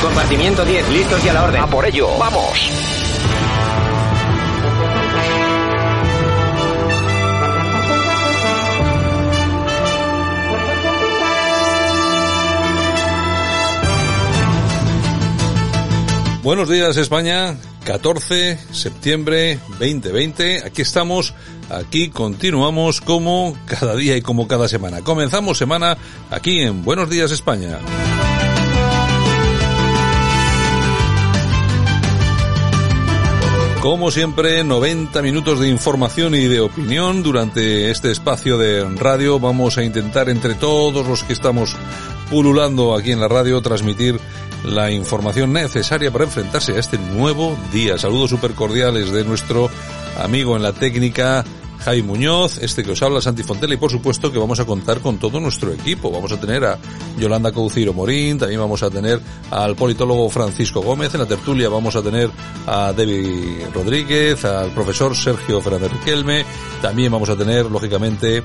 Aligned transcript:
Compartimiento 0.00 0.64
10, 0.64 0.88
listos 0.88 1.24
y 1.24 1.28
a 1.28 1.34
la 1.34 1.44
orden. 1.44 1.60
A 1.60 1.66
por 1.66 1.84
ello. 1.84 2.08
Vamos. 2.18 2.70
Buenos 16.42 16.68
días 16.68 16.96
España, 16.98 17.56
14 17.84 18.58
septiembre 18.70 19.58
2020. 19.78 20.62
Aquí 20.64 20.82
estamos, 20.82 21.34
aquí 21.70 22.08
continuamos 22.10 23.00
como 23.00 23.56
cada 23.66 23.94
día 23.96 24.16
y 24.16 24.22
como 24.22 24.46
cada 24.48 24.68
semana. 24.68 25.00
Comenzamos 25.00 25.58
semana 25.58 25.96
aquí 26.30 26.60
en 26.60 26.84
Buenos 26.84 27.08
días 27.10 27.30
España. 27.30 27.78
Como 33.84 34.10
siempre, 34.10 34.64
90 34.64 35.20
minutos 35.20 35.60
de 35.60 35.68
información 35.68 36.34
y 36.34 36.46
de 36.46 36.60
opinión 36.60 37.22
durante 37.22 37.90
este 37.90 38.10
espacio 38.10 38.56
de 38.56 38.82
radio. 38.96 39.38
Vamos 39.38 39.76
a 39.76 39.84
intentar 39.84 40.30
entre 40.30 40.54
todos 40.54 41.06
los 41.06 41.22
que 41.22 41.34
estamos 41.34 41.76
pululando 42.30 42.94
aquí 42.94 43.12
en 43.12 43.20
la 43.20 43.28
radio 43.28 43.60
transmitir 43.60 44.18
la 44.64 44.90
información 44.90 45.52
necesaria 45.52 46.10
para 46.10 46.24
enfrentarse 46.24 46.72
a 46.72 46.78
este 46.80 46.96
nuevo 46.96 47.58
día. 47.74 47.98
Saludos 47.98 48.30
super 48.30 48.54
cordiales 48.54 49.12
de 49.12 49.22
nuestro 49.22 49.68
amigo 50.18 50.56
en 50.56 50.62
la 50.62 50.72
técnica, 50.72 51.44
Jaime 51.84 52.08
Muñoz, 52.08 52.58
este 52.62 52.82
que 52.82 52.92
os 52.92 53.02
habla 53.02 53.20
Santi 53.20 53.42
Fontela 53.42 53.74
y 53.74 53.76
por 53.76 53.90
supuesto 53.90 54.32
que 54.32 54.38
vamos 54.38 54.58
a 54.58 54.64
contar 54.64 55.00
con 55.00 55.18
todo 55.18 55.38
nuestro 55.38 55.70
equipo. 55.70 56.10
Vamos 56.10 56.32
a 56.32 56.40
tener 56.40 56.64
a 56.64 56.78
Yolanda 57.18 57.52
Couciro 57.52 57.92
Morín, 57.92 58.38
también 58.38 58.58
vamos 58.58 58.82
a 58.82 58.88
tener 58.88 59.20
al 59.50 59.76
politólogo 59.76 60.30
Francisco 60.30 60.80
Gómez, 60.80 61.12
en 61.12 61.20
la 61.20 61.26
tertulia 61.26 61.68
vamos 61.68 61.94
a 61.94 62.02
tener 62.02 62.30
a 62.66 62.94
Debbie 62.94 63.66
Rodríguez, 63.74 64.44
al 64.46 64.70
profesor 64.70 65.14
Sergio 65.14 65.60
Fernández 65.60 65.92
Riquelme, 65.92 66.46
también 66.80 67.12
vamos 67.12 67.28
a 67.28 67.36
tener 67.36 67.66
lógicamente 67.66 68.42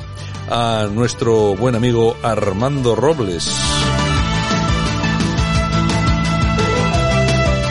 a 0.49 0.87
nuestro 0.91 1.55
buen 1.55 1.75
amigo 1.75 2.17
Armando 2.21 2.93
Robles. 2.93 3.49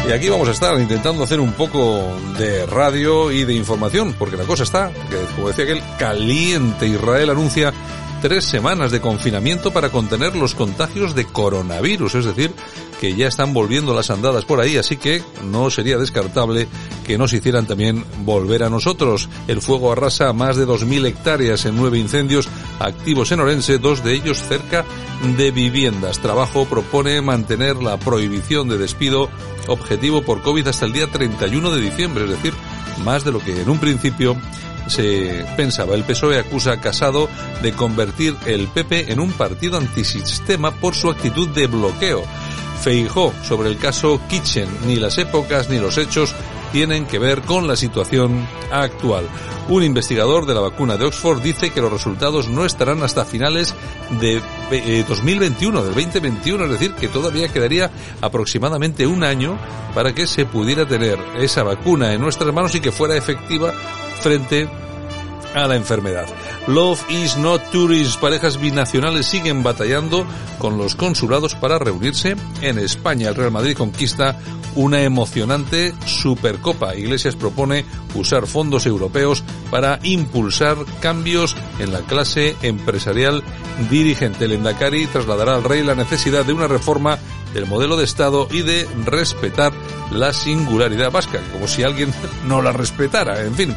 Y 0.08 0.10
aquí 0.10 0.30
vamos 0.30 0.48
a 0.48 0.52
estar 0.52 0.80
intentando 0.80 1.22
hacer 1.22 1.38
un 1.38 1.52
poco 1.52 2.02
de 2.38 2.64
radio 2.64 3.30
y 3.30 3.44
de 3.44 3.52
información, 3.52 4.14
porque 4.18 4.38
la 4.38 4.44
cosa 4.44 4.62
está, 4.62 4.90
como 5.36 5.48
decía 5.48 5.64
aquel, 5.64 5.82
caliente. 5.98 6.86
Israel 6.86 7.28
anuncia 7.28 7.74
tres 8.20 8.44
semanas 8.44 8.90
de 8.90 9.00
confinamiento 9.00 9.72
para 9.72 9.90
contener 9.90 10.34
los 10.36 10.54
contagios 10.54 11.14
de 11.14 11.24
coronavirus, 11.24 12.16
es 12.16 12.24
decir, 12.24 12.52
que 13.00 13.14
ya 13.14 13.28
están 13.28 13.54
volviendo 13.54 13.94
las 13.94 14.10
andadas 14.10 14.44
por 14.44 14.60
ahí, 14.60 14.76
así 14.76 14.96
que 14.96 15.22
no 15.44 15.70
sería 15.70 15.98
descartable 15.98 16.68
que 17.06 17.16
nos 17.16 17.32
hicieran 17.32 17.66
también 17.66 18.04
volver 18.24 18.64
a 18.64 18.70
nosotros. 18.70 19.28
El 19.46 19.62
fuego 19.62 19.92
arrasa 19.92 20.32
más 20.32 20.56
de 20.56 20.66
2.000 20.66 21.06
hectáreas 21.06 21.64
en 21.64 21.76
nueve 21.76 21.98
incendios 21.98 22.48
activos 22.80 23.30
en 23.32 23.40
Orense, 23.40 23.78
dos 23.78 24.02
de 24.02 24.14
ellos 24.14 24.42
cerca 24.42 24.84
de 25.36 25.50
viviendas. 25.50 26.18
Trabajo 26.18 26.64
propone 26.64 27.20
mantener 27.22 27.76
la 27.76 27.98
prohibición 27.98 28.68
de 28.68 28.78
despido 28.78 29.28
objetivo 29.68 30.22
por 30.22 30.42
COVID 30.42 30.66
hasta 30.66 30.86
el 30.86 30.92
día 30.92 31.06
31 31.06 31.70
de 31.70 31.80
diciembre, 31.80 32.24
es 32.24 32.30
decir, 32.30 32.54
más 33.04 33.24
de 33.24 33.32
lo 33.32 33.38
que 33.38 33.62
en 33.62 33.68
un 33.68 33.78
principio 33.78 34.36
se 34.90 35.44
pensaba. 35.56 35.94
El 35.94 36.04
PSOE 36.04 36.38
acusa 36.38 36.72
a 36.72 36.80
Casado 36.80 37.28
de 37.62 37.72
convertir 37.72 38.36
el 38.46 38.68
PP 38.68 39.12
en 39.12 39.20
un 39.20 39.32
partido 39.32 39.78
antisistema 39.78 40.70
por 40.70 40.94
su 40.94 41.10
actitud 41.10 41.48
de 41.48 41.66
bloqueo. 41.66 42.22
Feijó 42.82 43.32
sobre 43.42 43.68
el 43.68 43.78
caso 43.78 44.20
Kitchen, 44.28 44.68
ni 44.86 44.96
las 44.96 45.18
épocas 45.18 45.68
ni 45.68 45.78
los 45.78 45.98
hechos 45.98 46.34
tienen 46.72 47.06
que 47.06 47.18
ver 47.18 47.42
con 47.42 47.66
la 47.66 47.76
situación 47.76 48.46
actual. 48.70 49.26
Un 49.68 49.82
investigador 49.82 50.46
de 50.46 50.54
la 50.54 50.60
vacuna 50.60 50.96
de 50.96 51.04
Oxford 51.04 51.42
dice 51.42 51.70
que 51.70 51.80
los 51.80 51.92
resultados 51.92 52.48
no 52.48 52.64
estarán 52.64 53.02
hasta 53.02 53.24
finales 53.24 53.74
de 54.20 54.40
eh, 54.70 55.04
2021, 55.06 55.82
del 55.82 55.94
2021, 55.94 56.64
es 56.64 56.70
decir, 56.70 56.94
que 56.94 57.08
todavía 57.08 57.48
quedaría 57.48 57.90
aproximadamente 58.20 59.06
un 59.06 59.24
año 59.24 59.58
para 59.94 60.14
que 60.14 60.26
se 60.26 60.46
pudiera 60.46 60.86
tener 60.86 61.18
esa 61.38 61.62
vacuna 61.62 62.12
en 62.12 62.20
nuestras 62.20 62.52
manos 62.52 62.74
y 62.74 62.80
que 62.80 62.92
fuera 62.92 63.16
efectiva 63.16 63.74
frente 64.18 64.68
a 65.54 65.66
la 65.66 65.76
enfermedad. 65.76 66.26
Love 66.66 67.00
is 67.08 67.36
not 67.38 67.62
tourism. 67.72 68.20
Parejas 68.20 68.60
binacionales 68.60 69.26
siguen 69.26 69.62
batallando 69.62 70.26
con 70.58 70.76
los 70.76 70.94
consulados 70.94 71.54
para 71.54 71.78
reunirse 71.78 72.36
en 72.60 72.78
España. 72.78 73.28
El 73.28 73.34
Real 73.34 73.50
Madrid 73.50 73.76
conquista 73.76 74.38
una 74.74 75.02
emocionante 75.02 75.94
Supercopa. 76.06 76.94
Iglesias 76.94 77.36
propone 77.36 77.84
usar 78.14 78.46
fondos 78.46 78.86
europeos 78.86 79.42
para 79.70 79.98
impulsar 80.02 80.76
cambios 81.00 81.56
en 81.78 81.92
la 81.92 82.00
clase 82.00 82.54
empresarial 82.62 83.42
dirigente. 83.90 84.44
El 84.44 84.52
Endacari 84.52 85.06
trasladará 85.06 85.54
al 85.54 85.64
rey 85.64 85.82
la 85.82 85.94
necesidad 85.94 86.44
de 86.44 86.52
una 86.52 86.68
reforma 86.68 87.18
del 87.54 87.66
modelo 87.66 87.96
de 87.96 88.04
Estado 88.04 88.48
y 88.50 88.62
de 88.62 88.86
respetar 89.04 89.72
la 90.10 90.32
singularidad 90.32 91.10
vasca, 91.10 91.40
como 91.52 91.68
si 91.68 91.82
alguien 91.82 92.12
no 92.46 92.62
la 92.62 92.72
respetara. 92.72 93.42
En 93.44 93.54
fin, 93.54 93.76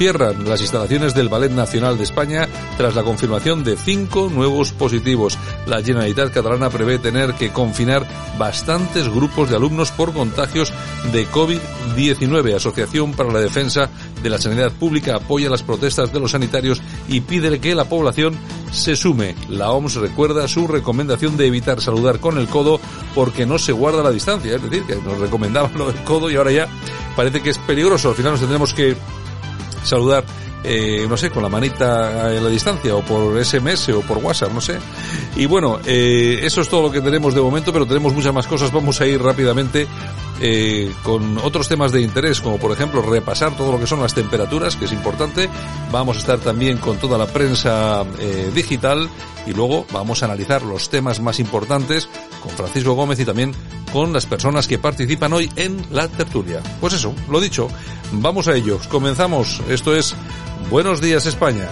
cierran 0.00 0.48
las 0.48 0.62
instalaciones 0.62 1.14
del 1.14 1.28
Ballet 1.28 1.50
Nacional 1.50 1.98
de 1.98 2.04
España 2.04 2.48
tras 2.78 2.94
la 2.94 3.02
confirmación 3.02 3.64
de 3.64 3.76
cinco 3.76 4.30
nuevos 4.32 4.72
positivos. 4.72 5.38
La 5.66 5.82
Generalitat 5.82 6.32
catalana 6.32 6.70
prevé 6.70 6.98
tener 6.98 7.34
que 7.34 7.50
confinar 7.50 8.06
bastantes 8.38 9.08
grupos 9.08 9.50
de 9.50 9.56
alumnos 9.56 9.90
por 9.90 10.14
contagios 10.14 10.72
de 11.12 11.28
COVID-19. 11.28 12.54
Asociación 12.54 13.12
para 13.12 13.30
la 13.30 13.40
Defensa 13.40 13.90
de 14.22 14.30
la 14.30 14.38
Sanidad 14.38 14.72
Pública 14.72 15.16
apoya 15.16 15.48
las 15.48 15.62
protestas 15.62 16.12
de 16.12 16.20
los 16.20 16.32
sanitarios 16.32 16.80
y 17.08 17.20
pide 17.20 17.60
que 17.60 17.74
la 17.74 17.84
población 17.84 18.34
se 18.72 18.96
sume. 18.96 19.34
La 19.48 19.70
OMS 19.72 19.96
recuerda 19.96 20.46
su 20.48 20.66
recomendación 20.66 21.36
de 21.36 21.46
evitar 21.46 21.80
saludar 21.80 22.20
con 22.20 22.38
el 22.38 22.46
codo 22.48 22.80
porque 23.14 23.46
no 23.46 23.58
se 23.58 23.72
guarda 23.72 24.02
la 24.02 24.10
distancia. 24.10 24.56
Es 24.56 24.62
decir, 24.62 24.84
que 24.84 24.96
nos 24.96 25.18
recomendaban 25.18 25.76
lo 25.76 25.92
del 25.92 26.02
codo 26.04 26.30
y 26.30 26.36
ahora 26.36 26.52
ya 26.52 26.68
parece 27.16 27.42
que 27.42 27.50
es 27.50 27.58
peligroso. 27.58 28.10
Al 28.10 28.14
final 28.14 28.32
nos 28.32 28.40
tendremos 28.40 28.72
que 28.74 28.96
saludar 29.82 30.24
eh, 30.62 31.06
no 31.08 31.16
sé, 31.16 31.30
con 31.30 31.42
la 31.42 31.48
manita 31.48 32.26
a 32.26 32.30
la 32.30 32.48
distancia, 32.50 32.94
o 32.94 33.02
por 33.02 33.42
SMS 33.42 33.88
o 33.90 34.02
por 34.02 34.18
WhatsApp, 34.18 34.52
no 34.52 34.60
sé. 34.60 34.78
Y 35.36 35.46
bueno, 35.46 35.80
eh, 35.86 36.40
eso 36.42 36.60
es 36.60 36.68
todo 36.68 36.82
lo 36.82 36.92
que 36.92 37.00
tenemos 37.00 37.34
de 37.34 37.40
momento, 37.40 37.72
pero 37.72 37.86
tenemos 37.86 38.12
muchas 38.12 38.34
más 38.34 38.46
cosas. 38.46 38.70
Vamos 38.70 39.00
a 39.00 39.06
ir 39.06 39.22
rápidamente 39.22 39.86
eh, 40.40 40.92
con 41.02 41.38
otros 41.38 41.68
temas 41.68 41.92
de 41.92 42.00
interés, 42.00 42.40
como 42.40 42.58
por 42.58 42.72
ejemplo 42.72 43.02
repasar 43.02 43.56
todo 43.56 43.72
lo 43.72 43.78
que 43.78 43.86
son 43.86 44.00
las 44.00 44.14
temperaturas, 44.14 44.76
que 44.76 44.86
es 44.86 44.92
importante. 44.92 45.48
Vamos 45.90 46.16
a 46.16 46.20
estar 46.20 46.38
también 46.38 46.78
con 46.78 46.98
toda 46.98 47.18
la 47.18 47.26
prensa 47.26 48.04
eh, 48.18 48.50
digital 48.54 49.08
y 49.46 49.52
luego 49.52 49.86
vamos 49.92 50.22
a 50.22 50.26
analizar 50.26 50.62
los 50.62 50.88
temas 50.90 51.20
más 51.20 51.40
importantes 51.40 52.08
con 52.42 52.52
Francisco 52.52 52.94
Gómez 52.94 53.20
y 53.20 53.24
también 53.24 53.54
con 53.92 54.12
las 54.12 54.26
personas 54.26 54.66
que 54.66 54.78
participan 54.78 55.32
hoy 55.32 55.50
en 55.56 55.84
la 55.90 56.08
tertulia. 56.08 56.60
Pues 56.80 56.94
eso, 56.94 57.14
lo 57.28 57.40
dicho, 57.40 57.68
vamos 58.12 58.48
a 58.48 58.54
ellos. 58.54 58.86
Comenzamos. 58.88 59.60
Esto 59.68 59.94
es 59.94 60.14
Buenos 60.70 61.00
días 61.00 61.26
España. 61.26 61.68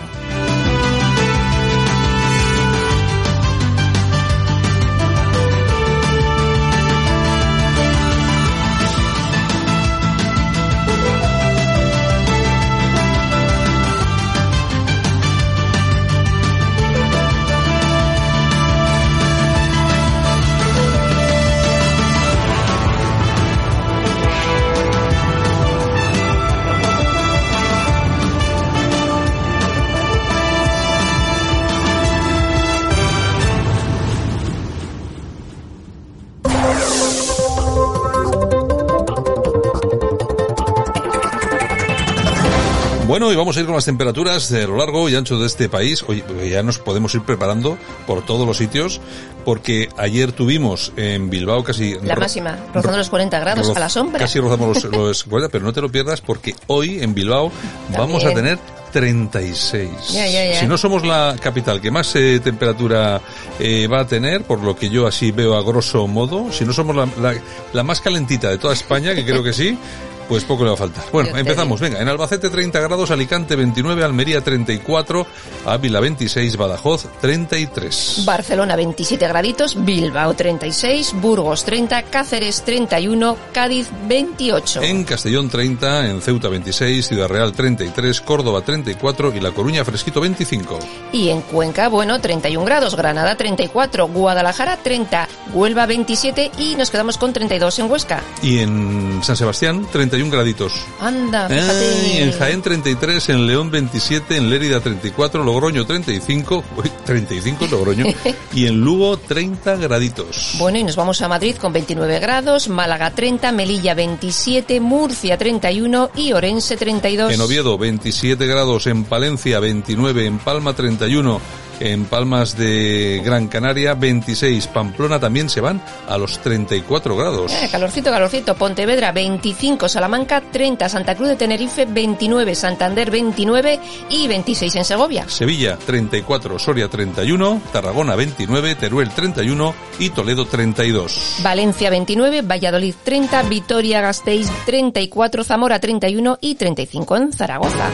Bueno, 43.18 43.32
y 43.32 43.36
vamos 43.36 43.56
a 43.56 43.60
ir 43.60 43.66
con 43.66 43.74
las 43.74 43.84
temperaturas 43.84 44.48
de 44.48 44.64
lo 44.64 44.76
largo 44.76 45.08
y 45.08 45.16
ancho 45.16 45.40
de 45.40 45.46
este 45.48 45.68
país. 45.68 46.04
Hoy 46.06 46.22
ya 46.48 46.62
nos 46.62 46.78
podemos 46.78 47.12
ir 47.16 47.22
preparando 47.22 47.76
por 48.06 48.24
todos 48.24 48.46
los 48.46 48.58
sitios, 48.58 49.00
porque 49.44 49.88
ayer 49.96 50.30
tuvimos 50.30 50.92
en 50.96 51.28
Bilbao 51.28 51.64
casi... 51.64 51.96
La 52.00 52.14
máxima, 52.14 52.56
rozando 52.72 52.96
los 52.96 53.10
40 53.10 53.40
grados 53.40 53.76
a 53.76 53.80
la 53.80 53.88
sombra. 53.88 54.20
Casi 54.20 54.38
rozamos 54.38 54.84
los, 54.84 54.84
los 54.96 55.24
40, 55.24 55.50
pero 55.50 55.64
no 55.64 55.72
te 55.72 55.80
lo 55.80 55.90
pierdas 55.90 56.20
porque 56.20 56.54
hoy 56.68 57.02
en 57.02 57.12
Bilbao 57.12 57.50
vamos 57.96 58.24
a 58.24 58.32
tener 58.32 58.56
36. 58.92 59.90
Ya, 60.12 60.28
ya, 60.28 60.44
ya. 60.52 60.60
Si 60.60 60.66
no 60.68 60.78
somos 60.78 61.04
la 61.04 61.34
capital 61.40 61.80
que 61.80 61.90
más 61.90 62.14
eh, 62.14 62.38
temperatura 62.38 63.20
eh, 63.58 63.88
va 63.88 64.02
a 64.02 64.06
tener, 64.06 64.44
por 64.44 64.60
lo 64.60 64.76
que 64.76 64.90
yo 64.90 65.08
así 65.08 65.32
veo 65.32 65.56
a 65.56 65.62
grosso 65.64 66.06
modo, 66.06 66.52
si 66.52 66.64
no 66.64 66.72
somos 66.72 66.94
la, 66.94 67.08
la, 67.20 67.34
la 67.72 67.82
más 67.82 68.00
calentita 68.00 68.48
de 68.48 68.58
toda 68.58 68.74
España, 68.74 69.12
que 69.12 69.24
creo 69.24 69.42
que 69.42 69.52
sí, 69.52 69.76
pues 70.28 70.44
poco 70.44 70.64
le 70.64 70.70
va 70.70 70.74
a 70.74 70.78
faltar. 70.78 71.04
Bueno, 71.12 71.30
Yo 71.30 71.36
empezamos. 71.36 71.80
Venga, 71.80 72.00
en 72.00 72.08
Albacete 72.08 72.50
30 72.50 72.80
grados, 72.80 73.10
Alicante 73.10 73.56
29, 73.56 74.04
Almería 74.04 74.42
34, 74.42 75.26
Ávila 75.66 76.00
26, 76.00 76.56
Badajoz 76.56 77.06
33. 77.20 78.22
Barcelona 78.24 78.76
27 78.76 79.26
graditos, 79.26 79.84
Bilbao 79.84 80.34
36, 80.34 81.14
Burgos 81.20 81.64
30, 81.64 82.02
Cáceres 82.02 82.62
31, 82.64 83.36
Cádiz 83.52 83.88
28. 84.06 84.82
En 84.82 85.04
Castellón 85.04 85.48
30, 85.48 86.10
en 86.10 86.20
Ceuta 86.20 86.48
26, 86.48 87.08
Ciudad 87.08 87.28
Real 87.28 87.52
33, 87.52 88.20
Córdoba 88.20 88.60
34 88.60 89.34
y 89.34 89.40
La 89.40 89.50
Coruña 89.52 89.84
fresquito 89.84 90.20
25. 90.20 90.78
Y 91.12 91.30
en 91.30 91.40
Cuenca, 91.42 91.88
bueno, 91.88 92.20
31 92.20 92.64
grados, 92.64 92.94
Granada 92.96 93.36
34, 93.36 94.08
Guadalajara 94.08 94.76
30, 94.76 95.28
Huelva 95.52 95.86
27 95.86 96.50
y 96.58 96.76
nos 96.76 96.90
quedamos 96.90 97.16
con 97.18 97.32
32 97.32 97.78
en 97.78 97.90
Huesca. 97.90 98.22
Y 98.42 98.58
en 98.58 99.20
San 99.22 99.36
Sebastián 99.36 99.86
31 100.18 100.30
graditos. 100.30 100.72
Anda, 101.00 101.48
fíjate. 101.48 102.22
en 102.22 102.32
Jaén 102.32 102.62
33, 102.62 103.28
en 103.28 103.46
León 103.46 103.70
27, 103.70 104.36
en 104.36 104.50
Lérida 104.50 104.80
34, 104.80 105.44
Logroño 105.44 105.86
35, 105.86 106.64
uy, 106.76 106.90
35 107.04 107.64
en 107.64 107.70
Logroño, 107.70 108.06
y 108.52 108.66
en 108.66 108.80
Lugo 108.80 109.16
30 109.16 109.76
graditos. 109.76 110.54
Bueno, 110.58 110.78
y 110.78 110.84
nos 110.84 110.96
vamos 110.96 111.22
a 111.22 111.28
Madrid 111.28 111.56
con 111.56 111.72
29 111.72 112.18
grados, 112.18 112.68
Málaga 112.68 113.12
30, 113.12 113.52
Melilla 113.52 113.94
27, 113.94 114.80
Murcia 114.80 115.38
31 115.38 116.10
y 116.16 116.32
Orense 116.32 116.76
32. 116.76 117.32
En 117.32 117.40
Oviedo 117.40 117.78
27 117.78 118.44
grados, 118.46 118.88
en 118.88 119.04
Palencia 119.04 119.60
29, 119.60 120.26
en 120.26 120.38
Palma 120.38 120.72
31, 120.72 121.40
en 121.80 122.04
Palmas 122.04 122.56
de 122.56 123.20
Gran 123.24 123.48
Canaria 123.48 123.94
26, 123.94 124.66
Pamplona 124.68 125.18
también 125.20 125.48
se 125.48 125.60
van 125.60 125.82
a 126.08 126.18
los 126.18 126.38
34 126.38 127.16
grados. 127.16 127.52
Eh, 127.52 127.68
calorcito, 127.70 128.10
calorcito. 128.10 128.54
Pontevedra 128.54 129.12
25, 129.12 129.88
Salamanca 129.88 130.40
30, 130.40 130.88
Santa 130.88 131.14
Cruz 131.14 131.28
de 131.28 131.36
Tenerife 131.36 131.86
29, 131.86 132.54
Santander 132.54 133.10
29 133.10 133.80
y 134.10 134.26
26 134.28 134.76
en 134.76 134.84
Segovia. 134.84 135.28
Sevilla 135.28 135.76
34, 135.76 136.58
Soria 136.58 136.88
31, 136.88 137.62
Tarragona 137.72 138.14
29, 138.16 138.74
Teruel 138.74 139.10
31 139.10 139.74
y 139.98 140.10
Toledo 140.10 140.46
32. 140.46 141.36
Valencia 141.42 141.90
29, 141.90 142.42
Valladolid 142.42 142.94
30, 143.02 143.42
Vitoria 143.44 144.00
Gasteiz 144.00 144.48
34, 144.66 145.44
Zamora 145.44 145.78
31 145.78 146.38
y 146.40 146.54
35 146.54 147.16
en 147.16 147.32
Zaragoza. 147.32 147.90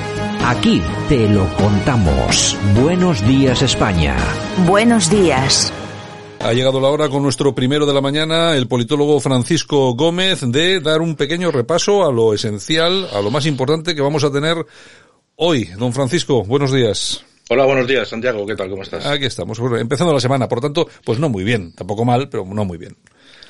Aquí 0.46 0.82
te 1.08 1.26
lo 1.26 1.49
contamos. 1.56 2.55
Buenos 2.79 3.26
días 3.26 3.62
España. 3.62 4.14
Buenos 4.67 5.08
días. 5.08 5.73
Ha 6.38 6.52
llegado 6.52 6.82
la 6.82 6.88
hora 6.88 7.08
con 7.08 7.23
nuestro 7.23 7.55
primero 7.55 7.87
de 7.87 7.94
la 7.94 8.02
mañana, 8.02 8.55
el 8.55 8.69
politólogo 8.69 9.19
Francisco 9.20 9.94
Gómez, 9.94 10.43
de 10.43 10.81
dar 10.81 11.00
un 11.00 11.17
pequeño 11.17 11.50
repaso 11.50 12.06
a 12.06 12.12
lo 12.12 12.35
esencial, 12.35 13.08
a 13.14 13.23
lo 13.23 13.31
más 13.31 13.46
importante 13.46 13.94
que 13.94 14.02
vamos 14.02 14.23
a 14.23 14.31
tener 14.31 14.67
hoy. 15.37 15.64
Don 15.79 15.94
Francisco, 15.94 16.44
buenos 16.44 16.70
días. 16.70 17.25
Hola, 17.49 17.64
buenos 17.64 17.88
días, 17.88 18.06
Santiago. 18.06 18.44
¿Qué 18.44 18.55
tal? 18.55 18.69
¿Cómo 18.69 18.82
estás? 18.82 19.06
Aquí 19.06 19.25
estamos, 19.25 19.58
bueno, 19.58 19.79
empezando 19.79 20.12
la 20.12 20.20
semana, 20.20 20.46
por 20.46 20.61
tanto, 20.61 20.87
pues 21.06 21.19
no 21.19 21.31
muy 21.31 21.44
bien, 21.44 21.73
tampoco 21.73 22.05
mal, 22.05 22.29
pero 22.29 22.44
no 22.44 22.67
muy 22.67 22.76
bien. 22.76 22.94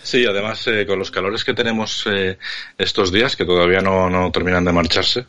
Sí, 0.05 0.25
además 0.27 0.62
eh, 0.67 0.85
con 0.87 0.99
los 0.99 1.11
calores 1.11 1.43
que 1.43 1.55
tenemos 1.55 2.05
eh, 2.12 2.37
estos 2.77 3.11
días, 3.11 3.35
que 3.37 3.47
todavía 3.47 3.81
no, 3.81 4.11
no 4.11 4.31
terminan 4.31 4.62
de 4.62 4.73
marcharse. 4.73 5.25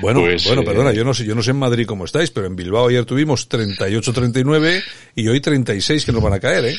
Bueno, 0.00 0.20
pues, 0.20 0.46
bueno, 0.46 0.62
eh, 0.62 0.64
perdona, 0.64 0.92
yo 0.92 1.04
no 1.04 1.12
sé, 1.12 1.24
yo 1.24 1.34
no 1.34 1.42
sé 1.42 1.50
en 1.50 1.58
Madrid 1.58 1.84
cómo 1.84 2.04
estáis, 2.04 2.30
pero 2.30 2.46
en 2.46 2.54
Bilbao 2.54 2.88
ayer 2.88 3.04
tuvimos 3.04 3.48
38-39 3.48 4.82
y 5.16 5.26
hoy 5.26 5.40
36 5.40 6.04
que 6.04 6.12
nos 6.12 6.22
van 6.22 6.34
a 6.34 6.40
caer, 6.40 6.64
¿eh? 6.66 6.76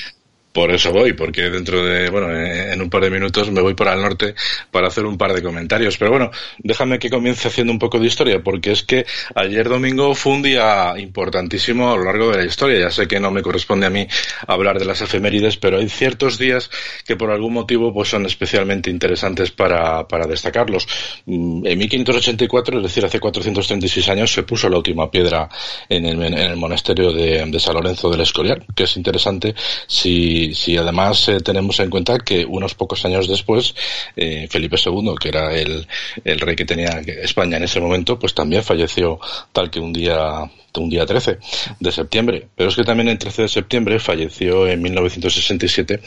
Por 0.51 0.71
eso 0.71 0.91
voy, 0.91 1.13
porque 1.13 1.49
dentro 1.49 1.85
de, 1.85 2.09
bueno, 2.09 2.29
en 2.35 2.81
un 2.81 2.89
par 2.89 3.03
de 3.03 3.09
minutos 3.09 3.49
me 3.51 3.61
voy 3.61 3.73
para 3.73 3.93
el 3.93 4.01
norte 4.01 4.35
para 4.69 4.87
hacer 4.87 5.05
un 5.05 5.17
par 5.17 5.33
de 5.33 5.41
comentarios. 5.41 5.97
Pero 5.97 6.11
bueno, 6.11 6.31
déjame 6.59 6.99
que 6.99 7.09
comience 7.09 7.47
haciendo 7.47 7.71
un 7.71 7.79
poco 7.79 7.99
de 7.99 8.07
historia, 8.07 8.41
porque 8.43 8.71
es 8.71 8.83
que 8.83 9.05
ayer 9.35 9.69
domingo 9.69 10.13
fue 10.13 10.33
un 10.33 10.41
día 10.41 10.93
importantísimo 10.97 11.91
a 11.91 11.95
lo 11.97 12.03
largo 12.03 12.31
de 12.31 12.37
la 12.39 12.45
historia. 12.45 12.79
Ya 12.79 12.91
sé 12.91 13.07
que 13.07 13.19
no 13.19 13.31
me 13.31 13.41
corresponde 13.41 13.85
a 13.85 13.89
mí 13.89 14.05
hablar 14.47 14.77
de 14.77 14.85
las 14.85 15.01
efemérides, 15.01 15.57
pero 15.57 15.77
hay 15.77 15.87
ciertos 15.89 16.37
días 16.37 16.69
que 17.05 17.15
por 17.15 17.31
algún 17.31 17.53
motivo 17.53 17.93
pues 17.93 18.09
son 18.09 18.25
especialmente 18.25 18.89
interesantes 18.89 19.51
para, 19.51 20.07
para 20.07 20.27
destacarlos. 20.27 20.87
Mm, 21.25 21.65
En 21.65 21.77
1584, 21.77 22.77
es 22.77 22.83
decir, 22.83 23.05
hace 23.05 23.19
436 23.19 24.09
años, 24.09 24.31
se 24.33 24.43
puso 24.43 24.67
la 24.69 24.77
última 24.77 25.09
piedra 25.09 25.47
en 25.87 26.05
el, 26.05 26.21
en 26.23 26.33
el 26.37 26.57
monasterio 26.57 27.11
de, 27.13 27.45
de 27.45 27.59
San 27.59 27.75
Lorenzo 27.75 28.09
del 28.09 28.21
Escorial, 28.21 28.65
que 28.75 28.83
es 28.83 28.97
interesante 28.97 29.55
si 29.87 30.40
si, 30.53 30.77
además 30.77 31.27
eh, 31.29 31.39
tenemos 31.39 31.79
en 31.79 31.89
cuenta 31.89 32.19
que 32.19 32.45
unos 32.45 32.75
pocos 32.75 33.03
años 33.05 33.27
después, 33.27 33.75
eh, 34.15 34.47
Felipe 34.49 34.77
II, 34.83 35.15
que 35.19 35.29
era 35.29 35.53
el, 35.53 35.87
el 36.23 36.39
rey 36.39 36.55
que 36.55 36.65
tenía 36.65 37.01
España 37.21 37.57
en 37.57 37.63
ese 37.63 37.79
momento, 37.79 38.17
pues 38.17 38.33
también 38.33 38.63
falleció 38.63 39.19
tal 39.53 39.69
que 39.69 39.79
un 39.79 39.93
día 39.93 40.49
un 40.79 40.89
día 40.89 41.05
13 41.05 41.37
de 41.79 41.91
septiembre. 41.91 42.47
Pero 42.55 42.69
es 42.69 42.75
que 42.75 42.83
también 42.83 43.09
el 43.09 43.17
13 43.17 43.43
de 43.43 43.47
septiembre 43.49 43.99
falleció 43.99 44.67
en 44.67 44.81
1967 44.81 45.99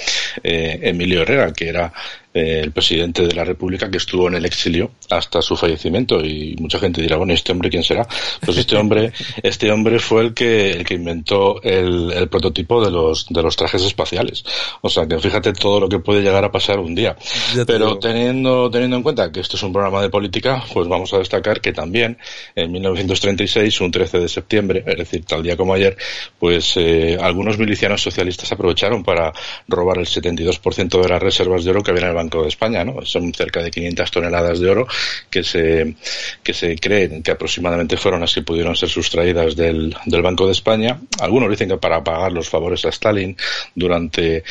eh, 0.43 0.79
Emilio 0.83 1.23
Herrera, 1.23 1.53
que 1.53 1.69
era 1.69 1.93
eh, 2.35 2.61
el 2.65 2.73
presidente 2.73 3.25
de 3.25 3.33
la 3.33 3.45
República 3.45 3.89
que 3.89 3.99
estuvo 3.99 4.27
en 4.27 4.35
el 4.35 4.45
exilio 4.45 4.91
hasta 5.09 5.41
su 5.41 5.57
fallecimiento. 5.57 6.21
Y 6.21 6.57
mucha 6.59 6.81
gente 6.81 7.01
dirá, 7.01 7.17
bueno, 7.17 7.33
¿este 7.33 7.53
hombre 7.53 7.71
quién 7.71 7.85
será? 7.85 8.09
Pues 8.45 8.59
este 8.59 8.75
hombre, 8.75 9.13
este 9.45 9.71
hombre 9.71 10.01
fue 10.01 10.23
el 10.23 10.35
que, 10.35 10.73
el 10.73 10.85
que 10.85 10.95
inventó 10.95 11.63
el, 11.63 12.11
el 12.11 12.29
prototipo 12.29 12.85
de 12.85 12.91
los, 12.91 13.27
de 13.29 13.41
los 13.41 13.55
trajes 13.55 13.85
espaciales. 13.85 14.45
O 14.81 14.89
sea 14.89 15.07
que 15.07 15.17
fíjate 15.21 15.53
todo 15.53 15.79
lo 15.79 15.89
que 15.89 16.01
puede 16.01 16.23
llegar 16.23 16.45
a 16.45 16.51
pasar 16.51 16.81
un 16.81 16.97
día. 16.97 17.17
Te 17.55 17.65
Pero 17.65 18.01
teniendo, 18.01 18.69
teniendo 18.69 18.97
en 18.97 19.05
cuenta 19.05 19.31
que 19.31 19.39
esto 19.39 19.57
es 19.57 19.63
un 19.63 19.73
programa 19.73 20.03
de 20.03 20.09
política, 20.09 20.65
pues 20.73 20.89
vamos 20.89 21.15
a 21.15 21.19
destacar 21.19 21.61
que 21.61 21.73
también 21.73 22.19
en 22.57 22.73
1936, 22.73 23.81
un 23.81 23.93
13 23.93 24.19
de 24.19 24.29
septiembre, 24.29 24.83
es 24.85 24.97
decir, 24.97 25.25
tal 25.25 25.45
día 25.45 25.57
como 25.57 25.73
ayer, 25.73 25.97
pues 26.41 26.77
eh, 26.79 27.17
algunos 27.21 27.59
milicianos 27.59 28.03
socialistas 28.03 28.51
aprovecharon 28.51 29.05
para 29.05 29.33
robar 29.69 29.99
el 29.99 30.07
72% 30.07 31.01
de 31.01 31.09
las 31.09 31.23
reservas 31.23 31.63
de 31.63 31.71
oro 31.71 31.83
que 31.85 31.93
había 31.93 32.03
en 32.03 32.09
el 32.09 32.15
Banco 32.15 32.24
de 32.29 32.49
España, 32.49 32.85
¿no? 32.85 33.05
Son 33.05 33.33
cerca 33.33 33.63
de 33.63 33.71
500 33.71 34.11
toneladas 34.11 34.61
de 34.61 34.71
oro 34.71 34.87
que 35.31 35.43
se, 35.43 35.95
que 36.43 36.55
se 36.55 36.77
creen 36.77 37.23
que 37.23 37.31
aproximadamente 37.31 37.97
fueron 37.97 38.21
las 38.21 38.35
que 38.35 38.43
pudieron 38.43 38.77
ser 38.77 38.89
sustraídas 38.89 39.57
del, 39.57 39.95
del 40.07 40.23
Banco 40.23 40.47
de 40.47 40.53
España. 40.53 41.01
Algunos 41.21 41.51
dicen 41.51 41.69
que 41.69 41.77
para 41.77 42.03
pagar 42.03 42.33
los 42.33 42.49
favores 42.49 42.85
a 42.85 42.89
Stalin 42.89 43.37
durante 43.75 44.45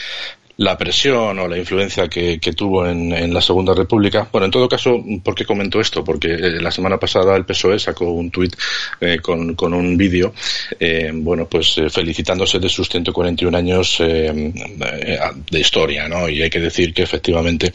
la 0.58 0.78
presión 0.78 1.40
o 1.40 1.48
la 1.48 1.58
influencia 1.58 2.08
que, 2.08 2.40
que 2.40 2.54
tuvo 2.54 2.86
en, 2.86 3.12
en, 3.12 3.34
la 3.34 3.42
Segunda 3.42 3.74
República. 3.74 4.28
Bueno, 4.32 4.46
en 4.46 4.52
todo 4.52 4.70
caso, 4.70 5.04
¿por 5.24 5.34
qué 5.34 5.46
comento 5.46 5.82
esto? 5.82 6.04
Porque 6.04 6.34
eh, 6.34 6.62
la 6.62 6.70
semana 6.70 6.98
pasada 6.98 7.36
el 7.36 7.46
PSOE 7.46 7.80
sacó 7.80 8.06
un 8.06 8.30
tuit 8.30 8.56
eh, 9.02 9.18
con, 9.20 9.56
con, 9.56 9.74
un 9.74 9.98
vídeo, 9.98 10.34
eh, 10.80 11.12
bueno, 11.14 11.48
pues 11.48 11.78
eh, 11.80 11.90
felicitándose 11.90 12.60
de 12.60 12.70
sus 12.70 12.88
141 12.88 13.58
años 13.58 13.98
eh, 14.00 14.54
de 15.50 15.60
historia, 15.60 16.08
¿no? 16.08 16.30
Y 16.30 16.44
hay 16.44 16.50
que 16.50 16.60
decir 16.60 16.94
que 16.94 17.04
efectivamente 17.04 17.74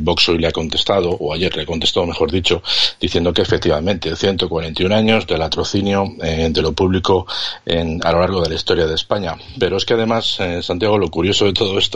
Vox 0.00 0.28
hoy 0.28 0.38
le 0.38 0.48
ha 0.48 0.52
contestado, 0.52 1.10
o 1.10 1.32
ayer 1.32 1.56
le 1.56 1.64
contestó, 1.64 2.04
mejor 2.04 2.32
dicho, 2.32 2.62
diciendo 3.00 3.32
que 3.32 3.42
efectivamente 3.42 4.14
141 4.16 4.94
años 4.94 5.26
del 5.26 5.38
latrocinio 5.38 6.04
eh, 6.22 6.48
de 6.50 6.62
lo 6.62 6.72
público 6.72 7.26
en, 7.64 8.00
a 8.04 8.10
lo 8.12 8.20
largo 8.20 8.42
de 8.42 8.48
la 8.48 8.54
historia 8.56 8.86
de 8.86 8.94
España. 8.94 9.36
Pero 9.58 9.76
es 9.76 9.84
que 9.84 9.94
además, 9.94 10.38
Santiago, 10.62 10.98
lo 10.98 11.08
curioso 11.08 11.44
de 11.44 11.52
todo 11.52 11.78
esto 11.78 11.91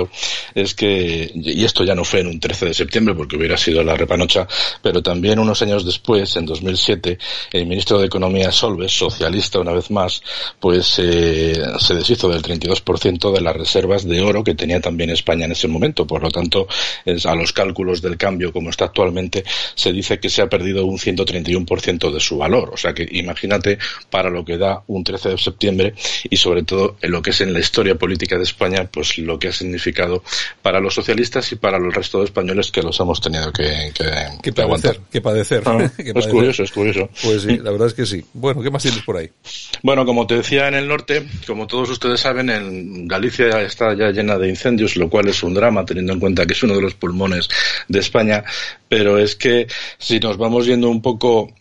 es 0.54 0.74
que, 0.74 1.30
y 1.34 1.64
esto 1.64 1.84
ya 1.84 1.94
no 1.94 2.04
fue 2.04 2.20
en 2.20 2.28
un 2.28 2.40
13 2.40 2.66
de 2.66 2.74
septiembre 2.74 3.14
porque 3.14 3.36
hubiera 3.36 3.56
sido 3.56 3.82
la 3.82 3.96
repanocha, 3.96 4.46
pero 4.82 5.02
también 5.02 5.38
unos 5.38 5.62
años 5.62 5.84
después, 5.84 6.36
en 6.36 6.46
2007, 6.46 7.18
el 7.52 7.66
ministro 7.66 7.98
de 7.98 8.06
Economía 8.06 8.50
Solves, 8.50 8.92
socialista 8.92 9.58
una 9.58 9.72
vez 9.72 9.90
más, 9.90 10.22
pues 10.60 10.98
eh, 10.98 11.62
se 11.78 11.94
deshizo 11.94 12.28
del 12.28 12.42
32% 12.42 13.32
de 13.32 13.40
las 13.40 13.56
reservas 13.56 14.06
de 14.06 14.20
oro 14.20 14.44
que 14.44 14.54
tenía 14.54 14.80
también 14.80 15.10
España 15.10 15.44
en 15.44 15.52
ese 15.52 15.68
momento. 15.68 16.06
Por 16.06 16.22
lo 16.22 16.30
tanto, 16.30 16.66
a 17.24 17.34
los 17.34 17.52
cálculos 17.52 18.02
del 18.02 18.16
cambio 18.16 18.52
como 18.52 18.70
está 18.70 18.86
actualmente, 18.86 19.44
se 19.74 19.92
dice 19.92 20.18
que 20.18 20.28
se 20.28 20.42
ha 20.42 20.48
perdido 20.48 20.86
un 20.86 20.98
131% 20.98 22.10
de 22.10 22.20
su 22.20 22.36
valor. 22.36 22.70
O 22.72 22.76
sea 22.76 22.92
que 22.94 23.06
imagínate 23.10 23.78
para 24.10 24.30
lo 24.30 24.44
que 24.44 24.58
da 24.58 24.82
un 24.86 25.04
13 25.04 25.30
de 25.30 25.38
septiembre 25.38 25.94
y 26.28 26.36
sobre 26.36 26.62
todo 26.62 26.96
en 27.00 27.12
lo 27.12 27.22
que 27.22 27.30
es 27.30 27.40
en 27.40 27.52
la 27.52 27.60
historia 27.60 27.96
política 27.96 28.36
de 28.36 28.44
España, 28.44 28.88
pues 28.90 29.18
lo 29.18 29.38
que 29.38 29.48
ha 29.48 29.52
significado 29.52 29.85
significado 29.86 30.22
para 30.62 30.80
los 30.80 30.94
socialistas 30.94 31.50
y 31.52 31.56
para 31.56 31.76
el 31.76 31.92
resto 31.92 32.18
de 32.18 32.24
españoles 32.24 32.70
que 32.70 32.82
los 32.82 32.98
hemos 33.00 33.20
tenido 33.20 33.52
que, 33.52 33.92
que, 34.42 34.52
padecer. 34.52 35.00
Que 35.10 35.20
padecer. 35.20 35.62
Ah, 35.64 35.78
es 35.98 36.26
curioso, 36.26 36.62
es 36.64 36.72
curioso. 36.72 37.08
Pues 37.22 37.42
sí, 37.42 37.58
la 37.58 37.70
verdad 37.70 37.88
es 37.88 37.94
que 37.94 38.06
sí. 38.06 38.24
Bueno, 38.32 38.62
¿qué 38.62 38.70
más 38.70 38.82
tienes 38.82 39.02
por 39.02 39.16
ahí? 39.16 39.30
Bueno, 39.82 40.04
como 40.04 40.26
te 40.26 40.36
decía 40.36 40.68
en 40.68 40.74
el 40.74 40.88
norte, 40.88 41.26
como 41.46 41.66
todos 41.66 41.90
ustedes 41.90 42.20
saben, 42.20 42.50
en 42.50 43.06
Galicia 43.06 43.62
está 43.62 43.94
ya 43.94 44.10
llena 44.10 44.38
de 44.38 44.48
incendios, 44.48 44.96
lo 44.96 45.08
cual 45.08 45.28
es 45.28 45.42
un 45.42 45.54
drama 45.54 45.84
teniendo 45.84 46.12
en 46.12 46.20
cuenta 46.20 46.46
que 46.46 46.54
es 46.54 46.62
uno 46.62 46.74
de 46.74 46.82
los 46.82 46.94
pulmones 46.94 47.48
de 47.88 48.00
España, 48.00 48.44
pero 48.88 49.18
es 49.18 49.36
que 49.36 49.66
si 49.98 50.18
nos 50.18 50.36
vamos 50.36 50.66
yendo 50.66 50.88
un 50.88 51.02
poco 51.02 51.52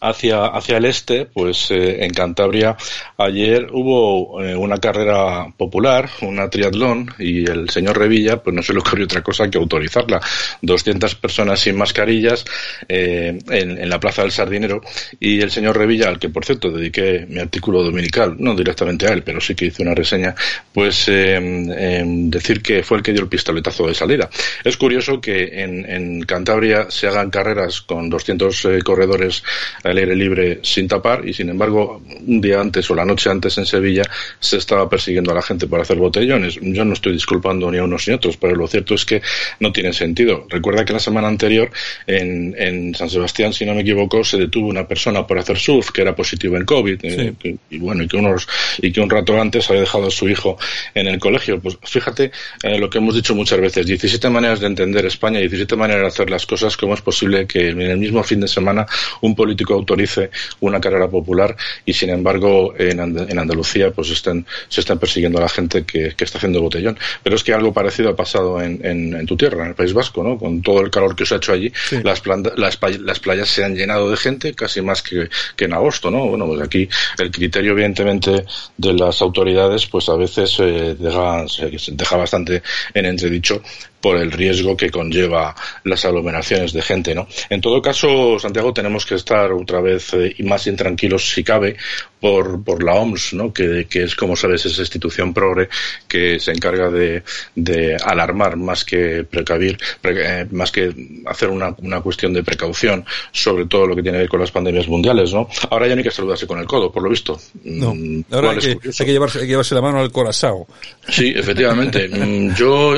hacia, 0.00 0.46
hacia 0.46 0.78
el 0.78 0.86
este, 0.86 1.26
pues 1.26 1.70
eh, 1.70 2.04
en 2.04 2.12
Cantabria 2.12 2.76
ayer 3.18 3.68
hubo 3.72 4.42
eh, 4.42 4.56
una 4.56 4.78
carrera 4.78 5.46
popular, 5.56 6.08
una 6.22 6.48
triatlón, 6.48 7.10
y 7.18 7.48
el 7.48 7.68
señor 7.68 7.98
Revilla 7.98 8.42
pues 8.42 8.54
no 8.56 8.62
se 8.62 8.72
le 8.72 8.80
ocurrió 8.80 9.04
otra 9.04 9.22
cosa 9.22 9.48
que 9.50 9.58
autorizarla. 9.58 10.20
200 10.62 11.14
personas 11.16 11.60
sin 11.60 11.76
mascarillas 11.76 12.44
eh, 12.88 13.38
en, 13.50 13.78
en, 13.78 13.88
la 13.88 14.00
Plaza 14.00 14.22
del 14.22 14.30
Sardinero 14.30 14.80
y 15.18 15.40
el 15.40 15.50
señor 15.50 15.76
Revilla, 15.76 16.08
al 16.08 16.18
que 16.18 16.28
por 16.28 16.44
cierto 16.44 16.70
dediqué 16.70 17.26
mi 17.28 17.40
artículo 17.40 17.82
dominical, 17.82 18.36
no 18.38 18.54
directamente 18.54 19.06
a 19.06 19.12
él, 19.12 19.22
pero 19.22 19.40
sí 19.40 19.54
que 19.54 19.66
hice 19.66 19.82
una 19.82 19.94
reseña, 19.94 20.34
pues 20.72 21.06
decir 21.06 22.62
que 22.62 22.82
fue 22.82 22.98
el 22.98 23.02
que 23.02 23.12
dio 23.12 23.22
el 23.22 23.28
pistoletazo 23.28 23.86
de 23.86 23.94
salida. 23.94 24.30
Es 24.64 24.76
curioso 24.76 25.20
que 25.20 25.62
en, 25.62 25.84
en 25.88 26.22
Cantabria 26.22 26.90
se 26.90 27.08
hagan 27.08 27.30
carreras 27.30 27.80
con 27.80 28.08
200 28.08 28.68
corredores 28.84 29.42
al 29.90 29.98
aire 29.98 30.14
libre 30.14 30.60
sin 30.62 30.88
tapar 30.88 31.26
y 31.26 31.32
sin 31.32 31.48
embargo 31.48 32.02
un 32.26 32.40
día 32.40 32.60
antes 32.60 32.90
o 32.90 32.94
la 32.94 33.04
noche 33.04 33.30
antes 33.30 33.56
en 33.58 33.66
Sevilla 33.66 34.02
se 34.38 34.56
estaba 34.56 34.88
persiguiendo 34.88 35.30
a 35.32 35.34
la 35.34 35.42
gente 35.42 35.66
por 35.66 35.80
hacer 35.80 35.96
botellones. 35.96 36.58
Yo 36.60 36.84
no 36.84 36.92
estoy 36.92 37.12
disculpando 37.12 37.70
ni 37.70 37.78
a 37.78 37.84
unos 37.84 38.06
ni 38.06 38.12
a 38.12 38.16
otros, 38.16 38.36
pero 38.36 38.54
lo 38.54 38.66
cierto 38.66 38.94
es 38.94 39.04
que 39.04 39.22
no 39.60 39.72
tiene 39.72 39.92
sentido. 39.92 40.46
Recuerda 40.48 40.84
que 40.84 40.92
la 40.92 40.98
semana 40.98 41.28
anterior 41.28 41.70
en, 42.06 42.54
en 42.58 42.94
San 42.94 43.10
Sebastián, 43.10 43.52
si 43.52 43.64
no 43.64 43.74
me 43.74 43.82
equivoco, 43.82 44.24
se 44.24 44.38
detuvo 44.38 44.68
una 44.68 44.86
persona 44.86 45.26
por 45.26 45.38
hacer 45.38 45.58
surf 45.58 45.90
que 45.90 46.02
era 46.02 46.14
positivo 46.14 46.56
en 46.56 46.64
COVID 46.64 46.98
eh, 47.02 47.34
y 47.70 47.78
bueno 47.78 48.02
y 48.02 48.08
que 48.08 48.16
unos 48.16 48.48
y 48.78 48.92
que 48.92 49.00
un 49.00 49.10
rato 49.10 49.40
antes 49.40 49.68
había 49.70 49.82
dejado 49.82 50.08
a 50.08 50.10
su 50.10 50.28
hijo 50.28 50.58
en 50.94 51.06
el 51.06 51.18
colegio. 51.18 51.60
Pues 51.60 51.78
fíjate 51.82 52.30
eh, 52.62 52.78
lo 52.78 52.88
que 52.88 52.98
hemos 52.98 53.14
dicho 53.14 53.34
muchas 53.34 53.60
veces, 53.60 53.86
17 53.86 54.28
maneras 54.30 54.60
de 54.60 54.66
entender 54.66 55.04
España, 55.06 55.40
17 55.40 55.76
maneras 55.76 56.02
de 56.02 56.08
hacer 56.08 56.30
las 56.30 56.46
cosas, 56.46 56.76
cómo 56.76 56.94
es 56.94 57.00
posible 57.00 57.46
que 57.46 57.70
en 57.70 57.80
el 57.80 57.98
mismo 57.98 58.22
fin 58.22 58.40
de 58.40 58.48
semana 58.48 58.86
un 59.20 59.34
político 59.34 59.79
autorice 59.80 60.30
una 60.60 60.80
carrera 60.80 61.08
popular 61.08 61.56
y 61.84 61.92
sin 61.92 62.10
embargo 62.10 62.74
en, 62.78 63.00
Andalucía 63.00 63.90
pues 63.90 64.10
estén, 64.10 64.46
se 64.68 64.80
están 64.80 64.98
persiguiendo 64.98 65.38
a 65.38 65.42
la 65.42 65.48
gente 65.48 65.84
que, 65.84 66.14
está 66.20 66.38
haciendo 66.38 66.60
botellón. 66.60 66.98
Pero 67.22 67.36
es 67.36 67.42
que 67.42 67.52
algo 67.52 67.72
parecido 67.72 68.10
ha 68.10 68.16
pasado 68.16 68.60
en, 68.62 68.80
en, 68.84 69.26
tu 69.26 69.36
tierra, 69.36 69.62
en 69.62 69.70
el 69.70 69.74
País 69.74 69.92
Vasco, 69.92 70.22
¿no? 70.22 70.38
Con 70.38 70.62
todo 70.62 70.80
el 70.80 70.90
calor 70.90 71.16
que 71.16 71.24
se 71.24 71.34
ha 71.34 71.36
hecho 71.38 71.52
allí, 71.52 71.72
las, 72.02 72.22
las, 72.56 72.76
playas 73.20 73.48
se 73.48 73.64
han 73.64 73.74
llenado 73.74 74.10
de 74.10 74.16
gente 74.16 74.54
casi 74.54 74.82
más 74.82 75.02
que, 75.02 75.28
que 75.56 75.64
en 75.64 75.72
agosto, 75.72 76.10
¿no? 76.10 76.26
Bueno, 76.28 76.46
pues 76.46 76.60
aquí 76.60 76.88
el 77.18 77.30
criterio 77.30 77.72
evidentemente 77.72 78.44
de 78.76 78.92
las 78.92 79.22
autoridades 79.22 79.86
pues 79.86 80.08
a 80.08 80.16
veces 80.16 80.56
eh, 80.60 80.96
deja, 80.98 81.44
deja 81.92 82.16
bastante 82.16 82.62
en 82.94 83.06
entredicho 83.06 83.62
por 84.00 84.16
el 84.16 84.32
riesgo 84.32 84.76
que 84.76 84.90
conlleva 84.90 85.54
las 85.84 86.04
aglomeraciones 86.04 86.72
de 86.72 86.82
gente, 86.82 87.14
¿no? 87.14 87.26
En 87.48 87.60
todo 87.60 87.82
caso, 87.82 88.38
Santiago, 88.38 88.72
tenemos 88.72 89.04
que 89.04 89.14
estar 89.14 89.52
otra 89.70 89.80
vez 89.80 90.12
eh, 90.14 90.34
y 90.36 90.42
más 90.42 90.66
intranquilos 90.66 91.30
si 91.32 91.44
cabe 91.44 91.76
por, 92.20 92.62
por 92.62 92.82
la 92.82 92.94
OMS, 92.94 93.32
¿no? 93.34 93.52
Que, 93.52 93.86
que, 93.88 94.02
es, 94.02 94.14
como 94.14 94.36
sabes, 94.36 94.66
esa 94.66 94.82
institución 94.82 95.32
progre 95.32 95.68
que 96.06 96.38
se 96.38 96.52
encarga 96.52 96.90
de, 96.90 97.22
de 97.54 97.96
alarmar 97.96 98.56
más 98.56 98.84
que 98.84 99.24
precavir, 99.24 99.78
eh, 100.02 100.46
más 100.50 100.70
que 100.70 100.92
hacer 101.26 101.48
una, 101.48 101.74
una 101.78 102.00
cuestión 102.00 102.32
de 102.34 102.42
precaución 102.42 103.04
sobre 103.32 103.66
todo 103.66 103.86
lo 103.86 103.96
que 103.96 104.02
tiene 104.02 104.18
que 104.18 104.22
ver 104.22 104.28
con 104.28 104.40
las 104.40 104.50
pandemias 104.50 104.86
mundiales, 104.88 105.32
¿no? 105.32 105.48
Ahora 105.70 105.86
ya 105.86 105.94
no 105.94 106.00
hay 106.00 106.04
que 106.04 106.10
saludarse 106.10 106.46
con 106.46 106.58
el 106.58 106.66
codo, 106.66 106.92
por 106.92 107.02
lo 107.02 107.08
visto. 107.08 107.40
No, 107.64 107.94
mm, 107.94 108.24
ahora 108.32 108.50
hay 108.50 108.58
que, 108.58 108.68
hay 108.68 109.06
que, 109.06 109.12
llevarse, 109.12 109.38
hay 109.38 109.44
que 109.44 109.50
llevarse 109.52 109.74
la 109.74 109.80
mano 109.80 110.00
al 110.00 110.12
corazón. 110.12 110.64
Sí, 111.08 111.32
efectivamente. 111.34 112.08
Mm, 112.20 112.54
yo 112.54 112.92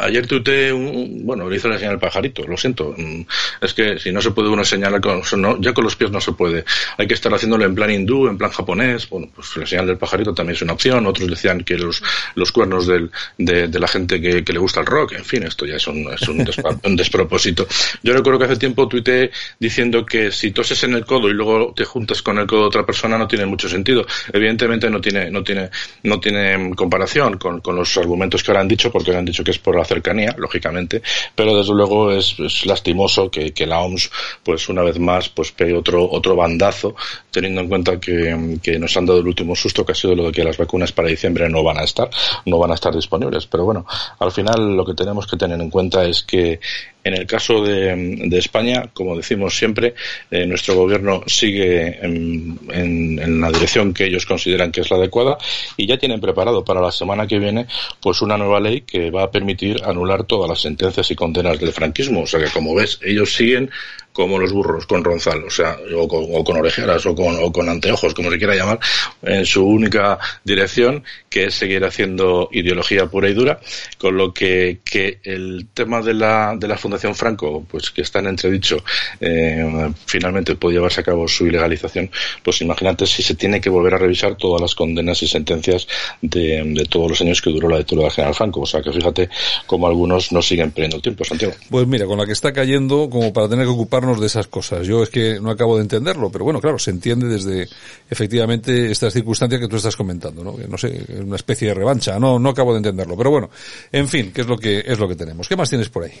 ayer 0.00 0.26
tuve 0.26 0.72
un, 0.72 1.26
bueno, 1.26 1.48
le 1.48 1.56
hice 1.56 1.68
la 1.68 1.76
señal 1.76 1.94
al 1.94 2.00
pajarito, 2.00 2.42
lo 2.46 2.56
siento. 2.56 2.94
Mm, 2.96 3.22
es 3.60 3.74
que 3.74 3.98
si 3.98 4.12
no 4.12 4.22
se 4.22 4.30
puede 4.30 4.48
uno 4.48 4.64
señalar 4.64 5.00
con, 5.00 5.22
no, 5.36 5.60
ya 5.60 5.74
con 5.74 5.84
los 5.84 5.96
pies 5.96 6.10
no 6.12 6.20
se 6.20 6.32
puede. 6.32 6.64
Hay 6.98 7.06
que 7.06 7.14
estar 7.14 7.32
haciéndolo 7.32 7.64
en 7.64 7.74
plan 7.74 7.90
hindú, 7.90 8.28
en 8.28 8.38
plan 8.38 8.50
japonés, 8.50 9.08
bueno, 9.08 9.28
pues 9.34 9.56
la 9.56 9.66
señal 9.66 9.86
del 9.86 9.98
pajarito 9.98 10.34
también 10.34 10.56
es 10.56 10.62
una 10.62 10.74
opción, 10.74 11.06
otros 11.06 11.28
decían 11.28 11.62
que 11.64 11.76
los, 11.76 12.02
los 12.34 12.52
cuernos 12.52 12.86
del, 12.86 13.10
de, 13.38 13.68
de 13.68 13.78
la 13.78 13.88
gente 13.88 14.20
que, 14.20 14.44
que, 14.44 14.52
le 14.52 14.58
gusta 14.58 14.80
el 14.80 14.86
rock, 14.86 15.12
en 15.12 15.24
fin, 15.24 15.42
esto 15.44 15.66
ya 15.66 15.76
es 15.76 15.86
un, 15.86 16.06
es 16.12 16.28
un, 16.28 16.46
un 16.84 16.96
despropósito. 16.96 17.66
Yo 18.02 18.12
recuerdo 18.12 18.38
que 18.38 18.44
hace 18.46 18.56
tiempo 18.56 18.86
tuiteé 18.86 19.30
diciendo 19.58 20.04
que 20.04 20.30
si 20.30 20.52
toses 20.52 20.82
en 20.84 20.94
el 20.94 21.04
codo 21.04 21.28
y 21.28 21.32
luego 21.32 21.72
te 21.74 21.84
juntas 21.84 22.22
con 22.22 22.38
el 22.38 22.46
codo 22.46 22.62
de 22.62 22.66
otra 22.66 22.86
persona 22.86 23.18
no 23.18 23.26
tiene 23.26 23.46
mucho 23.46 23.68
sentido. 23.68 24.06
Evidentemente 24.32 24.90
no 24.90 25.00
tiene, 25.00 25.30
no 25.30 25.42
tiene, 25.42 25.70
no 26.02 26.20
tiene 26.20 26.74
comparación 26.76 27.38
con, 27.38 27.60
con 27.60 27.76
los 27.76 27.96
argumentos 27.96 28.42
que 28.42 28.50
ahora 28.50 28.60
han 28.60 28.68
dicho, 28.68 28.90
porque 28.90 29.14
han 29.16 29.24
dicho 29.24 29.44
que 29.44 29.50
es 29.52 29.58
por 29.58 29.76
la 29.76 29.84
cercanía, 29.84 30.34
lógicamente, 30.38 31.02
pero 31.34 31.56
desde 31.56 31.72
luego 31.74 32.12
es, 32.12 32.38
es 32.38 32.66
lastimoso 32.66 33.30
que, 33.30 33.52
que, 33.52 33.66
la 33.66 33.80
OMS, 33.80 34.10
pues 34.42 34.68
una 34.68 34.82
vez 34.82 34.98
más, 34.98 35.28
pues 35.28 35.52
pegue 35.52 35.74
otro, 35.74 36.01
otro 36.10 36.36
bandazo, 36.36 36.94
teniendo 37.30 37.60
en 37.60 37.68
cuenta 37.68 37.98
que, 37.98 38.58
que 38.62 38.78
nos 38.78 38.96
han 38.96 39.06
dado 39.06 39.20
el 39.20 39.26
último 39.26 39.54
susto 39.54 39.84
que 39.84 39.92
ha 39.92 39.94
sido 39.94 40.14
lo 40.14 40.24
de 40.24 40.32
que 40.32 40.44
las 40.44 40.56
vacunas 40.56 40.92
para 40.92 41.08
diciembre 41.08 41.48
no 41.48 41.62
van 41.62 41.78
a 41.78 41.84
estar, 41.84 42.10
no 42.46 42.58
van 42.58 42.70
a 42.70 42.74
estar 42.74 42.94
disponibles. 42.94 43.46
Pero 43.46 43.64
bueno, 43.64 43.86
al 44.18 44.32
final 44.32 44.76
lo 44.76 44.84
que 44.84 44.94
tenemos 44.94 45.26
que 45.26 45.36
tener 45.36 45.60
en 45.60 45.70
cuenta 45.70 46.04
es 46.04 46.22
que 46.22 46.60
en 47.04 47.14
el 47.14 47.26
caso 47.26 47.62
de, 47.62 48.28
España, 48.38 48.84
como 48.92 49.16
decimos 49.16 49.56
siempre, 49.56 49.94
eh, 50.30 50.46
nuestro 50.46 50.74
gobierno 50.74 51.22
sigue 51.26 51.98
en, 52.04 53.40
la 53.40 53.50
dirección 53.50 53.92
que 53.92 54.06
ellos 54.06 54.26
consideran 54.26 54.70
que 54.70 54.82
es 54.82 54.90
la 54.90 54.96
adecuada 54.96 55.36
y 55.76 55.86
ya 55.86 55.98
tienen 55.98 56.20
preparado 56.20 56.64
para 56.64 56.80
la 56.80 56.92
semana 56.92 57.26
que 57.26 57.38
viene 57.38 57.66
pues 58.00 58.22
una 58.22 58.36
nueva 58.36 58.60
ley 58.60 58.82
que 58.82 59.10
va 59.10 59.24
a 59.24 59.30
permitir 59.30 59.82
anular 59.84 60.24
todas 60.24 60.48
las 60.48 60.60
sentencias 60.60 61.10
y 61.10 61.16
condenas 61.16 61.58
del 61.58 61.72
franquismo. 61.72 62.22
O 62.22 62.26
sea 62.26 62.40
que, 62.40 62.50
como 62.50 62.74
ves, 62.74 63.00
ellos 63.02 63.34
siguen 63.34 63.70
como 64.12 64.38
los 64.38 64.52
burros 64.52 64.86
con 64.86 65.02
ronzal, 65.02 65.42
o 65.44 65.50
sea, 65.50 65.78
o 65.96 66.44
con, 66.44 66.58
orejeras 66.58 67.06
o 67.06 67.14
con, 67.14 67.34
o 67.42 67.50
con, 67.50 67.68
anteojos, 67.68 68.12
como 68.12 68.30
se 68.30 68.36
quiera 68.36 68.54
llamar, 68.54 68.78
en 69.22 69.46
su 69.46 69.66
única 69.66 70.18
dirección, 70.44 71.02
que 71.30 71.44
es 71.44 71.54
seguir 71.54 71.82
haciendo 71.84 72.50
ideología 72.52 73.06
pura 73.06 73.30
y 73.30 73.34
dura, 73.34 73.58
con 73.96 74.16
lo 74.18 74.34
que, 74.34 74.80
que 74.84 75.18
el 75.24 75.68
tema 75.72 76.02
de 76.02 76.12
la, 76.12 76.54
de 76.58 76.68
la 76.68 76.76
Fundación 76.76 76.91
Franco, 76.98 77.64
pues 77.70 77.90
que 77.90 78.02
está 78.02 78.18
en 78.18 78.28
entredicho, 78.28 78.82
eh, 79.20 79.90
finalmente 80.06 80.56
puede 80.56 80.76
llevarse 80.76 81.00
a 81.00 81.04
cabo 81.04 81.26
su 81.26 81.46
ilegalización, 81.46 82.10
pues 82.42 82.60
imagínate 82.60 83.06
si 83.06 83.22
se 83.22 83.34
tiene 83.34 83.60
que 83.60 83.70
volver 83.70 83.94
a 83.94 83.98
revisar 83.98 84.36
todas 84.36 84.60
las 84.60 84.74
condenas 84.74 85.22
y 85.22 85.28
sentencias 85.28 85.88
de, 86.20 86.62
de 86.64 86.84
todos 86.84 87.10
los 87.10 87.20
años 87.20 87.40
que 87.40 87.50
duró 87.50 87.68
la 87.68 87.78
dictadura 87.78 88.06
del 88.06 88.14
general 88.14 88.34
Franco, 88.34 88.60
o 88.60 88.66
sea 88.66 88.82
que 88.82 88.92
fíjate 88.92 89.28
como 89.66 89.86
algunos 89.86 90.32
no 90.32 90.42
siguen 90.42 90.70
perdiendo 90.70 90.96
el 90.96 91.02
tiempo, 91.02 91.24
Santiago. 91.24 91.54
Pues 91.70 91.86
mira, 91.86 92.06
con 92.06 92.18
la 92.18 92.26
que 92.26 92.32
está 92.32 92.52
cayendo, 92.52 93.08
como 93.08 93.32
para 93.32 93.48
tener 93.48 93.64
que 93.64 93.72
ocupar 93.72 94.02
de 94.02 94.26
esas 94.26 94.48
cosas. 94.48 94.86
Yo 94.86 95.02
es 95.02 95.10
que 95.10 95.38
no 95.40 95.50
acabo 95.50 95.76
de 95.76 95.82
entenderlo, 95.82 96.30
pero 96.30 96.44
bueno, 96.44 96.60
claro, 96.60 96.78
se 96.78 96.90
entiende 96.90 97.28
desde 97.28 97.68
efectivamente 98.10 98.90
estas 98.90 99.12
circunstancias 99.12 99.60
que 99.60 99.68
tú 99.68 99.76
estás 99.76 99.96
comentando, 99.96 100.42
¿no? 100.42 100.56
No 100.68 100.76
sé, 100.76 101.04
una 101.20 101.36
especie 101.36 101.68
de 101.68 101.74
revancha, 101.74 102.18
no, 102.18 102.38
no 102.38 102.50
acabo 102.50 102.72
de 102.72 102.78
entenderlo, 102.78 103.16
pero 103.16 103.30
bueno, 103.30 103.50
en 103.92 104.08
fin, 104.08 104.32
¿qué 104.34 104.40
es 104.40 104.46
lo 104.46 104.58
que 104.58 104.82
es 104.84 104.98
lo 104.98 105.08
que 105.08 105.14
tenemos? 105.14 105.48
¿Qué 105.48 105.56
más 105.56 105.70
tienes 105.70 105.88
por 105.88 106.04
ahí? 106.04 106.12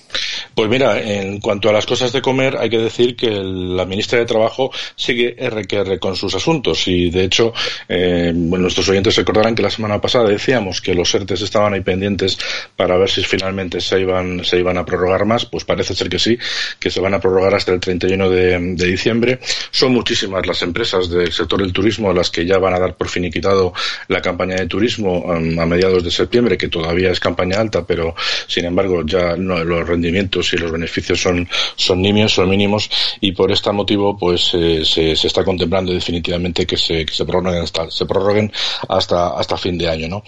Pues 0.54 0.61
mira, 0.68 1.00
en 1.00 1.40
cuanto 1.40 1.68
a 1.68 1.72
las 1.72 1.86
cosas 1.86 2.12
de 2.12 2.22
comer, 2.22 2.56
hay 2.58 2.70
que 2.70 2.78
decir 2.78 3.16
que 3.16 3.30
la 3.30 3.84
ministra 3.84 4.18
de 4.18 4.26
Trabajo 4.26 4.70
sigue 4.96 5.36
RQR 5.38 5.98
con 5.98 6.16
sus 6.16 6.34
asuntos 6.34 6.86
y 6.88 7.10
de 7.10 7.24
hecho, 7.24 7.52
eh, 7.88 8.32
nuestros 8.34 8.88
oyentes 8.88 9.16
recordarán 9.16 9.54
que 9.54 9.62
la 9.62 9.70
semana 9.70 10.00
pasada 10.00 10.28
decíamos 10.28 10.80
que 10.80 10.94
los 10.94 11.14
ERTES 11.14 11.42
estaban 11.42 11.74
ahí 11.74 11.80
pendientes 11.80 12.38
para 12.76 12.96
ver 12.96 13.10
si 13.10 13.22
finalmente 13.22 13.80
se 13.80 14.00
iban 14.00 14.44
se 14.44 14.58
iban 14.58 14.78
a 14.78 14.84
prorrogar 14.84 15.24
más, 15.24 15.46
pues 15.46 15.64
parece 15.64 15.94
ser 15.94 16.08
que 16.08 16.18
sí, 16.18 16.38
que 16.78 16.90
se 16.90 17.00
van 17.00 17.14
a 17.14 17.20
prorrogar 17.20 17.54
hasta 17.54 17.72
el 17.72 17.80
31 17.80 18.30
de, 18.30 18.58
de, 18.74 18.86
diciembre. 18.86 19.38
Son 19.70 19.92
muchísimas 19.92 20.46
las 20.46 20.62
empresas 20.62 21.08
del 21.08 21.32
sector 21.32 21.60
del 21.60 21.72
turismo 21.72 22.12
las 22.12 22.30
que 22.30 22.44
ya 22.46 22.58
van 22.58 22.74
a 22.74 22.78
dar 22.78 22.96
por 22.96 23.08
finiquitado 23.08 23.72
la 24.08 24.20
campaña 24.20 24.56
de 24.56 24.66
turismo 24.66 25.20
um, 25.20 25.58
a 25.58 25.66
mediados 25.66 26.04
de 26.04 26.10
septiembre, 26.10 26.56
que 26.58 26.68
todavía 26.68 27.10
es 27.10 27.20
campaña 27.20 27.60
alta, 27.60 27.84
pero 27.84 28.14
sin 28.46 28.64
embargo 28.64 29.02
ya 29.04 29.36
no, 29.36 29.62
los 29.64 29.86
rendimientos 29.86 30.51
y 30.52 30.58
los 30.58 30.70
beneficios 30.70 31.20
son, 31.20 31.48
son 31.76 32.00
nimios, 32.00 32.32
son 32.32 32.48
mínimos, 32.48 32.90
y 33.20 33.32
por 33.32 33.50
este 33.50 33.72
motivo, 33.72 34.16
pues 34.16 34.44
se, 34.44 34.84
se, 34.84 35.12
está 35.12 35.44
contemplando 35.44 35.92
definitivamente 35.92 36.66
que 36.66 36.76
se, 36.76 37.04
que 37.04 37.12
se 37.12 37.24
prorroguen 37.24 37.62
hasta, 37.62 37.90
se 37.90 38.06
prorroguen 38.06 38.52
hasta, 38.88 39.38
hasta 39.38 39.56
fin 39.56 39.78
de 39.78 39.88
año, 39.88 40.08
¿no? 40.08 40.22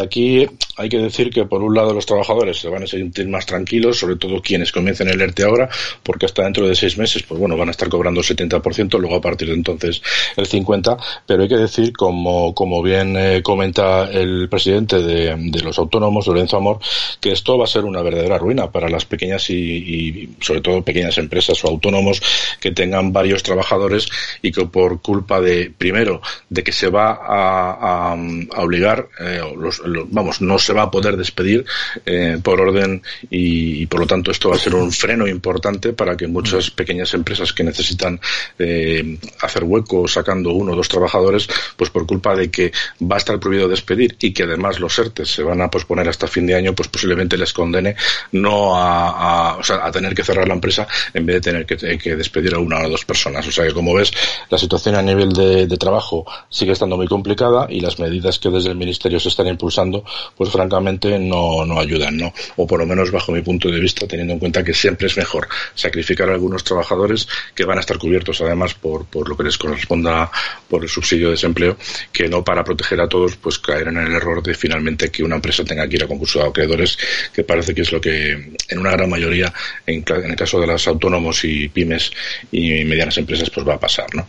aquí 0.00 0.46
hay 0.76 0.88
que 0.88 0.98
decir 0.98 1.30
que 1.30 1.44
por 1.46 1.62
un 1.62 1.74
lado 1.74 1.94
los 1.94 2.06
trabajadores 2.06 2.58
se 2.58 2.68
van 2.68 2.82
a 2.82 2.86
sentir 2.86 3.28
más 3.28 3.46
tranquilos, 3.46 3.98
sobre 3.98 4.16
todo 4.16 4.40
quienes 4.42 4.72
comiencen 4.72 5.08
el 5.08 5.20
ERTE 5.20 5.44
ahora, 5.44 5.68
porque 6.02 6.26
hasta 6.26 6.44
dentro 6.44 6.68
de 6.68 6.74
seis 6.74 6.98
meses, 6.98 7.22
pues 7.22 7.40
bueno, 7.40 7.56
van 7.56 7.68
a 7.68 7.70
estar 7.70 7.88
cobrando 7.88 8.20
el 8.20 8.26
70%, 8.26 8.98
luego 8.98 9.16
a 9.16 9.20
partir 9.20 9.48
de 9.48 9.54
entonces 9.54 10.02
el 10.36 10.46
50%, 10.46 10.98
pero 11.26 11.42
hay 11.42 11.48
que 11.48 11.56
decir, 11.56 11.92
como, 11.92 12.54
como 12.54 12.82
bien 12.82 13.16
eh, 13.16 13.42
comenta 13.42 14.10
el 14.10 14.48
presidente 14.48 15.00
de, 15.02 15.34
de, 15.36 15.62
los 15.62 15.78
autónomos, 15.78 16.26
Lorenzo 16.26 16.56
Amor, 16.56 16.78
que 17.20 17.32
esto 17.32 17.56
va 17.58 17.64
a 17.64 17.68
ser 17.68 17.84
una 17.84 18.02
verdadera 18.02 18.38
ruina 18.38 18.70
para 18.70 18.88
las 18.88 19.04
pequeñas 19.04 19.48
y, 19.50 19.65
y, 19.66 20.36
sobre 20.40 20.60
todo 20.60 20.82
pequeñas 20.82 21.18
empresas 21.18 21.64
o 21.64 21.68
autónomos 21.68 22.22
que 22.60 22.70
tengan 22.70 23.12
varios 23.12 23.42
trabajadores 23.42 24.06
y 24.42 24.52
que 24.52 24.66
por 24.66 25.00
culpa 25.00 25.40
de, 25.40 25.72
primero, 25.76 26.20
de 26.48 26.62
que 26.62 26.72
se 26.72 26.88
va 26.88 27.10
a, 27.12 28.12
a, 28.12 28.62
obligar, 28.62 29.08
eh, 29.20 29.40
los, 29.56 29.82
vamos, 30.10 30.40
no 30.40 30.58
se 30.58 30.72
va 30.72 30.82
a 30.82 30.90
poder 30.90 31.16
despedir 31.16 31.64
eh, 32.04 32.38
por 32.42 32.60
orden 32.60 33.02
y, 33.30 33.86
por 33.86 34.00
lo 34.00 34.06
tanto 34.06 34.30
esto 34.30 34.50
va 34.50 34.56
a 34.56 34.58
ser 34.58 34.74
un 34.74 34.92
freno 34.92 35.26
importante 35.26 35.92
para 35.92 36.16
que 36.16 36.26
muchas 36.26 36.70
pequeñas 36.70 37.12
empresas 37.14 37.52
que 37.52 37.64
necesitan 37.64 38.20
eh, 38.58 39.18
hacer 39.40 39.64
hueco 39.64 40.08
sacando 40.08 40.52
uno 40.52 40.72
o 40.72 40.76
dos 40.76 40.88
trabajadores, 40.88 41.48
pues 41.76 41.90
por 41.90 42.06
culpa 42.06 42.34
de 42.34 42.50
que 42.50 42.72
va 43.00 43.16
a 43.16 43.18
estar 43.18 43.38
prohibido 43.38 43.68
despedir 43.68 44.16
y 44.20 44.32
que 44.32 44.44
además 44.44 44.80
los 44.80 44.98
ERTES 44.98 45.28
se 45.28 45.42
van 45.42 45.60
a 45.60 45.70
posponer 45.70 46.08
hasta 46.08 46.26
fin 46.26 46.46
de 46.46 46.54
año, 46.54 46.74
pues 46.74 46.88
posiblemente 46.88 47.36
les 47.36 47.52
condene 47.52 47.96
no 48.32 48.76
a, 48.76 49.55
o 49.58 49.62
sea, 49.62 49.84
a 49.84 49.90
tener 49.90 50.14
que 50.14 50.24
cerrar 50.24 50.46
la 50.48 50.54
empresa 50.54 50.86
en 51.14 51.26
vez 51.26 51.36
de 51.36 51.40
tener 51.40 51.66
que, 51.66 51.76
que, 51.98 52.16
despedir 52.16 52.54
a 52.54 52.58
una 52.58 52.80
o 52.80 52.88
dos 52.88 53.04
personas. 53.04 53.46
O 53.46 53.52
sea 53.52 53.66
que 53.66 53.72
como 53.72 53.94
ves, 53.94 54.12
la 54.50 54.58
situación 54.58 54.94
a 54.94 55.02
nivel 55.02 55.32
de, 55.32 55.66
de 55.66 55.76
trabajo 55.76 56.26
sigue 56.48 56.72
estando 56.72 56.96
muy 56.96 57.06
complicada 57.06 57.66
y 57.68 57.80
las 57.80 57.98
medidas 57.98 58.38
que 58.38 58.50
desde 58.50 58.70
el 58.70 58.76
Ministerio 58.76 59.20
se 59.20 59.28
están 59.28 59.46
impulsando, 59.46 60.04
pues 60.36 60.50
francamente 60.50 61.18
no, 61.18 61.64
no 61.64 61.78
ayudan, 61.78 62.16
¿no? 62.16 62.32
O 62.56 62.66
por 62.66 62.78
lo 62.78 62.86
menos 62.86 63.10
bajo 63.10 63.32
mi 63.32 63.42
punto 63.42 63.70
de 63.70 63.80
vista, 63.80 64.06
teniendo 64.06 64.34
en 64.34 64.38
cuenta 64.38 64.64
que 64.64 64.74
siempre 64.74 65.06
es 65.06 65.16
mejor 65.16 65.48
sacrificar 65.74 66.28
a 66.28 66.32
algunos 66.32 66.64
trabajadores 66.64 67.26
que 67.54 67.64
van 67.64 67.78
a 67.78 67.80
estar 67.80 67.98
cubiertos 67.98 68.40
además 68.40 68.74
por, 68.74 69.06
por 69.06 69.28
lo 69.28 69.36
que 69.36 69.44
les 69.44 69.58
corresponda 69.58 70.30
por 70.68 70.82
el 70.82 70.88
subsidio 70.88 71.26
de 71.26 71.32
desempleo, 71.32 71.76
que 72.12 72.28
no 72.28 72.44
para 72.44 72.64
proteger 72.64 73.00
a 73.00 73.08
todos, 73.08 73.36
pues 73.36 73.58
caer 73.58 73.88
en 73.88 73.98
el 73.98 74.12
error 74.12 74.42
de 74.42 74.54
finalmente 74.54 75.10
que 75.10 75.22
una 75.22 75.36
empresa 75.36 75.64
tenga 75.64 75.88
que 75.88 75.96
ir 75.96 76.04
a 76.04 76.06
concurso 76.06 76.40
de 76.40 76.46
acreedores, 76.46 76.98
que 77.32 77.44
parece 77.44 77.74
que 77.74 77.82
es 77.82 77.92
lo 77.92 78.00
que 78.00 78.32
en 78.68 78.78
una 78.78 78.92
gran 78.92 79.08
mayoría, 79.08 79.45
en, 79.86 80.04
en 80.06 80.30
el 80.30 80.36
caso 80.36 80.60
de 80.60 80.66
los 80.66 80.86
autónomos 80.88 81.44
y 81.44 81.68
pymes 81.68 82.10
y 82.52 82.84
medianas 82.84 83.18
empresas, 83.18 83.50
pues 83.50 83.66
va 83.66 83.74
a 83.74 83.80
pasar, 83.80 84.06
¿no? 84.14 84.26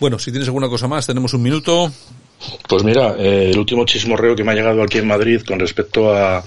Bueno, 0.00 0.18
si 0.18 0.30
tienes 0.30 0.48
alguna 0.48 0.68
cosa 0.68 0.88
más, 0.88 1.06
tenemos 1.06 1.34
un 1.34 1.42
minuto. 1.42 1.92
Pues 2.68 2.82
mira, 2.82 3.14
eh, 3.18 3.50
el 3.52 3.58
último 3.58 3.84
chismorreo 3.84 4.34
que 4.34 4.44
me 4.44 4.52
ha 4.52 4.54
llegado 4.54 4.82
aquí 4.82 4.98
en 4.98 5.06
Madrid 5.06 5.42
con 5.46 5.58
respecto 5.60 6.12
a, 6.12 6.42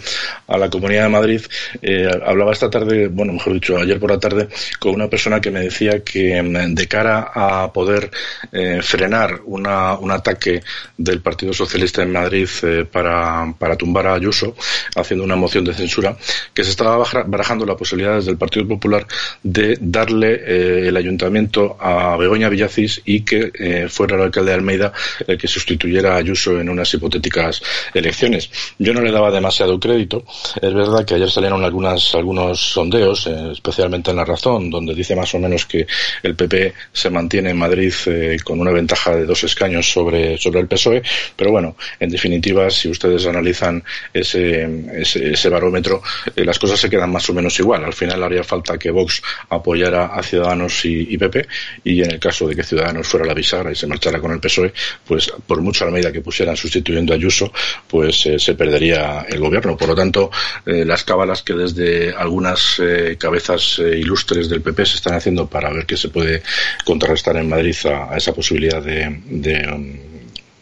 la 0.48 0.70
Comunidad 0.70 1.03
de 1.03 1.10
Madrid, 1.10 1.41
eh, 1.82 2.10
hablaba 2.25 2.53
esta 2.53 2.70
tarde, 2.70 3.08
bueno, 3.08 3.34
mejor 3.34 3.53
dicho, 3.53 3.77
ayer 3.77 4.00
por 4.00 4.12
la 4.12 4.20
tarde, 4.20 4.48
con 4.79 4.94
una 4.94 5.08
persona 5.08 5.39
que 5.39 5.51
me 5.51 5.62
decía 5.62 6.03
que 6.03 6.41
mm, 6.41 6.74
de 6.74 6.88
cara 6.88 7.32
a 7.34 7.72
poder 7.72 8.10
eh, 8.51 8.79
frenar 8.82 9.41
una, 9.46 9.98
un 9.98 10.12
ataque 10.12 10.63
del 10.98 11.22
Partido 11.22 11.53
Socialista 11.53 12.01
en 12.01 12.12
Madrid 12.12 12.50
eh, 12.63 12.86
para, 12.89 13.53
para 13.58 13.75
tumbar 13.75 14.08
a 14.08 14.13
Ayuso, 14.15 14.56
haciendo 14.96 15.24
una 15.24 15.36
moción 15.36 15.63
de 15.65 15.74
censura, 15.74 16.17
que 16.53 16.63
se 16.63 16.72
estaba 16.72 17.03
barajando 17.27 17.65
la 17.65 17.75
posibilidad 17.75 18.15
desde 18.15 18.32
el 18.32 18.38
Partido 18.38 18.67
Popular 18.67 19.06
de 19.44 19.77
darle 19.79 20.88
el 20.88 20.97
ayuntamiento 20.97 21.78
a 21.80 22.17
Begoña 22.17 22.50
Villacís 22.50 23.02
y 23.06 23.21
que 23.21 23.88
fuera 23.89 24.15
el 24.15 24.23
alcalde 24.23 24.52
de 24.52 24.58
Almeida 24.58 24.93
el 25.28 25.38
que 25.38 25.47
sustituyera 25.47 25.76
a 26.05 26.15
Ayuso 26.15 26.59
en 26.59 26.69
unas 26.69 26.93
hipotéticas 26.93 27.61
elecciones. 27.93 28.49
Yo 28.77 28.93
no 28.93 29.01
le 29.01 29.11
daba 29.11 29.31
demasiado 29.31 29.79
crédito. 29.79 30.23
Es 30.61 30.73
verdad 30.73 31.05
que 31.05 31.15
ayer 31.15 31.29
salieron 31.29 31.63
algunas, 31.63 32.13
algunos 32.15 32.59
sondeos, 32.59 33.27
eh, 33.27 33.51
especialmente 33.51 34.11
en 34.11 34.17
La 34.17 34.25
Razón, 34.25 34.69
donde 34.69 34.93
dice 34.93 35.15
más 35.15 35.33
o 35.33 35.39
menos 35.39 35.65
que 35.65 35.87
el 36.23 36.35
PP 36.35 36.73
se 36.91 37.09
mantiene 37.09 37.51
en 37.51 37.57
Madrid 37.57 37.93
eh, 38.05 38.37
con 38.43 38.59
una 38.59 38.71
ventaja 38.71 39.15
de 39.15 39.25
dos 39.25 39.43
escaños 39.43 39.89
sobre, 39.91 40.37
sobre 40.37 40.59
el 40.59 40.67
PSOE, 40.67 41.01
pero 41.35 41.51
bueno, 41.51 41.75
en 41.99 42.09
definitiva, 42.09 42.69
si 42.69 42.89
ustedes 42.89 43.25
analizan 43.25 43.83
ese, 44.13 44.67
ese, 44.93 45.31
ese 45.33 45.49
barómetro, 45.49 46.01
eh, 46.35 46.43
las 46.43 46.59
cosas 46.59 46.79
se 46.79 46.89
quedan 46.89 47.11
más 47.11 47.29
o 47.29 47.33
menos 47.33 47.59
igual. 47.59 47.83
Al 47.83 47.93
final 47.93 48.23
haría 48.23 48.43
falta 48.43 48.77
que 48.77 48.91
Vox 48.91 49.21
apoyara 49.49 50.07
a 50.07 50.23
Ciudadanos 50.23 50.85
y, 50.85 51.13
y 51.13 51.17
PP, 51.17 51.47
y 51.83 52.03
en 52.03 52.11
el 52.11 52.19
caso 52.19 52.47
de 52.47 52.55
que 52.55 52.63
Ciudadanos 52.63 53.07
fuera 53.07 53.25
la 53.25 53.33
bisagra 53.33 53.71
y 53.71 53.75
se 53.75 53.87
marchara 53.87 54.19
con 54.19 54.31
el 54.31 54.39
PSOE, 54.39 54.73
pues 55.05 55.31
por 55.45 55.61
mucho 55.67 55.86
Almeida 55.86 56.12
que 56.12 56.21
pusieran 56.21 56.56
sustituyendo 56.56 57.13
a 57.13 57.17
Ayuso, 57.17 57.51
pues 57.88 58.25
eh, 58.25 58.39
se 58.39 58.56
perdería 58.56 59.25
el 59.30 59.39
gobierno. 59.39 59.75
Por 59.77 59.89
lo 59.89 59.95
tanto, 59.95 60.32
eh, 60.65 60.86
las 60.86 61.03
cábalas 61.03 61.43
que 61.43 61.53
desde 61.53 62.13
algunas 62.13 62.80
eh, 62.80 63.17
cabezas 63.19 63.80
eh, 63.80 63.99
ilustres 63.99 64.49
del 64.49 64.62
PP 64.62 64.86
se 64.86 64.95
están 64.95 65.15
haciendo 65.15 65.47
para 65.47 65.71
ver 65.71 65.86
qué 65.86 65.97
se 65.97 66.10
puede 66.10 66.41
contrarrestar 66.86 67.36
en 67.38 67.49
Madrid 67.49 67.75
a, 67.86 68.13
a 68.13 68.17
esa 68.17 68.34
posibilidad 68.34 68.82
de, 68.82 69.21
de 69.25 69.67
um, 69.67 70.16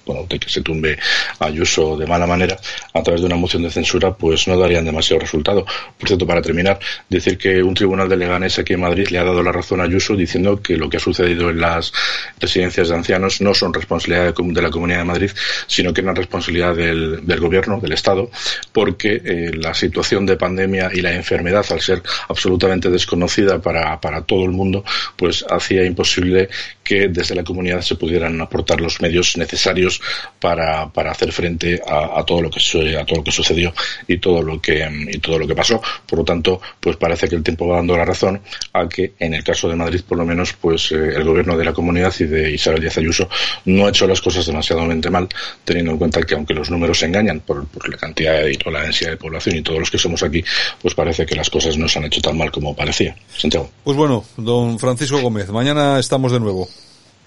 bueno, 0.06 0.26
de 0.30 0.40
que 0.40 0.50
se 0.50 0.62
tumbe 0.62 0.98
Ayuso 1.40 1.98
de 1.98 2.06
mala 2.06 2.26
manera 2.26 2.58
a 2.94 3.04
través 3.04 3.22
de 3.22 3.28
una 3.28 3.36
moción 3.36 3.64
de 3.64 3.70
censura, 3.70 4.14
pues 4.14 4.48
no 4.48 4.58
darían 4.58 4.86
demasiado 4.86 5.20
resultado. 5.20 5.66
Por 5.98 6.08
cierto, 6.08 6.26
para 6.26 6.42
terminar, 6.42 6.80
decir 7.10 7.38
que 7.38 7.62
un 7.62 7.74
tribunal 7.74 8.08
de 8.08 8.18
Leganés 8.18 8.58
aquí 8.60 8.74
en 8.74 8.82
Madrid 8.82 9.08
le 9.10 9.20
ha 9.20 9.24
dado 9.24 9.44
la 9.44 9.52
razón 9.52 9.82
a 9.82 9.84
Ayuso 9.84 10.16
diciendo 10.16 10.62
que 10.62 10.78
lo 10.78 10.90
que 10.90 10.98
ha 10.98 11.00
sucedido 11.00 11.50
en 11.50 11.60
las 11.60 11.92
residencias 12.40 12.90
de 12.90 12.96
ancianos 12.96 13.42
no 13.42 13.54
son 13.54 13.74
responsabilidad 13.74 14.34
de 14.34 14.62
la 14.62 14.70
Comunidad 14.70 15.00
de 15.00 15.06
Madrid, 15.06 15.32
sino 15.68 15.94
que 15.94 16.02
es 16.02 16.06
una 16.06 16.14
responsabilidad 16.14 16.76
del, 16.76 17.26
del 17.26 17.40
gobierno, 17.40 17.80
del 17.80 17.92
Estado, 17.94 18.30
porque 18.72 19.22
eh, 19.24 19.52
la 19.56 19.74
situación 19.74 20.26
de 20.26 20.38
pandemia 20.38 20.92
y 20.94 21.02
la 21.02 21.14
enfermedad, 21.14 21.66
al 21.70 21.82
ser 21.82 22.02
absolutamente 22.30 22.90
desconocida 22.90 23.62
para, 23.62 24.00
para 24.00 24.22
todo 24.22 24.46
el 24.46 24.52
mundo, 24.52 24.84
pues 25.16 25.46
hacía 25.50 25.84
imposible 25.84 26.50
que 26.86 27.10
desde 27.10 27.36
la 27.36 27.44
comunidad 27.44 27.82
se 27.82 27.96
pudieran 27.96 28.40
aportar 28.40 28.80
los 28.80 29.02
medios 29.02 29.36
necesarios 29.38 30.00
para, 30.40 30.88
para 30.88 31.12
hacer 31.12 31.32
frente 31.32 31.82
a, 31.86 32.20
a, 32.20 32.24
todo 32.24 32.44
lo 32.44 32.50
que 32.50 32.60
a 32.96 33.06
todo 33.06 33.18
lo 33.18 33.24
que 33.24 33.32
sucedió 33.32 33.74
y 34.08 34.20
todo 34.20 34.42
lo 34.42 34.62
que 34.62 34.88
y 35.10 35.18
todo 35.18 35.40
lo 35.40 35.48
que 35.48 35.56
pasó. 35.56 35.82
Por 36.06 36.20
lo 36.20 36.26
tanto, 36.26 36.62
pues 36.80 36.96
parece 36.96 37.28
que 37.28 37.36
el 37.36 37.44
tiempo 37.44 37.68
va 37.68 37.78
dando 37.78 37.98
la 37.98 38.06
razón 38.06 38.40
a 38.72 38.88
que 38.88 39.14
en 39.20 39.34
el 39.34 39.44
caso 39.44 39.68
de 39.68 39.76
Madrid, 39.76 40.02
por 40.08 40.18
lo 40.18 40.26
menos, 40.26 40.54
pues 40.54 40.92
eh, 40.92 41.14
el 41.16 41.24
gobierno 41.24 41.58
de 41.58 41.66
la 41.66 41.74
comunidad 41.74 42.14
y 42.20 42.26
de 42.26 42.52
Isabel 42.52 42.82
Díaz 42.82 42.98
Ayuso 42.98 43.28
no 43.66 43.88
ha 43.88 43.90
hecho 43.90 44.08
las 44.08 44.22
cosas 44.22 44.46
demasiadamente 44.46 45.10
mal, 45.10 45.28
teniendo 45.64 45.92
en 45.92 45.98
cuenta 45.98 46.22
que 46.22 46.36
aunque 46.36 46.54
los 46.54 46.70
números 46.70 47.00
se 47.00 47.08
engañan 47.08 47.40
por, 47.40 47.66
por 47.68 47.90
la 47.90 47.98
cantidad 47.98 48.46
y 48.46 48.58
toda 48.58 48.80
la 48.80 48.84
densidad 48.84 49.10
de 49.10 49.18
población 49.18 49.56
y 49.56 49.62
todos 49.64 49.80
los 49.80 49.90
que 49.90 49.98
somos 49.98 50.22
aquí, 50.22 50.44
pues 50.82 50.94
parece 50.94 51.26
que 51.26 51.36
las 51.36 51.50
cosas 51.50 51.78
no 51.78 51.88
se 51.88 51.98
han 51.98 52.06
hecho 52.06 52.22
tan 52.22 52.38
mal 52.38 52.52
como 52.52 52.76
parecía. 52.76 53.16
Santiago. 53.36 53.70
Pues 53.84 53.98
bueno, 53.98 54.24
don 54.38 54.78
Francisco 54.78 55.20
Gómez, 55.20 55.50
mañana 55.50 56.00
estamos 56.00 56.32
de 56.32 56.40
nuevo. 56.40 56.68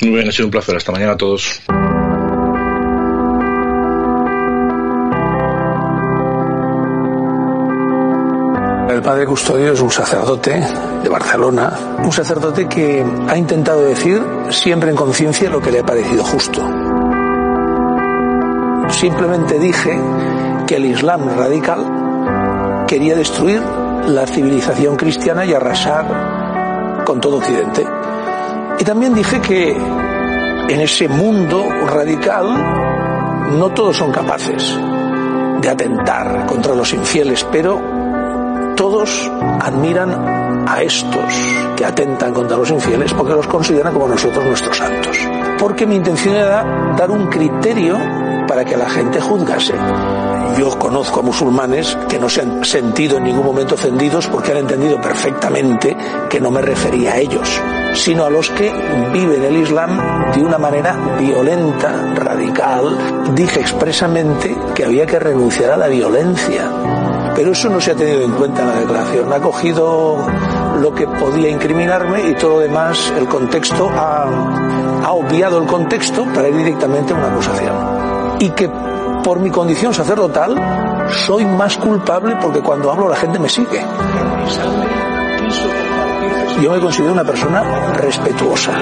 Muy 0.01 0.11
bien, 0.11 0.29
ha 0.29 0.33
sido 0.33 0.47
un 0.47 0.51
placer. 0.51 0.77
Hasta 0.77 0.93
mañana 0.93 1.13
a 1.13 1.17
todos. 1.17 1.61
El 8.91 9.03
padre 9.03 9.27
Custodio 9.27 9.73
es 9.73 9.81
un 9.81 9.91
sacerdote 9.91 10.61
de 11.03 11.09
Barcelona, 11.09 11.73
un 12.03 12.11
sacerdote 12.11 12.67
que 12.67 13.05
ha 13.29 13.37
intentado 13.37 13.85
decir 13.85 14.21
siempre 14.51 14.91
en 14.91 14.97
conciencia 14.97 15.51
lo 15.51 15.61
que 15.61 15.71
le 15.71 15.81
ha 15.81 15.87
parecido 15.87 16.25
justo. 16.25 16.61
Simplemente 18.89 19.59
dije 19.59 19.99
que 20.67 20.77
el 20.77 20.87
Islam 20.87 21.29
radical 21.37 22.87
quería 22.89 23.15
destruir 23.15 23.63
la 24.07 24.27
civilización 24.27 24.97
cristiana 24.97 25.45
y 25.45 25.53
arrasar 25.53 27.05
con 27.05 27.21
todo 27.21 27.37
Occidente. 27.37 27.87
Y 28.79 28.85
también 28.85 29.15
dije 29.15 29.41
que 29.41 29.71
en 29.73 30.81
ese 30.81 31.09
mundo 31.09 31.65
radical 31.87 32.47
no 33.59 33.71
todos 33.71 33.97
son 33.97 34.13
capaces 34.13 34.79
de 35.61 35.69
atentar 35.69 36.47
contra 36.47 36.75
los 36.75 36.93
infieles, 36.93 37.45
pero 37.51 37.81
todos 38.77 39.31
admiran 39.61 40.67
a 40.69 40.83
estos 40.83 41.35
que 41.77 41.85
atentan 41.85 42.33
contra 42.33 42.57
los 42.57 42.71
infieles 42.71 43.13
porque 43.13 43.33
los 43.33 43.47
consideran 43.47 43.93
como 43.93 44.09
nosotros 44.09 44.45
nuestros 44.45 44.77
santos. 44.77 45.19
Porque 45.59 45.87
mi 45.87 45.97
intención 45.97 46.37
era 46.37 46.95
dar 46.97 47.11
un 47.11 47.27
criterio 47.27 47.99
para 48.47 48.65
que 48.65 48.77
la 48.77 48.89
gente 48.89 49.21
juzgase. 49.21 49.75
Yo 50.59 50.79
conozco 50.79 51.21
a 51.21 51.23
musulmanes 51.23 51.97
que 52.09 52.19
no 52.19 52.29
se 52.29 52.43
han 52.43 52.65
sentido 52.65 53.19
en 53.19 53.25
ningún 53.25 53.45
momento 53.45 53.75
ofendidos 53.75 54.27
porque 54.29 54.53
han 54.53 54.59
entendido 54.59 55.01
perfectamente 55.01 55.97
que 56.29 56.41
no 56.41 56.51
me 56.51 56.63
refería 56.63 57.13
a 57.13 57.19
ellos, 57.19 57.61
sino 57.95 58.25
a 58.25 58.31
los 58.31 58.51
que 58.51 58.73
viven 59.13 59.43
el 59.45 59.57
Islam 59.57 60.33
de 60.33 60.43
una 60.43 60.59
manera 60.59 60.97
violenta, 61.19 61.93
radical. 62.15 63.35
Dije 63.35 63.61
expresamente 63.61 64.57
que 64.75 64.85
había 64.85 65.07
que 65.07 65.19
renunciar 65.19 65.73
a 65.73 65.77
la 65.77 65.89
violencia 65.89 66.71
Pero 67.35 67.53
eso 67.53 67.69
no 67.69 67.81
se 67.81 67.93
ha 67.93 67.95
tenido 67.95 68.23
en 68.23 68.33
cuenta 68.33 68.63
en 68.63 68.69
la 68.69 68.75
declaración. 68.75 69.33
Ha 69.33 69.41
cogido 69.41 70.27
lo 70.81 70.95
que 70.95 71.07
podía 71.07 71.49
incriminarme 71.49 72.31
y 72.31 72.35
todo 72.35 72.55
lo 72.55 72.59
demás, 72.61 73.13
el 73.17 73.29
contexto, 73.29 73.89
ha, 73.91 74.25
ha 75.05 75.13
obviado 75.13 75.59
el 75.59 75.67
contexto 75.67 76.25
para 76.35 76.49
ir 76.49 76.57
directamente 76.57 77.13
a 77.13 77.17
una 77.17 77.29
acusación. 77.29 77.77
Y 78.41 78.51
que 78.51 78.69
por 79.23 79.41
mi 79.41 79.51
condición 79.51 79.95
sacerdotal 79.95 80.57
soy 81.27 81.45
más 81.45 81.77
culpable 81.77 82.37
porque 82.41 82.61
cuando 82.61 82.91
hablo 82.91 83.09
la 83.09 83.17
gente 83.17 83.39
me 83.39 83.49
sigue. 83.49 83.85
Yo 86.63 86.73
me 86.73 86.81
considero 86.81 87.13
una 87.13 87.25
persona 87.25 87.93
respetuosa. 87.93 88.73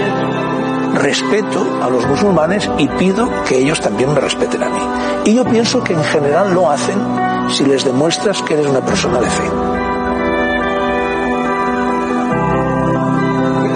Respeto 0.95 1.79
a 1.83 1.91
los 1.91 2.07
musulmanes 2.07 2.71
y 2.79 2.89
pido 2.89 3.29
que 3.47 3.59
ellos 3.59 3.81
también 3.81 4.15
me 4.15 4.21
respeten 4.21 4.63
a 4.63 4.71
mí. 4.71 4.81
Y 5.27 5.35
yo 5.35 5.45
pienso 5.45 5.85
que 5.85 5.93
en 5.93 6.03
general 6.03 6.55
lo 6.55 6.71
hacen 6.71 6.99
si 7.51 7.67
les 7.67 7.85
demuestras 7.85 8.41
que 8.43 8.55
eres 8.55 8.67
una 8.67 8.81
persona 8.81 9.21
de 9.21 9.29
fe. 9.29 9.45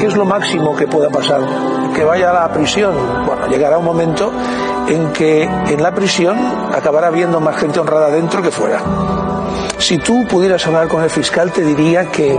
¿Qué 0.00 0.06
es 0.06 0.16
lo 0.16 0.24
máximo 0.24 0.74
que 0.74 0.86
pueda 0.86 1.10
pasar? 1.10 1.42
Que 1.94 2.02
vaya 2.02 2.30
a 2.30 2.32
la 2.32 2.52
prisión. 2.52 2.94
Bueno, 3.26 3.48
llegará 3.48 3.76
un 3.76 3.84
momento 3.84 4.32
en 4.88 5.12
que 5.12 5.42
en 5.42 5.82
la 5.82 5.94
prisión 5.94 6.38
acabará 6.74 7.08
habiendo 7.08 7.38
más 7.38 7.56
gente 7.56 7.80
honrada 7.80 8.08
dentro 8.08 8.40
que 8.40 8.50
fuera. 8.50 8.80
Si 9.80 9.96
tú 9.96 10.26
pudieras 10.28 10.64
hablar 10.66 10.88
con 10.88 11.02
el 11.02 11.08
fiscal 11.10 11.50
te 11.52 11.64
diría 11.64 12.04
que 12.10 12.38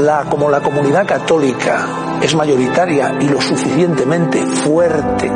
la, 0.00 0.24
como 0.28 0.50
la 0.50 0.60
comunidad 0.60 1.06
católica 1.06 1.86
es 2.22 2.34
mayoritaria 2.34 3.14
y 3.20 3.28
lo 3.28 3.40
suficientemente 3.40 4.44
fuerte 4.46 5.32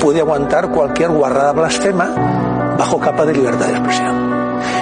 puede 0.00 0.20
aguantar 0.20 0.70
cualquier 0.70 1.10
guarrada 1.10 1.52
blasfema 1.52 2.76
bajo 2.78 2.98
capa 2.98 3.26
de 3.26 3.34
libertad 3.34 3.66
de 3.66 3.72
expresión. 3.72 4.30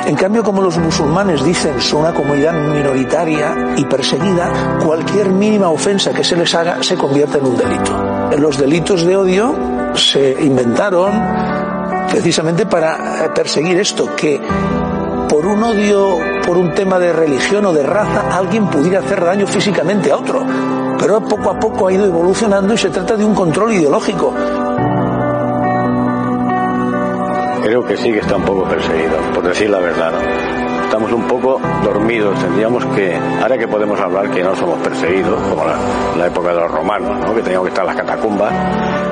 En 0.06 0.14
cambio, 0.14 0.44
como 0.44 0.62
los 0.62 0.78
musulmanes 0.78 1.44
dicen 1.44 1.80
son 1.80 2.02
una 2.02 2.14
comunidad 2.14 2.52
minoritaria 2.52 3.74
y 3.76 3.84
perseguida, 3.84 4.78
cualquier 4.82 5.30
mínima 5.30 5.68
ofensa 5.68 6.12
que 6.12 6.22
se 6.22 6.36
les 6.36 6.54
haga 6.54 6.80
se 6.80 6.94
convierte 6.94 7.38
en 7.38 7.46
un 7.46 7.56
delito. 7.56 8.30
Los 8.38 8.56
delitos 8.56 9.04
de 9.04 9.16
odio 9.16 9.54
se 9.96 10.36
inventaron 10.40 11.10
precisamente 12.08 12.66
para 12.66 13.34
perseguir 13.34 13.78
esto, 13.78 14.14
que 14.16 14.40
un 15.48 15.62
odio, 15.62 16.18
por 16.46 16.56
un 16.56 16.72
tema 16.74 16.98
de 16.98 17.12
religión 17.12 17.64
o 17.66 17.72
de 17.72 17.82
raza, 17.82 18.36
alguien 18.36 18.66
pudiera 18.68 19.00
hacer 19.00 19.24
daño 19.24 19.46
físicamente 19.46 20.10
a 20.10 20.16
otro. 20.16 20.44
Pero 20.98 21.20
poco 21.20 21.50
a 21.50 21.58
poco 21.58 21.88
ha 21.88 21.92
ido 21.92 22.04
evolucionando 22.04 22.74
y 22.74 22.78
se 22.78 22.90
trata 22.90 23.16
de 23.16 23.24
un 23.24 23.34
control 23.34 23.72
ideológico. 23.72 24.34
Creo 27.62 27.84
que 27.84 27.96
sí 27.96 28.12
que 28.12 28.20
está 28.20 28.36
un 28.36 28.44
poco 28.44 28.64
perseguido, 28.64 29.16
por 29.34 29.46
decir 29.46 29.70
la 29.70 29.78
verdad. 29.78 30.12
Estamos 30.88 31.12
un 31.12 31.28
poco 31.28 31.60
dormidos, 31.84 32.38
tendríamos 32.40 32.82
que, 32.86 33.14
ahora 33.42 33.58
que 33.58 33.68
podemos 33.68 34.00
hablar 34.00 34.30
que 34.30 34.42
no 34.42 34.56
somos 34.56 34.78
perseguidos, 34.78 35.38
como 35.50 35.66
la, 35.66 35.76
la 36.16 36.26
época 36.28 36.48
de 36.48 36.54
los 36.54 36.70
romanos, 36.70 37.26
¿no? 37.26 37.34
que 37.34 37.42
teníamos 37.42 37.66
que 37.66 37.74
estar 37.74 37.84
en 37.84 37.94
las 37.94 37.96
catacumbas, 38.06 38.50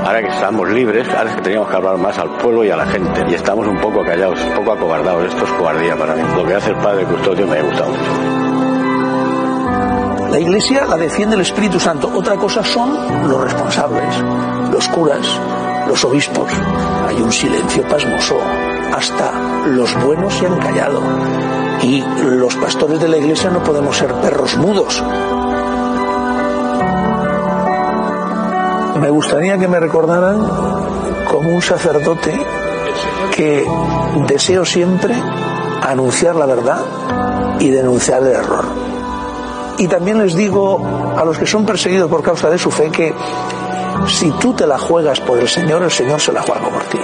ahora 0.07 0.23
que 0.23 0.29
estamos 0.29 0.71
libres, 0.71 1.07
ahora 1.11 1.29
es 1.29 1.37
que 1.37 1.43
teníamos 1.43 1.69
que 1.69 1.77
hablar 1.77 1.99
más 1.99 2.19
al 2.19 2.31
pueblo 2.39 2.65
y 2.65 2.71
a 2.71 2.77
la 2.77 2.87
gente. 2.87 3.27
Y 3.29 3.35
estamos 3.35 3.67
un 3.67 3.77
poco 3.77 4.03
callados, 4.03 4.41
un 4.41 4.55
poco 4.55 4.73
acobardados. 4.73 5.27
Esto 5.27 5.45
es 5.45 5.51
cobardía 5.53 5.95
para 5.97 6.15
mí. 6.15 6.23
Lo 6.35 6.47
que 6.47 6.55
hace 6.55 6.71
el 6.71 6.77
padre 6.77 7.05
custodio 7.05 7.47
me 7.47 7.59
ha 7.59 7.63
gustado 7.63 7.91
mucho. 7.91 8.13
La 10.31 10.41
Iglesia 10.41 10.87
la 10.87 10.97
defiende 10.97 11.35
el 11.35 11.43
Espíritu 11.43 11.79
Santo. 11.79 12.11
Otra 12.15 12.37
cosa 12.37 12.65
son 12.65 13.29
los 13.29 13.45
responsables, 13.45 14.17
los 14.73 14.89
curas, 14.89 15.41
los 15.89 16.03
obispos. 16.07 16.51
Hay 17.07 17.21
un 17.21 17.31
silencio 17.31 17.83
pasmoso. 17.87 18.39
Hasta 18.95 19.67
los 19.67 19.95
buenos 20.05 20.35
se 20.35 20.47
han 20.47 20.59
callado. 20.59 21.01
Y 21.83 22.03
los 22.25 22.55
pastores 22.57 23.01
de 23.01 23.09
la 23.09 23.19
Iglesia 23.19 23.51
no 23.51 23.63
podemos 23.63 23.97
ser 23.97 24.13
perros 24.15 24.57
mudos. 24.57 25.03
Me 29.01 29.11
gustaría 29.11 29.59
que 29.59 29.69
me 29.69 29.79
recordaran 29.79 30.39
como 31.31 31.51
un 31.51 31.63
sacerdote 31.63 32.33
que 33.35 33.67
deseo 34.27 34.65
siempre 34.65 35.15
anunciar 35.83 36.35
la 36.35 36.47
verdad 36.47 36.81
y 37.61 37.71
denunciar 37.71 38.23
el 38.23 38.33
error. 38.33 38.65
Y 39.79 39.89
también 39.89 40.19
les 40.19 40.35
digo 40.35 41.15
a 41.17 41.25
los 41.25 41.39
que 41.39 41.47
son 41.47 41.67
perseguidos 41.67 42.11
por 42.11 42.23
causa 42.23 42.49
de 42.49 42.59
su 42.59 42.71
fe 42.71 42.91
que 42.91 43.15
si 44.09 44.31
tú 44.33 44.55
te 44.55 44.67
la 44.67 44.79
juegas 44.79 45.21
por 45.21 45.39
el 45.39 45.49
Señor, 45.49 45.83
el 45.83 45.91
Señor 45.91 46.21
se 46.21 46.33
la 46.33 46.43
juega 46.43 46.69
por 46.69 46.83
ti. 46.85 46.99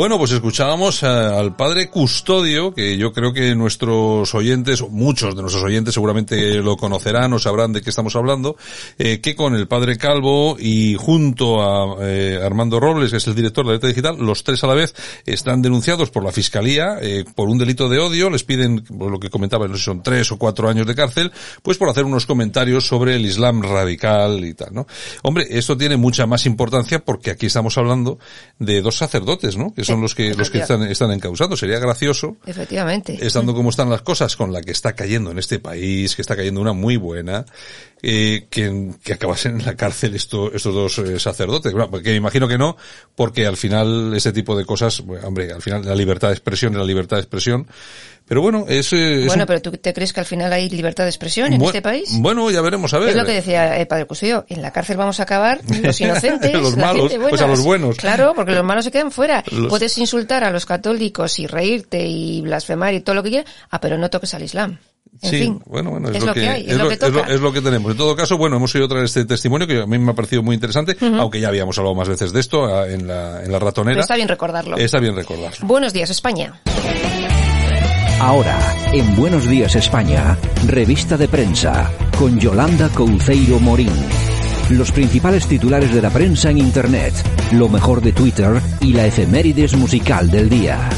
Bueno, 0.00 0.16
pues 0.16 0.30
escuchábamos 0.30 1.02
al 1.02 1.56
padre 1.56 1.90
Custodio, 1.90 2.72
que 2.72 2.96
yo 2.96 3.12
creo 3.12 3.34
que 3.34 3.54
nuestros 3.54 4.34
oyentes, 4.34 4.80
muchos 4.88 5.36
de 5.36 5.42
nuestros 5.42 5.62
oyentes 5.62 5.92
seguramente 5.92 6.54
lo 6.62 6.78
conocerán 6.78 7.34
o 7.34 7.38
sabrán 7.38 7.74
de 7.74 7.82
qué 7.82 7.90
estamos 7.90 8.16
hablando, 8.16 8.56
eh, 8.98 9.20
que 9.20 9.36
con 9.36 9.54
el 9.54 9.68
padre 9.68 9.98
Calvo 9.98 10.56
y 10.58 10.94
junto 10.94 11.60
a 11.60 11.98
eh, 12.00 12.40
Armando 12.42 12.80
Robles, 12.80 13.10
que 13.10 13.18
es 13.18 13.26
el 13.26 13.34
director 13.34 13.66
de 13.66 13.74
la 13.74 13.88
Digital, 13.88 14.16
los 14.18 14.42
tres 14.42 14.64
a 14.64 14.68
la 14.68 14.72
vez 14.72 14.94
están 15.26 15.60
denunciados 15.60 16.08
por 16.08 16.24
la 16.24 16.32
Fiscalía 16.32 16.96
eh, 17.02 17.26
por 17.34 17.50
un 17.50 17.58
delito 17.58 17.90
de 17.90 17.98
odio, 17.98 18.30
les 18.30 18.42
piden, 18.42 18.82
por 18.82 19.10
lo 19.10 19.20
que 19.20 19.28
comentaba, 19.28 19.68
no 19.68 19.74
sé 19.74 19.80
si 19.80 19.84
son 19.84 20.02
tres 20.02 20.32
o 20.32 20.38
cuatro 20.38 20.70
años 20.70 20.86
de 20.86 20.94
cárcel, 20.94 21.30
pues 21.62 21.76
por 21.76 21.90
hacer 21.90 22.06
unos 22.06 22.24
comentarios 22.24 22.86
sobre 22.86 23.16
el 23.16 23.26
Islam 23.26 23.60
radical 23.60 24.46
y 24.46 24.54
tal, 24.54 24.72
¿no? 24.72 24.86
Hombre, 25.24 25.46
esto 25.50 25.76
tiene 25.76 25.98
mucha 25.98 26.24
más 26.24 26.46
importancia 26.46 27.04
porque 27.04 27.30
aquí 27.32 27.44
estamos 27.44 27.76
hablando 27.76 28.18
de 28.58 28.80
dos 28.80 28.96
sacerdotes, 28.96 29.58
¿no? 29.58 29.74
Son 29.90 30.00
los 30.00 30.14
que 30.14 30.34
los 30.34 30.50
que 30.50 30.58
están, 30.58 30.82
están 30.82 31.12
encausados. 31.12 31.58
Sería 31.58 31.78
gracioso. 31.78 32.36
Efectivamente. 32.46 33.18
Estando 33.20 33.54
como 33.54 33.70
están 33.70 33.90
las 33.90 34.02
cosas 34.02 34.36
con 34.36 34.52
la 34.52 34.62
que 34.62 34.72
está 34.72 34.94
cayendo 34.94 35.30
en 35.30 35.38
este 35.38 35.58
país, 35.58 36.16
que 36.16 36.22
está 36.22 36.36
cayendo 36.36 36.60
una 36.60 36.72
muy 36.72 36.96
buena, 36.96 37.44
eh, 38.02 38.46
que, 38.48 38.90
que 39.02 39.12
acabasen 39.12 39.60
en 39.60 39.66
la 39.66 39.76
cárcel 39.76 40.14
esto, 40.14 40.52
estos 40.52 40.74
dos 40.74 40.98
eh, 40.98 41.18
sacerdotes. 41.18 41.72
Bueno, 41.72 41.90
porque 41.90 42.10
me 42.10 42.16
imagino 42.16 42.48
que 42.48 42.58
no, 42.58 42.76
porque 43.14 43.46
al 43.46 43.56
final 43.56 44.14
ese 44.14 44.32
tipo 44.32 44.56
de 44.56 44.64
cosas, 44.64 45.00
bueno, 45.02 45.28
hombre, 45.28 45.52
al 45.52 45.62
final 45.62 45.84
la 45.84 45.94
libertad 45.94 46.28
de 46.28 46.34
expresión 46.34 46.72
es 46.72 46.78
la 46.78 46.84
libertad 46.84 47.16
de 47.16 47.22
expresión. 47.22 47.66
Pero 48.30 48.42
bueno, 48.42 48.64
es... 48.68 48.92
es 48.92 49.26
bueno, 49.26 49.42
un... 49.42 49.46
pero 49.48 49.60
¿tú 49.60 49.72
te 49.72 49.92
crees 49.92 50.12
que 50.12 50.20
al 50.20 50.26
final 50.26 50.52
hay 50.52 50.70
libertad 50.70 51.02
de 51.02 51.10
expresión 51.10 51.52
en 51.52 51.60
este 51.62 51.82
país? 51.82 52.10
Bueno, 52.20 52.48
ya 52.52 52.60
veremos 52.60 52.94
a 52.94 53.00
ver. 53.00 53.08
Es 53.08 53.16
lo 53.16 53.24
que 53.24 53.32
decía 53.32 53.76
el 53.76 53.88
padre 53.88 54.04
Custodio. 54.04 54.46
En 54.48 54.62
la 54.62 54.70
cárcel 54.70 54.96
vamos 54.96 55.18
a 55.18 55.24
acabar 55.24 55.60
los 55.82 56.00
inocentes. 56.00 56.52
los 56.52 56.76
malos, 56.76 57.12
pues 57.12 57.40
a 57.40 57.48
los 57.48 57.64
buenos. 57.64 57.96
Claro, 57.96 58.32
porque 58.36 58.52
los 58.52 58.62
malos 58.62 58.84
se 58.84 58.92
quedan 58.92 59.10
fuera. 59.10 59.42
Los... 59.50 59.66
Puedes 59.66 59.98
insultar 59.98 60.44
a 60.44 60.52
los 60.52 60.64
católicos 60.64 61.40
y 61.40 61.48
reírte 61.48 62.06
y 62.06 62.40
blasfemar 62.42 62.94
y 62.94 63.00
todo 63.00 63.16
lo 63.16 63.24
que 63.24 63.30
quieras, 63.30 63.52
ah, 63.68 63.80
pero 63.80 63.98
no 63.98 64.08
toques 64.10 64.32
al 64.32 64.44
Islam. 64.44 64.78
En 65.22 65.30
sí, 65.30 65.38
fin, 65.38 65.60
bueno, 65.66 65.90
bueno, 65.90 66.08
es, 66.10 66.14
es 66.14 66.20
lo, 66.20 66.28
lo 66.28 66.34
que, 66.34 66.40
que 66.42 66.48
hay, 66.48 66.70
es 66.70 66.76
lo 66.76 66.84
lo, 66.84 66.88
que 66.88 66.94
es, 66.94 67.00
lo, 67.00 67.10
toca. 67.10 67.34
es 67.34 67.40
lo 67.40 67.52
que 67.52 67.60
tenemos. 67.60 67.90
En 67.90 67.98
todo 67.98 68.14
caso, 68.14 68.38
bueno, 68.38 68.58
hemos 68.58 68.72
oído 68.76 68.86
traer 68.86 69.06
este 69.06 69.24
testimonio 69.24 69.66
que 69.66 69.80
a 69.80 69.86
mí 69.86 69.98
me 69.98 70.12
ha 70.12 70.14
parecido 70.14 70.44
muy 70.44 70.54
interesante, 70.54 70.96
aunque 71.00 71.40
ya 71.40 71.48
habíamos 71.48 71.76
hablado 71.78 71.96
más 71.96 72.08
veces 72.08 72.32
de 72.32 72.38
esto 72.38 72.64
ah, 72.66 72.88
en 72.88 73.08
la, 73.08 73.42
en 73.42 73.50
la 73.50 73.58
ratonera. 73.58 73.94
Pero 73.94 74.02
está 74.02 74.14
bien 74.14 74.28
recordarlo. 74.28 74.76
Está 74.76 75.00
bien 75.00 75.16
recordarlo. 75.16 75.66
Buenos 75.66 75.92
días, 75.92 76.10
España. 76.10 76.60
Ahora, 78.20 78.58
en 78.92 79.16
Buenos 79.16 79.48
Días 79.48 79.74
España, 79.76 80.36
revista 80.66 81.16
de 81.16 81.26
prensa, 81.26 81.90
con 82.18 82.38
Yolanda 82.38 82.90
Couceiro 82.90 83.58
Morín. 83.58 83.88
Los 84.68 84.92
principales 84.92 85.46
titulares 85.46 85.94
de 85.94 86.02
la 86.02 86.10
prensa 86.10 86.50
en 86.50 86.58
Internet, 86.58 87.14
lo 87.52 87.70
mejor 87.70 88.02
de 88.02 88.12
Twitter 88.12 88.60
y 88.82 88.92
la 88.92 89.06
efemérides 89.06 89.74
musical 89.74 90.30
del 90.30 90.50
día. 90.50 90.90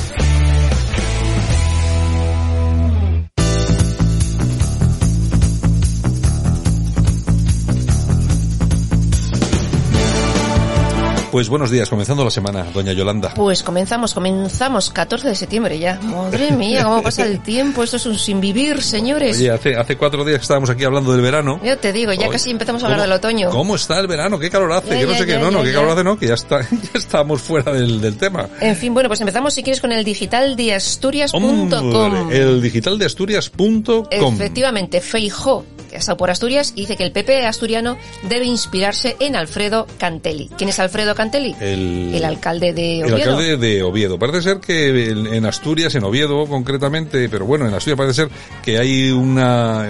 Pues 11.32 11.48
buenos 11.48 11.70
días, 11.70 11.88
comenzando 11.88 12.24
la 12.24 12.30
semana, 12.30 12.64
doña 12.74 12.92
Yolanda. 12.92 13.32
Pues 13.34 13.62
comenzamos, 13.62 14.12
comenzamos 14.12 14.90
14 14.90 15.28
de 15.28 15.34
septiembre 15.34 15.78
ya. 15.78 15.98
Madre 16.02 16.50
mía, 16.52 16.84
cómo 16.84 17.02
pasa 17.02 17.24
el 17.24 17.40
tiempo. 17.40 17.82
Esto 17.82 17.96
es 17.96 18.04
un 18.04 18.18
sin 18.18 18.38
vivir, 18.38 18.82
señores. 18.82 19.38
Oye, 19.38 19.50
hace, 19.50 19.74
hace 19.74 19.96
cuatro 19.96 20.26
días 20.26 20.40
que 20.40 20.42
estábamos 20.42 20.68
aquí 20.68 20.84
hablando 20.84 21.10
del 21.10 21.22
verano. 21.22 21.58
Ya 21.64 21.76
te 21.76 21.90
digo, 21.94 22.12
ya 22.12 22.24
Oye, 22.26 22.32
casi 22.32 22.50
empezamos 22.50 22.82
a 22.82 22.84
hablar 22.86 22.98
¿cómo- 22.98 23.08
del 23.08 23.12
otoño. 23.16 23.48
¿Cómo 23.48 23.76
está 23.76 23.98
el 23.98 24.08
verano? 24.08 24.38
¿Qué 24.38 24.50
calor 24.50 24.72
hace? 24.72 24.90
Ya, 24.90 24.98
que 25.00 25.06
no 25.06 25.12
ya, 25.12 25.18
sé 25.20 25.26
qué, 25.26 25.38
no, 25.38 25.50
no, 25.50 25.62
qué 25.62 25.72
calor 25.72 25.88
hace, 25.92 26.04
no, 26.04 26.18
que 26.18 26.26
ya 26.28 26.34
está, 26.34 26.60
ya 26.70 26.90
estamos 26.98 27.40
fuera 27.40 27.72
del, 27.72 28.02
del 28.02 28.18
tema. 28.18 28.50
En 28.60 28.76
fin, 28.76 28.92
bueno, 28.92 29.08
pues 29.08 29.22
empezamos 29.22 29.54
si 29.54 29.62
quieres 29.62 29.80
con 29.80 29.90
el 29.90 30.04
digital 30.04 30.54
de 30.54 30.74
asturias.com. 30.74 32.30
El 32.30 32.60
digital 32.60 32.98
de 32.98 33.06
Asturias.com. 33.06 34.04
Efectivamente, 34.10 35.00
Feijó, 35.00 35.64
que 35.88 35.96
ha 35.96 35.98
estado 35.98 36.18
por 36.18 36.30
Asturias, 36.30 36.74
y 36.76 36.82
dice 36.82 36.98
que 36.98 37.04
el 37.04 37.12
PP 37.12 37.46
asturiano 37.46 37.96
debe 38.28 38.44
inspirarse 38.44 39.16
en 39.18 39.34
Alfredo 39.34 39.86
Cantelli. 39.98 40.50
¿Quién 40.58 40.68
es 40.68 40.78
Alfredo 40.78 41.14
Cantelli? 41.14 41.21
El, 41.60 42.14
El 42.14 42.24
alcalde 42.24 42.72
de 42.72 43.00
el 43.00 43.12
Oviedo. 43.12 43.30
alcalde 43.30 43.56
de 43.56 43.82
Oviedo. 43.82 44.18
Parece 44.18 44.42
ser 44.42 44.58
que 44.60 45.10
en 45.10 45.46
Asturias, 45.46 45.94
en 45.94 46.04
Oviedo 46.04 46.46
concretamente, 46.46 47.28
pero 47.28 47.44
bueno, 47.46 47.68
en 47.68 47.74
Asturias 47.74 47.98
parece 47.98 48.22
ser 48.22 48.28
que 48.62 48.78
hay 48.78 49.10
una... 49.10 49.88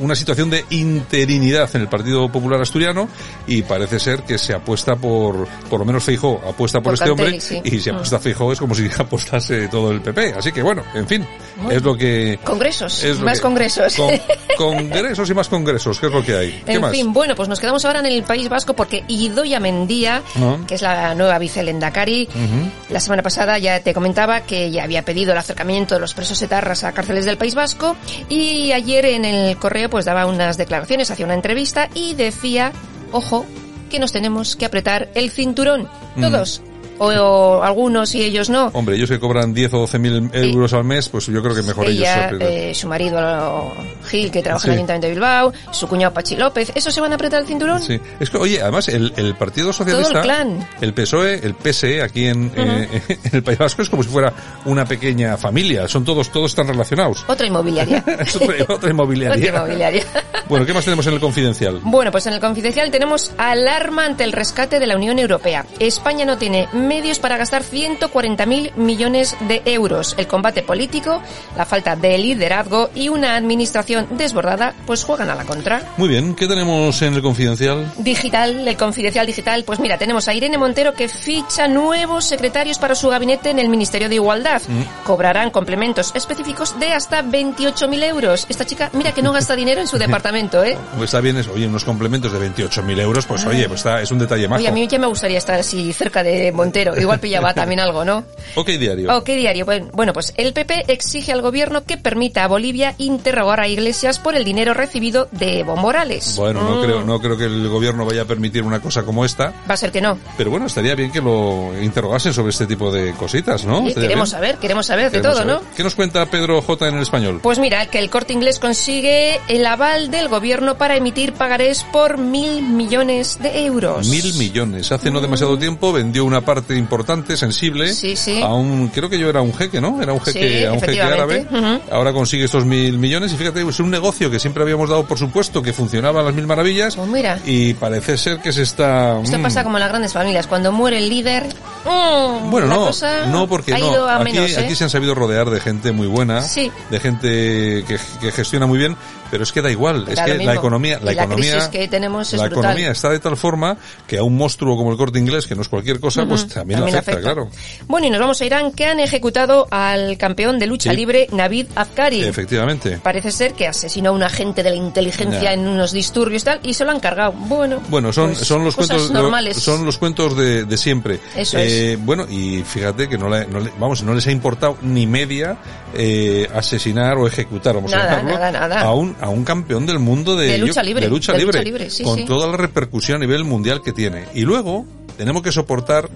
una 0.00 0.14
situación 0.14 0.50
de 0.50 0.64
interinidad 0.70 1.68
en 1.74 1.82
el 1.82 1.88
Partido 1.88 2.30
Popular 2.30 2.60
Asturiano 2.60 3.08
y 3.46 3.62
parece 3.62 3.98
ser 3.98 4.22
que 4.22 4.38
se 4.38 4.54
apuesta 4.54 4.96
por, 4.96 5.46
por 5.68 5.80
lo 5.80 5.84
menos 5.86 6.04
Feijó 6.04 6.40
apuesta 6.48 6.78
por, 6.80 6.84
Por 6.84 6.94
este 6.94 7.06
Cantelli, 7.06 7.28
hombre 7.36 7.40
sí. 7.40 7.60
y 7.64 7.80
si 7.80 7.90
Mm. 7.90 7.94
apuesta 7.94 8.18
Feijó 8.18 8.52
es 8.52 8.58
como 8.58 8.74
si 8.74 8.88
apostase 8.98 9.68
todo 9.68 9.90
el 9.90 10.00
PP. 10.00 10.34
Así 10.36 10.52
que 10.52 10.62
bueno, 10.62 10.82
en 10.94 11.06
fin, 11.06 11.26
es 11.70 11.82
lo 11.82 11.96
que... 11.96 12.38
Congresos, 12.44 13.02
es 13.04 13.18
lo 13.18 13.24
más 13.24 13.38
que- 13.38 13.42
congresos. 13.42 13.94
con- 13.96 14.18
congresos 14.56 15.30
y 15.30 15.34
más 15.34 15.48
congresos, 15.48 15.98
¿qué 16.00 16.06
es 16.06 16.12
lo 16.12 16.22
que 16.24 16.36
hay? 16.36 16.62
¿Qué 16.66 16.72
En 16.74 16.80
más? 16.80 16.90
fin, 16.92 17.12
bueno, 17.12 17.34
pues 17.34 17.48
nos 17.48 17.60
quedamos 17.60 17.84
ahora 17.84 18.00
en 18.00 18.06
el 18.06 18.22
País 18.24 18.48
Vasco 18.48 18.74
porque 18.74 19.04
Idoia 19.08 19.60
Mendía, 19.60 20.22
que 20.66 20.74
es 20.74 20.82
la 20.82 21.14
nueva 21.14 21.38
vicelendacari, 21.38 22.28
Ujú. 22.28 22.70
la 22.92 23.00
semana 23.00 23.22
pasada 23.22 23.58
ya 23.58 23.80
te 23.80 23.94
comentaba 23.94 24.40
que 24.42 24.70
ya 24.70 24.84
había 24.84 25.02
pedido 25.04 25.32
el 25.32 25.38
acercamiento 25.38 25.94
de 25.94 26.00
los 26.00 26.14
presos 26.14 26.40
etarras 26.42 26.84
a 26.84 26.92
cárceles 26.92 27.24
del 27.24 27.36
País 27.38 27.54
Vasco 27.54 27.96
y 28.28 28.72
ayer 28.72 29.04
en 29.06 29.24
el 29.24 29.56
correo 29.58 29.87
pues 29.88 30.04
daba 30.04 30.26
unas 30.26 30.56
declaraciones, 30.56 31.10
hacía 31.10 31.24
una 31.26 31.34
entrevista 31.34 31.88
y 31.94 32.14
decía, 32.14 32.72
ojo, 33.12 33.44
que 33.90 33.98
nos 33.98 34.12
tenemos 34.12 34.54
que 34.56 34.66
apretar 34.66 35.08
el 35.14 35.30
cinturón, 35.30 35.88
Mm. 36.16 36.20
todos, 36.20 36.62
o, 36.98 37.06
o 37.08 37.62
algunos 37.62 38.14
y 38.14 38.22
ellos 38.22 38.50
no. 38.50 38.70
Hombre, 38.72 38.96
ellos 38.96 39.08
que 39.08 39.18
cobran 39.18 39.52
10 39.54 39.74
o 39.74 39.78
12 39.80 39.98
mil 39.98 40.30
euros 40.32 40.72
al 40.72 40.84
mes, 40.84 41.08
pues 41.08 41.26
yo 41.26 41.42
creo 41.42 41.54
que 41.54 41.62
mejor 41.62 41.86
ellos 41.86 42.00
Ella, 42.02 42.26
apretan. 42.26 42.48
eh, 42.48 42.74
su 42.74 42.88
marido 42.88 43.72
Gil, 44.08 44.30
que 44.30 44.42
trabaja 44.42 44.66
en 44.66 44.68
Sí. 44.68 44.68
el 44.70 44.78
Ayuntamiento 44.78 45.06
de 45.06 45.12
Bilbao, 45.14 45.52
su 45.72 45.88
cuñado 45.88 46.14
Pachi 46.14 46.36
López, 46.36 46.72
¿esos 46.74 46.92
se 46.94 47.00
van 47.00 47.12
a 47.12 47.14
apretar 47.14 47.40
el 47.40 47.46
cinturón? 47.46 47.82
Sí. 47.82 47.98
Es 48.20 48.30
que, 48.30 48.36
oye, 48.38 48.60
además, 48.60 48.88
el, 48.88 49.12
el 49.16 49.34
Partido 49.34 49.72
Socialista, 49.72 50.08
Todo 50.08 50.18
el 50.20 50.24
clan. 50.24 50.68
el 50.80 50.94
PSOE, 50.94 51.40
el 51.46 51.54
PSE, 51.54 52.02
aquí 52.02 52.26
en, 52.26 52.52
eh, 52.56 53.02
en 53.08 53.30
el 53.32 53.42
País 53.42 53.58
Vasco, 53.58 53.82
es 53.82 53.88
como 53.90 54.02
si 54.02 54.08
fuera 54.08 54.32
una 54.64 54.84
pequeña 54.84 55.36
familia. 55.36 55.88
Son 55.88 56.04
todos, 56.04 56.30
todos 56.30 56.50
están 56.52 56.68
relacionados. 56.68 57.24
Otra 57.28 57.46
inmobiliaria. 57.46 58.04
Otra, 58.34 58.74
otra 58.74 58.90
inmobiliaria. 58.90 59.36
Otra 59.50 59.58
inmobiliaria. 59.62 60.02
Bueno, 60.48 60.64
¿qué 60.64 60.72
más 60.72 60.82
tenemos 60.82 61.06
en 61.06 61.12
el 61.12 61.20
confidencial? 61.20 61.78
Bueno, 61.82 62.10
pues 62.10 62.26
en 62.26 62.32
el 62.32 62.40
confidencial 62.40 62.90
tenemos 62.90 63.32
alarma 63.36 64.06
ante 64.06 64.24
el 64.24 64.32
rescate 64.32 64.78
de 64.78 64.86
la 64.86 64.96
Unión 64.96 65.18
Europea. 65.18 65.66
España 65.78 66.24
no 66.24 66.38
tiene 66.38 66.66
medios 66.88 67.18
para 67.18 67.36
gastar 67.36 67.62
140.000 67.62 68.74
millones 68.74 69.36
de 69.46 69.62
euros. 69.66 70.14
El 70.18 70.26
combate 70.26 70.62
político, 70.62 71.22
la 71.56 71.66
falta 71.66 71.94
de 71.94 72.18
liderazgo 72.18 72.90
y 72.94 73.08
una 73.08 73.36
administración 73.36 74.08
desbordada, 74.10 74.74
pues 74.86 75.04
juegan 75.04 75.30
a 75.30 75.34
la 75.34 75.44
contra. 75.44 75.82
Muy 75.96 76.08
bien, 76.08 76.34
¿qué 76.34 76.48
tenemos 76.48 77.00
en 77.02 77.14
el 77.14 77.22
confidencial? 77.22 77.92
Digital, 77.98 78.66
el 78.66 78.76
confidencial 78.76 79.26
digital, 79.26 79.64
pues 79.64 79.78
mira, 79.78 79.98
tenemos 79.98 80.26
a 80.26 80.34
Irene 80.34 80.58
Montero 80.58 80.94
que 80.94 81.08
ficha 81.08 81.68
nuevos 81.68 82.24
secretarios 82.24 82.78
para 82.78 82.94
su 82.94 83.08
gabinete 83.08 83.50
en 83.50 83.58
el 83.58 83.68
Ministerio 83.68 84.08
de 84.08 84.16
Igualdad. 84.16 84.62
Mm. 84.66 85.04
Cobrarán 85.04 85.50
complementos 85.50 86.12
específicos 86.14 86.78
de 86.80 86.92
hasta 86.92 87.22
28.000 87.22 88.04
euros. 88.04 88.46
Esta 88.48 88.64
chica, 88.64 88.90
mira 88.94 89.12
que 89.12 89.22
no 89.22 89.32
gasta 89.32 89.54
dinero 89.54 89.80
en 89.80 89.86
su 89.86 89.98
departamento, 90.06 90.64
¿eh? 90.64 90.76
Pues 90.96 91.04
está 91.04 91.20
bien, 91.20 91.36
es, 91.36 91.48
oye, 91.48 91.66
unos 91.66 91.84
complementos 91.84 92.32
de 92.32 92.38
28.000 92.38 93.00
euros, 93.00 93.26
pues 93.26 93.44
oye, 93.44 93.68
pues 93.68 93.80
está, 93.80 94.00
es 94.00 94.10
un 94.10 94.18
detalle 94.18 94.48
más. 94.48 94.58
Oye, 94.58 94.68
a 94.68 94.72
mí 94.72 94.86
ya 94.86 94.98
me 94.98 95.06
gustaría 95.06 95.38
estar 95.38 95.58
así 95.60 95.92
cerca 95.92 96.22
de 96.22 96.50
Montero. 96.52 96.77
Igual 97.00 97.20
pillaba 97.20 97.54
también 97.54 97.80
algo, 97.80 98.04
¿no? 98.04 98.24
Ok, 98.54 98.68
diario. 98.70 99.14
Ok, 99.16 99.26
diario. 99.26 99.66
Bueno, 99.92 100.12
pues 100.12 100.32
el 100.36 100.52
PP 100.52 100.84
exige 100.88 101.32
al 101.32 101.42
gobierno 101.42 101.84
que 101.84 101.96
permita 101.98 102.44
a 102.44 102.48
Bolivia 102.48 102.94
interrogar 102.98 103.60
a 103.60 103.68
Iglesias 103.68 104.18
por 104.18 104.34
el 104.34 104.42
dinero 104.44 104.72
recibido 104.74 105.28
de 105.32 105.60
Evo 105.60 105.76
Morales. 105.76 106.34
Bueno, 106.36 106.62
no 106.62 106.76
Mm, 106.78 106.82
creo, 106.84 107.04
no 107.04 107.20
creo 107.20 107.36
que 107.36 107.44
el 107.44 107.68
gobierno 107.68 108.04
vaya 108.06 108.22
a 108.22 108.24
permitir 108.24 108.62
una 108.62 108.80
cosa 108.80 109.02
como 109.02 109.24
esta, 109.24 109.52
Va 109.70 109.74
a 109.74 109.76
ser 109.76 109.92
que 109.92 110.00
no. 110.00 110.18
pero 110.36 110.50
bueno, 110.50 110.66
estaría 110.66 110.94
bien 110.94 111.10
que 111.12 111.20
lo 111.20 111.70
interrogasen 111.82 112.32
sobre 112.32 112.50
este 112.50 112.66
tipo 112.66 112.90
de 112.90 113.12
cositas, 113.12 113.64
¿no? 113.64 113.86
Sí, 113.86 113.94
queremos 113.94 114.30
bien. 114.30 114.40
saber, 114.40 114.56
queremos 114.56 114.86
saber 114.86 115.10
de 115.10 115.20
todo, 115.20 115.34
saber. 115.36 115.46
¿no? 115.54 115.60
¿Qué 115.76 115.82
nos 115.84 115.94
cuenta 115.94 116.24
Pedro 116.26 116.62
J 116.62 116.88
en 116.88 116.96
el 116.96 117.02
español? 117.02 117.40
Pues 117.42 117.58
mira, 117.58 117.86
que 117.86 117.98
el 117.98 118.08
corte 118.10 118.32
inglés 118.32 118.58
consigue 118.58 119.40
el 119.48 119.66
aval 119.66 120.10
del 120.10 120.28
gobierno 120.28 120.78
para 120.78 120.96
emitir 120.96 121.32
pagarés 121.34 121.84
por 121.92 122.16
mil 122.18 122.62
millones 122.62 123.38
de 123.40 123.66
euros. 123.66 124.08
Mil 124.08 124.32
millones. 124.34 124.90
Hace 124.92 125.10
no 125.10 125.20
demasiado 125.20 125.58
tiempo 125.58 125.92
vendió 125.92 126.24
una 126.24 126.40
parte 126.40 126.67
importante, 126.76 127.36
sensible, 127.36 127.92
Sí, 127.92 128.16
sí. 128.16 128.40
a 128.42 128.52
un, 128.52 128.88
creo 128.88 129.08
que 129.08 129.18
yo 129.18 129.28
era 129.28 129.40
un 129.40 129.54
jeque, 129.54 129.80
¿no? 129.80 130.02
Era 130.02 130.12
un 130.12 130.20
jeque, 130.20 130.58
Sí, 130.60 130.64
a 130.64 130.72
un 130.72 130.80
jeque 130.80 131.00
árabe. 131.02 131.36
efectivamente. 131.38 131.78
Ujú. 131.88 131.94
Ahora 131.94 132.12
consigue 132.12 132.44
estos 132.44 132.64
mil 132.64 132.98
millones 132.98 133.32
y 133.32 133.36
fíjate, 133.36 133.66
es 133.68 133.80
un 133.80 133.90
negocio 133.90 134.30
que 134.30 134.38
siempre 134.38 134.62
habíamos 134.62 134.88
dado 134.90 135.04
por 135.04 135.18
supuesto 135.18 135.62
que 135.62 135.72
funcionaba 135.72 136.20
a 136.20 136.24
las 136.24 136.34
mil 136.34 136.46
maravillas. 136.46 136.96
Pues 136.96 137.08
mira. 137.08 137.38
Y 137.46 137.74
parece 137.74 138.16
ser 138.18 138.40
que 138.40 138.52
se 138.52 138.62
está... 138.62 139.20
Esto 139.20 139.38
mm, 139.38 139.42
pasa 139.42 139.64
como 139.64 139.76
en 139.76 139.80
las 139.80 139.88
grandes 139.90 140.12
familias. 140.12 140.46
Cuando 140.46 140.72
muere 140.72 140.98
el 140.98 141.08
líder, 141.08 141.46
mm, 141.84 142.50
Bueno, 142.50 142.66
no, 142.66 142.90
no, 143.30 143.46
porque 143.48 143.72
no. 143.78 144.08
Aquí, 144.08 144.24
menos, 144.32 144.50
¿eh? 144.52 144.60
aquí 144.60 144.74
se 144.74 144.84
han 144.84 144.90
sabido 144.90 145.14
rodear 145.14 145.50
de 145.50 145.60
gente 145.60 145.92
muy 145.92 146.06
buena, 146.06 146.42
de 146.42 147.00
gente 147.00 147.84
que, 147.86 147.98
que 148.20 148.32
gestiona 148.32 148.66
muy 148.66 148.78
bien, 148.78 148.96
pero 149.30 149.42
es 149.42 149.52
que 149.52 149.62
da 149.62 149.70
igual. 149.70 150.04
es 150.08 150.20
que 150.20 150.34
la 150.38 150.54
economía, 150.54 150.98
la 150.98 151.12
la 151.12 151.24
economía, 151.24 151.70
que 151.70 151.88
tenemos 151.88 152.32
es 152.32 152.38
la 152.40 152.46
brutal. 152.46 152.64
economía 152.64 152.90
está 152.92 153.10
de 153.10 153.18
tal 153.18 153.36
forma 153.36 153.76
que 154.06 154.18
a 154.18 154.22
un 154.22 154.36
monstruo 154.36 154.76
como 154.76 154.90
el 154.92 154.96
corte 154.96 155.18
inglés, 155.18 155.46
que 155.46 155.54
no 155.54 155.62
es 155.62 155.68
cualquier 155.68 156.00
cosa, 156.00 156.26
pues 156.26 156.46
también, 156.48 156.80
también 156.80 156.96
afecta, 156.98 157.12
afecta. 157.12 157.32
claro. 157.34 157.50
Bueno, 157.86 158.06
y 158.06 158.10
nos 158.10 158.20
vamos 158.20 158.40
a 158.40 158.44
Irán, 158.44 158.72
que 158.72 158.86
han 158.86 159.00
ejecutado 159.00 159.66
al 159.70 160.16
campeón 160.18 160.58
de 160.58 160.66
lucha 160.66 160.90
Sí. 160.90 160.96
libre, 160.96 161.26
Navid 161.32 161.66
Afkari. 161.74 162.24
Efectivamente. 162.24 162.98
Parece 163.02 163.30
ser 163.32 163.52
que 163.54 163.66
asesinó 163.66 164.10
a 164.10 164.12
un 164.12 164.22
agente 164.22 164.62
de 164.62 164.70
la 164.70 164.76
inteligencia 164.76 165.40
Ya. 165.42 165.52
en 165.52 165.66
unos 165.66 165.92
disturbios 165.92 166.42
y 166.42 166.44
tal, 166.44 166.60
y 166.62 166.74
se 166.74 166.84
lo 166.84 166.90
han 166.90 167.00
cargado. 167.00 167.32
Bueno, 167.32 167.80
Bueno, 167.88 168.12
son, 168.12 168.32
pues, 168.32 168.46
son 168.46 168.64
los 168.64 168.74
cuentos, 168.76 169.10
normales. 169.10 169.56
son 169.56 169.84
los 169.84 169.98
cuentos 169.98 170.36
de, 170.36 170.64
de 170.64 170.76
siempre. 170.76 171.20
Eso 171.36 171.58
Eh, 171.60 171.96
Bueno, 172.00 172.26
y 172.28 172.62
fíjate 172.62 173.08
que 173.08 173.18
no, 173.18 173.28
le- 173.28 173.46
no 173.46 173.60
le- 173.60 173.72
vamos, 173.78 174.02
no 174.02 174.14
les 174.14 174.26
ha 174.26 174.30
importado 174.30 174.76
ni 174.82 175.06
media 175.06 175.56
eh, 175.94 176.48
asesinar 176.54 177.16
o 177.16 177.26
ejecutar, 177.26 177.74
vamos 177.74 177.90
Nada, 177.90 178.04
a 178.04 178.16
llamarlo, 178.18 178.38
nada, 178.38 178.50
nada. 178.68 178.80
a 178.82 178.92
un 178.92 179.16
a 179.20 179.28
un 179.28 179.44
campeón 179.44 179.86
del 179.86 179.98
mundo 179.98 180.36
de, 180.36 180.46
De 180.48 180.58
lucha 180.58 180.82
libre, 180.82 181.04
de 181.04 181.10
lucha 181.10 181.32
de 181.32 181.38
libre, 181.38 181.58
lucha 181.58 181.64
libre, 181.64 181.90
sí, 181.90 182.02
con 182.04 182.18
sí. 182.18 182.24
toda 182.24 182.46
la 182.46 182.56
repercusión 182.56 183.16
a 183.16 183.20
nivel 183.20 183.44
mundial 183.44 183.82
que 183.82 183.92
tiene. 183.92 184.24
Y 184.34 184.42
luego 184.42 184.86
tenemos 185.16 185.42
que 185.42 185.52
soportar 185.52 186.08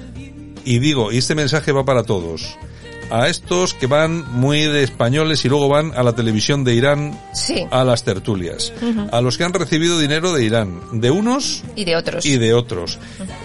y 0.64 0.78
digo, 0.78 1.10
y 1.12 1.18
este 1.18 1.34
mensaje 1.34 1.72
va 1.72 1.84
para 1.84 2.04
todos. 2.04 2.56
A 3.10 3.28
estos 3.28 3.74
que 3.74 3.86
van 3.86 4.24
muy 4.32 4.60
de 4.62 4.82
españoles 4.84 5.44
y 5.44 5.48
luego 5.50 5.68
van 5.68 5.92
a 5.94 6.02
la 6.02 6.14
televisión 6.14 6.64
de 6.64 6.74
Irán 6.74 7.20
Sí. 7.34 7.66
a 7.70 7.84
las 7.84 8.04
tertulias. 8.04 8.72
A 9.10 9.20
los 9.20 9.36
que 9.36 9.44
han 9.44 9.52
recibido 9.52 9.98
dinero 9.98 10.32
de 10.32 10.44
Irán. 10.44 10.80
De 10.92 11.10
unos 11.10 11.62
Y 11.76 11.84
de 11.84 11.96
otros. 11.96 12.24
y 12.24 12.38
de 12.38 12.54
otros. 12.54 12.98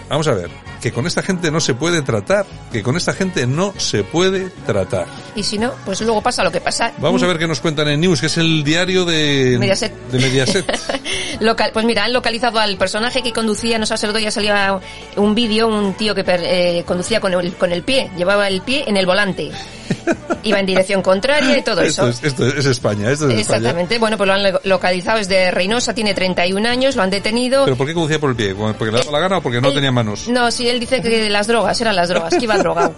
Vamos 0.08 0.26
a 0.28 0.32
ver, 0.32 0.48
que 0.80 0.90
con 0.92 1.06
esta 1.06 1.22
gente 1.22 1.50
no 1.50 1.60
se 1.60 1.74
puede 1.74 2.00
tratar, 2.02 2.46
que 2.72 2.82
con 2.82 2.96
esta 2.96 3.12
gente 3.12 3.46
no 3.46 3.74
se 3.76 4.04
puede 4.04 4.48
tratar. 4.66 5.06
Y 5.34 5.42
si 5.42 5.58
no, 5.58 5.72
pues 5.84 6.00
luego 6.00 6.22
pasa 6.22 6.42
lo 6.42 6.50
que 6.50 6.60
pasa. 6.60 6.92
Vamos 6.98 7.22
a 7.22 7.26
ver 7.26 7.38
qué 7.38 7.46
nos 7.46 7.60
cuentan 7.60 7.88
en 7.88 8.00
News, 8.00 8.20
que 8.20 8.26
es 8.26 8.38
el 8.38 8.64
diario 8.64 9.04
de 9.04 9.56
Mediaset. 9.60 9.92
De 10.10 10.18
Mediaset. 10.18 10.64
Local- 11.40 11.70
pues 11.72 11.84
mira, 11.84 12.04
han 12.04 12.12
localizado 12.12 12.58
al 12.58 12.76
personaje 12.78 13.22
que 13.22 13.32
conducía, 13.32 13.78
no 13.78 13.84
sé 13.86 13.94
otro 13.94 14.12
día 14.14 14.30
salía 14.30 14.78
un 15.16 15.34
vídeo, 15.34 15.68
un 15.68 15.92
tío 15.94 16.14
que 16.14 16.24
per- 16.24 16.42
eh, 16.44 16.84
conducía 16.86 17.20
con 17.20 17.32
el, 17.34 17.54
con 17.54 17.72
el 17.72 17.82
pie, 17.82 18.10
llevaba 18.16 18.48
el 18.48 18.62
pie 18.62 18.84
en 18.86 18.96
el 18.96 19.04
volante. 19.06 19.50
Iba 20.42 20.60
en 20.60 20.66
dirección 20.66 21.02
contraria 21.02 21.58
y 21.58 21.62
todo 21.62 21.80
eso. 21.82 22.08
Esto 22.08 22.26
es, 22.26 22.32
esto 22.32 22.46
es 22.46 22.66
España, 22.66 23.10
esto 23.10 23.28
es 23.28 23.38
España. 23.38 23.40
Exactamente, 23.40 23.98
bueno, 23.98 24.16
pues 24.16 24.26
lo 24.28 24.34
han 24.34 24.42
lo- 24.42 24.60
localizado, 24.64 25.18
es 25.18 25.28
de 25.28 25.50
Reynosa, 25.50 25.94
tiene 25.94 26.14
31 26.14 26.66
años, 26.68 26.96
lo 26.96 27.02
han 27.02 27.10
detenido. 27.10 27.64
¿Pero 27.64 27.76
por 27.76 27.86
qué 27.86 27.94
conducía 27.94 28.18
por 28.20 28.30
el 28.30 28.36
pie? 28.36 28.54
¿Porque 28.54 28.92
le 28.92 28.98
daba 28.98 29.10
la 29.12 29.18
gana 29.20 29.38
o 29.38 29.42
porque 29.42 29.60
no 29.60 29.72
tenía 29.72 29.90
manos? 29.92 30.28
No, 30.28 30.50
sí, 30.50 30.68
él 30.68 30.78
dice 30.80 31.02
que 31.02 31.28
las 31.28 31.46
drogas, 31.46 31.80
eran 31.80 31.96
las 31.96 32.08
drogas, 32.08 32.34
que 32.34 32.44
iba 32.44 32.56
drogado. 32.58 32.94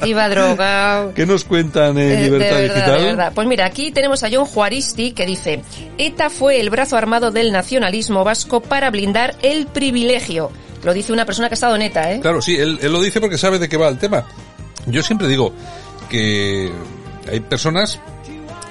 Que 0.00 0.08
iba 0.08 0.28
drogado. 0.28 1.14
¿Qué 1.14 1.24
nos 1.26 1.44
cuentan 1.44 1.96
en 1.96 2.10
Eh, 2.10 2.16
de 2.16 2.22
Libertad 2.24 2.56
verdad, 2.56 2.74
Digital? 2.74 2.98
de 2.98 3.04
verdad. 3.06 3.32
Pues 3.34 3.46
mira, 3.46 3.66
aquí 3.66 3.92
tenemos 3.92 4.22
a 4.24 4.28
John 4.32 4.44
Juaristi 4.46 5.12
que 5.12 5.24
dice, 5.26 5.62
ETA 5.96 6.28
fue 6.28 6.60
el 6.60 6.70
brazo 6.70 6.96
armado 6.96 7.30
del 7.30 7.52
nacionalismo 7.52 8.24
vasco 8.24 8.60
para 8.60 8.90
blindar 8.90 9.36
el 9.42 9.66
privilegio. 9.66 10.50
Lo 10.82 10.92
dice 10.92 11.12
una 11.12 11.24
persona 11.24 11.48
que 11.48 11.52
ha 11.52 11.54
estado 11.54 11.78
neta, 11.78 12.10
¿eh? 12.12 12.18
Claro, 12.20 12.42
sí, 12.42 12.56
él, 12.56 12.80
él 12.82 12.92
lo 12.92 13.00
dice 13.00 13.20
porque 13.20 13.38
sabe 13.38 13.60
de 13.60 13.68
qué 13.68 13.76
va 13.76 13.88
el 13.88 13.98
tema. 13.98 14.26
Yo 14.86 15.00
siempre 15.04 15.28
digo 15.28 15.52
que 16.12 16.70
hay 17.30 17.40
personas 17.40 17.98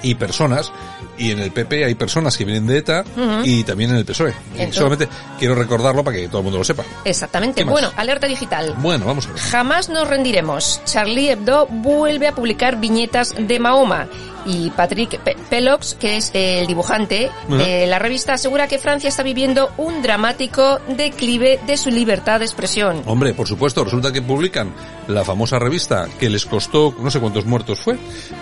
y 0.00 0.14
personas, 0.14 0.72
y 1.18 1.32
en 1.32 1.40
el 1.40 1.50
PP 1.52 1.84
hay 1.84 1.94
personas 1.94 2.36
que 2.36 2.44
vienen 2.44 2.66
de 2.66 2.78
ETA 2.78 3.04
y 3.44 3.64
también 3.64 3.90
en 3.90 3.96
el 3.96 4.04
PSOE. 4.04 4.32
Entonces- 4.52 4.74
solamente 4.76 5.08
quiero 5.38 5.54
recordarlo 5.56 6.02
para 6.04 6.16
que 6.16 6.28
todo 6.28 6.38
el 6.38 6.44
mundo 6.44 6.58
lo 6.58 6.64
sepa. 6.64 6.84
Exactamente. 7.04 7.64
Bueno, 7.64 7.90
alerta 7.96 8.26
digital. 8.26 8.74
Bueno, 8.78 9.06
vamos 9.06 9.26
a 9.26 9.32
ver. 9.32 9.40
Jamás 9.40 9.88
nos 9.88 10.08
rendiremos. 10.08 10.80
Charlie 10.84 11.30
Hebdo 11.30 11.66
vuelve 11.66 12.28
a 12.28 12.32
publicar 12.32 12.78
viñetas 12.80 13.34
de 13.36 13.58
Mahoma. 13.58 14.08
Y 14.46 14.70
Patrick 14.70 15.18
Pe- 15.20 15.36
Pelox, 15.48 15.94
que 15.94 16.16
es 16.16 16.30
el 16.34 16.66
dibujante 16.66 17.30
de 17.48 17.86
la 17.86 17.98
revista, 17.98 18.34
asegura 18.34 18.66
que 18.68 18.78
Francia 18.78 19.08
está 19.08 19.22
viviendo 19.22 19.70
un 19.78 20.02
dramático 20.02 20.80
declive 20.88 21.60
de 21.66 21.76
su 21.76 21.90
libertad 21.90 22.40
de 22.40 22.46
expresión. 22.46 23.02
Hombre, 23.06 23.34
por 23.34 23.46
supuesto, 23.46 23.84
resulta 23.84 24.12
que 24.12 24.22
publican 24.22 24.72
la 25.08 25.24
famosa 25.24 25.58
revista 25.58 26.06
que 26.18 26.28
les 26.30 26.44
costó, 26.46 26.94
no 27.00 27.10
sé 27.10 27.20
cuántos 27.20 27.44
muertos 27.46 27.78
fue. 27.80 27.98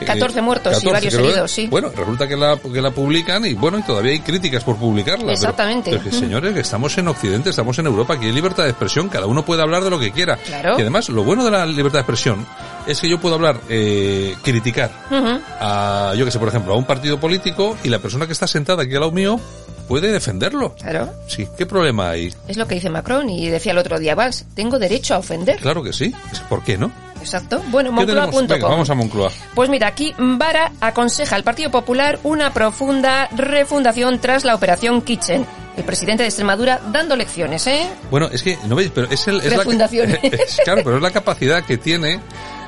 14 0.07 0.41
muertos 0.41 0.83
y 0.83 0.87
varios 0.89 1.15
que- 1.15 1.21
heridos, 1.23 1.51
sí. 1.51 1.67
Bueno, 1.69 1.91
resulta 1.95 2.27
que 2.29 2.37
la, 2.37 2.57
que 2.57 2.81
la 2.81 2.91
publican 2.91 3.45
y 3.45 3.55
bueno, 3.55 3.79
y 3.79 3.83
todavía 3.83 4.13
hay 4.13 4.21
críticas 4.21 4.65
por 4.65 4.77
publicarla. 4.77 5.21
pero- 5.25 5.33
Exactamente. 5.33 5.91
Pero, 5.91 6.03
que, 6.03 6.11
Mm. 6.11 6.21
señores, 6.21 6.55
que 6.55 6.61
estamos 6.61 6.97
en 6.99 7.09
Occidente, 7.09 7.51
estamos 7.51 7.79
en 7.79 7.87
Europa, 7.87 8.15
aquí 8.15 8.27
hay 8.27 8.33
libertad 8.33 8.65
de 8.65 8.71
expresión, 8.71 9.09
cada 9.09 9.27
uno 9.27 9.45
puede 9.45 9.63
hablar 9.63 9.85
de 9.85 9.91
lo 9.91 9.99
que 9.99 10.11
quiera. 10.13 10.37
Claro. 10.37 10.79
Y 10.79 10.81
además, 10.83 11.09
lo 11.09 11.25
bueno 11.25 11.45
de 11.45 11.51
la 11.51 11.67
libertad 11.67 11.99
de 11.99 12.01
expresión 12.01 12.47
es 12.91 13.01
que 13.01 13.09
yo 13.09 13.21
puedo 13.21 13.35
hablar, 13.37 13.61
eh, 13.69 14.35
criticar 14.43 14.91
a, 15.61 16.13
yo 16.17 16.25
que 16.25 16.31
sé, 16.31 16.39
por 16.39 16.49
ejemplo, 16.49 16.75
a 16.75 16.77
un 16.77 16.85
partido 16.85 17.19
político 17.21 17.77
y 17.85 17.89
la 17.89 17.99
persona 17.99 18.27
que 18.27 18.33
está 18.33 18.47
sentada 18.47 18.83
aquí 18.83 18.95
al 18.95 19.01
lado 19.01 19.13
mío 19.13 19.41
puede 19.89 20.13
defenderlo. 20.13 20.75
Claro. 20.75 21.13
Sí, 21.27 21.49
¿qué 21.59 21.67
problema 21.67 22.11
hay? 22.11 22.33
Es 22.47 22.57
lo 22.57 22.67
que 22.69 22.77
dice 22.77 22.91
Macron 22.91 23.29
y 23.29 23.49
decía 23.49 23.73
el 23.73 23.79
otro 23.79 23.99
día, 23.99 24.15
Valls, 24.15 24.45
tengo 24.55 24.79
derecho 24.79 25.15
a 25.15 25.19
ofender. 25.19 25.57
Claro 25.57 25.83
que 25.83 25.93
sí. 25.93 26.15
¿Por 26.49 26.63
qué 26.63 26.79
no? 26.79 26.93
Exacto. 27.21 27.63
Bueno, 27.69 27.93
Moncloa.com. 27.93 28.47
vamos 28.63 28.89
a 28.89 28.95
Moncloa. 28.95 29.31
Pues 29.55 29.69
mira, 29.69 29.89
aquí 29.89 30.15
Vara 30.17 30.73
aconseja 30.81 31.37
al 31.37 31.43
Partido 31.45 31.71
Popular 31.71 32.19
una 32.23 32.53
profunda 32.55 33.29
refundación 33.37 34.21
tras 34.21 34.45
la 34.45 34.55
operación 34.55 35.03
Kitchen. 35.03 35.45
El 35.77 35.85
presidente 35.85 36.23
de 36.23 36.29
Extremadura 36.29 36.81
dando 36.93 37.17
lecciones, 37.17 37.67
¿eh? 37.67 37.89
Bueno, 38.11 38.29
es 38.33 38.43
que, 38.43 38.59
¿no 38.67 38.75
veis? 38.77 38.91
Pero 38.95 39.09
es, 39.11 39.27
el, 39.29 39.39
es 39.41 39.51
la, 39.51 39.59
Refundación. 39.59 40.11
es- 40.23 40.61
claro, 40.65 40.83
pero 40.85 40.97
es 40.97 41.03
la 41.03 41.11
capacidad 41.11 41.65
que 41.65 41.79
tiene, 41.79 42.21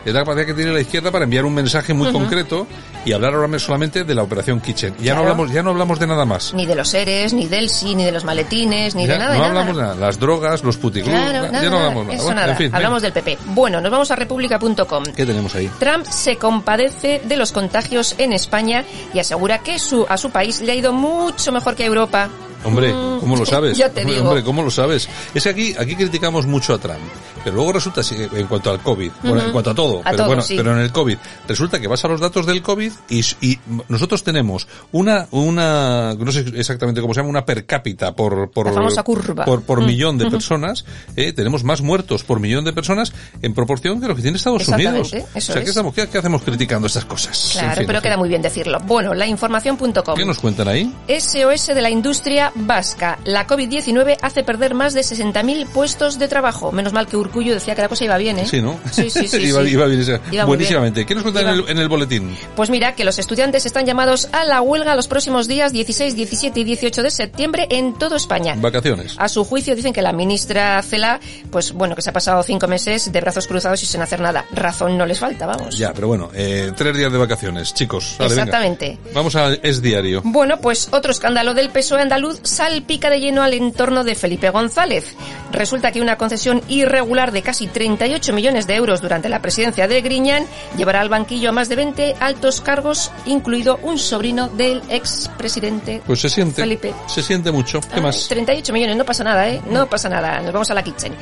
es 0.04 0.12
la 0.12 0.20
capacidad 0.20 0.46
que 0.46 0.54
tiene 0.54 0.72
la 0.72 0.80
izquierda 0.80 1.10
para 1.10 1.24
enviar 1.24 1.44
un 1.44 1.54
mensaje 1.54 1.94
muy 1.94 2.08
Ujú. 2.08 2.18
concreto 2.18 2.66
y 3.04 3.12
hablar 3.12 3.34
ahora 3.34 3.58
solamente 3.58 4.04
de 4.04 4.14
la 4.14 4.22
operación 4.22 4.60
Kitchen. 4.60 4.94
Ya 4.98 5.14
no 5.14 5.20
Claro. 5.20 5.20
hablamos, 5.20 5.52
ya 5.52 5.62
no 5.62 5.70
hablamos 5.70 5.98
de 5.98 6.06
nada 6.06 6.24
más. 6.24 6.54
Ni 6.54 6.66
de 6.66 6.74
los 6.74 6.88
seres, 6.88 7.32
ni 7.32 7.46
del 7.46 7.68
sí, 7.68 7.94
ni 7.94 8.04
de 8.04 8.12
los 8.12 8.24
maletines, 8.24 8.94
ni 8.94 9.06
Ya 9.06 9.14
de 9.14 9.18
nada. 9.18 9.28
no 9.28 9.32
de 9.34 9.38
nada. 9.38 9.48
hablamos 9.50 9.76
de 9.76 9.82
nada. 9.82 9.94
Las 9.96 10.18
drogas, 10.18 10.62
los 10.62 10.76
puticlubs, 10.76 11.14
Claro, 11.16 11.32
ya 11.32 11.50
nada, 11.50 11.62
no 11.64 11.70
nada, 11.70 11.76
hablamos 11.86 12.04
nada. 12.06 12.14
Eso 12.16 12.24
Bueno, 12.24 12.40
nada. 12.40 12.52
en 12.52 12.56
fin, 12.58 12.66
venga. 12.66 12.76
Hablamos 12.78 13.02
del 13.02 13.12
PP. 13.12 13.38
Bueno, 13.46 13.80
nos 13.80 13.90
vamos 13.90 14.10
a 14.10 14.16
república.com. 14.16 15.04
¿Qué 15.16 15.26
tenemos 15.26 15.54
ahí? 15.54 15.70
Trump 15.78 16.04
se 16.06 16.36
compadece 16.36 17.20
de 17.24 17.36
los 17.36 17.52
contagios 17.52 18.14
en 18.18 18.32
España 18.32 18.84
y 19.14 19.18
asegura 19.18 19.58
que 19.58 19.78
su, 19.78 20.06
a 20.08 20.16
su 20.16 20.30
país 20.30 20.60
le 20.60 20.72
ha 20.72 20.74
ido 20.74 20.92
mucho 20.92 21.52
mejor 21.52 21.74
que 21.76 21.84
a 21.84 21.86
Europa. 21.86 22.28
Hombre, 22.64 22.90
¿cómo 23.20 23.36
lo 23.36 23.44
sabes? 23.46 23.76
te 23.78 23.84
Hombre, 23.84 24.04
digo. 24.04 24.26
Hombre, 24.28 24.42
¿cómo 24.44 24.62
lo 24.62 24.70
sabes? 24.70 25.08
Es 25.34 25.42
que 25.42 25.48
aquí, 25.50 25.74
aquí 25.78 25.94
criticamos 25.96 26.46
mucho 26.46 26.74
a 26.74 26.78
Trump, 26.78 26.98
pero 27.44 27.56
luego 27.56 27.72
resulta, 27.72 28.00
en 28.10 28.46
cuanto 28.46 28.70
al 28.70 28.80
COVID, 28.80 29.10
bueno, 29.22 29.42
en 29.42 29.52
cuanto 29.52 29.70
a 29.70 29.74
todo, 29.74 30.00
A 30.00 30.04
pero 30.04 30.16
todo, 30.18 30.26
bueno, 30.28 30.42
sí. 30.42 30.56
pero 30.56 30.72
en 30.72 30.78
el 30.78 30.92
COVID, 30.92 31.18
resulta 31.48 31.80
que 31.80 31.88
vas 31.88 32.04
a 32.04 32.08
los 32.08 32.20
datos 32.20 32.46
del 32.46 32.62
COVID 32.62 32.92
y, 33.10 33.20
y 33.40 33.58
nosotros 33.88 34.22
tenemos 34.22 34.66
una, 34.92 35.26
una, 35.30 36.14
no 36.14 36.32
sé 36.32 36.44
exactamente 36.54 37.00
cómo 37.00 37.14
se 37.14 37.20
llama, 37.20 37.30
una 37.30 37.44
per 37.44 37.66
cápita 37.66 38.14
por, 38.14 38.50
por, 38.50 38.66
La 38.66 38.72
famosa 38.72 39.02
curva. 39.02 39.44
por, 39.44 39.62
por 39.62 39.82
Mm. 39.82 39.86
millón 39.86 40.18
de 40.18 40.30
personas, 40.30 40.84
eh, 41.16 41.32
tenemos 41.32 41.64
más 41.64 41.82
muertos 41.82 42.22
por 42.24 42.38
millón 42.40 42.64
de 42.64 42.72
personas 42.72 43.12
en 43.42 43.52
proporción 43.54 44.00
que 44.00 44.06
lo 44.08 44.14
que 44.14 44.22
tiene 44.22 44.36
Estados 44.36 44.68
Unidos. 44.68 45.12
eso 45.12 45.26
o 45.34 45.40
sea, 45.40 45.56
es. 45.56 45.64
¿qué, 45.64 45.70
estamos, 45.70 45.94
qué, 45.94 46.08
qué 46.08 46.18
hacemos 46.18 46.42
criticando 46.42 46.86
estas 46.86 47.04
cosas? 47.04 47.50
Claro, 47.52 47.68
En 47.70 47.76
fin, 47.78 47.86
pero 47.86 47.98
en 47.98 48.02
fin. 48.02 48.08
queda 48.10 48.16
muy 48.16 48.28
bien 48.28 48.42
decirlo. 48.42 48.78
Bueno, 48.86 49.12
la 49.14 49.26
información.com. 49.26 50.14
¿Qué 50.16 50.24
nos 50.24 50.38
cuentan 50.38 50.68
ahí? 50.68 50.94
SOS 51.08 51.66
de 51.74 51.82
la 51.82 51.90
industria 51.90 52.51
vasca. 52.54 53.18
La 53.24 53.46
COVID-19 53.46 54.18
hace 54.20 54.44
perder 54.44 54.74
más 54.74 54.94
de 54.94 55.02
60.000 55.02 55.66
puestos 55.66 56.18
de 56.18 56.28
trabajo. 56.28 56.72
Menos 56.72 56.92
mal 56.92 57.06
que 57.06 57.16
Urcullo 57.16 57.54
decía 57.54 57.74
que 57.74 57.82
la 57.82 57.88
cosa 57.88 58.04
iba 58.04 58.16
bien, 58.18 58.38
¿eh? 58.38 58.46
Sí, 58.46 58.60
¿no? 58.60 58.78
Sí, 58.90 59.10
sí, 59.10 59.28
sí. 59.28 59.36
iba, 59.38 59.62
sí. 59.64 59.70
iba 59.70 59.86
bien, 59.86 60.20
Iba 60.30 60.44
buenísimamente. 60.44 61.06
¿Qué 61.06 61.14
nos 61.14 61.22
cuentan 61.22 61.48
en 61.48 61.54
el, 61.54 61.68
en 61.68 61.78
el 61.78 61.88
boletín? 61.88 62.36
Pues 62.56 62.70
mira, 62.70 62.94
que 62.94 63.04
los 63.04 63.18
estudiantes 63.18 63.66
están 63.66 63.86
llamados 63.86 64.28
a 64.32 64.44
la 64.44 64.60
huelga 64.60 64.94
los 64.94 65.08
próximos 65.08 65.48
días 65.48 65.72
16, 65.72 66.14
17 66.14 66.60
y 66.60 66.64
18 66.64 67.02
de 67.02 67.10
septiembre 67.10 67.66
en 67.70 67.94
todo 67.94 68.16
España. 68.16 68.54
Vacaciones. 68.56 69.14
A 69.18 69.28
su 69.28 69.44
juicio 69.44 69.74
dicen 69.74 69.92
que 69.92 70.02
la 70.02 70.12
ministra 70.12 70.82
Cela, 70.82 71.20
pues 71.50 71.72
bueno, 71.72 71.94
que 71.94 72.02
se 72.02 72.10
ha 72.10 72.12
pasado 72.12 72.42
cinco 72.42 72.68
meses 72.68 73.12
de 73.12 73.20
brazos 73.20 73.46
cruzados 73.46 73.82
y 73.82 73.86
sin 73.86 74.00
hacer 74.02 74.20
nada. 74.20 74.44
Razón 74.52 74.96
no 74.98 75.06
les 75.06 75.18
falta, 75.18 75.46
vamos. 75.46 75.78
Ya, 75.78 75.92
pero 75.92 76.08
bueno, 76.08 76.30
eh, 76.34 76.72
tres 76.76 76.96
días 76.96 77.12
de 77.12 77.18
vacaciones, 77.18 77.74
chicos. 77.74 78.16
Vale, 78.18 78.30
venga. 78.30 78.42
Exactamente. 78.42 78.98
Vamos 79.14 79.36
a 79.36 79.52
Es 79.54 79.82
Diario. 79.82 80.22
Bueno, 80.24 80.58
pues 80.58 80.88
otro 80.92 81.12
escándalo 81.12 81.54
del 81.54 81.70
PSOE 81.70 82.02
andaluz 82.02 82.40
salpica 82.42 83.10
de 83.10 83.20
lleno 83.20 83.42
al 83.42 83.54
entorno 83.54 84.04
de 84.04 84.14
Felipe 84.14 84.50
González. 84.50 85.14
Resulta 85.52 85.92
que 85.92 86.00
una 86.00 86.16
concesión 86.16 86.62
irregular 86.68 87.32
de 87.32 87.42
casi 87.42 87.66
38 87.66 88.32
millones 88.32 88.66
de 88.66 88.74
euros 88.74 89.00
durante 89.00 89.28
la 89.28 89.42
presidencia 89.42 89.86
de 89.86 90.00
Griñán 90.00 90.46
llevará 90.76 91.00
al 91.00 91.08
banquillo 91.08 91.50
a 91.50 91.52
más 91.52 91.68
de 91.68 91.76
20 91.76 92.16
altos 92.20 92.60
cargos, 92.60 93.10
incluido 93.26 93.78
un 93.82 93.98
sobrino 93.98 94.48
del 94.48 94.82
expresidente 94.88 96.02
Pues 96.06 96.20
se 96.20 96.28
siente. 96.28 96.62
Felipe. 96.62 96.94
Se 97.06 97.22
siente 97.22 97.52
mucho. 97.52 97.80
¿Qué 97.80 97.96
Ay, 97.96 98.02
más? 98.02 98.28
38 98.28 98.72
millones, 98.72 98.96
no 98.96 99.04
pasa 99.04 99.24
nada, 99.24 99.48
¿eh? 99.48 99.60
No 99.68 99.88
pasa 99.88 100.08
nada. 100.08 100.40
Nos 100.40 100.52
vamos 100.52 100.70
a 100.70 100.74
la 100.74 100.82
kitchen. 100.82 101.14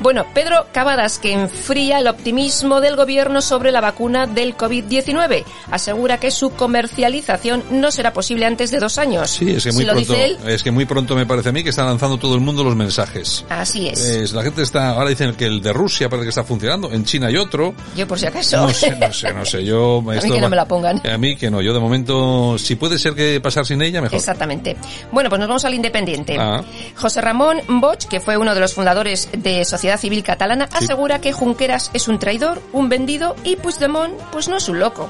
Bueno, 0.00 0.26
Pedro 0.34 0.66
Cavadas, 0.72 1.18
que 1.18 1.32
enfría 1.32 1.98
el 1.98 2.08
optimismo 2.08 2.80
del 2.80 2.96
gobierno 2.96 3.40
sobre 3.40 3.70
la 3.72 3.80
vacuna 3.80 4.26
del 4.26 4.56
COVID-19. 4.56 5.44
Asegura 5.70 6.18
que 6.18 6.30
su 6.30 6.50
comercialización 6.50 7.62
no 7.70 7.90
será 7.90 8.12
posible 8.12 8.46
antes 8.46 8.70
de 8.70 8.78
dos 8.78 8.98
años. 8.98 9.30
Sí, 9.30 9.50
es 9.50 9.64
que 9.64 9.72
muy 9.72 9.82
si 9.82 9.86
lo 9.86 9.92
pronto, 9.92 10.12
dice 10.12 10.24
él, 10.24 10.38
es 10.46 10.62
que 10.66 10.72
muy 10.72 10.84
pronto 10.84 11.14
me 11.14 11.26
parece 11.26 11.50
a 11.50 11.52
mí 11.52 11.62
que 11.62 11.70
está 11.70 11.84
lanzando 11.84 12.18
todo 12.18 12.34
el 12.34 12.40
mundo 12.40 12.64
los 12.64 12.74
mensajes. 12.74 13.44
así 13.48 13.86
es. 13.86 14.04
Es, 14.04 14.32
la 14.32 14.42
gente 14.42 14.62
está, 14.62 14.90
ahora 14.90 15.10
dicen 15.10 15.32
que 15.36 15.46
el 15.46 15.62
de 15.62 15.72
Rusia 15.72 16.08
parece 16.08 16.24
que 16.24 16.30
está 16.30 16.42
funcionando, 16.42 16.90
en 16.90 17.04
China 17.04 17.28
hay 17.28 17.36
otro. 17.36 17.72
Yo 17.94 18.08
por 18.08 18.18
si 18.18 18.26
acaso. 18.26 18.56
No 18.56 18.70
sé, 18.70 18.96
no 18.96 19.12
sé, 19.12 19.32
no 19.32 19.44
sé. 19.44 19.64
Yo, 19.64 19.98
A 20.10 20.20
mí 20.20 20.28
que 20.28 20.40
no 20.40 20.48
me 20.48 20.56
la 20.56 20.66
pongan. 20.66 21.00
A 21.06 21.16
mí 21.18 21.36
que 21.36 21.52
no. 21.52 21.62
Yo 21.62 21.72
de 21.72 21.78
momento, 21.78 22.58
si 22.58 22.74
puede 22.74 22.98
ser 22.98 23.14
que 23.14 23.40
pasar 23.40 23.64
sin 23.64 23.80
ella, 23.80 24.00
mejor. 24.00 24.16
Exactamente. 24.16 24.76
Bueno, 25.12 25.30
pues 25.30 25.38
nos 25.38 25.46
vamos 25.46 25.64
al 25.64 25.74
Independiente. 25.74 26.36
Ah. 26.36 26.64
José 26.96 27.20
Ramón 27.20 27.60
Bosch, 27.68 28.08
que 28.08 28.18
fue 28.18 28.36
uno 28.36 28.52
de 28.52 28.60
los 28.60 28.74
fundadores 28.74 29.28
de 29.38 29.64
Sociedad 29.64 30.00
Civil 30.00 30.24
Catalana, 30.24 30.68
asegura 30.72 31.20
que 31.20 31.32
Junqueras 31.32 31.92
es 31.94 32.08
un 32.08 32.18
traidor, 32.18 32.60
un 32.72 32.88
vendido 32.88 33.36
y 33.44 33.54
Puigdemont 33.54 34.14
pues 34.32 34.48
no 34.48 34.56
es 34.56 34.68
un 34.68 34.80
loco. 34.80 35.08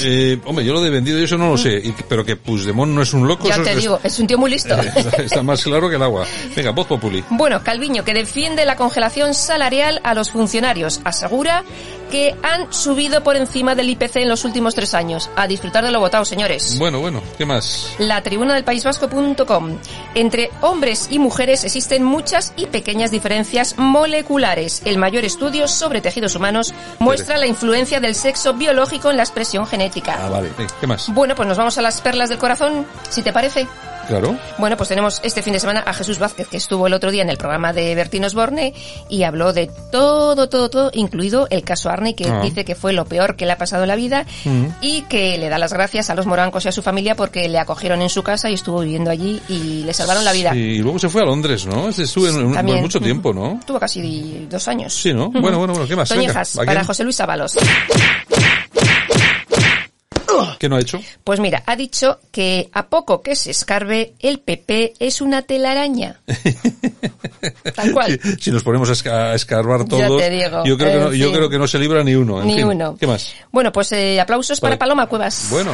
Eh, 0.00 0.38
hombre, 0.46 0.64
yo 0.64 0.72
lo 0.72 0.80
de 0.80 0.90
vendido 0.90 1.18
y 1.20 1.24
eso 1.24 1.36
no 1.36 1.50
lo 1.50 1.58
sé, 1.58 1.74
y- 1.84 1.94
pero 2.08 2.24
que 2.24 2.36
Puigdemont 2.36 2.92
no 2.92 3.02
es 3.02 3.12
un 3.12 3.26
loco, 3.28 3.46
Ya 3.48 3.54
eso 3.54 3.62
te 3.62 3.72
es- 3.72 3.78
digo, 3.80 4.00
es 4.02 4.18
un 4.18 4.26
tío 4.26 4.38
muy 4.38 4.50
listo. 4.50 4.74
está, 4.80 5.22
está 5.22 5.42
más 5.42 5.62
claro 5.62 5.88
que 5.90 5.96
el 5.96 6.02
agua. 6.02 6.24
Venga, 6.56 6.70
voz 6.70 6.86
populi. 6.86 7.22
Bueno, 7.30 7.62
Calviño, 7.62 8.04
que 8.04 8.14
defiende 8.14 8.64
la 8.64 8.76
congelación 8.76 9.34
salarial 9.34 10.00
a 10.04 10.14
los 10.14 10.30
funcionarios, 10.30 11.00
asegura 11.04 11.64
que 12.12 12.36
han 12.42 12.70
subido 12.70 13.24
por 13.24 13.36
encima 13.36 13.74
del 13.74 13.88
IPC 13.88 14.16
en 14.16 14.28
los 14.28 14.44
últimos 14.44 14.74
tres 14.74 14.92
años. 14.92 15.30
A 15.34 15.46
disfrutar 15.46 15.82
de 15.82 15.90
lo 15.90 15.98
votado, 15.98 16.26
señores. 16.26 16.78
Bueno, 16.78 17.00
bueno, 17.00 17.22
¿qué 17.38 17.46
más? 17.46 17.94
La 17.96 18.22
tribuna 18.22 18.54
del 18.54 18.64
País 18.64 18.84
Vasco.com. 18.84 19.78
Entre 20.14 20.50
hombres 20.60 21.08
y 21.10 21.18
mujeres 21.18 21.64
existen 21.64 22.04
muchas 22.04 22.52
y 22.54 22.66
pequeñas 22.66 23.10
diferencias 23.10 23.78
moleculares. 23.78 24.82
El 24.84 24.98
mayor 24.98 25.24
estudio 25.24 25.66
sobre 25.66 26.02
tejidos 26.02 26.34
humanos 26.34 26.74
muestra 26.98 27.38
la 27.38 27.46
influencia 27.46 27.98
del 27.98 28.14
sexo 28.14 28.52
biológico 28.52 29.10
en 29.10 29.16
la 29.16 29.22
expresión 29.22 29.66
genética. 29.66 30.18
Ah, 30.20 30.28
vale. 30.28 30.50
¿Qué 30.80 30.86
más? 30.86 31.08
Bueno, 31.14 31.34
pues 31.34 31.48
nos 31.48 31.56
vamos 31.56 31.78
a 31.78 31.82
las 31.82 32.02
perlas 32.02 32.28
del 32.28 32.36
corazón, 32.36 32.86
si 33.08 33.22
te 33.22 33.32
parece. 33.32 33.66
Claro. 34.12 34.36
Bueno, 34.58 34.76
pues 34.76 34.90
tenemos 34.90 35.20
este 35.24 35.40
fin 35.40 35.54
de 35.54 35.60
semana 35.60 35.82
a 35.86 35.94
Jesús 35.94 36.18
Vázquez, 36.18 36.46
que 36.46 36.58
estuvo 36.58 36.86
el 36.86 36.92
otro 36.92 37.10
día 37.10 37.22
en 37.22 37.30
el 37.30 37.38
programa 37.38 37.72
de 37.72 37.94
Bertín 37.94 38.24
Osborne 38.26 38.74
y 39.08 39.22
habló 39.22 39.54
de 39.54 39.70
todo, 39.90 40.50
todo, 40.50 40.68
todo, 40.68 40.90
incluido 40.92 41.46
el 41.48 41.62
caso 41.64 41.88
Arney, 41.88 42.12
que 42.12 42.26
Ah. 42.28 42.40
dice 42.42 42.66
que 42.66 42.74
fue 42.74 42.92
lo 42.92 43.06
peor 43.06 43.36
que 43.36 43.46
le 43.46 43.52
ha 43.52 43.56
pasado 43.58 43.84
en 43.84 43.88
la 43.88 43.96
vida 43.96 44.26
Mm. 44.44 44.66
y 44.82 45.02
que 45.02 45.38
le 45.38 45.48
da 45.48 45.56
las 45.56 45.72
gracias 45.72 46.10
a 46.10 46.14
los 46.14 46.26
morancos 46.26 46.66
y 46.66 46.68
a 46.68 46.72
su 46.72 46.82
familia 46.82 47.14
porque 47.14 47.48
le 47.48 47.58
acogieron 47.58 48.02
en 48.02 48.10
su 48.10 48.22
casa 48.22 48.50
y 48.50 48.54
estuvo 48.54 48.80
viviendo 48.80 49.10
allí 49.10 49.40
y 49.48 49.82
le 49.84 49.94
salvaron 49.94 50.26
la 50.26 50.32
vida. 50.32 50.52
Sí, 50.52 50.58
y 50.58 50.78
luego 50.78 50.98
se 50.98 51.08
fue 51.08 51.22
a 51.22 51.24
Londres, 51.24 51.64
¿no? 51.64 51.88
Estuvo 51.88 52.28
en, 52.28 52.82
mucho 52.82 53.00
tiempo, 53.00 53.32
¿no? 53.32 53.60
Tuvo 53.66 53.80
casi 53.80 54.46
dos 54.50 54.68
años. 54.68 54.92
Sí, 54.92 55.14
¿no? 55.14 55.30
Bueno, 55.30 55.58
bueno, 55.58 55.72
bueno, 55.72 55.88
¿qué 55.88 55.96
más? 55.96 56.10
Toñejas, 56.10 56.58
¿a 56.58 56.64
para? 56.64 56.84
José 56.84 57.02
Luis 57.04 57.18
Ábalos. 57.20 57.56
¿Qué 60.58 60.68
no 60.68 60.76
ha 60.76 60.80
hecho? 60.80 61.00
Pues 61.24 61.40
mira, 61.40 61.62
ha 61.66 61.76
dicho 61.76 62.20
que 62.30 62.68
a 62.72 62.86
poco 62.86 63.22
que 63.22 63.34
se 63.36 63.50
escarbe, 63.50 64.14
el 64.20 64.40
PP 64.40 64.94
es 64.98 65.20
una 65.20 65.42
telaraña. 65.42 66.20
Tal 67.74 67.92
cual. 67.92 68.20
Si, 68.22 68.34
si 68.44 68.50
nos 68.50 68.62
ponemos 68.62 68.88
a, 68.88 68.92
esca- 68.92 69.32
a 69.32 69.34
escarbar 69.34 69.80
Ya 69.86 70.06
todos, 70.06 70.20
te 70.22 70.30
digo, 70.30 70.64
yo, 70.64 70.76
creo 70.78 70.90
que 70.92 70.98
no, 70.98 71.12
yo 71.12 71.32
creo 71.32 71.48
que 71.50 71.58
no 71.58 71.66
se 71.66 71.78
libra 71.78 72.02
ni 72.04 72.14
uno. 72.14 72.40
En 72.40 72.46
Ni 72.46 72.54
fin, 72.56 72.64
uno. 72.66 72.96
¿Qué 72.98 73.06
más? 73.06 73.32
Bueno, 73.50 73.72
pues 73.72 73.92
eh, 73.92 74.20
aplausos 74.20 74.60
para 74.60 74.72
Vale. 74.72 74.78
Paloma 74.78 75.06
Cuevas. 75.06 75.46
Bueno. 75.50 75.72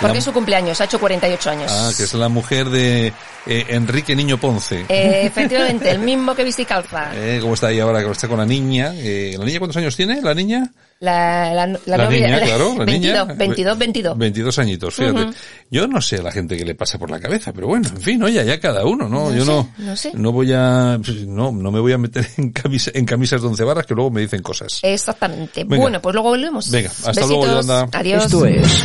Porque 0.00 0.18
es 0.18 0.24
su 0.24 0.32
cumpleaños, 0.32 0.78
ha 0.80 0.84
hecho 0.84 1.00
48 1.00 1.50
años. 1.50 1.72
Ah, 1.74 1.90
que 1.96 2.02
es 2.02 2.12
la 2.14 2.28
mujer 2.28 2.68
de 2.68 3.12
eh, 3.46 3.64
Enrique 3.70 4.14
Niño 4.16 4.38
Ponce. 4.38 4.84
Eh, 4.88 5.22
efectivamente, 5.24 5.90
el 5.90 5.98
mismo 6.00 6.34
que 6.34 6.44
viste 6.44 6.62
y 6.62 6.64
calza. 6.66 7.10
Eh, 7.14 7.38
¿Cómo 7.40 7.54
está 7.54 7.68
ahí 7.68 7.80
ahora? 7.80 8.02
que 8.04 8.10
está 8.10 8.28
con 8.28 8.38
la 8.38 8.46
niña. 8.46 8.92
Eh, 8.96 9.34
¿La 9.38 9.44
niña 9.44 9.58
cuántos 9.58 9.76
años 9.76 9.96
tiene? 9.96 10.20
¿La 10.22 10.34
niña? 10.34 10.70
La, 10.98 11.52
la, 11.52 11.66
la, 11.66 11.78
La 11.84 12.04
novia- 12.04 12.26
niña, 12.26 12.40
claro, 12.44 12.74
la 12.78 12.84
22, 12.86 13.26
niña. 13.28 13.34
22, 13.34 13.78
22. 13.78 14.18
22 14.18 14.58
añitos, 14.58 14.94
fíjate. 14.94 15.22
Ujú. 15.24 15.34
Yo 15.70 15.86
no 15.86 16.00
sé 16.00 16.16
a 16.16 16.22
la 16.22 16.32
gente 16.32 16.56
que 16.56 16.64
le 16.64 16.74
pasa 16.74 16.98
por 16.98 17.10
la 17.10 17.20
cabeza, 17.20 17.52
pero 17.52 17.66
bueno, 17.66 17.86
en 17.88 18.00
fin, 18.00 18.22
oye, 18.22 18.42
ya 18.44 18.58
cada 18.58 18.84
uno, 18.86 19.06
¿no? 19.08 19.30
No 19.30 19.34
Yo 19.36 19.44
sé, 19.44 19.50
no, 19.50 19.68
no 19.78 19.96
sé. 19.96 20.10
voy 20.14 20.52
a, 20.54 20.98
no, 21.26 21.52
no 21.52 21.70
me 21.70 21.80
voy 21.80 21.92
a 21.92 21.98
meter 21.98 22.26
en, 22.38 22.50
camisa- 22.52 22.92
en 22.94 23.04
camisas 23.04 23.42
de 23.42 23.48
once 23.48 23.62
varas 23.64 23.84
que 23.86 23.94
luego 23.94 24.10
me 24.10 24.22
dicen 24.22 24.40
cosas. 24.42 24.80
Exactamente. 24.82 25.64
Venga. 25.64 25.82
bueno, 25.82 26.00
pues 26.00 26.14
luego 26.14 26.30
volvemos. 26.30 26.70
Venga, 26.70 26.88
hasta 26.88 27.10
Besitos. 27.10 27.28
luego, 27.28 27.46
Yolanda. 27.46 27.88
Adiós. 27.92 28.24
Esto 28.24 28.46
es 28.46 28.82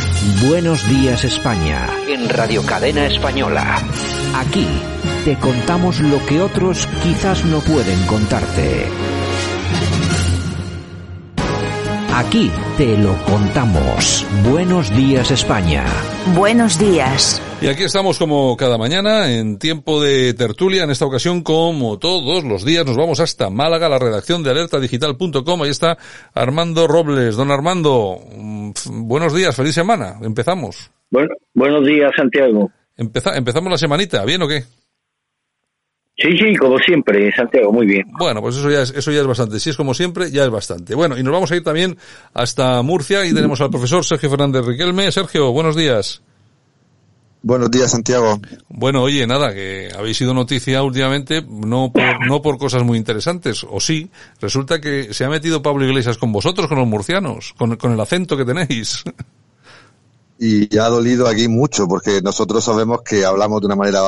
Buenos 0.48 0.86
Días 0.90 1.24
España. 1.24 1.88
En 2.08 2.28
Radio 2.28 2.62
Cadena 2.62 3.06
Española. 3.06 3.80
Aquí 4.34 4.66
te 5.24 5.36
contamos 5.36 6.00
lo 6.00 6.24
que 6.26 6.40
otros 6.40 6.86
quizás 7.02 7.44
no 7.44 7.60
pueden 7.60 8.06
contarte. 8.06 8.86
Aquí 12.14 12.50
te 12.78 12.96
lo 12.96 13.14
contamos. 13.24 14.26
Buenos 14.50 14.94
días 14.96 15.30
España. 15.30 15.84
Buenos 16.34 16.78
días. 16.78 17.42
Y 17.60 17.68
aquí 17.68 17.84
estamos 17.84 18.18
como 18.18 18.56
cada 18.56 18.76
mañana 18.78 19.32
en 19.32 19.58
tiempo 19.58 20.02
de 20.02 20.34
tertulia. 20.34 20.84
En 20.84 20.90
esta 20.90 21.06
ocasión, 21.06 21.42
como 21.42 21.98
todos 21.98 22.42
los 22.42 22.64
días, 22.64 22.84
nos 22.86 22.96
vamos 22.96 23.20
hasta 23.20 23.50
Málaga, 23.50 23.88
la 23.88 23.98
redacción 23.98 24.42
de 24.42 24.50
alertadigital.com. 24.50 25.62
Ahí 25.62 25.70
está 25.70 25.96
Armando 26.34 26.86
Robles. 26.86 27.36
Don 27.36 27.50
Armando, 27.50 28.18
mm, 28.34 28.72
buenos 29.06 29.34
días, 29.34 29.54
feliz 29.54 29.74
semana. 29.74 30.16
Empezamos. 30.22 30.90
Bueno, 31.10 31.34
buenos 31.54 31.86
días, 31.86 32.10
Santiago. 32.16 32.70
Empezamos 32.96 33.70
la 33.70 33.78
semanita, 33.78 34.24
¿bien 34.24 34.42
o 34.42 34.48
qué? 34.48 34.64
Sí, 36.16 36.36
sí, 36.36 36.56
como 36.56 36.78
siempre, 36.78 37.32
Santiago, 37.34 37.72
muy 37.72 37.86
bien. 37.86 38.04
Bueno, 38.18 38.40
pues 38.42 38.56
eso 38.56 38.70
ya 38.70 38.82
es, 38.82 38.90
eso 38.90 39.10
ya 39.10 39.20
es 39.20 39.26
bastante. 39.26 39.58
Si 39.58 39.70
es 39.70 39.76
como 39.76 39.94
siempre, 39.94 40.30
ya 40.30 40.44
es 40.44 40.50
bastante. 40.50 40.94
Bueno, 40.94 41.18
y 41.18 41.22
nos 41.22 41.32
vamos 41.32 41.50
a 41.50 41.56
ir 41.56 41.64
también 41.64 41.96
hasta 42.34 42.80
Murcia 42.82 43.24
y 43.24 43.32
tenemos 43.32 43.60
al 43.60 43.70
profesor 43.70 44.04
Sergio 44.04 44.30
Fernández 44.30 44.64
Riquelme. 44.64 45.10
Sergio, 45.10 45.50
buenos 45.52 45.74
días. 45.74 46.22
Buenos 47.44 47.72
días, 47.72 47.90
Santiago. 47.90 48.40
Bueno, 48.68 49.02
oye, 49.02 49.26
nada, 49.26 49.52
que 49.52 49.88
habéis 49.98 50.16
sido 50.16 50.32
noticia 50.32 50.80
últimamente, 50.84 51.42
no 51.42 51.90
por, 51.92 52.24
no 52.28 52.40
por 52.40 52.56
cosas 52.56 52.84
muy 52.84 52.98
interesantes, 52.98 53.66
o 53.68 53.80
sí, 53.80 54.08
resulta 54.40 54.80
que 54.80 55.12
se 55.12 55.24
ha 55.24 55.28
metido 55.28 55.60
Pablo 55.60 55.84
Iglesias 55.84 56.18
con 56.18 56.30
vosotros, 56.30 56.68
con 56.68 56.78
los 56.78 56.86
murcianos, 56.86 57.52
con, 57.58 57.74
con 57.76 57.90
el 57.92 58.00
acento 58.00 58.36
que 58.36 58.44
tenéis. 58.44 59.02
y 60.44 60.76
ha 60.76 60.88
dolido 60.88 61.28
aquí 61.28 61.46
mucho 61.46 61.86
porque 61.86 62.20
nosotros 62.20 62.64
sabemos 62.64 63.02
que 63.02 63.24
hablamos 63.24 63.60
de 63.60 63.66
una 63.66 63.76
manera 63.76 64.00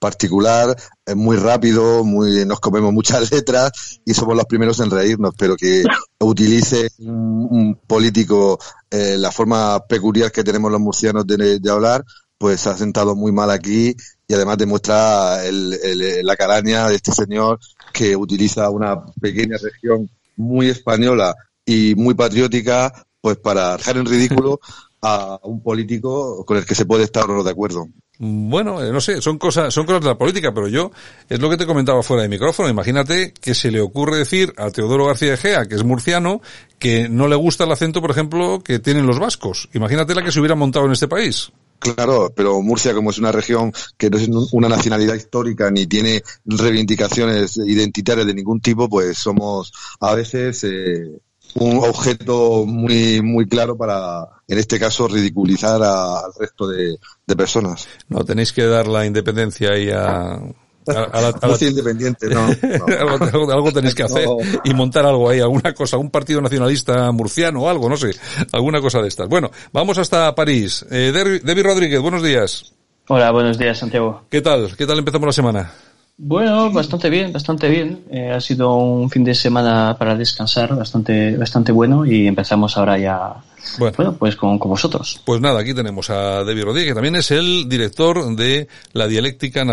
particular, 0.00 0.76
es 1.06 1.14
muy 1.14 1.36
rápido, 1.36 2.02
muy 2.02 2.44
nos 2.44 2.58
comemos 2.58 2.92
muchas 2.92 3.30
letras 3.30 4.00
y 4.04 4.12
somos 4.12 4.36
los 4.36 4.46
primeros 4.46 4.80
en 4.80 4.90
reírnos, 4.90 5.34
pero 5.38 5.54
que 5.54 5.84
utilice 6.18 6.90
un, 6.98 7.78
político 7.86 8.58
eh, 8.90 9.14
la 9.18 9.30
forma 9.30 9.78
peculiar 9.88 10.32
que 10.32 10.42
tenemos 10.42 10.72
los 10.72 10.80
murcianos 10.80 11.24
de, 11.24 11.60
hablar, 11.70 12.04
pues 12.38 12.66
ha 12.66 12.76
sentado 12.76 13.14
muy 13.14 13.30
mal 13.30 13.48
aquí 13.52 13.94
y 14.26 14.34
además 14.34 14.58
demuestra 14.58 15.38
la 15.48 16.36
calaña 16.36 16.88
de 16.88 16.96
este 16.96 17.12
señor 17.12 17.60
que 17.92 18.16
utiliza 18.16 18.68
una 18.68 19.00
pequeña 19.20 19.58
región 19.62 20.10
muy 20.34 20.70
española 20.70 21.36
y 21.64 21.94
muy 21.94 22.14
patriótica 22.14 22.92
pues 23.20 23.36
para 23.36 23.76
dejar 23.76 23.96
en 23.96 24.06
ridículo 24.06 24.60
a 25.08 25.40
un 25.44 25.62
político 25.62 26.44
con 26.44 26.56
el 26.56 26.66
que 26.66 26.74
se 26.74 26.86
puede 26.86 27.04
estar 27.04 27.28
o 27.30 27.34
no 27.34 27.44
de 27.44 27.50
acuerdo. 27.50 27.88
Bueno, 28.20 28.82
eh, 28.82 28.90
no 28.90 29.00
sé, 29.00 29.22
son 29.22 29.38
cosas, 29.38 29.72
son 29.72 29.86
cosas 29.86 30.02
de 30.02 30.08
la 30.08 30.18
política, 30.18 30.52
pero 30.52 30.66
yo, 30.66 30.90
es 31.28 31.38
lo 31.38 31.48
que 31.48 31.56
te 31.56 31.66
comentaba 31.66 32.02
fuera 32.02 32.22
de 32.22 32.28
micrófono. 32.28 32.68
Imagínate 32.68 33.32
que 33.32 33.54
se 33.54 33.70
le 33.70 33.80
ocurre 33.80 34.18
decir 34.18 34.52
a 34.56 34.70
Teodoro 34.70 35.06
García 35.06 35.34
Egea, 35.34 35.66
que 35.66 35.76
es 35.76 35.84
murciano, 35.84 36.40
que 36.80 37.08
no 37.08 37.28
le 37.28 37.36
gusta 37.36 37.64
el 37.64 37.72
acento, 37.72 38.00
por 38.00 38.10
ejemplo, 38.10 38.60
que 38.64 38.80
tienen 38.80 39.06
los 39.06 39.20
vascos. 39.20 39.68
Imagínate 39.72 40.14
la 40.14 40.24
que 40.24 40.32
se 40.32 40.40
hubiera 40.40 40.56
montado 40.56 40.86
en 40.86 40.92
este 40.92 41.06
país. 41.06 41.52
Claro, 41.78 42.32
pero 42.34 42.60
Murcia, 42.60 42.92
como 42.92 43.10
es 43.10 43.18
una 43.18 43.30
región 43.30 43.72
que 43.96 44.10
no 44.10 44.18
es 44.18 44.28
una 44.52 44.68
nacionalidad 44.68 45.14
histórica 45.14 45.70
ni 45.70 45.86
tiene 45.86 46.22
reivindicaciones 46.44 47.56
identitarias 47.56 48.26
de 48.26 48.34
ningún 48.34 48.60
tipo, 48.60 48.88
pues 48.88 49.16
somos 49.16 49.72
a 50.00 50.12
veces 50.16 50.64
eh, 50.64 51.20
un 51.54 51.78
objeto 51.78 52.64
muy, 52.66 53.20
muy 53.22 53.46
claro 53.46 53.76
para, 53.76 54.28
en 54.46 54.58
este 54.58 54.78
caso, 54.78 55.08
ridiculizar 55.08 55.82
al 55.82 56.32
resto 56.38 56.68
de, 56.68 56.98
personas. 57.36 57.88
No, 58.08 58.24
tenéis 58.24 58.52
que 58.52 58.64
dar 58.64 58.88
la 58.88 59.06
independencia 59.06 59.70
ahí 59.70 59.90
a, 59.90 60.34
a, 60.34 61.20
la, 61.20 61.56
independiente, 61.60 62.28
no. 62.28 62.46
algo, 63.52 63.72
tenéis 63.72 63.94
que 63.94 64.04
hacer 64.04 64.26
y 64.64 64.74
montar 64.74 65.06
algo 65.06 65.28
ahí, 65.28 65.40
alguna 65.40 65.74
cosa, 65.74 65.98
un 65.98 66.10
partido 66.10 66.40
nacionalista 66.40 67.10
murciano 67.12 67.62
o 67.62 67.68
algo, 67.68 67.88
no 67.88 67.96
sé, 67.96 68.10
alguna 68.52 68.80
cosa 68.80 69.00
de 69.00 69.08
estas. 69.08 69.28
Bueno, 69.28 69.50
vamos 69.72 69.98
hasta 69.98 70.34
París. 70.34 70.84
Eh, 70.90 71.12
Debbie 71.42 71.62
Rodríguez, 71.62 72.00
buenos 72.00 72.22
días. 72.22 72.72
Hola, 73.08 73.30
buenos 73.30 73.58
días, 73.58 73.78
Santiago. 73.78 74.24
¿Qué 74.28 74.42
tal? 74.42 74.76
¿Qué 74.76 74.86
tal 74.86 74.98
empezamos 74.98 75.26
la 75.26 75.32
semana? 75.32 75.72
Bueno, 76.20 76.72
bastante 76.72 77.08
bien, 77.10 77.32
bastante 77.32 77.68
bien. 77.68 78.04
Eh, 78.10 78.32
ha 78.32 78.40
sido 78.40 78.76
un 78.76 79.08
fin 79.08 79.22
de 79.22 79.36
semana 79.36 79.94
para 79.96 80.16
descansar 80.16 80.74
bastante, 80.74 81.36
bastante 81.36 81.70
bueno 81.70 82.04
y 82.04 82.26
empezamos 82.26 82.76
ahora 82.76 82.98
ya, 82.98 83.34
bueno, 83.78 84.16
pues 84.18 84.34
con, 84.34 84.58
con, 84.58 84.68
vosotros. 84.72 85.20
Pues 85.24 85.40
nada, 85.40 85.60
aquí 85.60 85.74
tenemos 85.74 86.10
a 86.10 86.42
David 86.42 86.64
Rodríguez, 86.64 86.90
que 86.90 86.94
también 86.94 87.14
es 87.14 87.30
el 87.30 87.68
director 87.68 88.34
de 88.34 88.66
la 88.94 89.06
dialéctica 89.06 89.64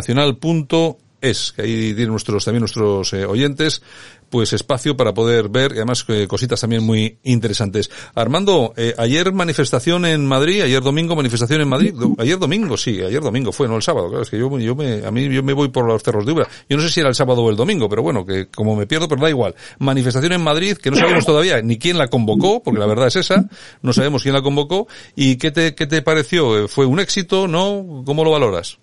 nacional.es, 1.26 1.54
que 1.54 1.62
ahí 1.62 1.94
tienen 1.94 2.10
nuestros, 2.10 2.46
también 2.46 2.62
nuestros 2.62 3.14
eh, 3.14 3.26
oyentes 3.26 3.82
pues 4.30 4.54
espacio 4.54 4.98
para 4.98 5.14
poder 5.14 5.50
ver 5.50 5.72
y 5.72 5.76
además 5.76 6.04
eh, 6.08 6.28
cositas 6.28 6.60
también 6.60 6.84
muy 6.84 7.20
interesantes. 7.24 7.90
Armando, 8.16 8.74
eh, 8.76 8.94
ayer 8.98 9.32
manifestación 9.32 10.06
en 10.06 10.26
Madrid, 10.26 10.62
ayer 10.62 10.82
domingo 10.82 11.16
manifestación 11.16 11.62
en 11.62 11.70
Madrid, 11.70 11.94
ayer 12.18 12.38
domingo, 12.38 12.78
sí, 12.78 13.02
ayer 13.02 13.22
domingo 13.22 13.52
fue, 13.52 13.68
no 13.68 13.76
el 13.76 13.82
sábado, 13.82 14.10
claro, 14.10 14.24
es 14.24 14.30
que 14.30 14.38
yo, 14.38 14.58
yo 14.60 14.76
me, 14.76 15.06
a 15.06 15.12
mí 15.12 15.30
yo 15.30 15.44
me 15.44 15.54
voy 15.54 15.70
por 15.70 15.86
los 15.86 16.04
cerros 16.04 16.26
de 16.26 16.32
Ubra. 16.32 16.48
Yo 16.68 16.78
no 16.78 16.84
sé 16.84 16.90
si 16.90 17.00
era 17.00 17.10
el 17.10 17.16
sábado 17.16 17.44
o 17.44 17.50
el 17.50 17.56
domingo, 17.56 17.88
pero 17.88 18.02
bueno, 18.02 18.26
que 18.26 18.48
como 18.48 18.76
me 18.76 18.88
pierdo, 18.88 19.08
pero 19.08 19.22
da 19.22 19.30
igual. 19.30 19.56
Manifestación 19.80 20.34
en 20.34 20.42
Madrid, 20.42 20.78
que 20.78 20.92
no 20.92 20.98
sabemos 20.98 21.26
todavía 21.26 21.62
ni 21.62 21.78
quién 21.78 21.98
la 21.98 22.08
convocó, 22.08 22.62
porque 22.64 22.80
la 22.80 22.88
verdad 22.88 23.08
es 23.08 23.16
esa, 23.16 23.48
no 23.82 23.94
sabemos 23.94 24.24
quién 24.24 24.34
la 24.34 24.42
convocó, 24.42 24.88
y 25.16 25.38
qué 25.38 25.52
te, 25.52 25.76
qué 25.76 25.88
te 25.88 26.02
pareció, 26.02 26.68
¿fue 26.68 26.86
un 26.86 27.00
éxito, 27.00 27.48
no? 27.48 28.04
¿Cómo 28.06 28.24
lo 28.24 28.32
valoras? 28.32 28.80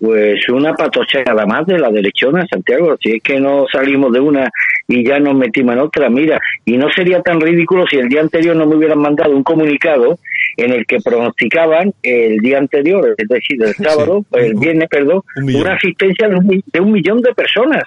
Pues 0.00 0.48
una 0.48 0.74
patocheada 0.74 1.44
más 1.46 1.66
de 1.66 1.78
la 1.78 1.90
derechona, 1.90 2.46
Santiago. 2.50 2.96
Si 3.02 3.16
es 3.16 3.22
que 3.22 3.40
no 3.40 3.66
salimos 3.70 4.12
de 4.12 4.20
una 4.20 4.48
y 4.86 5.04
ya 5.06 5.18
nos 5.18 5.34
metimos 5.34 5.74
en 5.74 5.80
otra, 5.80 6.08
mira, 6.08 6.40
y 6.64 6.76
no 6.76 6.88
sería 6.90 7.20
tan 7.20 7.40
ridículo 7.40 7.84
si 7.86 7.96
el 7.96 8.08
día 8.08 8.20
anterior 8.20 8.56
no 8.56 8.66
me 8.66 8.76
hubieran 8.76 9.00
mandado 9.00 9.34
un 9.36 9.42
comunicado 9.42 10.18
en 10.56 10.72
el 10.72 10.86
que 10.86 10.98
pronosticaban 11.00 11.92
el 12.02 12.38
día 12.38 12.58
anterior, 12.58 13.14
es 13.16 13.28
decir, 13.28 13.62
el 13.62 13.74
sábado, 13.74 14.24
el 14.32 14.54
viernes, 14.54 14.88
perdón, 14.88 15.22
una 15.36 15.74
asistencia 15.74 16.28
de 16.28 16.36
un, 16.36 16.62
de 16.72 16.80
un 16.80 16.92
millón 16.92 17.20
de 17.20 17.34
personas. 17.34 17.82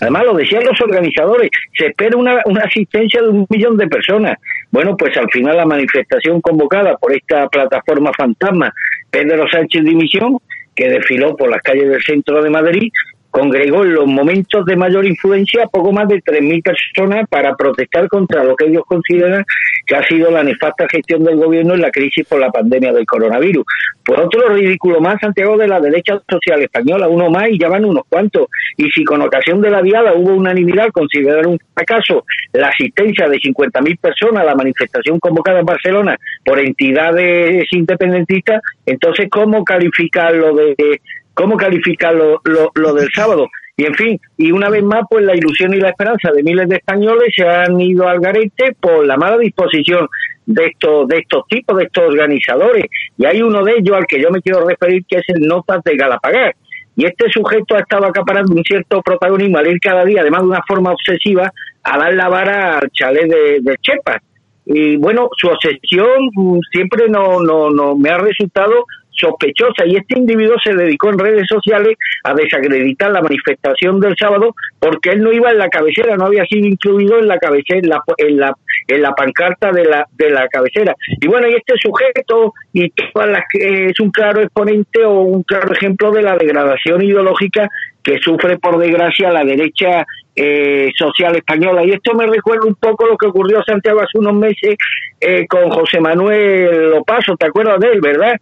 Además, 0.00 0.22
lo 0.24 0.34
decían 0.34 0.62
los 0.64 0.80
organizadores, 0.80 1.50
se 1.76 1.86
espera 1.86 2.16
una, 2.16 2.40
una 2.44 2.62
asistencia 2.62 3.20
de 3.22 3.28
un 3.28 3.44
millón 3.48 3.76
de 3.76 3.88
personas. 3.88 4.38
Bueno, 4.70 4.96
pues 4.96 5.16
al 5.16 5.28
final 5.30 5.56
la 5.56 5.66
manifestación 5.66 6.40
convocada 6.40 6.96
por 6.96 7.12
esta 7.12 7.48
plataforma 7.48 8.12
fantasma 8.16 8.72
Pedro 9.10 9.48
Sánchez 9.50 9.82
Dimisión 9.82 10.38
que 10.80 10.88
desfiló 10.88 11.36
por 11.36 11.50
las 11.50 11.60
calles 11.60 11.90
del 11.90 12.02
centro 12.02 12.42
de 12.42 12.48
Madrid 12.48 12.90
congregó 13.30 13.84
en 13.84 13.94
los 13.94 14.06
momentos 14.06 14.64
de 14.66 14.76
mayor 14.76 15.06
influencia 15.06 15.66
poco 15.66 15.92
más 15.92 16.08
de 16.08 16.22
3.000 16.22 16.62
personas 16.62 17.28
para 17.28 17.54
protestar 17.54 18.08
contra 18.08 18.44
lo 18.44 18.56
que 18.56 18.66
ellos 18.66 18.82
consideran 18.86 19.44
que 19.86 19.96
ha 19.96 20.02
sido 20.04 20.30
la 20.30 20.42
nefasta 20.42 20.86
gestión 20.88 21.24
del 21.24 21.36
gobierno 21.36 21.74
en 21.74 21.80
la 21.80 21.90
crisis 21.90 22.26
por 22.26 22.40
la 22.40 22.50
pandemia 22.50 22.92
del 22.92 23.06
coronavirus. 23.06 23.64
Por 24.04 24.20
otro 24.20 24.48
ridículo 24.48 25.00
más, 25.00 25.20
Santiago, 25.20 25.56
de 25.56 25.68
la 25.68 25.80
derecha 25.80 26.20
social 26.28 26.62
española, 26.62 27.08
uno 27.08 27.30
más 27.30 27.48
y 27.50 27.58
ya 27.58 27.68
van 27.68 27.84
unos 27.84 28.04
cuantos. 28.08 28.48
Y 28.76 28.90
si 28.90 29.04
con 29.04 29.22
ocasión 29.22 29.60
de 29.60 29.70
la 29.70 29.82
diada 29.82 30.14
hubo 30.14 30.32
unanimidad 30.34 30.90
considerar 30.92 31.46
un 31.46 31.58
fracaso 31.74 32.24
la 32.52 32.68
asistencia 32.68 33.28
de 33.28 33.38
50.000 33.38 33.98
personas 33.98 34.42
a 34.42 34.46
la 34.46 34.54
manifestación 34.54 35.18
convocada 35.18 35.60
en 35.60 35.66
Barcelona 35.66 36.16
por 36.44 36.58
entidades 36.58 37.66
independentistas, 37.72 38.62
entonces, 38.86 39.28
¿cómo 39.30 39.64
calificar 39.64 40.34
lo 40.34 40.54
de 40.54 41.00
cómo 41.40 41.56
calificar 41.56 42.14
lo, 42.14 42.42
lo, 42.44 42.94
del 42.94 43.08
sábado. 43.14 43.48
Y 43.74 43.86
en 43.86 43.94
fin, 43.94 44.20
y 44.36 44.52
una 44.52 44.68
vez 44.68 44.82
más, 44.82 45.04
pues 45.08 45.24
la 45.24 45.34
ilusión 45.34 45.72
y 45.72 45.80
la 45.80 45.88
esperanza 45.88 46.30
de 46.32 46.42
miles 46.42 46.68
de 46.68 46.76
españoles 46.76 47.32
se 47.34 47.48
han 47.48 47.80
ido 47.80 48.06
al 48.06 48.20
garete 48.20 48.76
por 48.78 49.06
la 49.06 49.16
mala 49.16 49.38
disposición 49.38 50.06
de 50.44 50.66
estos, 50.66 51.08
de 51.08 51.18
estos 51.18 51.46
tipos, 51.48 51.78
de 51.78 51.84
estos 51.84 52.04
organizadores. 52.04 52.84
Y 53.16 53.24
hay 53.24 53.40
uno 53.40 53.64
de 53.64 53.72
ellos 53.78 53.96
al 53.96 54.06
que 54.06 54.20
yo 54.20 54.30
me 54.30 54.42
quiero 54.42 54.68
referir, 54.68 55.02
que 55.08 55.16
es 55.16 55.24
el 55.28 55.46
Notas 55.46 55.82
de 55.82 55.96
Galapagar. 55.96 56.54
Y 56.94 57.06
este 57.06 57.30
sujeto 57.30 57.74
ha 57.74 57.80
estado 57.80 58.04
acaparando 58.04 58.54
un 58.54 58.62
cierto 58.62 59.00
protagonismo 59.00 59.56
al 59.56 59.68
ir 59.68 59.80
cada 59.80 60.04
día, 60.04 60.20
además 60.20 60.42
de 60.42 60.48
una 60.48 60.62
forma 60.68 60.92
obsesiva, 60.92 61.50
a 61.82 61.98
dar 61.98 62.12
la 62.12 62.28
vara 62.28 62.78
al 62.80 62.90
chalet 62.90 63.30
de, 63.30 63.60
de 63.62 63.76
Chepas. 63.80 64.20
Y 64.66 64.96
bueno, 64.96 65.30
su 65.38 65.48
obsesión 65.48 66.28
mm, 66.34 66.58
siempre 66.70 67.08
no, 67.08 67.40
no, 67.40 67.70
no 67.70 67.96
me 67.96 68.10
ha 68.10 68.18
resultado 68.18 68.84
sospechosa 69.12 69.86
y 69.86 69.96
este 69.96 70.18
individuo 70.18 70.56
se 70.62 70.74
dedicó 70.74 71.10
en 71.10 71.18
redes 71.18 71.46
sociales 71.48 71.96
a 72.24 72.34
desacreditar 72.34 73.10
la 73.10 73.22
manifestación 73.22 74.00
del 74.00 74.16
sábado 74.16 74.54
porque 74.78 75.10
él 75.10 75.22
no 75.22 75.32
iba 75.32 75.50
en 75.50 75.58
la 75.58 75.68
cabecera, 75.68 76.16
no 76.16 76.26
había 76.26 76.44
sido 76.44 76.66
incluido 76.66 77.18
en 77.18 77.28
la 77.28 77.38
cabecera, 77.38 77.80
en 77.80 78.38
la, 78.38 78.54
en 78.88 79.02
la, 79.02 79.14
pancarta 79.14 79.72
de 79.72 79.84
la, 79.84 80.06
de 80.16 80.30
la 80.30 80.48
cabecera. 80.48 80.94
Y 81.20 81.26
bueno, 81.26 81.48
y 81.48 81.54
este 81.54 81.74
sujeto 81.80 82.54
y 82.72 82.90
todas 82.90 83.28
las 83.28 83.42
es 83.52 83.98
un 84.00 84.10
claro 84.10 84.40
exponente 84.40 85.04
o 85.04 85.20
un 85.20 85.42
claro 85.42 85.72
ejemplo 85.72 86.10
de 86.10 86.22
la 86.22 86.36
degradación 86.36 87.02
ideológica 87.02 87.68
que 88.02 88.18
sufre 88.18 88.58
por 88.58 88.78
desgracia 88.78 89.30
la 89.30 89.44
derecha 89.44 90.06
eh, 90.34 90.90
social 90.96 91.36
española. 91.36 91.84
Y 91.84 91.90
esto 91.90 92.14
me 92.14 92.26
recuerda 92.26 92.66
un 92.66 92.74
poco 92.74 93.06
lo 93.06 93.16
que 93.16 93.26
ocurrió 93.26 93.58
en 93.58 93.64
Santiago 93.64 94.00
hace 94.00 94.18
unos 94.18 94.34
meses 94.34 94.76
eh, 95.20 95.46
con 95.46 95.70
José 95.70 96.00
Manuel 96.00 96.90
Lopaso, 96.90 97.36
¿te 97.36 97.46
acuerdas 97.46 97.78
de 97.80 97.88
él, 97.88 98.00
verdad? 98.00 98.36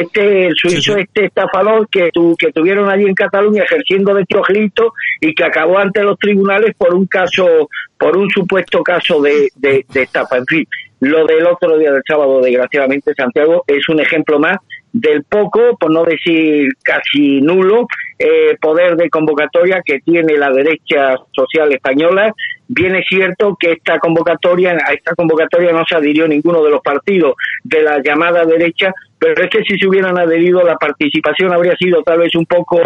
Este 0.00 0.46
el 0.46 0.54
suizo 0.56 0.96
este 0.96 1.26
estafador 1.26 1.88
que 1.88 2.10
tu, 2.12 2.36
que 2.36 2.52
tuvieron 2.52 2.90
allí 2.90 3.04
en 3.04 3.14
Cataluña 3.14 3.62
ejerciendo 3.62 4.14
de 4.14 4.24
trojito 4.24 4.92
y 5.20 5.34
que 5.34 5.44
acabó 5.44 5.78
ante 5.78 6.02
los 6.02 6.18
tribunales 6.18 6.74
por 6.76 6.94
un 6.94 7.06
caso 7.06 7.68
por 7.98 8.16
un 8.16 8.28
supuesto 8.30 8.82
caso 8.82 9.20
de, 9.22 9.48
de, 9.56 9.84
de 9.92 10.02
estafa. 10.02 10.38
En 10.38 10.46
fin 10.46 10.66
lo 11.00 11.26
del 11.26 11.46
otro 11.46 11.76
día 11.78 11.92
del 11.92 12.02
sábado 12.06 12.40
desgraciadamente 12.40 13.14
Santiago 13.14 13.64
es 13.66 13.88
un 13.88 14.00
ejemplo 14.00 14.38
más 14.38 14.56
del 14.94 15.24
poco, 15.24 15.76
por 15.76 15.90
no 15.90 16.04
decir 16.04 16.68
casi 16.82 17.40
nulo, 17.40 17.88
eh, 18.18 18.56
poder 18.60 18.96
de 18.96 19.10
convocatoria 19.10 19.82
que 19.84 20.00
tiene 20.00 20.36
la 20.36 20.50
derecha 20.50 21.16
social 21.32 21.72
española. 21.72 22.32
Bien 22.68 22.94
es 22.94 23.06
cierto 23.08 23.56
que 23.58 23.72
esta 23.72 23.98
convocatoria, 23.98 24.72
a 24.72 24.92
esta 24.92 25.14
convocatoria 25.14 25.72
no 25.72 25.84
se 25.86 25.96
adhirió 25.96 26.26
ninguno 26.26 26.62
de 26.62 26.70
los 26.70 26.80
partidos 26.80 27.34
de 27.62 27.82
la 27.82 28.00
llamada 28.02 28.44
derecha, 28.44 28.92
pero 29.18 29.42
es 29.42 29.50
que 29.50 29.62
si 29.64 29.78
se 29.78 29.88
hubieran 29.88 30.18
adherido 30.18 30.62
la 30.62 30.76
participación 30.76 31.52
habría 31.52 31.74
sido 31.76 32.02
tal 32.02 32.18
vez 32.18 32.34
un 32.34 32.46
poco 32.46 32.80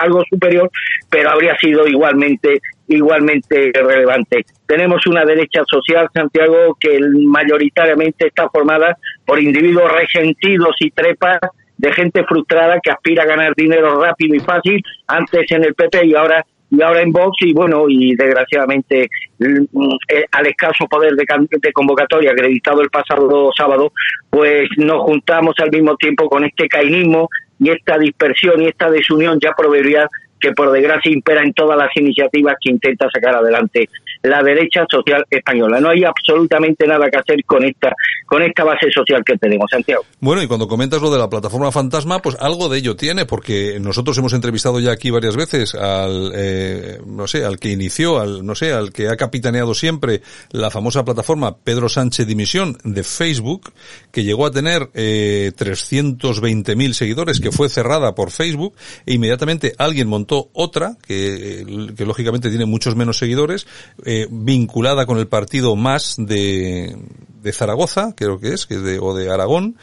algo 0.00 0.24
superior, 0.28 0.70
pero 1.08 1.30
habría 1.30 1.56
sido 1.58 1.86
igualmente 1.86 2.60
igualmente 2.88 3.72
relevante. 3.72 4.44
Tenemos 4.66 5.06
una 5.06 5.24
derecha 5.24 5.62
social, 5.66 6.08
Santiago, 6.12 6.76
que 6.78 6.98
mayoritariamente 7.00 8.26
está 8.26 8.48
formada 8.50 8.98
por 9.24 9.40
individuos 9.40 9.90
resentidos 9.92 10.76
y 10.80 10.90
trepas 10.90 11.38
de 11.82 11.92
gente 11.92 12.24
frustrada 12.24 12.80
que 12.80 12.90
aspira 12.90 13.24
a 13.24 13.26
ganar 13.26 13.54
dinero 13.56 14.00
rápido 14.00 14.36
y 14.36 14.40
fácil, 14.40 14.80
antes 15.08 15.50
en 15.50 15.64
el 15.64 15.74
PP 15.74 16.06
y 16.06 16.14
ahora 16.14 16.46
y 16.70 16.80
ahora 16.80 17.02
en 17.02 17.12
Vox 17.12 17.36
y 17.42 17.52
bueno 17.52 17.84
y 17.86 18.14
desgraciadamente 18.16 19.06
mm, 19.38 19.64
eh, 20.08 20.24
al 20.30 20.46
escaso 20.46 20.86
poder 20.86 21.14
de, 21.16 21.26
de, 21.50 21.72
convocatoria 21.72 22.30
acreditado 22.30 22.80
el 22.80 22.88
pasado 22.88 23.50
sábado 23.54 23.92
pues 24.30 24.70
nos 24.78 25.02
juntamos 25.02 25.54
al 25.58 25.70
mismo 25.70 25.96
tiempo 25.96 26.30
con 26.30 26.46
este 26.46 26.68
cainismo 26.68 27.28
y 27.58 27.68
esta 27.68 27.98
dispersión 27.98 28.62
y 28.62 28.68
esta 28.68 28.90
desunión 28.90 29.38
ya 29.38 29.52
proverbial 29.52 30.08
que 30.42 30.52
por 30.52 30.72
desgracia 30.72 31.12
impera 31.12 31.42
en 31.42 31.52
todas 31.52 31.78
las 31.78 31.88
iniciativas 31.94 32.56
que 32.60 32.70
intenta 32.70 33.06
sacar 33.12 33.36
adelante 33.36 33.88
la 34.22 34.42
derecha 34.42 34.84
social 34.90 35.24
española. 35.30 35.80
No 35.80 35.90
hay 35.90 36.04
absolutamente 36.04 36.86
nada 36.86 37.08
que 37.08 37.18
hacer 37.18 37.44
con 37.44 37.64
esta 37.64 37.92
con 38.26 38.42
esta 38.42 38.64
base 38.64 38.90
social 38.90 39.22
que 39.24 39.36
tenemos, 39.36 39.70
Santiago. 39.70 40.04
Bueno, 40.20 40.42
y 40.42 40.46
cuando 40.46 40.66
comentas 40.66 41.02
lo 41.02 41.10
de 41.10 41.18
la 41.18 41.28
plataforma 41.28 41.70
fantasma, 41.70 42.20
pues 42.20 42.36
algo 42.40 42.68
de 42.68 42.78
ello 42.78 42.96
tiene, 42.96 43.26
porque 43.26 43.78
nosotros 43.78 44.16
hemos 44.18 44.32
entrevistado 44.32 44.80
ya 44.80 44.90
aquí 44.90 45.10
varias 45.10 45.36
veces 45.36 45.74
al, 45.74 46.32
eh, 46.34 46.98
no 47.06 47.26
sé, 47.26 47.44
al 47.44 47.58
que 47.58 47.68
inició, 47.68 48.20
al, 48.20 48.44
no 48.44 48.54
sé, 48.54 48.72
al 48.72 48.90
que 48.90 49.08
ha 49.08 49.16
capitaneado 49.16 49.74
siempre 49.74 50.22
la 50.50 50.70
famosa 50.70 51.04
plataforma 51.04 51.56
Pedro 51.58 51.90
Sánchez 51.90 52.26
Dimisión 52.26 52.78
de 52.84 53.02
Facebook, 53.02 53.70
que 54.10 54.24
llegó 54.24 54.46
a 54.46 54.50
tener 54.50 54.88
eh, 54.94 55.52
320.000 55.54 56.92
seguidores, 56.94 57.38
que 57.38 57.52
fue 57.52 57.68
cerrada 57.68 58.14
por 58.14 58.30
Facebook, 58.30 58.74
e 59.04 59.12
inmediatamente 59.12 59.74
alguien 59.76 60.08
montó 60.08 60.31
otra, 60.52 60.96
que, 61.06 61.92
que 61.96 62.06
lógicamente 62.06 62.48
tiene 62.48 62.66
muchos 62.66 62.96
menos 62.96 63.18
seguidores, 63.18 63.66
eh, 64.04 64.26
vinculada 64.30 65.06
con 65.06 65.18
el 65.18 65.28
partido 65.28 65.76
más 65.76 66.16
de, 66.18 66.96
de 67.42 67.52
Zaragoza, 67.52 68.14
creo 68.16 68.38
que 68.38 68.54
es, 68.54 68.66
que 68.66 68.78
de, 68.78 68.98
o 68.98 69.14
de 69.14 69.30
Aragón, 69.30 69.76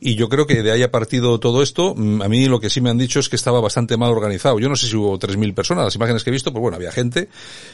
y 0.00 0.14
yo 0.14 0.28
creo 0.28 0.46
que 0.46 0.62
de 0.62 0.72
ahí 0.72 0.82
ha 0.82 0.90
partido 0.90 1.40
todo 1.40 1.62
esto. 1.62 1.94
Mm, 1.96 2.22
a 2.22 2.28
mí 2.28 2.46
lo 2.46 2.60
que 2.60 2.70
sí 2.70 2.80
me 2.80 2.90
han 2.90 2.98
dicho 2.98 3.20
es 3.20 3.28
que 3.28 3.36
estaba 3.36 3.60
bastante 3.60 3.96
mal 3.96 4.10
organizado. 4.10 4.58
Yo 4.58 4.68
no 4.68 4.76
sé 4.76 4.86
si 4.86 4.96
hubo 4.96 5.18
3.000 5.18 5.54
personas, 5.54 5.84
las 5.84 5.94
imágenes 5.94 6.22
que 6.22 6.30
he 6.30 6.32
visto, 6.32 6.52
pues 6.52 6.60
bueno, 6.60 6.76
había 6.76 6.92
gente. 6.92 7.28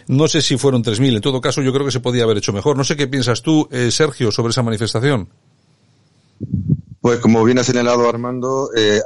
No 0.07 0.28
sé 0.28 0.41
si 0.43 0.57
fueron 0.57 0.85
3.000. 0.85 1.16
En 1.16 1.20
todo 1.20 1.41
caso, 1.41 1.62
yo 1.62 1.72
creo 1.72 1.85
que 1.85 1.93
se 1.93 2.01
podía 2.01 2.24
haber 2.24 2.37
hecho 2.37 2.53
mejor. 2.53 2.76
No 2.76 2.85
sé 2.85 2.97
qué 2.97 3.09
piensas 3.09 3.43
tú, 3.43 3.68
eh, 3.72 3.91
Sergio, 3.91 4.30
sobre 4.30 4.51
esa 4.51 4.62
manifestación. 4.62 5.28
Pues 7.01 7.18
como 7.18 7.43
bien 7.43 7.59
ha 7.59 7.64
señalado 7.64 8.09
Armando, 8.09 8.70
eh, 8.76 9.01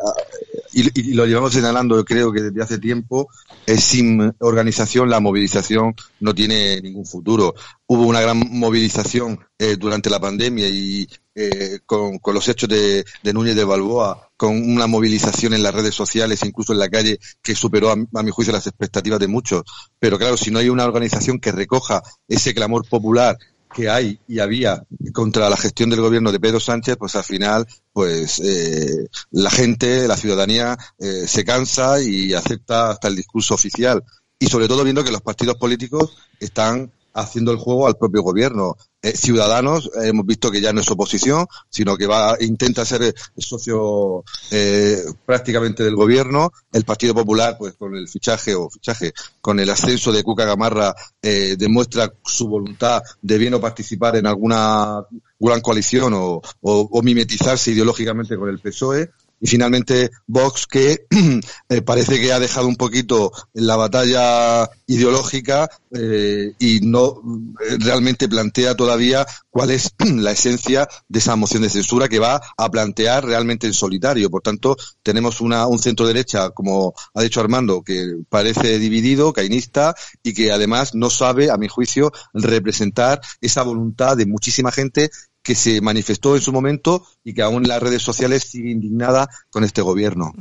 y, 0.77 1.15
lo 1.15 1.25
llevamos 1.25 1.55
señalando 1.55 2.05
creo 2.05 2.31
que 2.33 2.43
desde 2.43 2.63
hace 2.63 2.79
tiempo, 2.79 3.29
es 3.65 3.83
sin 3.83 4.35
organización 4.41 5.09
la 5.09 5.21
movilización 5.21 5.95
no 6.21 6.35
tiene 6.35 6.81
ningún 6.83 7.07
futuro. 7.07 7.55
Hubo 7.87 8.03
una 8.03 8.21
gran 8.21 8.39
movilización 8.51 9.41
eh, 9.59 9.77
durante 9.77 10.11
la 10.11 10.21
pandemia 10.21 10.69
y 10.69 11.09
eh, 11.35 11.79
con, 11.87 12.19
los 12.35 12.49
hechos 12.49 12.69
de, 12.69 13.05
Núñez 13.33 13.57
de 13.57 13.65
Balboa, 13.65 14.31
con 14.37 14.55
una 14.71 14.87
movilización 14.87 15.55
en 15.55 15.63
las 15.63 15.75
redes 15.75 15.95
sociales, 15.95 16.43
incluso 16.45 16.75
en 16.75 16.79
la 16.79 16.91
calle, 16.91 17.19
que 17.43 17.55
superó 17.55 17.91
a, 17.91 18.23
mi 18.23 18.31
juicio 18.31 18.53
las 18.53 18.67
expectativas 18.67 19.19
de 19.19 19.29
muchos. 19.29 19.63
Pero 19.99 20.19
claro, 20.19 20.37
si 20.37 20.51
no 20.51 20.59
hay 20.59 20.69
una 20.69 20.85
organización 20.85 21.39
que 21.39 21.53
recoja 21.53 22.03
ese 22.29 22.55
clamor 22.55 22.87
popular 22.87 23.39
que 23.77 23.91
hay 23.91 24.19
y 24.27 24.39
había 24.39 24.83
contra 25.13 25.51
la 25.51 25.57
gestión 25.59 25.91
del 25.91 26.01
gobierno 26.01 26.33
de 26.33 26.41
Pedro 26.41 26.59
Sánchez, 26.59 26.97
pues 26.97 27.15
al 27.15 27.25
final, 27.25 27.67
pues 27.93 28.41
eh, 28.41 29.07
la 29.33 29.51
gente, 29.51 30.09
la 30.09 30.17
ciudadanía, 30.17 30.79
eh, 30.99 31.27
se 31.27 31.45
cansa 31.45 32.01
y 32.01 32.33
acepta 32.33 32.89
hasta 32.89 33.09
el 33.09 33.17
discurso 33.17 33.55
oficial. 33.55 34.03
Y 34.39 34.47
sobre 34.47 34.67
todo 34.67 34.83
viendo 34.83 35.05
que 35.05 35.13
los 35.13 35.21
partidos 35.21 35.57
políticos 35.57 36.17
están 36.41 36.91
haciendo 37.17 37.51
el 37.51 37.59
juego 37.59 37.87
al 37.87 37.97
propio 37.97 38.23
gobierno. 38.23 38.77
Eh, 39.03 39.17
ciudadanos, 39.17 39.87
eh, 39.87 40.09
hemos 40.09 40.27
visto 40.27 40.51
que 40.51 40.61
ya 40.61 40.73
no 40.73 40.81
es 40.81 40.91
oposición, 40.91 41.47
sino 41.71 41.97
que 41.97 42.07
va 42.07 42.37
intenta 42.41 42.85
ser 42.85 43.03
el 43.03 43.15
socio 43.43 44.23
eh, 44.51 45.03
prácticamente 45.25 45.83
del 45.83 45.97
gobierno. 45.97 46.53
El 46.73 46.85
Partido 46.85 47.15
Popular, 47.15 47.57
pues 47.59 47.75
con 47.75 47.95
el 47.97 48.09
fichaje 48.09 48.55
o 48.55 48.69
fichaje, 48.69 49.13
con 49.41 49.59
el 49.61 49.71
ascenso 49.71 50.13
de 50.13 50.23
Cuca 50.23 50.45
Gamarra, 50.45 50.95
demuestra 51.23 52.13
su 52.25 52.47
voluntad 52.47 53.03
de 53.21 53.39
bien 53.39 53.55
o 53.55 53.61
participar 53.61 54.17
en 54.17 54.27
alguna 54.27 55.05
gran 55.41 55.61
coalición 55.61 56.13
o, 56.15 56.41
o 56.61 57.03
mimetizarse 57.03 57.73
ideológicamente 57.73 58.37
con 58.37 58.49
el 58.49 58.61
PSOE 58.61 59.11
y 59.41 59.47
finalmente 59.47 60.11
Vox 60.27 60.67
que 60.67 61.07
eh, 61.69 61.83
parece 61.83 62.21
que 62.21 62.33
ha 62.33 62.41
dejado 62.41 62.69
un 62.69 62.77
poquito 62.77 63.33
la 63.53 63.77
batalla 63.77 64.69
ideológica 64.87 65.69
eh, 65.93 66.53
y 66.59 66.81
no 66.81 67.21
eh, 67.61 67.77
realmente 67.79 68.29
plantea 68.29 68.75
todavía 68.75 69.27
cuál 69.51 69.71
es 69.71 69.95
la 69.99 70.33
esencia 70.33 70.89
de 71.09 71.19
esa 71.19 71.37
moción 71.37 71.63
de 71.63 71.71
censura 71.71 72.09
que 72.09 72.19
va 72.19 72.41
a 72.57 72.71
plantear 72.71 73.25
realmente 73.25 73.67
en 73.67 73.75
solitario. 73.75 74.31
Por 74.31 74.43
tanto, 74.43 74.77
tenemos 75.03 75.41
una, 75.41 75.67
un 75.67 75.79
centro 75.79 76.07
derecha, 76.07 76.51
como 76.51 76.95
ha 77.15 77.23
dicho 77.23 77.41
Armando, 77.41 77.83
que 77.83 78.17
parece 78.29 78.79
dividido, 78.79 79.33
cainista 79.33 79.95
y 80.23 80.35
que 80.35 80.53
además 80.53 80.95
no 80.95 81.11
sabe, 81.11 81.51
a 81.51 81.57
mi 81.57 81.69
juicio, 81.69 82.13
representar 82.33 83.21
esa 83.41 83.63
voluntad 83.63 84.17
de 84.17 84.27
muchísima 84.27 84.73
gente 84.73 85.11
que 85.47 85.55
se 85.55 85.81
manifestó 85.81 86.35
en 86.35 86.43
su 86.43 86.53
momento 86.53 87.07
y 87.23 87.33
que 87.33 87.43
aún 87.43 87.63
las 87.63 87.81
redes 87.81 88.03
sociales 88.03 88.43
sigue 88.43 88.71
indignada 88.71 89.29
con 89.49 89.63
este 89.63 89.81
gobierno. 89.81 90.33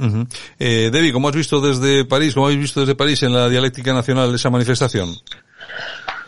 eh, 0.58 0.90
Debbie, 0.92 1.14
¿cómo 1.14 1.30
has 1.30 1.36
visto 1.36 1.62
desde 1.62 2.06
París, 2.06 2.34
cómo 2.34 2.48
habéis 2.48 2.62
visto 2.62 2.80
desde 2.80 2.96
París 2.96 3.22
en 3.24 3.34
la 3.34 3.48
dialéctica 3.48 3.94
nacional 3.94 4.34
esa 4.34 4.50
manifestación? 4.50 5.10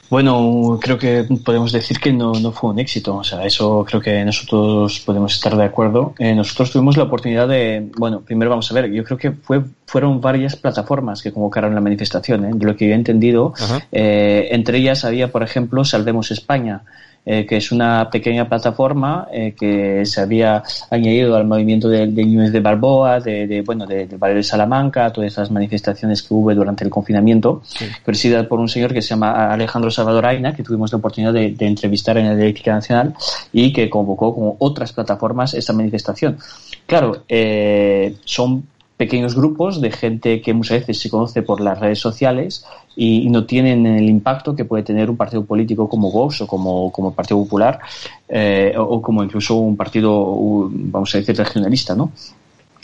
Bueno, 0.09 0.79
creo 0.81 0.97
que 0.97 1.25
podemos 1.43 1.71
decir 1.71 1.99
que 1.99 2.13
no, 2.13 2.31
no 2.33 2.51
fue 2.51 2.69
un 2.69 2.79
éxito. 2.79 3.17
O 3.17 3.23
sea, 3.23 3.45
eso 3.45 3.83
creo 3.85 3.99
que 3.99 4.23
nosotros 4.23 5.01
podemos 5.01 5.33
estar 5.33 5.55
de 5.57 5.65
acuerdo. 5.65 6.13
Eh, 6.17 6.33
nosotros 6.33 6.71
tuvimos 6.71 6.95
la 6.95 7.03
oportunidad 7.03 7.47
de, 7.47 7.91
bueno, 7.97 8.21
primero 8.21 8.49
vamos 8.49 8.71
a 8.71 8.73
ver, 8.73 8.89
yo 8.91 9.03
creo 9.03 9.17
que 9.17 9.31
fue, 9.31 9.61
fueron 9.85 10.21
varias 10.21 10.55
plataformas 10.55 11.21
que 11.21 11.33
convocaron 11.33 11.75
la 11.75 11.81
manifestación. 11.81 12.45
¿eh? 12.45 12.51
De 12.53 12.65
lo 12.65 12.75
que 12.75 12.87
yo 12.87 12.93
he 12.93 12.95
entendido, 12.95 13.53
eh, 13.91 14.47
entre 14.51 14.77
ellas 14.77 15.03
había, 15.03 15.29
por 15.29 15.43
ejemplo, 15.43 15.83
Saldemos 15.83 16.31
España, 16.31 16.83
eh, 17.29 17.45
que 17.45 17.57
es 17.57 17.73
una 17.73 18.09
pequeña 18.09 18.47
plataforma 18.47 19.27
eh, 19.33 19.53
que 19.53 20.05
se 20.05 20.21
había 20.21 20.63
añadido 20.89 21.35
al 21.35 21.45
movimiento 21.45 21.89
de, 21.89 22.07
de 22.07 22.25
Núñez 22.25 22.53
de 22.53 22.61
Balboa, 22.61 23.19
de, 23.19 23.45
de 23.45 23.63
bueno, 23.63 23.85
de, 23.85 24.07
de 24.07 24.17
de 24.17 24.43
Salamanca, 24.43 25.11
todas 25.11 25.33
esas 25.33 25.51
manifestaciones 25.51 26.23
que 26.23 26.33
hubo 26.33 26.55
durante 26.55 26.85
el 26.85 26.89
confinamiento, 26.89 27.63
presidida 28.05 28.47
por 28.47 28.61
un 28.61 28.69
señor 28.69 28.93
que 28.93 29.01
se 29.01 29.09
llama 29.09 29.51
Alejandro 29.51 29.91
Salvador 29.91 30.25
Aina, 30.25 30.55
que 30.55 30.63
tuvimos 30.63 30.89
la 30.93 30.99
oportunidad 30.99 31.33
de, 31.33 31.53
entrevistar 31.59 32.17
en 32.17 32.27
la 32.27 32.35
Dialéctica 32.35 32.73
Nacional 32.73 33.13
y 33.51 33.73
que 33.73 33.89
convocó 33.89 34.33
como 34.33 34.55
otras 34.59 34.93
plataformas 34.93 35.53
esta 35.53 35.73
manifestación. 35.73 36.37
Claro, 36.85 37.23
eh, 37.27 38.15
son 38.23 38.63
pequeños 38.97 39.35
grupos 39.35 39.79
de 39.79 39.91
gente 39.91 40.41
que 40.41 40.53
muchas 40.53 40.79
veces 40.79 40.99
se 40.99 41.09
conoce 41.09 41.43
por 41.43 41.61
las 41.61 41.79
redes 41.79 41.99
sociales 41.99 42.65
y, 42.95 43.29
no 43.29 43.45
tienen 43.45 43.85
el 43.85 44.09
impacto 44.09 44.55
que 44.55 44.65
puede 44.65 44.83
tener 44.83 45.09
un 45.09 45.17
partido 45.17 45.45
político 45.45 45.87
como 45.87 46.11
Vox 46.11 46.41
o 46.41 46.47
como, 46.47 46.91
como 46.91 47.09
el 47.09 47.15
Partido 47.15 47.37
Popular 47.37 47.79
eh, 48.27 48.73
o, 48.75 48.99
como 49.01 49.23
incluso 49.23 49.55
un 49.55 49.77
partido, 49.77 50.69
vamos 50.71 51.13
a 51.13 51.19
decir, 51.19 51.37
regionalista, 51.37 51.95
¿no? 51.95 52.11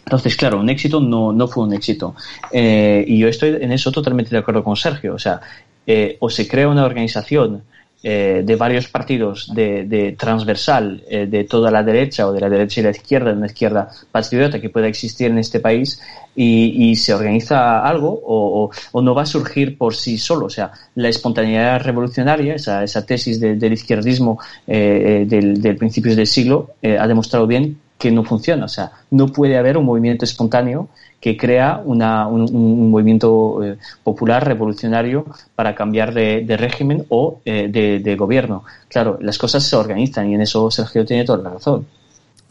Entonces, 0.05 0.35
claro, 0.35 0.59
un 0.59 0.69
éxito 0.69 0.99
no, 0.99 1.31
no 1.31 1.47
fue 1.47 1.63
un 1.63 1.73
éxito. 1.73 2.13
Eh, 2.51 3.03
y 3.07 3.17
yo 3.17 3.27
estoy 3.27 3.57
en 3.61 3.71
eso 3.71 3.91
totalmente 3.91 4.31
de 4.31 4.37
acuerdo 4.37 4.63
con 4.63 4.75
Sergio. 4.75 5.15
O 5.15 5.19
sea, 5.19 5.39
eh, 5.87 6.17
o 6.19 6.29
se 6.29 6.47
crea 6.47 6.67
una 6.67 6.85
organización 6.85 7.63
eh, 8.05 8.41
de 8.43 8.55
varios 8.57 8.89
partidos 8.89 9.49
de, 9.55 9.85
de 9.85 10.11
transversal 10.11 11.01
eh, 11.07 11.25
de 11.25 11.45
toda 11.45 11.71
la 11.71 11.83
derecha 11.83 12.27
o 12.27 12.33
de 12.33 12.41
la 12.41 12.49
derecha 12.49 12.81
y 12.81 12.83
la 12.83 12.89
izquierda, 12.89 13.31
de 13.31 13.37
una 13.37 13.45
izquierda 13.45 13.87
patriota 14.11 14.59
que 14.59 14.69
pueda 14.69 14.87
existir 14.87 15.31
en 15.31 15.37
este 15.37 15.61
país 15.61 16.01
y, 16.35 16.97
se 16.97 17.13
organiza 17.13 17.79
algo 17.79 18.21
o, 18.25 19.01
no 19.01 19.15
va 19.15 19.21
a 19.21 19.25
surgir 19.25 19.77
por 19.77 19.95
sí 19.95 20.17
solo. 20.17 20.47
O 20.47 20.49
sea, 20.49 20.71
la 20.95 21.07
espontaneidad 21.07 21.79
revolucionaria, 21.81 22.55
esa, 22.55 22.83
esa 22.83 23.05
tesis 23.05 23.39
del 23.39 23.71
izquierdismo 23.71 24.37
eh, 24.67 25.25
del, 25.25 25.61
del, 25.61 25.77
principios 25.77 26.17
del 26.17 26.27
siglo, 26.27 26.71
ha 26.83 27.07
demostrado 27.07 27.47
bien 27.47 27.77
que 27.97 28.11
no 28.11 28.25
funciona. 28.25 28.65
O 28.65 28.67
sea, 28.67 28.91
no 29.11 29.27
puede 29.27 29.57
haber 29.57 29.77
un 29.77 29.85
movimiento 29.85 30.25
espontáneo 30.25 30.89
que 31.23 31.37
crea 31.37 31.81
una, 31.85 32.27
un, 32.27 32.91
movimiento 32.91 33.63
eh, 33.63 33.77
popular 34.03 34.45
revolucionario 34.45 35.25
para 35.55 35.73
cambiar 35.73 36.13
de, 36.13 36.57
régimen 36.57 37.05
o 37.07 37.39
eh, 37.45 37.69
de, 37.69 37.99
de, 37.99 38.15
gobierno. 38.17 38.65
Claro, 38.89 39.17
las 39.21 39.37
cosas 39.37 39.63
se 39.63 39.77
organizan 39.77 40.29
y 40.29 40.35
en 40.35 40.41
eso 40.41 40.69
Sergio 40.69 41.05
tiene 41.05 41.23
toda 41.23 41.41
la 41.41 41.51
razón. 41.51 41.87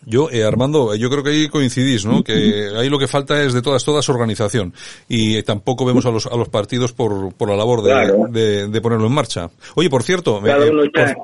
Yo, 0.05 0.30
eh, 0.30 0.44
Armando, 0.44 0.94
yo 0.96 1.09
creo 1.11 1.22
que 1.22 1.30
ahí 1.30 1.48
coincidís, 1.48 2.05
¿no? 2.05 2.24
Que 2.24 2.70
ahí 2.76 2.88
lo 2.88 2.98
que 2.98 3.07
falta 3.07 3.42
es 3.42 3.53
de 3.53 3.62
todas, 3.62 3.84
todas 3.84 4.09
organización. 4.09 4.74
Y 5.09 5.42
tampoco 5.42 5.84
vemos 5.84 6.07
a 6.07 6.11
los, 6.11 6.26
a 6.26 6.36
los 6.36 6.48
partidos 6.48 6.92
por, 6.92 7.32
por 7.34 7.48
la 7.48 7.57
labor 7.57 7.82
de, 7.82 8.68
de, 8.68 8.80
ponerlo 8.80 9.07
en 9.07 9.12
marcha. 9.12 9.50
Oye, 9.74 9.88
por 9.88 10.03
cierto, 10.03 10.42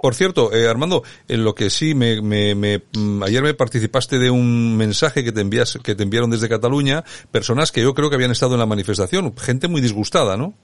por, 0.00 0.14
cierto, 0.14 0.52
eh, 0.54 0.68
Armando, 0.68 1.02
en 1.26 1.44
lo 1.44 1.54
que 1.54 1.70
sí 1.70 1.94
me, 1.94 2.22
me, 2.22 2.54
me, 2.54 2.82
mm, 2.96 3.22
ayer 3.24 3.42
me 3.42 3.54
participaste 3.54 4.18
de 4.18 4.30
un 4.30 4.76
mensaje 4.76 5.24
que 5.24 5.32
te 5.32 5.40
envías, 5.40 5.78
que 5.82 5.94
te 5.94 6.04
enviaron 6.04 6.30
desde 6.30 6.48
Cataluña, 6.48 7.04
personas 7.32 7.72
que 7.72 7.82
yo 7.82 7.94
creo 7.94 8.10
que 8.10 8.16
habían 8.16 8.30
estado 8.30 8.54
en 8.54 8.60
la 8.60 8.66
manifestación, 8.66 9.36
gente 9.36 9.66
muy 9.66 9.80
disgustada, 9.80 10.36
¿no? 10.36 10.54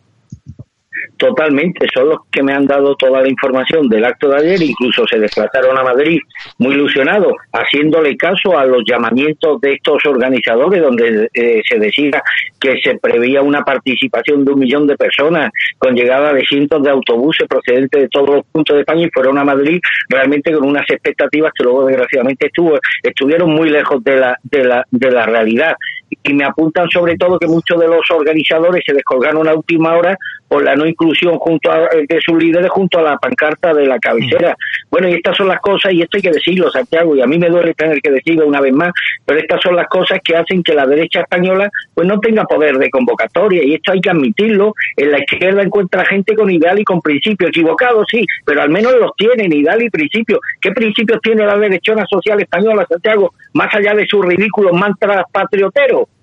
Totalmente, 1.17 1.87
son 1.95 2.09
los 2.09 2.19
que 2.31 2.43
me 2.43 2.53
han 2.53 2.67
dado 2.67 2.97
toda 2.97 3.23
la 3.23 3.29
información 3.29 3.89
del 3.89 4.05
acto 4.05 4.29
de 4.29 4.37
ayer, 4.37 4.63
incluso 4.63 5.07
se 5.07 5.19
desplazaron 5.19 5.79
a 5.79 5.85
Madrid 5.85 6.19
muy 6.59 6.75
ilusionados, 6.75 7.35
haciéndole 7.53 8.17
caso 8.17 8.59
a 8.59 8.65
los 8.65 8.83
llamamientos 8.85 9.61
de 9.61 9.75
estos 9.75 10.05
organizadores, 10.07 10.83
donde 10.83 11.29
eh, 11.33 11.63
se 11.69 11.79
decía 11.79 12.21
que 12.59 12.81
se 12.83 12.99
preveía 12.99 13.43
una 13.43 13.63
participación 13.63 14.45
de 14.45 14.53
un 14.53 14.59
millón 14.59 14.89
de 14.89 14.97
personas, 14.97 15.51
con 15.79 15.95
llegada 15.95 16.33
de 16.33 16.45
cientos 16.47 16.83
de 16.83 16.91
autobuses 16.91 17.47
procedentes 17.47 18.03
de 18.03 18.09
todos 18.09 18.31
los 18.31 18.47
puntos 18.51 18.75
de 18.75 18.81
España 18.81 19.07
y 19.07 19.11
fueron 19.11 19.39
a 19.39 19.45
Madrid 19.45 19.81
realmente 20.09 20.53
con 20.53 20.67
unas 20.67 20.89
expectativas 20.91 21.53
que 21.57 21.63
luego 21.63 21.87
desgraciadamente 21.87 22.47
estuvo, 22.47 22.77
estuvieron 23.03 23.51
muy 23.51 23.71
lejos 23.71 24.03
de 24.03 24.17
la, 24.17 24.39
de 24.43 24.65
la, 24.65 24.85
de 24.91 25.11
la 25.13 25.27
realidad. 25.27 25.77
Y 26.23 26.33
me 26.35 26.45
apuntan 26.45 26.89
sobre 26.91 27.17
todo 27.17 27.39
que 27.39 27.47
muchos 27.47 27.79
de 27.79 27.87
los 27.87 28.03
organizadores 28.11 28.83
se 28.85 28.95
descolgaron 28.95 29.49
a 29.49 29.55
última 29.55 29.97
hora 29.97 30.17
por 30.55 30.63
la 30.63 30.77
no 30.77 30.87
inclusión 30.87 31.37
junto 31.41 31.69
a, 31.69 31.87
eh, 31.87 32.07
de 32.09 32.21
sus 32.21 32.41
líderes 32.41 32.71
junto 32.71 33.01
a 33.01 33.03
la 33.03 33.19
pancarta 33.19 33.75
de 33.75 33.87
la 33.87 33.99
cabecera. 33.99 34.51
Mm. 34.51 34.89
Bueno, 34.89 35.09
y 35.09 35.15
estas 35.15 35.37
son 35.37 35.49
las 35.49 35.59
cosas, 35.59 35.93
y 35.93 36.01
esto 36.01 36.17
hay 36.17 36.23
que 36.23 36.31
decirlo, 36.31 36.71
Santiago, 36.71 37.17
y 37.17 37.23
a 37.23 37.27
mí 37.27 37.39
me 37.39 37.49
duele 37.49 37.75
tener 37.75 38.01
que 38.01 38.13
decirlo 38.13 38.47
una 38.47 38.61
vez 38.61 38.73
más, 38.73 38.93
pero 39.27 39.41
estas 39.41 39.61
son 39.61 39.75
las 39.75 39.89
cosas 39.89 40.21
que 40.23 40.37
hacen 40.37 40.63
que 40.63 40.73
la 40.73 40.87
derecha 40.87 41.23
española 41.23 41.69
pues 41.93 42.07
no 42.07 42.21
tenga 42.21 42.45
poder 42.45 42.79
de 42.79 42.89
convocatoria, 42.89 43.65
y 43.65 43.75
esto 43.75 43.91
hay 43.91 44.01
que 44.01 44.11
admitirlo. 44.11 44.75
En 44.97 45.11
la 45.11 45.19
izquierda 45.19 45.61
encuentra 45.61 46.05
gente 46.05 46.37
con 46.37 46.49
ideal 46.49 46.79
y 46.79 46.85
con 46.85 47.01
principios, 47.01 47.49
equivocados 47.49 48.07
sí, 48.09 48.25
pero 48.47 48.63
al 48.63 48.71
menos 48.71 48.95
los 48.95 49.11
tienen, 49.17 49.53
ideal 49.53 49.83
y 49.83 49.91
principios. 49.91 50.39
¿Qué 50.61 50.71
principios 50.71 51.19
tiene 51.21 51.45
la 51.45 51.59
derechona 51.59 52.07
social 52.09 52.41
española, 52.41 52.87
Santiago, 52.89 53.35
más 53.55 53.75
allá 53.75 53.93
de 53.93 54.07
sus 54.07 54.25
ridículos 54.25 54.73
mantras 54.73 55.25
patrioteros? 55.33 56.14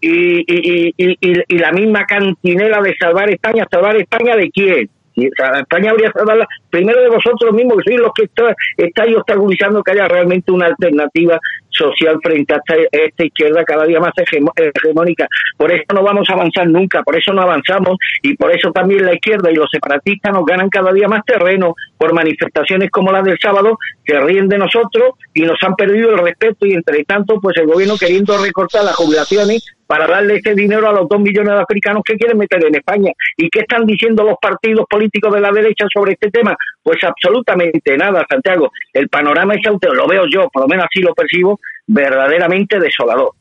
Y, 0.00 0.40
y, 0.40 0.94
y, 0.96 1.16
y, 1.48 1.58
la 1.58 1.72
misma 1.72 2.06
cantinela 2.06 2.80
de 2.80 2.94
salvar 2.98 3.30
España, 3.30 3.66
salvar 3.70 3.96
España 3.96 4.36
de 4.36 4.50
quién? 4.50 4.90
España 5.14 5.90
habría 5.90 6.12
salvarla 6.12 6.46
primero 6.70 7.02
de 7.02 7.08
vosotros 7.08 7.52
mismos, 7.52 7.78
que 7.78 7.90
sois 7.90 8.00
los 8.00 8.12
que 8.14 8.24
está, 8.24 8.54
estáis 8.76 9.16
obstaculizando 9.16 9.82
que 9.82 9.92
haya 9.92 10.06
realmente 10.06 10.52
una 10.52 10.66
alternativa 10.66 11.38
social 11.68 12.18
frente 12.22 12.54
a 12.54 12.60
esta, 12.90 13.24
izquierda 13.24 13.64
cada 13.64 13.84
día 13.84 14.00
más 14.00 14.12
hegemónica. 14.16 15.26
Por 15.56 15.72
eso 15.72 15.84
no 15.94 16.02
vamos 16.02 16.28
a 16.28 16.34
avanzar 16.34 16.68
nunca, 16.68 17.02
por 17.02 17.16
eso 17.16 17.32
no 17.32 17.42
avanzamos 17.42 17.96
y 18.22 18.36
por 18.36 18.54
eso 18.54 18.70
también 18.72 19.04
la 19.04 19.14
izquierda 19.14 19.50
y 19.50 19.54
los 19.54 19.70
separatistas 19.70 20.32
nos 20.32 20.44
ganan 20.44 20.68
cada 20.68 20.92
día 20.92 21.08
más 21.08 21.24
terreno 21.24 21.74
por 21.96 22.12
manifestaciones 22.12 22.90
como 22.90 23.12
la 23.12 23.22
del 23.22 23.38
sábado 23.40 23.78
que 24.04 24.18
ríen 24.18 24.48
de 24.48 24.58
nosotros 24.58 25.14
y 25.34 25.42
nos 25.42 25.58
han 25.62 25.74
perdido 25.74 26.10
el 26.10 26.18
respeto 26.18 26.66
y 26.66 26.72
entre 26.72 27.04
tanto 27.04 27.40
pues 27.40 27.56
el 27.58 27.66
gobierno 27.66 27.96
queriendo 27.98 28.36
recortar 28.42 28.84
las 28.84 28.96
jubilaciones 28.96 29.64
para 29.90 30.06
darle 30.06 30.36
ese 30.36 30.54
dinero 30.54 30.88
a 30.88 30.92
los 30.92 31.08
dos 31.08 31.18
millones 31.18 31.52
de 31.52 31.62
africanos 31.62 32.04
que 32.04 32.14
quieren 32.14 32.38
meter 32.38 32.64
en 32.64 32.76
España. 32.76 33.10
¿Y 33.36 33.48
qué 33.50 33.62
están 33.62 33.84
diciendo 33.84 34.22
los 34.22 34.36
partidos 34.40 34.86
políticos 34.88 35.34
de 35.34 35.40
la 35.40 35.50
derecha 35.50 35.84
sobre 35.92 36.12
este 36.12 36.30
tema? 36.30 36.56
Pues 36.80 37.02
absolutamente 37.02 37.96
nada, 37.96 38.24
Santiago. 38.30 38.70
El 38.92 39.08
panorama 39.08 39.54
es, 39.54 39.62
lo 39.64 40.06
veo 40.06 40.26
yo, 40.30 40.48
por 40.48 40.62
lo 40.62 40.68
menos 40.68 40.86
así 40.88 41.02
lo 41.02 41.12
percibo, 41.12 41.58
verdaderamente 41.88 42.78
desolador. 42.78 43.32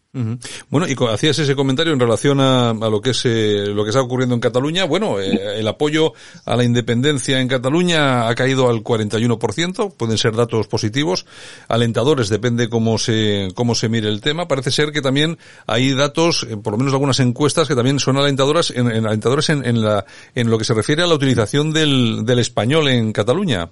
Bueno, 0.69 0.87
y 0.87 0.95
hacías 1.11 1.39
ese 1.39 1.55
comentario 1.55 1.93
en 1.93 1.99
relación 1.99 2.39
a, 2.39 2.73
lo 2.73 3.01
que 3.01 3.11
es 3.11 3.25
eh, 3.25 3.67
lo 3.67 3.83
que 3.83 3.89
está 3.89 4.01
ocurriendo 4.01 4.35
en 4.35 4.41
Cataluña. 4.41 4.85
Bueno, 4.85 5.19
eh, 5.19 5.59
el 5.59 5.67
apoyo 5.67 6.13
a 6.45 6.55
la 6.55 6.63
independencia 6.63 7.39
en 7.39 7.47
Cataluña 7.47 8.27
ha 8.27 8.35
caído 8.35 8.69
al 8.69 8.83
41%. 8.83 9.93
Pueden 9.95 10.17
ser 10.17 10.35
datos 10.35 10.67
positivos, 10.67 11.25
alentadores, 11.67 12.29
depende 12.29 12.69
cómo 12.69 12.97
se 12.97 13.49
cómo 13.55 13.75
se 13.75 13.89
mire 13.89 14.09
el 14.09 14.21
tema. 14.21 14.47
Parece 14.47 14.71
ser 14.71 14.91
que 14.91 15.01
también 15.01 15.37
hay 15.67 15.93
datos, 15.93 16.45
eh, 16.49 16.57
por 16.57 16.73
lo 16.73 16.77
menos 16.77 16.93
algunas 16.93 17.19
encuestas 17.19 17.67
que 17.67 17.75
también 17.75 17.99
son 17.99 18.17
alentadoras 18.17 18.71
en, 18.71 18.91
en 18.91 19.05
alentadores 19.05 19.49
en, 19.49 19.65
en, 19.65 19.81
la 19.81 20.05
en 20.35 20.49
lo 20.49 20.57
que 20.57 20.65
se 20.65 20.73
refiere 20.73 21.03
a 21.03 21.07
la 21.07 21.15
utilización 21.15 21.71
del, 21.71 22.25
del 22.25 22.39
español 22.39 22.87
en 22.89 23.13
Cataluña. 23.13 23.69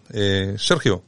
Sergio. 0.57 1.03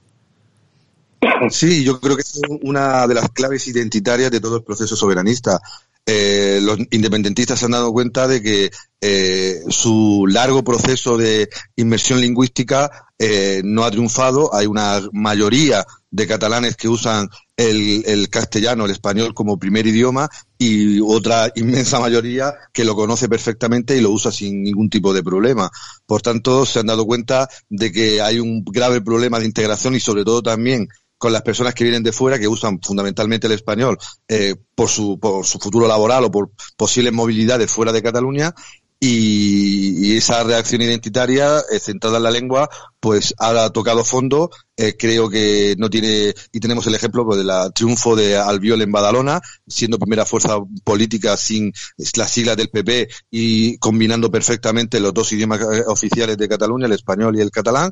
Sí, 1.49 1.83
yo 1.83 1.99
creo 1.99 2.15
que 2.15 2.21
es 2.21 2.39
una 2.61 3.07
de 3.07 3.15
las 3.15 3.29
claves 3.29 3.67
identitarias 3.67 4.31
de 4.31 4.39
todo 4.39 4.57
el 4.57 4.63
proceso 4.63 4.95
soberanista. 4.95 5.59
Eh, 6.05 6.59
los 6.63 6.79
independentistas 6.89 7.59
se 7.59 7.65
han 7.65 7.71
dado 7.71 7.91
cuenta 7.91 8.27
de 8.27 8.41
que 8.41 8.71
eh, 8.99 9.61
su 9.67 10.25
largo 10.27 10.63
proceso 10.63 11.17
de 11.17 11.49
inmersión 11.75 12.19
lingüística 12.19 13.09
eh, 13.19 13.61
no 13.63 13.83
ha 13.83 13.91
triunfado. 13.91 14.53
Hay 14.55 14.65
una 14.65 15.01
mayoría 15.11 15.85
de 16.09 16.25
catalanes 16.25 16.75
que 16.75 16.87
usan 16.87 17.29
el, 17.55 18.03
el, 18.07 18.29
castellano, 18.29 18.85
el 18.85 18.91
español 18.91 19.35
como 19.35 19.59
primer 19.59 19.85
idioma 19.85 20.27
y 20.57 20.99
otra 20.99 21.51
inmensa 21.55 21.99
mayoría 21.99 22.55
que 22.73 22.85
lo 22.85 22.95
conoce 22.95 23.29
perfectamente 23.29 23.95
y 23.95 24.01
lo 24.01 24.09
usa 24.09 24.31
sin 24.31 24.63
ningún 24.63 24.89
tipo 24.89 25.13
de 25.13 25.21
problema. 25.21 25.69
Por 26.07 26.21
tanto, 26.21 26.65
se 26.65 26.79
han 26.79 26.87
dado 26.87 27.05
cuenta 27.05 27.47
de 27.69 27.91
que 27.91 28.21
hay 28.21 28.39
un 28.39 28.63
grave 28.63 29.01
problema 29.01 29.39
de 29.39 29.45
integración 29.45 29.93
y 29.93 29.99
sobre 29.99 30.23
todo 30.25 30.41
también 30.41 30.87
con 31.19 31.33
las 31.33 31.43
personas 31.43 31.75
que 31.75 31.83
vienen 31.83 32.01
de 32.01 32.13
fuera, 32.13 32.39
que 32.39 32.47
usan 32.47 32.79
fundamentalmente 32.81 33.45
el 33.45 33.53
español 33.53 33.97
eh, 34.27 34.55
por, 34.73 34.87
su, 34.87 35.19
por 35.19 35.45
su 35.45 35.59
futuro 35.59 35.85
laboral 35.85 36.23
o 36.23 36.31
por 36.31 36.51
posibles 36.77 37.13
movilidades 37.13 37.69
fuera 37.69 37.91
de 37.91 38.01
Cataluña. 38.01 38.55
Y, 39.01 40.17
esa 40.17 40.43
reacción 40.43 40.81
identitaria 40.81 41.59
eh, 41.71 41.79
centrada 41.79 42.17
en 42.17 42.23
la 42.23 42.31
lengua, 42.31 42.69
pues 42.99 43.33
ha 43.37 43.69
tocado 43.69 44.03
fondo. 44.03 44.49
Eh, 44.75 44.95
creo 44.97 45.29
que 45.29 45.75
no 45.77 45.89
tiene, 45.89 46.33
y 46.51 46.59
tenemos 46.59 46.87
el 46.87 46.95
ejemplo 46.95 47.25
pues, 47.25 47.37
del 47.37 47.51
triunfo 47.73 48.15
de 48.15 48.37
Albiol 48.37 48.81
en 48.81 48.91
Badalona, 48.91 49.41
siendo 49.67 49.99
primera 49.99 50.25
fuerza 50.25 50.57
política 50.83 51.35
sin 51.37 51.73
las 52.15 52.31
siglas 52.31 52.57
del 52.57 52.69
PP 52.69 53.09
y 53.29 53.77
combinando 53.77 54.31
perfectamente 54.31 54.99
los 55.01 55.13
dos 55.13 55.31
idiomas 55.33 55.61
oficiales 55.87 56.37
de 56.37 56.49
Cataluña, 56.49 56.85
el 56.85 56.93
español 56.93 57.37
y 57.37 57.41
el 57.41 57.51
catalán. 57.51 57.91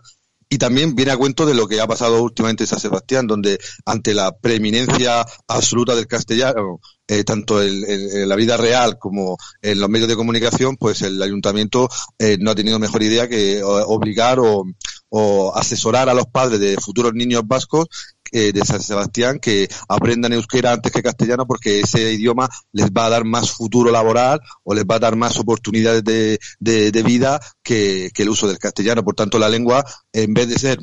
Y 0.50 0.58
también 0.58 0.96
viene 0.96 1.12
a 1.12 1.18
cuento 1.18 1.46
de 1.46 1.54
lo 1.54 1.68
que 1.68 1.82
ha 1.82 1.88
pasado 1.88 2.24
últimamente 2.24 2.64
en 2.64 2.68
San 2.68 2.80
Sebastián, 2.80 3.28
donde 3.28 3.60
ante 3.86 4.14
la 4.14 4.32
preeminencia 4.38 5.26
absoluta 5.48 5.94
del 5.94 6.08
castellano, 6.08 6.80
eh, 7.08 7.24
tanto 7.26 7.62
en, 7.62 8.28
la 8.28 8.36
vida 8.36 8.56
real 8.56 8.98
como 8.98 9.38
en 9.62 9.80
los 9.80 9.90
medios 9.90 10.08
de 10.08 10.16
comunicación, 10.16 10.78
pues 10.78 11.02
el 11.02 11.22
ayuntamiento 11.22 11.90
eh, 12.18 12.38
no 12.40 12.52
ha 12.52 12.56
tenido 12.56 12.80
mejor 12.80 13.04
idea 13.04 13.28
que 13.28 13.62
obligar 13.62 14.40
o, 14.40 14.64
o 15.10 15.56
asesorar 15.56 16.10
a 16.10 16.14
los 16.14 16.28
padres 16.28 16.60
de 16.60 16.78
futuros 16.78 17.14
niños 17.14 17.44
vascos 17.46 17.88
eh, 18.32 18.52
de 18.52 18.66
San 18.66 18.82
Sebastián 18.82 19.40
que 19.40 19.68
aprendan 19.88 20.34
euskera 20.34 20.74
antes 20.74 20.92
que 20.92 21.02
castellano 21.02 21.46
porque 21.46 21.82
ese 21.82 22.14
idioma 22.14 22.50
les 22.72 22.92
va 22.92 23.06
a 23.06 23.10
dar 23.10 23.26
más 23.26 23.52
futuro 23.52 23.92
laboral 23.92 24.40
o 24.64 24.74
les 24.74 24.86
va 24.86 24.96
a 24.96 25.00
dar 25.00 25.16
más 25.16 25.38
oportunidades 25.38 26.04
de, 26.04 26.40
de, 26.60 27.04
vida 27.04 27.40
que, 27.64 28.10
que 28.14 28.24
el 28.24 28.30
uso 28.30 28.48
del 28.48 28.60
castellano. 28.60 29.04
Por 29.04 29.16
tanto, 29.16 29.40
la 29.40 29.50
lengua, 29.50 29.86
en 30.12 30.34
vez 30.34 30.50
de 30.50 30.60
ser 30.60 30.80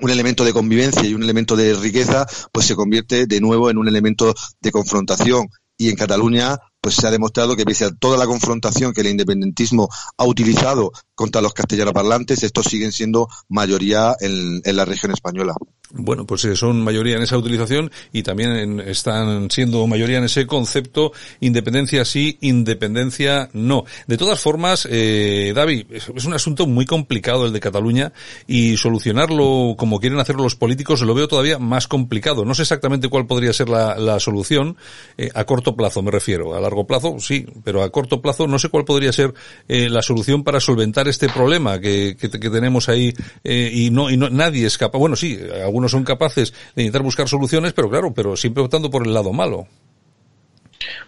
un 0.00 0.10
elemento 0.10 0.44
de 0.44 0.52
convivencia 0.52 1.04
y 1.04 1.14
un 1.14 1.22
elemento 1.22 1.56
de 1.56 1.74
riqueza, 1.74 2.26
pues 2.52 2.66
se 2.66 2.74
convierte 2.74 3.26
de 3.26 3.40
nuevo 3.40 3.70
en 3.70 3.78
un 3.78 3.88
elemento 3.88 4.34
de 4.60 4.72
confrontación. 4.72 5.48
Y 5.76 5.88
en 5.88 5.96
Cataluña, 5.96 6.56
pues 6.80 6.94
se 6.96 7.06
ha 7.06 7.10
demostrado 7.10 7.56
que 7.56 7.64
pese 7.64 7.84
a 7.84 7.90
toda 7.90 8.16
la 8.16 8.26
confrontación 8.26 8.92
que 8.92 9.00
el 9.00 9.08
independentismo 9.08 9.88
ha 10.16 10.24
utilizado 10.24 10.92
contra 11.14 11.40
los 11.40 11.52
castellanoparlantes, 11.52 12.42
estos 12.42 12.66
siguen 12.66 12.92
siendo 12.92 13.28
mayoría 13.48 14.14
en, 14.20 14.60
en 14.64 14.76
la 14.76 14.84
región 14.84 15.12
española. 15.12 15.54
Bueno, 15.96 16.26
pues 16.26 16.42
son 16.54 16.82
mayoría 16.82 17.16
en 17.16 17.22
esa 17.22 17.38
utilización 17.38 17.90
y 18.12 18.22
también 18.22 18.80
están 18.80 19.50
siendo 19.50 19.86
mayoría 19.86 20.18
en 20.18 20.24
ese 20.24 20.46
concepto 20.46 21.12
independencia 21.40 22.04
sí, 22.04 22.38
independencia 22.40 23.48
no. 23.52 23.84
De 24.06 24.16
todas 24.16 24.40
formas, 24.40 24.88
eh, 24.90 25.52
David, 25.54 25.86
es 25.90 26.24
un 26.24 26.34
asunto 26.34 26.66
muy 26.66 26.84
complicado 26.84 27.46
el 27.46 27.52
de 27.52 27.60
Cataluña 27.60 28.12
y 28.46 28.76
solucionarlo 28.76 29.74
como 29.78 30.00
quieren 30.00 30.18
hacerlo 30.18 30.42
los 30.42 30.56
políticos 30.56 31.02
lo 31.02 31.14
veo 31.14 31.28
todavía 31.28 31.58
más 31.58 31.88
complicado. 31.88 32.44
No 32.44 32.54
sé 32.54 32.62
exactamente 32.62 33.08
cuál 33.08 33.26
podría 33.26 33.52
ser 33.52 33.68
la, 33.68 34.18
solución 34.20 34.76
eh, 35.18 35.30
a 35.34 35.44
corto 35.44 35.76
plazo, 35.76 36.02
me 36.02 36.10
refiero. 36.10 36.54
A 36.54 36.60
largo 36.60 36.86
plazo, 36.86 37.16
sí, 37.18 37.46
pero 37.64 37.82
a 37.82 37.90
corto 37.90 38.22
plazo 38.22 38.46
no 38.46 38.58
sé 38.58 38.68
cuál 38.68 38.84
podría 38.84 39.12
ser 39.12 39.34
eh, 39.68 39.88
la 39.88 40.02
solución 40.02 40.44
para 40.44 40.60
solventar 40.60 41.08
este 41.08 41.28
problema 41.28 41.80
que, 41.80 42.16
que, 42.18 42.30
que 42.30 42.50
tenemos 42.50 42.88
ahí 42.88 43.12
eh, 43.42 43.70
y 43.72 43.90
no 43.90 44.10
y 44.10 44.16
no 44.16 44.30
nadie 44.30 44.66
escapa. 44.66 44.98
Bueno, 44.98 45.16
sí, 45.16 45.38
algunos 45.62 45.83
algunos 45.84 45.90
son 45.90 46.04
capaces 46.04 46.52
de 46.74 46.82
intentar 46.82 47.02
buscar 47.02 47.28
soluciones, 47.28 47.72
pero 47.72 47.90
claro, 47.90 48.12
pero 48.14 48.36
siempre 48.36 48.62
optando 48.62 48.90
por 48.90 49.06
el 49.06 49.12
lado 49.12 49.32
malo. 49.32 49.66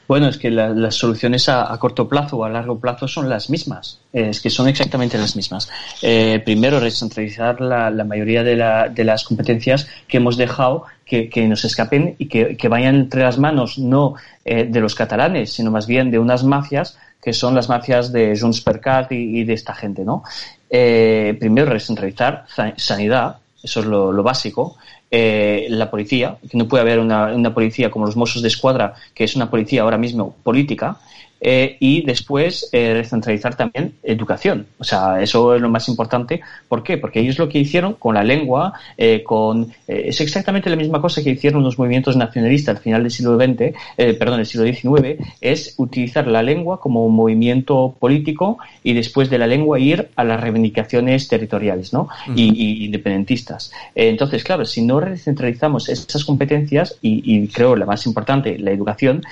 Bueno, 0.09 0.29
es 0.29 0.39
que 0.39 0.51
las 0.51 0.95
soluciones 0.95 1.49
a, 1.49 1.77
corto 1.79 2.09
plazo 2.09 2.39
o 2.39 2.45
a 2.45 2.49
largo 2.49 2.79
plazo 2.79 3.09
son 3.09 3.29
las 3.29 3.51
mismas. 3.51 4.01
es 4.13 4.41
que 4.41 4.51
son 4.51 4.69
exactamente 4.69 5.19
las 5.19 5.35
mismas. 5.35 5.69
Eh, 6.01 6.41
primero, 6.45 6.79
recentralizar 6.79 7.61
la, 7.61 7.91
mayoría 8.05 8.43
de, 8.45 9.05
las 9.05 9.25
competencias 9.25 9.89
que 10.07 10.19
hemos 10.19 10.37
dejado 10.37 10.85
que, 11.05 11.47
nos 11.49 11.65
escapen 11.65 12.15
y 12.19 12.27
que, 12.29 12.69
vayan 12.69 12.95
entre 12.95 13.23
las 13.23 13.39
manos 13.39 13.79
no 13.79 14.15
eh, 14.45 14.65
de 14.65 14.81
los 14.81 14.95
catalanes, 14.95 15.53
sino 15.53 15.71
más 15.71 15.87
bien 15.87 16.11
de 16.11 16.19
unas 16.19 16.45
mafias 16.45 16.97
que 17.23 17.33
son 17.33 17.55
las 17.57 17.69
mafias 17.69 18.13
de 18.13 18.39
Junts 18.39 18.61
per 18.61 18.81
y, 19.11 19.43
de 19.43 19.53
esta 19.53 19.75
gente, 19.75 20.05
¿no? 20.05 20.23
Eh, 20.71 21.37
primero, 21.41 21.73
recentralizar 21.73 22.47
sanidad, 22.77 23.39
eso 23.67 23.81
es 23.81 23.87
lo 23.87 24.23
básico. 24.23 24.77
Eh, 25.11 25.67
la 25.71 25.91
policía, 25.91 26.39
que 26.51 26.57
no 26.57 26.67
puede 26.67 26.83
haber 26.83 26.99
una, 26.99 27.27
una, 27.27 27.55
policía 27.55 27.91
como 27.91 28.07
los 28.07 28.17
Mossos 28.17 28.43
de 28.43 28.49
Escuadra, 28.49 28.95
que 29.15 29.25
es 29.25 29.37
una 29.37 29.51
policía 29.51 29.83
ahora 29.83 29.99
mismo 29.99 30.35
política, 30.43 30.99
eh, 31.41 31.77
y 31.81 32.03
después 32.03 32.69
eh, 32.73 32.95
recentralizar 32.95 33.55
también 33.55 33.95
educación. 34.03 34.67
O 34.79 34.85
sea, 34.85 35.21
eso 35.21 35.55
es 35.55 35.61
lo 35.61 35.69
más 35.69 35.89
importante. 35.89 36.41
¿Por 36.69 36.83
qué? 36.83 36.97
Porque 36.97 37.21
ellos 37.21 37.39
lo 37.39 37.49
que 37.49 37.59
hicieron 37.59 37.95
con 37.95 38.15
la 38.15 38.25
lengua, 38.25 38.73
eh, 38.97 39.23
con 39.23 39.73
es 39.87 40.21
exactamente 40.21 40.71
la 40.71 40.77
misma 40.77 41.01
cosa 41.01 41.23
que 41.23 41.31
hicieron 41.31 41.63
los 41.63 41.79
movimientos 41.79 42.17
nacionalistas 42.17 42.77
al 42.77 42.83
final 42.83 43.03
del 43.03 43.13
siglo 43.13 43.37
XX, 43.37 43.75
perdón, 44.19 44.39
del 44.39 44.47
siglo 44.47 44.67
XIX, 44.67 45.23
es 45.41 45.75
utilizar 45.77 46.27
la 46.27 46.43
lengua 46.43 46.81
como 46.81 47.07
un 47.07 47.15
movimiento 47.15 47.95
político 47.99 48.59
y 48.83 48.95
después 48.95 49.31
de 49.31 49.39
la 49.39 49.47
lengua 49.47 49.79
ir 49.79 50.09
a 50.17 50.25
las 50.25 50.41
reivindicaciones 50.41 51.29
territoriales, 51.29 51.93
¿no? 51.93 52.09
y, 52.35 52.85
independentistas. 52.87 53.71
entonces, 53.95 54.43
claro, 54.43 54.65
si 54.65 54.83
no 54.83 54.99
recentralizamos 54.99 55.89
esas 55.89 56.25
competencias 56.25 56.99
y, 57.01 57.23
y 57.25 57.47
creo 57.49 57.77
la 57.77 57.87
más 57.87 58.07
importante, 58.07 58.59
la 58.59 58.73
educación, 58.73 59.23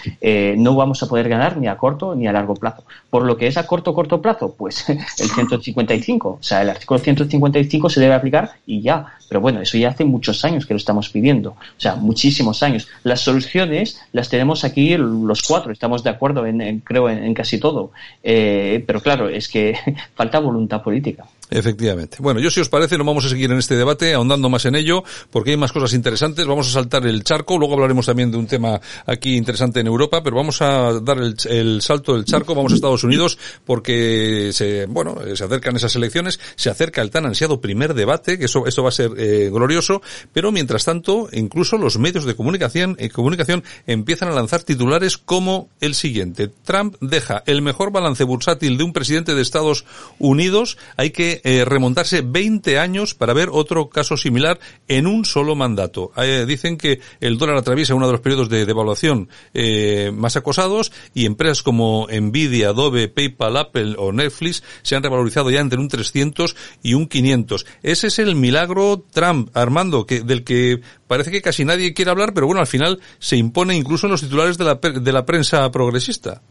no 0.57 0.77
vamos 0.77 1.03
a 1.03 1.09
poder 1.09 1.29
ganar 1.29 1.57
ni 1.57 1.67
a 1.67 1.77
corto 1.77 1.94
ni 2.17 2.27
a 2.27 2.33
largo 2.33 2.55
plazo. 2.55 2.85
Por 3.11 3.25
lo 3.25 3.37
que 3.37 3.47
es 3.47 3.57
a 3.57 3.67
corto 3.67 3.95
corto 3.95 4.21
plazo, 4.21 4.55
pues 4.57 4.89
el 4.89 5.29
155, 5.29 6.29
o 6.29 6.43
sea, 6.43 6.63
el 6.63 6.71
artículo 6.71 6.99
155 6.99 7.91
se 7.91 8.01
debe 8.01 8.15
aplicar 8.15 8.53
y 8.67 8.81
ya. 8.83 9.07
Pero 9.29 9.41
bueno, 9.41 9.61
eso 9.61 9.79
ya 9.79 9.89
hace 9.89 10.05
muchos 10.05 10.45
años 10.45 10.67
que 10.67 10.75
lo 10.75 10.79
estamos 10.79 11.09
pidiendo, 11.09 11.51
o 11.51 11.81
sea, 11.81 11.97
muchísimos 11.97 12.63
años. 12.63 12.89
Las 13.03 13.21
soluciones 13.21 14.01
las 14.13 14.29
tenemos 14.29 14.65
aquí 14.65 14.97
los 14.97 15.43
cuatro, 15.43 15.73
estamos 15.73 16.05
de 16.05 16.11
acuerdo 16.11 16.47
en, 16.47 16.81
creo 16.81 17.09
en, 17.09 17.33
casi 17.35 17.59
todo. 17.59 17.91
Eh, 18.23 18.85
pero 18.87 19.01
claro, 19.01 19.29
es 19.29 19.49
que 19.49 19.77
falta 20.15 20.39
voluntad 20.39 20.83
política. 20.83 21.25
Efectivamente. 21.51 22.17
Bueno, 22.21 22.41
yo 22.41 22.51
si 22.51 22.61
os 22.61 22.69
parece 22.69 22.97
no 22.97 23.05
vamos 23.05 23.25
a 23.27 23.29
seguir 23.29 23.51
en 23.53 23.59
este 23.59 23.77
debate 23.77 24.15
ahondando 24.15 24.49
más 24.49 24.65
en 24.65 24.75
ello 24.75 25.05
porque 25.31 25.51
hay 25.51 25.57
más 25.57 25.73
cosas 25.73 25.93
interesantes. 25.93 26.47
Vamos 26.47 26.69
a 26.69 26.73
saltar 26.73 27.07
el 27.07 27.23
charco, 27.23 27.59
luego 27.59 27.75
hablaremos 27.75 28.07
también 28.07 28.31
de 28.31 28.39
un 28.39 28.47
tema 28.47 28.81
aquí 29.07 29.37
interesante 29.37 29.81
en 29.81 29.87
Europa, 29.87 30.23
pero 30.23 30.37
vamos 30.37 30.63
a 30.63 31.01
dar 31.01 31.19
el, 31.19 31.83
salto 31.83 32.15
del 32.15 32.25
charco, 32.25 32.55
vamos 32.55 32.73
a 32.73 32.77
Estados 32.77 33.05
Unidos 33.05 33.39
porque 33.65 34.51
se, 34.53 34.87
bueno, 34.87 35.17
se 35.35 35.45
acercan 35.45 35.77
esas 35.77 35.95
elecciones, 35.97 36.41
se 36.57 36.71
acerca 36.71 37.03
el 37.03 37.11
tan 37.11 37.27
ansiado 37.27 37.61
primer 37.61 37.95
debate, 37.95 38.39
que 38.39 38.47
eso, 38.47 38.67
esto 38.67 38.83
va 38.83 38.89
a 38.89 38.93
ser 38.93 39.13
eh, 39.17 39.51
glorioso, 39.53 40.03
pero 40.33 40.51
mientras 40.51 40.85
tanto, 40.85 41.29
incluso 41.33 41.77
los 41.77 41.99
medios 41.99 42.25
de 42.25 42.35
comunicación, 42.35 42.97
eh, 42.99 43.11
comunicación 43.11 43.65
empiezan 43.87 44.29
a 44.29 44.33
lanzar 44.35 44.63
titulares 44.63 45.19
como 45.19 45.69
el 45.81 45.95
siguiente. 45.95 46.49
Trump 46.65 46.97
deja 47.01 47.43
el 47.47 47.63
mejor 47.63 47.93
balance 47.93 48.25
bursátil 48.25 48.79
de 48.79 48.85
un 48.85 48.93
presidente 48.93 49.35
de 49.35 49.43
Estados 49.43 49.85
Unidos. 50.19 50.79
Hay 50.97 51.11
que 51.11 51.34
eh, 51.45 51.65
remontarse 51.65 52.23
20 52.23 52.79
años 52.79 53.15
para 53.15 53.33
ver 53.33 53.49
otro 53.51 53.89
caso 53.89 54.17
similar 54.17 54.59
en 54.89 55.07
un 55.07 55.25
solo 55.25 55.55
mandato. 55.55 56.13
Eh, 56.17 56.45
dicen 56.47 56.77
que 56.77 57.01
el 57.21 57.39
dólar 57.39 57.57
atraviesa 57.57 57.95
uno 57.95 58.07
de 58.07 58.13
los 58.13 58.21
periodos 58.21 58.49
de 58.49 58.67
devaluación 58.67 59.29
eh, 59.53 60.13
más 60.15 60.37
acosados 60.37 60.93
y 61.15 61.27
empresas 61.27 61.63
como 61.63 62.07
Nvidia, 62.11 62.69
Adobe, 62.69 63.09
PayPal, 63.09 63.57
Apple 63.57 63.95
o 63.99 64.13
Netflix 64.13 64.63
se 64.83 64.97
han 64.97 65.03
revalorizado 65.03 65.51
ya 65.51 65.61
entre 65.61 65.79
un 65.79 65.89
300 65.89 66.57
y 66.83 66.95
un 66.95 67.07
500. 67.07 67.67
Ese 67.83 68.07
es 68.09 68.19
el 68.19 68.37
milagro 68.37 69.05
Trump, 69.13 69.51
Armando, 69.55 70.07
que, 70.07 70.21
del 70.21 70.45
que 70.45 70.81
parece 71.07 71.31
que 71.31 71.43
casi 71.43 71.65
nadie 71.65 71.95
quiere 71.95 72.11
hablar, 72.11 72.35
pero 72.35 72.47
bueno, 72.47 72.61
al 72.61 72.67
final 72.67 73.01
se 73.19 73.37
impone 73.37 73.75
incluso 73.77 74.07
en 74.07 74.13
los 74.13 74.21
titulares 74.21 74.59
de 74.59 74.65
la, 74.65 74.75
de 74.75 75.13
la 75.13 75.25
prensa 75.27 75.71
progresista 75.71 76.43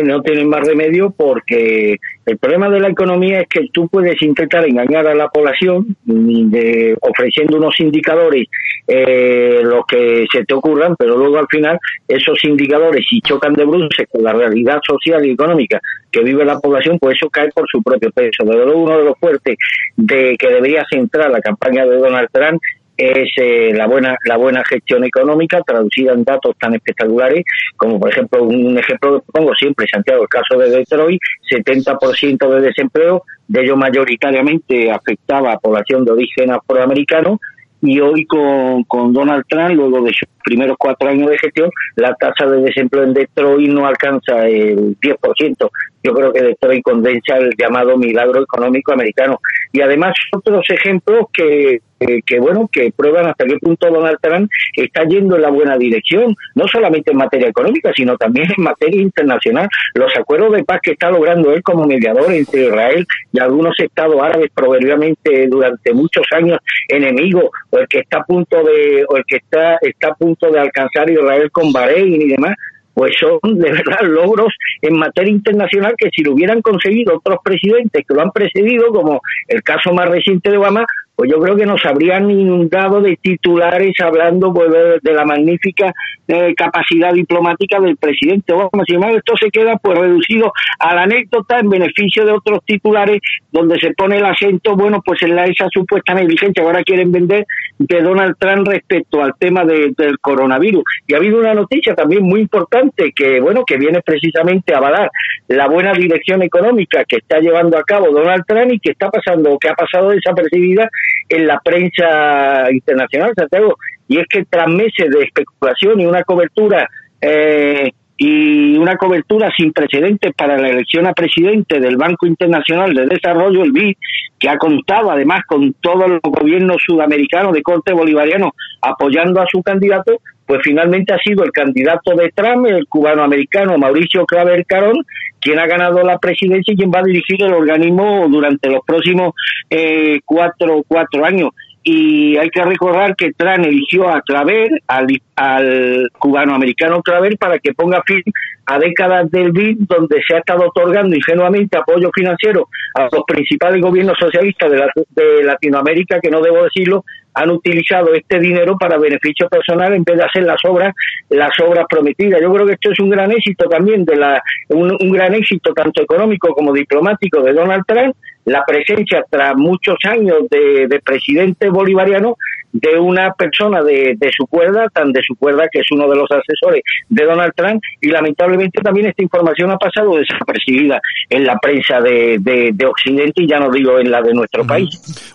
no 0.00 0.22
tienen 0.22 0.48
más 0.48 0.66
remedio 0.66 1.10
porque 1.10 1.96
el 2.24 2.38
problema 2.38 2.70
de 2.70 2.80
la 2.80 2.88
economía 2.88 3.40
es 3.40 3.48
que 3.48 3.68
tú 3.72 3.88
puedes 3.88 4.20
intentar 4.22 4.66
engañar 4.66 5.06
a 5.06 5.14
la 5.14 5.28
población 5.28 5.96
de, 6.04 6.96
ofreciendo 7.00 7.58
unos 7.58 7.78
indicadores 7.80 8.46
eh, 8.86 9.60
los 9.62 9.84
que 9.86 10.26
se 10.32 10.44
te 10.44 10.54
ocurran, 10.54 10.96
pero 10.96 11.16
luego 11.16 11.38
al 11.38 11.46
final 11.48 11.78
esos 12.08 12.42
indicadores 12.44 13.04
si 13.08 13.20
chocan 13.20 13.54
de 13.54 13.64
bruces 13.64 14.08
con 14.10 14.22
la 14.22 14.32
realidad 14.32 14.80
social 14.86 15.24
y 15.26 15.32
económica 15.32 15.80
que 16.10 16.22
vive 16.22 16.44
la 16.44 16.58
población, 16.58 16.98
pues 16.98 17.16
eso 17.16 17.28
cae 17.30 17.48
por 17.50 17.66
su 17.70 17.82
propio 17.82 18.10
peso. 18.10 18.44
Desde 18.44 18.64
luego 18.64 18.82
uno 18.82 18.98
de 18.98 19.04
los 19.04 19.18
fuertes 19.18 19.56
de 19.96 20.36
que 20.38 20.48
debería 20.48 20.84
centrar 20.90 21.30
la 21.30 21.40
campaña 21.40 21.86
de 21.86 21.96
Donald 21.96 22.28
Trump 22.32 22.60
es 22.96 23.30
eh, 23.36 23.72
la 23.74 23.86
buena 23.86 24.16
la 24.26 24.36
buena 24.36 24.62
gestión 24.64 25.04
económica 25.04 25.60
traducida 25.62 26.12
en 26.12 26.24
datos 26.24 26.54
tan 26.58 26.74
espectaculares 26.74 27.44
como 27.76 27.98
por 27.98 28.10
ejemplo 28.10 28.42
un 28.44 28.78
ejemplo 28.78 29.20
que 29.20 29.32
pongo 29.32 29.54
siempre 29.54 29.86
Santiago 29.90 30.22
el 30.22 30.28
caso 30.28 30.58
de 30.58 30.70
Detroit 30.70 31.20
70% 31.50 32.48
de 32.48 32.60
desempleo 32.60 33.24
de 33.48 33.62
ello 33.62 33.76
mayoritariamente 33.76 34.90
afectaba 34.90 35.52
a 35.52 35.58
población 35.58 36.04
de 36.04 36.12
origen 36.12 36.50
afroamericano 36.50 37.38
y 37.82 37.98
hoy 37.98 38.24
con, 38.26 38.84
con 38.84 39.12
Donald 39.12 39.44
Trump, 39.48 39.74
luego 39.74 40.02
de 40.02 40.12
sus 40.12 40.28
primeros 40.42 40.76
cuatro 40.78 41.08
años 41.08 41.30
de 41.30 41.38
gestión, 41.38 41.70
la 41.96 42.14
tasa 42.14 42.46
de 42.46 42.62
desempleo 42.62 43.04
en 43.04 43.14
Detroit 43.14 43.70
no 43.70 43.86
alcanza 43.86 44.46
el 44.46 44.98
10%. 44.98 45.70
Yo 46.04 46.12
creo 46.12 46.32
que 46.32 46.42
Detroit 46.42 46.82
condensa 46.82 47.36
el 47.36 47.50
llamado 47.56 47.96
milagro 47.96 48.42
económico 48.42 48.92
americano. 48.92 49.38
Y 49.72 49.80
además 49.80 50.14
otros 50.32 50.64
ejemplos 50.68 51.26
que, 51.32 51.80
que, 52.26 52.40
bueno, 52.40 52.68
que 52.70 52.92
prueban 52.94 53.26
hasta 53.26 53.44
qué 53.44 53.56
punto 53.58 53.90
Donald 53.90 54.18
Trump 54.20 54.50
está 54.76 55.04
yendo 55.04 55.36
en 55.36 55.42
la 55.42 55.50
buena 55.50 55.76
dirección, 55.76 56.34
no 56.54 56.66
solamente 56.66 57.12
en 57.12 57.18
materia 57.18 57.48
económica, 57.48 57.92
sino 57.94 58.16
también 58.16 58.48
en 58.56 58.64
materia 58.64 59.00
internacional. 59.00 59.68
Los 59.94 60.14
acuerdos 60.16 60.52
de 60.52 60.64
paz 60.64 60.80
que 60.82 60.92
está 60.92 61.10
logrando 61.10 61.52
él 61.52 61.62
como 61.62 61.86
mediador 61.86 62.32
entre 62.32 62.66
Israel 62.66 63.06
y 63.32 63.40
algunos 63.40 63.78
estados 63.78 64.20
árabes 64.20 64.50
proverbiamente 64.54 65.46
durante 65.48 65.94
muchos 65.94 66.26
años 66.32 66.58
enemigos, 66.88 67.44
o 67.70 67.78
el 67.78 67.88
que 67.88 68.00
está 68.00 68.18
a 68.18 68.24
punto 68.24 68.62
de, 68.64 69.04
o 69.08 69.16
el 69.16 69.24
que 69.24 69.36
está, 69.36 69.78
está 69.80 70.08
a 70.08 70.14
punto 70.14 70.31
de 70.40 70.58
alcanzar 70.58 71.10
Israel 71.10 71.50
con 71.50 71.72
Bahrein 71.72 72.22
y 72.22 72.28
demás, 72.28 72.56
pues 72.94 73.14
son 73.18 73.58
de 73.58 73.70
verdad 73.70 74.00
logros 74.02 74.52
en 74.82 74.96
materia 74.96 75.32
internacional 75.32 75.94
que 75.96 76.10
si 76.14 76.22
lo 76.22 76.32
hubieran 76.32 76.60
conseguido 76.60 77.16
otros 77.16 77.38
presidentes 77.42 78.04
que 78.06 78.14
lo 78.14 78.22
han 78.22 78.30
precedido, 78.30 78.88
como 78.92 79.20
el 79.48 79.62
caso 79.62 79.92
más 79.92 80.08
reciente 80.08 80.50
de 80.50 80.58
Obama, 80.58 80.84
pues 81.22 81.30
yo 81.30 81.38
creo 81.38 81.54
que 81.54 81.66
nos 81.66 81.86
habrían 81.86 82.28
inundado 82.28 83.00
de 83.00 83.16
titulares 83.16 83.94
hablando 84.00 84.52
pues, 84.52 84.72
de, 85.00 85.12
la 85.12 85.24
magnífica 85.24 85.92
eh, 86.26 86.52
capacidad 86.56 87.12
diplomática 87.12 87.78
del 87.78 87.96
presidente 87.96 88.52
Obama. 88.52 88.82
Sin 88.84 88.96
embargo, 88.96 89.18
esto 89.18 89.34
se 89.36 89.48
queda 89.52 89.76
pues 89.76 89.96
reducido 89.96 90.52
a 90.80 90.96
la 90.96 91.02
anécdota 91.02 91.60
en 91.60 91.68
beneficio 91.68 92.26
de 92.26 92.32
otros 92.32 92.58
titulares 92.66 93.20
donde 93.52 93.78
se 93.78 93.92
pone 93.92 94.16
el 94.16 94.24
acento, 94.24 94.74
bueno, 94.74 95.00
pues 95.04 95.22
en 95.22 95.36
la, 95.36 95.44
esa 95.44 95.68
supuesta 95.72 96.12
negligencia 96.12 96.64
ahora 96.64 96.82
quieren 96.82 97.12
vender 97.12 97.46
de 97.78 98.02
Donald 98.02 98.34
Trump 98.36 98.66
respecto 98.66 99.22
al 99.22 99.34
tema 99.38 99.64
del 99.64 100.18
coronavirus. 100.20 100.82
Y 101.06 101.14
ha 101.14 101.18
habido 101.18 101.38
una 101.38 101.54
noticia 101.54 101.94
también 101.94 102.24
muy 102.24 102.40
importante 102.40 103.12
que, 103.14 103.38
bueno, 103.38 103.62
que 103.64 103.76
viene 103.76 104.00
precisamente 104.04 104.74
a 104.74 104.78
avalar 104.78 105.08
la 105.46 105.68
buena 105.68 105.92
dirección 105.92 106.42
económica 106.42 107.04
que 107.04 107.18
está 107.18 107.38
llevando 107.38 107.78
a 107.78 107.84
cabo 107.84 108.10
Donald 108.10 108.42
Trump 108.44 108.72
y 108.72 108.80
que 108.80 108.90
está 108.90 109.08
pasando, 109.08 109.56
que 109.60 109.68
ha 109.68 109.74
pasado 109.74 110.10
desapercibida 110.10 110.88
en 111.32 111.46
la 111.46 111.58
prensa 111.60 112.70
internacional, 112.70 113.32
Santiago, 113.34 113.76
y 114.06 114.18
es 114.18 114.26
que 114.28 114.44
tras 114.44 114.68
meses 114.68 115.10
de 115.10 115.22
especulación 115.22 116.00
y 116.00 116.04
una 116.04 116.22
cobertura 116.24 116.88
eh, 117.20 117.90
y 118.18 118.76
una 118.76 118.96
cobertura 118.96 119.50
sin 119.56 119.72
precedentes 119.72 120.32
para 120.34 120.58
la 120.58 120.68
elección 120.68 121.06
a 121.06 121.14
presidente 121.14 121.80
del 121.80 121.96
Banco 121.96 122.26
Internacional 122.26 122.92
de 122.92 123.06
Desarrollo, 123.06 123.62
el 123.62 123.72
BID, 123.72 123.96
que 124.38 124.48
ha 124.50 124.58
contado 124.58 125.10
además 125.10 125.40
con 125.46 125.72
todos 125.80 126.08
los 126.10 126.20
gobiernos 126.22 126.76
sudamericanos 126.86 127.52
de 127.52 127.62
corte 127.62 127.92
bolivariano 127.94 128.52
apoyando 128.82 129.40
a 129.40 129.46
su 129.50 129.62
candidato, 129.62 130.18
pues 130.46 130.60
finalmente 130.62 131.14
ha 131.14 131.18
sido 131.18 131.44
el 131.44 131.52
candidato 131.52 132.14
de 132.14 132.30
Trump, 132.34 132.66
el 132.66 132.86
cubano-americano 132.86 133.78
Mauricio 133.78 134.26
Claver 134.26 134.66
Carón, 134.66 135.02
quien 135.42 135.58
ha 135.58 135.66
ganado 135.66 136.02
la 136.02 136.18
presidencia 136.18 136.72
y 136.72 136.76
quien 136.76 136.90
va 136.90 137.00
a 137.00 137.04
dirigir 137.04 137.42
el 137.42 137.52
organismo 137.52 138.26
durante 138.28 138.70
los 138.70 138.80
próximos 138.86 139.34
eh, 139.68 140.20
cuatro, 140.24 140.84
cuatro 140.86 141.24
años. 141.24 141.50
Y 141.82 142.36
hay 142.36 142.48
que 142.50 142.62
recordar 142.62 143.16
que 143.16 143.32
Trump 143.32 143.66
eligió 143.66 144.08
a 144.08 144.22
Claver, 144.22 144.82
al, 144.86 146.08
cubano-americano 146.18 147.02
Claver, 147.02 147.36
para 147.38 147.58
que 147.58 147.74
ponga 147.74 148.02
fin 148.06 148.22
a 148.66 148.78
décadas 148.78 149.28
del 149.30 149.50
BID, 149.50 149.78
donde 149.80 150.22
se 150.26 150.36
ha 150.36 150.38
estado 150.38 150.66
otorgando 150.68 151.16
ingenuamente 151.16 151.76
apoyo 151.76 152.10
financiero 152.14 152.68
a 152.94 153.08
los 153.10 153.24
principales 153.26 153.82
gobiernos 153.82 154.16
socialistas 154.18 154.70
de, 154.70 154.86
de 155.10 155.42
Latinoamérica, 155.42 156.20
que 156.20 156.30
no 156.30 156.40
debo 156.40 156.62
decirlo, 156.62 157.04
han 157.34 157.50
utilizado 157.50 158.14
este 158.14 158.38
dinero 158.38 158.76
para 158.78 158.98
beneficio 158.98 159.48
personal 159.48 159.94
en 159.94 160.04
vez 160.04 160.18
de 160.18 160.24
hacer 160.24 160.44
las 160.44 160.62
obras 160.64 160.94
las 161.30 161.58
obras 161.60 161.86
prometidas. 161.88 162.40
Yo 162.40 162.52
creo 162.52 162.66
que 162.66 162.74
esto 162.74 162.92
es 162.92 163.00
un 163.00 163.08
gran 163.08 163.32
éxito 163.32 163.68
también 163.68 164.04
de 164.04 164.16
la 164.16 164.42
un 164.68 165.10
gran 165.10 165.34
éxito 165.34 165.72
tanto 165.72 166.02
económico 166.02 166.54
como 166.54 166.72
diplomático 166.72 167.42
de 167.42 167.54
Donald 167.54 167.84
Trump 167.86 168.14
la 168.44 168.64
presencia 168.64 169.24
tras 169.28 169.54
muchos 169.56 169.96
años 170.04 170.48
de, 170.50 170.88
de 170.88 171.00
presidente 171.00 171.68
bolivariano 171.68 172.36
de 172.72 172.98
una 172.98 173.32
persona 173.34 173.82
de, 173.82 174.16
de, 174.16 174.30
su 174.34 174.46
cuerda, 174.46 174.88
tan 174.88 175.12
de 175.12 175.22
su 175.22 175.36
cuerda 175.36 175.68
que 175.70 175.80
es 175.80 175.86
uno 175.90 176.08
de 176.08 176.16
los 176.16 176.28
asesores 176.30 176.82
de 177.08 177.24
Donald 177.24 177.52
Trump, 177.54 177.82
y 178.00 178.08
lamentablemente 178.08 178.80
también 178.80 179.06
esta 179.06 179.22
información 179.22 179.70
ha 179.70 179.76
pasado 179.76 180.16
desapercibida 180.16 181.00
en 181.28 181.44
la 181.44 181.58
prensa 181.58 182.00
de, 182.00 182.38
de, 182.40 182.70
de 182.72 182.86
Occidente 182.86 183.42
y 183.42 183.48
ya 183.48 183.58
no 183.58 183.70
digo 183.70 183.98
en 183.98 184.10
la 184.10 184.22
de 184.22 184.32
nuestro 184.32 184.66
país. 184.66 184.88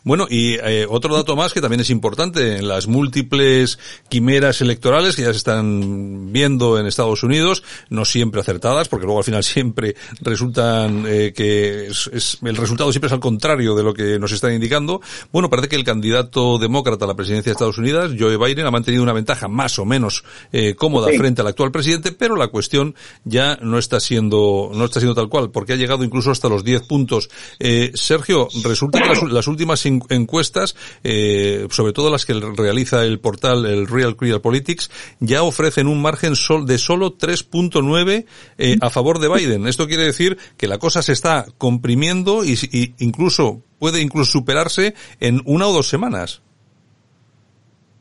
Bueno, 0.03 0.25
y 0.29 0.55
eh, 0.55 0.85
otro 0.89 1.15
dato 1.15 1.35
más 1.35 1.53
que 1.53 1.61
también 1.61 1.81
es 1.81 1.89
importante, 1.89 2.57
en 2.57 2.67
las 2.67 2.87
múltiples 2.87 3.79
quimeras 4.09 4.61
electorales 4.61 5.15
que 5.15 5.21
ya 5.21 5.31
se 5.31 5.37
están 5.37 6.31
viendo 6.33 6.79
en 6.79 6.87
Estados 6.87 7.23
Unidos, 7.23 7.63
no 7.89 8.05
siempre 8.05 8.41
acertadas, 8.41 8.89
porque 8.89 9.05
luego 9.05 9.19
al 9.19 9.25
final 9.25 9.43
siempre 9.43 9.95
resultan 10.21 11.05
eh, 11.07 11.33
que 11.35 11.87
es, 11.87 12.09
es, 12.11 12.39
el 12.43 12.55
resultado 12.55 12.91
siempre 12.91 13.07
es 13.07 13.13
al 13.13 13.19
contrario 13.19 13.75
de 13.75 13.83
lo 13.83 13.93
que 13.93 14.17
nos 14.17 14.31
están 14.31 14.53
indicando. 14.53 15.01
Bueno, 15.31 15.49
parece 15.49 15.69
que 15.69 15.75
el 15.75 15.83
candidato 15.83 16.57
demócrata 16.57 17.05
a 17.05 17.07
la 17.07 17.13
presidencia 17.15 17.26
de 17.27 17.51
Estados 17.51 17.77
Unidos, 17.77 18.13
Joe 18.17 18.37
Biden, 18.37 18.65
ha 18.65 18.71
mantenido 18.71 19.03
una 19.03 19.13
ventaja 19.13 19.47
más 19.47 19.77
o 19.79 19.85
menos 19.85 20.23
eh, 20.51 20.75
cómoda 20.75 21.09
sí. 21.09 21.17
frente 21.17 21.41
al 21.41 21.47
actual 21.47 21.71
presidente, 21.71 22.11
pero 22.11 22.35
la 22.35 22.47
cuestión 22.47 22.95
ya 23.23 23.57
no 23.61 23.77
está 23.77 23.99
siendo 23.99 24.71
no 24.73 24.85
está 24.85 24.99
siendo 24.99 25.15
tal 25.15 25.29
cual, 25.29 25.51
porque 25.51 25.73
ha 25.73 25.75
llegado 25.75 26.03
incluso 26.03 26.31
hasta 26.31 26.49
los 26.49 26.63
10 26.63 26.83
puntos. 26.83 27.29
Eh, 27.59 27.91
Sergio, 27.95 28.47
resulta 28.63 29.01
que 29.01 29.09
las, 29.09 29.23
las 29.23 29.47
últimas 29.47 29.85
encuestas, 29.85 30.75
eh, 31.03 31.67
sobre 31.69 31.93
todo 31.93 32.09
las 32.09 32.25
que 32.25 32.33
realiza 32.33 33.03
el 33.03 33.19
portal 33.19 33.65
el 33.65 33.87
Real 33.87 34.15
Clear 34.15 34.41
Politics, 34.41 34.89
ya 35.19 35.43
ofrecen 35.43 35.87
un 35.87 36.01
margen 36.01 36.35
sol 36.35 36.65
de 36.65 36.77
solo 36.77 37.17
3.9 37.17 38.25
eh, 38.57 38.77
a 38.81 38.89
favor 38.89 39.19
de 39.19 39.29
Biden. 39.29 39.67
Esto 39.67 39.87
quiere 39.87 40.03
decir 40.03 40.37
que 40.57 40.67
la 40.67 40.77
cosa 40.77 41.01
se 41.01 41.13
está 41.13 41.45
comprimiendo 41.57 42.43
y, 42.43 42.53
y 42.71 42.93
incluso 42.99 43.61
puede 43.79 44.01
incluso 44.01 44.31
superarse 44.31 44.95
en 45.19 45.41
una 45.45 45.67
o 45.67 45.73
dos 45.73 45.87
semanas. 45.87 46.41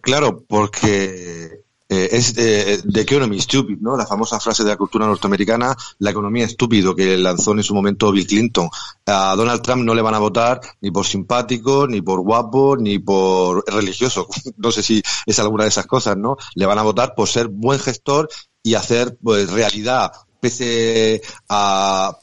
Claro, 0.07 0.45
porque 0.47 1.65
eh, 1.89 2.09
es 2.13 2.33
de, 2.33 2.81
The 2.81 3.01
Economy 3.01 3.41
Stupid, 3.41 3.79
¿no? 3.81 3.97
La 3.97 4.07
famosa 4.07 4.39
frase 4.39 4.63
de 4.63 4.71
la 4.71 4.77
cultura 4.77 5.05
norteamericana, 5.05 5.75
la 5.99 6.11
economía 6.11 6.45
estúpido, 6.45 6.95
que 6.95 7.19
lanzó 7.19 7.51
en 7.51 7.65
su 7.65 7.75
momento 7.75 8.13
Bill 8.13 8.25
Clinton. 8.25 8.69
A 9.07 9.35
Donald 9.35 9.63
Trump 9.63 9.83
no 9.83 9.97
le 9.97 10.03
van 10.03 10.15
a 10.15 10.21
votar 10.21 10.61
ni 10.81 10.93
por 10.93 11.05
simpático, 11.05 11.89
ni 11.89 12.03
por 12.03 12.21
guapo, 12.21 12.77
ni 12.77 13.01
por 13.01 13.65
religioso. 13.67 14.29
No 14.59 14.71
sé 14.71 14.85
si 14.85 15.03
es 15.27 15.39
alguna 15.41 15.65
de 15.65 15.71
esas 15.71 15.87
cosas, 15.87 16.17
¿no? 16.17 16.37
Le 16.55 16.67
van 16.67 16.79
a 16.79 16.83
votar 16.83 17.17
por 17.17 17.27
ser 17.27 17.49
buen 17.49 17.81
gestor 17.81 18.29
y 18.63 18.75
hacer 18.75 19.19
pues 19.21 19.51
realidad 19.51 20.13
eh, 20.61 21.21
a, 21.49 22.15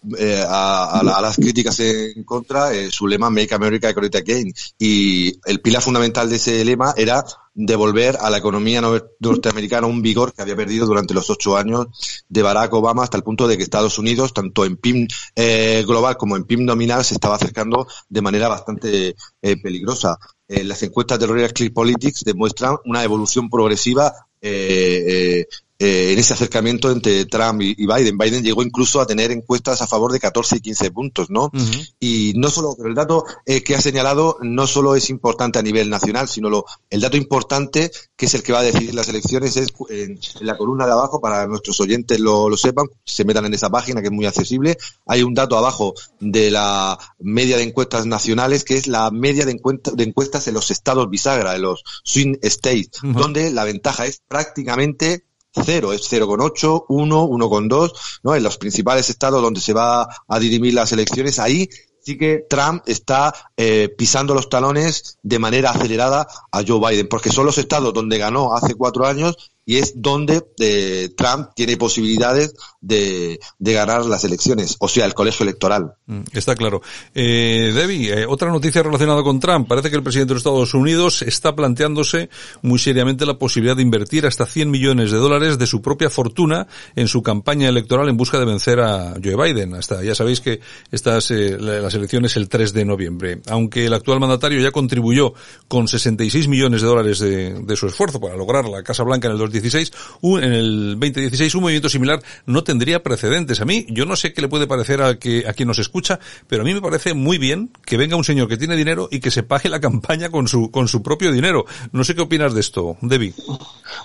las 1.04 1.36
críticas 1.36 1.80
en 1.80 2.24
contra, 2.24 2.74
eh, 2.74 2.90
su 2.92 3.08
lema 3.08 3.30
Make 3.30 3.54
America 3.54 3.92
Great 3.92 4.16
Again. 4.16 4.54
Y 4.78 5.40
el 5.46 5.62
pilar 5.62 5.82
fundamental 5.82 6.30
de 6.30 6.36
ese 6.36 6.64
lema 6.66 6.94
era 6.98 7.24
devolver 7.56 8.18
a 8.20 8.30
la 8.30 8.38
economía 8.38 8.82
norteamericana 9.20 9.86
un 9.86 10.02
vigor 10.02 10.34
que 10.34 10.42
había 10.42 10.56
perdido 10.56 10.88
durante 10.88 11.14
los 11.14 11.30
ocho 11.30 11.56
años 11.56 11.88
de 12.28 12.42
Barack 12.42 12.74
Obama 12.74 13.04
hasta 13.04 13.18
el 13.18 13.24
punto 13.24 13.48
de 13.48 13.58
que 13.58 13.64
Estados 13.64 14.00
Unidos, 14.00 14.34
tanto 14.34 14.66
en 14.66 14.78
PIB 14.78 15.08
eh, 15.36 15.84
global 15.86 16.18
como 16.18 16.36
en 16.36 16.46
PIB 16.46 16.62
nominal, 16.62 17.04
se 17.04 17.14
estaba 17.14 17.36
acercando 17.36 17.88
de 18.10 18.22
manera 18.22 18.48
bastante 18.48 19.16
eh, 19.42 19.62
peligrosa. 19.62 20.18
Las 20.48 20.84
encuestas 20.84 21.18
de 21.18 21.26
Real 21.26 21.52
Clear 21.52 21.74
Politics 21.74 22.24
demuestran 22.26 22.78
una 22.86 23.04
evolución 23.04 23.50
progresiva 23.50 24.14
eh, 24.46 25.48
en 25.80 26.20
ese 26.20 26.34
acercamiento 26.34 26.92
entre 26.92 27.26
Trump 27.26 27.62
y, 27.62 27.76
y, 27.78 27.86
Biden. 27.86 28.18
Biden 28.18 28.44
llegó 28.44 28.64
incluso 28.64 29.02
a 29.02 29.06
tener 29.06 29.32
encuestas 29.32 29.82
a 29.82 29.88
favor 29.88 30.12
de 30.12 30.20
14 30.20 30.58
y 30.58 30.62
15 30.62 30.92
puntos, 30.92 31.30
¿no? 31.30 31.46
Uh 31.46 31.50
-huh. 31.58 31.94
Y 32.00 32.34
no 32.36 32.50
solo, 32.50 32.76
pero 32.78 32.90
el 32.90 32.96
dato 32.96 33.26
eh, 33.46 33.64
que 33.64 33.76
ha 33.76 33.82
señalado 33.82 34.38
no 34.42 34.68
solo 34.68 34.96
es 34.96 35.10
importante 35.10 35.60
a 35.60 35.62
nivel 35.62 35.90
nacional, 35.90 36.28
sino 36.28 36.50
lo, 36.50 36.66
el 36.90 37.02
dato 37.02 37.18
importante, 37.18 37.92
que 38.16 38.28
es 38.28 38.34
el 38.34 38.44
que 38.44 38.54
va 38.54 38.60
a 38.60 38.64
decidir 38.64 38.94
las 38.94 39.08
elecciones, 39.10 39.58
es 39.58 39.74
en, 39.90 40.20
en 40.40 40.46
la 40.46 40.58
columna 40.58 40.86
de 40.86 40.92
abajo, 40.94 41.20
para 41.20 41.48
nuestros 41.48 41.80
oyentes 41.82 42.20
lo, 42.20 42.50
lo, 42.50 42.58
sepan, 42.58 42.88
se 43.04 43.26
metan 43.26 43.46
en 43.46 43.54
esa 43.54 43.70
página 43.70 44.02
que 44.02 44.08
es 44.08 44.14
muy 44.14 44.26
accesible. 44.26 44.78
Hay 45.06 45.24
un 45.24 45.34
dato 45.34 45.58
abajo 45.58 45.94
de 46.20 46.52
la 46.52 46.98
media 47.20 47.58
de 47.58 47.64
encuestas 47.64 48.06
nacionales, 48.06 48.64
que 48.64 48.76
es 48.76 48.88
la 48.88 49.12
media 49.12 49.46
de, 49.46 49.60
de 49.94 50.04
encuestas 50.04 50.48
en 50.48 50.54
los 50.54 50.72
estados 50.72 51.10
bisagra, 51.10 51.56
en 51.56 51.64
los 51.64 51.84
swing 52.04 52.38
states, 52.42 53.04
uh 53.04 53.08
-huh. 53.08 53.14
donde 53.14 53.52
la 53.52 53.64
ventaja 53.64 54.06
es 54.06 54.22
prácticamente 54.28 55.26
cero, 55.54 55.94
es 55.94 56.12
0,8, 56.12 56.86
1, 56.88 57.28
1,2, 57.28 57.92
¿no? 58.24 58.36
En 58.36 58.44
los 58.44 58.58
principales 58.58 59.10
estados 59.10 59.42
donde 59.42 59.62
se 59.62 59.74
va 59.74 60.08
a 60.28 60.40
dirimir 60.40 60.74
las 60.74 60.92
elecciones, 60.92 61.40
ahí 61.40 61.70
sí 62.04 62.18
que 62.18 62.46
Trump 62.50 62.84
está 62.86 63.34
eh, 63.56 63.90
pisando 63.98 64.34
los 64.34 64.50
talones 64.50 65.18
de 65.24 65.40
manera 65.40 65.72
acelerada 65.72 66.28
a 66.52 66.64
Joe 66.66 66.80
Biden, 66.80 67.08
porque 67.08 67.32
son 67.32 67.46
los 67.46 67.58
estados 67.58 67.94
donde 67.94 68.18
ganó 68.18 68.54
hace 68.54 68.76
cuatro 68.76 69.06
años 69.06 69.53
y 69.66 69.78
es 69.78 69.94
donde 69.96 70.44
eh, 70.60 71.10
Trump 71.16 71.50
tiene 71.56 71.78
posibilidades 71.78 72.54
de, 72.82 73.40
ganar 73.60 74.06
las 74.06 74.24
elecciones, 74.24 74.76
o 74.80 74.88
sea, 74.88 75.06
el 75.06 75.14
colegio 75.14 75.44
electoral. 75.44 75.96
Está 76.32 76.56
claro. 76.56 76.82
Eh, 77.16 77.72
Debbie, 77.74 78.14
eh, 78.14 78.26
otra 78.28 78.52
noticia 78.52 78.84
relacionada 78.84 79.24
con 79.24 79.40
Trump. 79.40 79.68
Parece 79.68 79.90
que 79.90 79.96
el 79.96 80.04
presidente 80.04 80.30
de 80.30 80.34
los 80.36 80.42
Estados 80.42 80.74
Unidos 80.74 81.22
está 81.22 81.56
planteándose 81.56 82.30
muy 82.62 82.78
seriamente 82.78 83.26
la 83.26 83.40
posibilidad 83.40 83.76
de 83.76 83.82
invertir 83.82 84.26
hasta 84.26 84.46
100 84.46 84.70
millones 84.70 85.12
de 85.12 85.18
dólares 85.18 85.58
de 85.58 85.66
su 85.66 85.82
propia 85.82 86.10
fortuna 86.10 86.68
en 86.96 87.08
su 87.08 87.24
campaña 87.24 87.70
electoral 87.70 88.10
en 88.10 88.18
busca 88.18 88.38
de 88.40 88.46
vencer 88.46 88.80
a 88.80 89.16
Joe 89.24 89.36
Biden. 89.36 89.76
Hasta 89.76 90.04
ya 90.04 90.14
sabéis 90.14 90.42
que 90.42 90.60
estas 90.92 91.32
eh, 91.32 91.58
las 91.60 91.94
elecciones 91.94 92.36
el 92.38 92.50
3 92.50 92.74
de 92.74 92.86
noviembre. 92.86 93.42
Aunque 93.48 93.86
el 93.86 93.94
actual 93.94 94.20
mandatario 94.20 94.60
ya 94.60 94.72
contribuyó 94.72 95.34
con 95.68 95.88
66 95.88 96.48
millones 96.48 96.82
de 96.82 96.88
dólares 96.88 97.20
de, 97.20 97.62
de 97.62 97.76
su 97.76 97.88
esfuerzo 97.88 98.20
para 98.20 98.36
lograr 98.36 98.66
la 98.66 98.84
Casa 98.84 99.04
Blanca 99.04 99.28
en 99.28 99.34
el 99.34 99.40
2016, 99.54 99.94
un, 100.22 100.44
en 100.44 100.54
el 100.54 101.00
2016 101.00 101.56
un 101.56 101.62
movimiento 101.62 101.90
similar 101.90 102.22
no 102.46 102.64
tendría 102.64 103.04
precedentes. 103.04 103.62
A 103.62 103.66
mí, 103.66 103.86
yo 103.90 104.06
no 104.06 104.16
sé 104.16 104.34
qué 104.34 104.42
le 104.42 104.48
puede 104.48 104.68
parecer 104.68 105.02
a, 105.02 105.18
que, 105.20 105.46
a 105.48 105.54
quien 105.54 105.68
nos 105.68 105.80
escucha, 105.80 106.20
pero 106.48 106.64
a 106.64 106.66
mí 106.66 106.74
me 106.74 106.82
parece 106.82 107.14
muy 107.14 107.38
bien 107.38 107.72
que 107.86 107.98
venga 107.98 108.16
un 108.16 108.24
señor 108.24 108.48
que 108.48 108.58
tiene 108.58 108.76
dinero 108.76 109.08
y 109.12 109.20
que 109.20 109.32
se 109.32 109.44
pague 109.44 109.70
la 109.70 109.80
campaña 109.80 110.30
con 110.30 110.48
su, 110.48 110.72
con 110.72 110.88
su 110.88 111.04
propio 111.04 111.32
dinero. 111.32 111.66
No 111.92 112.04
sé 112.04 112.16
qué 112.16 112.22
opinas 112.22 112.54
de 112.54 112.62
esto, 112.62 112.98
Debbie. 113.02 113.34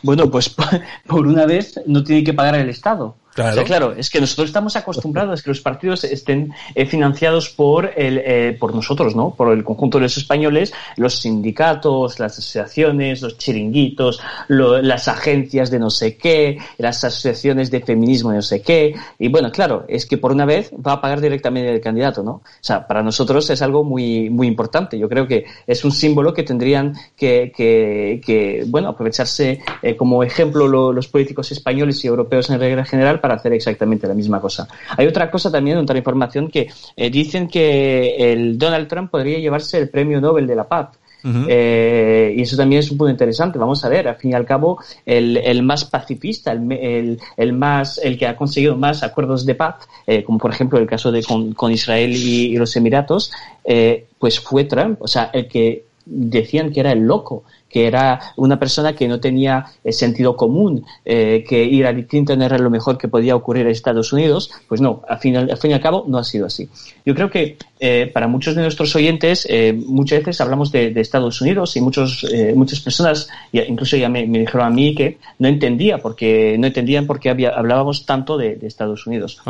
Bueno, 0.02 0.30
pues 0.30 0.54
por 1.06 1.26
una 1.26 1.46
vez 1.46 1.80
no 1.86 2.04
tiene 2.04 2.24
que 2.24 2.34
pagar 2.34 2.56
el 2.56 2.68
Estado. 2.68 3.16
Claro. 3.64 3.92
Es 3.96 4.10
que 4.10 4.20
nosotros 4.20 4.48
estamos 4.48 4.76
acostumbrados 4.76 5.40
a 5.40 5.42
que 5.42 5.50
los 5.50 5.60
partidos 5.60 6.04
estén 6.04 6.52
eh, 6.74 6.86
financiados 6.86 7.50
por 7.50 7.92
el, 7.96 8.18
eh, 8.18 8.56
por 8.58 8.74
nosotros, 8.74 9.14
¿no? 9.14 9.30
Por 9.30 9.52
el 9.52 9.64
conjunto 9.64 9.98
de 9.98 10.02
los 10.02 10.16
españoles, 10.16 10.72
los 10.96 11.20
sindicatos, 11.20 12.18
las 12.18 12.38
asociaciones, 12.38 13.22
los 13.22 13.38
chiringuitos, 13.38 14.20
lo, 14.48 14.80
las 14.82 15.08
agencias 15.08 15.70
de 15.70 15.78
no 15.78 15.90
sé 15.90 16.16
qué, 16.16 16.58
las 16.78 17.04
asociaciones 17.04 17.70
de 17.70 17.80
feminismo 17.80 18.30
de 18.30 18.36
no 18.36 18.42
sé 18.42 18.62
qué. 18.62 18.94
Y 19.18 19.28
bueno, 19.28 19.50
claro, 19.50 19.84
es 19.88 20.06
que 20.06 20.18
por 20.18 20.32
una 20.32 20.44
vez 20.44 20.70
va 20.74 20.94
a 20.94 21.00
pagar 21.00 21.20
directamente 21.20 21.72
el 21.72 21.80
candidato, 21.80 22.22
¿no? 22.22 22.32
O 22.32 22.42
sea, 22.60 22.86
para 22.86 23.02
nosotros 23.02 23.48
es 23.50 23.62
algo 23.62 23.84
muy, 23.84 24.30
muy 24.30 24.46
importante. 24.46 24.98
Yo 24.98 25.08
creo 25.08 25.26
que 25.26 25.44
es 25.66 25.84
un 25.84 25.92
símbolo 25.92 26.34
que 26.34 26.42
tendrían 26.42 26.94
que, 27.16 27.52
que, 27.54 28.20
que 28.24 28.64
bueno, 28.66 28.88
aprovecharse 28.88 29.60
eh, 29.82 29.96
como 29.96 30.22
ejemplo 30.22 30.66
lo, 30.66 30.92
los 30.92 31.08
políticos 31.08 31.52
españoles 31.52 32.04
y 32.04 32.08
europeos 32.08 32.50
en 32.50 32.58
regla 32.58 32.84
general 32.84 33.20
para 33.20 33.27
hacer 33.34 33.52
exactamente 33.52 34.06
la 34.06 34.14
misma 34.14 34.40
cosa. 34.40 34.66
Hay 34.96 35.06
otra 35.06 35.30
cosa 35.30 35.50
también, 35.50 35.78
otra 35.78 35.98
información 35.98 36.48
que 36.48 36.68
eh, 36.96 37.10
dicen 37.10 37.48
que 37.48 38.32
el 38.32 38.58
Donald 38.58 38.88
Trump 38.88 39.10
podría 39.10 39.38
llevarse 39.38 39.78
el 39.78 39.88
premio 39.88 40.20
Nobel 40.20 40.46
de 40.46 40.56
la 40.56 40.64
Paz. 40.64 40.88
Uh 41.24 41.28
-huh. 41.30 41.46
eh, 41.48 42.32
y 42.36 42.42
eso 42.42 42.56
también 42.56 42.78
es 42.78 42.90
un 42.92 42.96
punto 42.96 43.10
interesante. 43.10 43.58
Vamos 43.58 43.84
a 43.84 43.88
ver, 43.88 44.06
al 44.06 44.14
fin 44.14 44.30
y 44.30 44.34
al 44.34 44.46
cabo, 44.46 44.78
el, 45.04 45.36
el 45.36 45.64
más 45.64 45.84
pacifista, 45.84 46.52
el, 46.52 46.70
el, 46.70 47.18
el, 47.36 47.52
más, 47.52 47.98
el 47.98 48.16
que 48.16 48.28
ha 48.28 48.36
conseguido 48.36 48.76
más 48.76 49.02
acuerdos 49.02 49.44
de 49.44 49.56
paz, 49.56 49.74
eh, 50.06 50.22
como 50.22 50.38
por 50.38 50.52
ejemplo 50.52 50.78
el 50.78 50.86
caso 50.86 51.10
de 51.10 51.24
con, 51.24 51.54
con 51.54 51.72
Israel 51.72 52.12
y, 52.14 52.54
y 52.54 52.56
los 52.56 52.76
Emiratos, 52.76 53.32
eh, 53.64 54.06
pues 54.16 54.38
fue 54.38 54.64
Trump. 54.64 55.02
O 55.02 55.08
sea, 55.08 55.30
el 55.32 55.48
que 55.48 55.86
decían 56.06 56.72
que 56.72 56.80
era 56.80 56.92
el 56.92 57.00
loco, 57.00 57.42
que 57.68 57.86
era 57.86 58.20
una 58.36 58.58
persona 58.58 58.94
que 58.94 59.06
no 59.06 59.20
tenía 59.20 59.66
eh, 59.84 59.92
sentido 59.92 60.36
común, 60.36 60.84
eh, 61.04 61.44
que 61.46 61.62
ir 61.62 61.86
a 61.86 61.94
Clinton 61.94 62.40
era 62.42 62.58
lo 62.58 62.70
mejor 62.70 62.96
que 62.96 63.08
podía 63.08 63.36
ocurrir 63.36 63.66
en 63.66 63.72
Estados 63.72 64.12
Unidos, 64.12 64.50
pues 64.66 64.80
no, 64.80 65.02
al 65.08 65.18
fin, 65.18 65.36
al 65.36 65.56
fin 65.58 65.72
y 65.72 65.74
al 65.74 65.80
cabo 65.80 66.04
no 66.08 66.18
ha 66.18 66.24
sido 66.24 66.46
así. 66.46 66.68
Yo 67.04 67.14
creo 67.14 67.30
que 67.30 67.56
eh, 67.78 68.10
para 68.12 68.26
muchos 68.26 68.54
de 68.54 68.62
nuestros 68.62 68.94
oyentes 68.96 69.46
muchas 69.86 70.20
veces 70.20 70.40
hablamos 70.40 70.72
de, 70.72 70.98
Estados 70.98 71.40
Unidos 71.40 71.76
y 71.76 71.80
muchos, 71.80 72.26
muchas 72.54 72.80
personas, 72.80 73.28
incluso 73.52 73.96
ya 73.96 74.08
me, 74.08 74.26
dijeron 74.26 74.66
a 74.66 74.70
mí 74.70 74.94
que 74.94 75.18
no 75.38 75.48
entendía 75.48 75.98
porque 75.98 76.56
no 76.58 76.66
entendían 76.66 77.06
por 77.06 77.20
qué 77.20 77.30
hablábamos 77.30 78.04
tanto 78.04 78.36
de, 78.36 78.58
Estados 78.62 79.06
Unidos. 79.06 79.40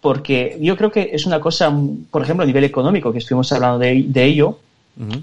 Porque 0.00 0.58
yo 0.60 0.76
creo 0.76 0.90
que 0.90 1.10
es 1.12 1.26
una 1.26 1.40
cosa, 1.40 1.72
por 2.10 2.22
ejemplo, 2.22 2.42
a 2.42 2.46
nivel 2.46 2.64
económico, 2.64 3.12
que 3.12 3.18
estuvimos 3.18 3.52
hablando 3.52 3.78
de, 3.78 4.24
ello, 4.24 4.58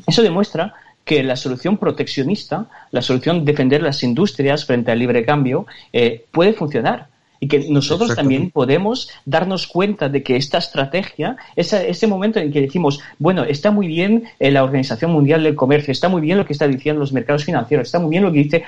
eso 0.08 0.24
demuestra 0.24 0.74
que 1.10 1.24
la 1.24 1.36
solución 1.36 1.80
proteccionista, 1.80 2.68
la 2.92 3.02
solución 3.02 3.44
defender 3.44 3.82
las 3.82 4.04
industrias 4.04 4.64
frente 4.64 4.92
al 4.92 5.00
libre 5.00 5.26
cambio, 5.26 5.66
eh, 5.92 6.26
puede 6.30 6.54
funcionar. 6.54 7.08
Y 7.40 7.48
que 7.48 7.66
nosotros 7.68 8.16
también 8.16 8.52
podemos 8.52 9.10
darnos 9.26 9.66
cuenta 9.66 10.08
de 10.08 10.22
que 10.22 10.36
esta 10.36 10.60
estrategia, 10.60 11.36
ese, 11.56 11.90
ese 11.90 12.06
momento 12.06 12.38
en 12.38 12.52
que 12.52 12.62
decimos, 12.62 13.00
bueno, 13.18 13.44
está 13.44 13.72
muy 13.72 13.88
bien 13.88 14.26
eh, 14.40 14.52
la 14.52 14.64
Organización 14.64 15.10
Mundial 15.12 15.42
del 15.42 15.56
Comercio, 15.56 15.92
está 15.92 16.10
muy 16.10 16.22
bien 16.22 16.38
lo 16.38 16.46
que 16.46 16.54
está 16.54 16.68
diciendo 16.68 17.00
los 17.00 17.12
mercados 17.12 17.44
financieros, 17.44 17.88
está 17.88 17.98
muy 17.98 18.12
bien 18.12 18.22
lo 18.22 18.32
que 18.32 18.44
dice 18.44 18.64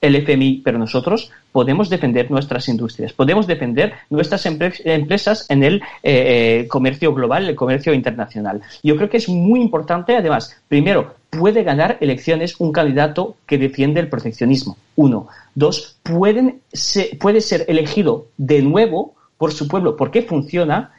el 0.00 0.16
FMI, 0.16 0.62
pero 0.64 0.78
nosotros 0.78 1.30
podemos 1.52 1.90
defender 1.90 2.30
nuestras 2.30 2.68
industrias, 2.68 3.12
podemos 3.12 3.46
defender 3.46 3.92
nuestras 4.08 4.46
empresas 4.46 5.46
en 5.48 5.62
el 5.62 5.76
eh, 6.02 6.62
eh, 6.62 6.68
comercio 6.68 7.12
global, 7.12 7.48
el 7.48 7.54
comercio 7.54 7.92
internacional. 7.92 8.62
Yo 8.82 8.96
creo 8.96 9.10
que 9.10 9.18
es 9.18 9.28
muy 9.28 9.60
importante, 9.60 10.16
además, 10.16 10.56
primero, 10.68 11.14
puede 11.28 11.62
ganar 11.62 11.98
elecciones 12.00 12.58
un 12.60 12.72
candidato 12.72 13.36
que 13.46 13.58
defiende 13.58 14.00
el 14.00 14.08
proteccionismo. 14.08 14.76
Uno. 14.96 15.28
Dos, 15.54 15.98
pueden 16.02 16.60
puede 17.18 17.40
ser 17.40 17.64
elegido 17.68 18.26
de 18.36 18.62
nuevo 18.62 19.14
por 19.36 19.52
su 19.52 19.68
pueblo 19.68 19.96
porque 19.96 20.22
funciona 20.22 20.92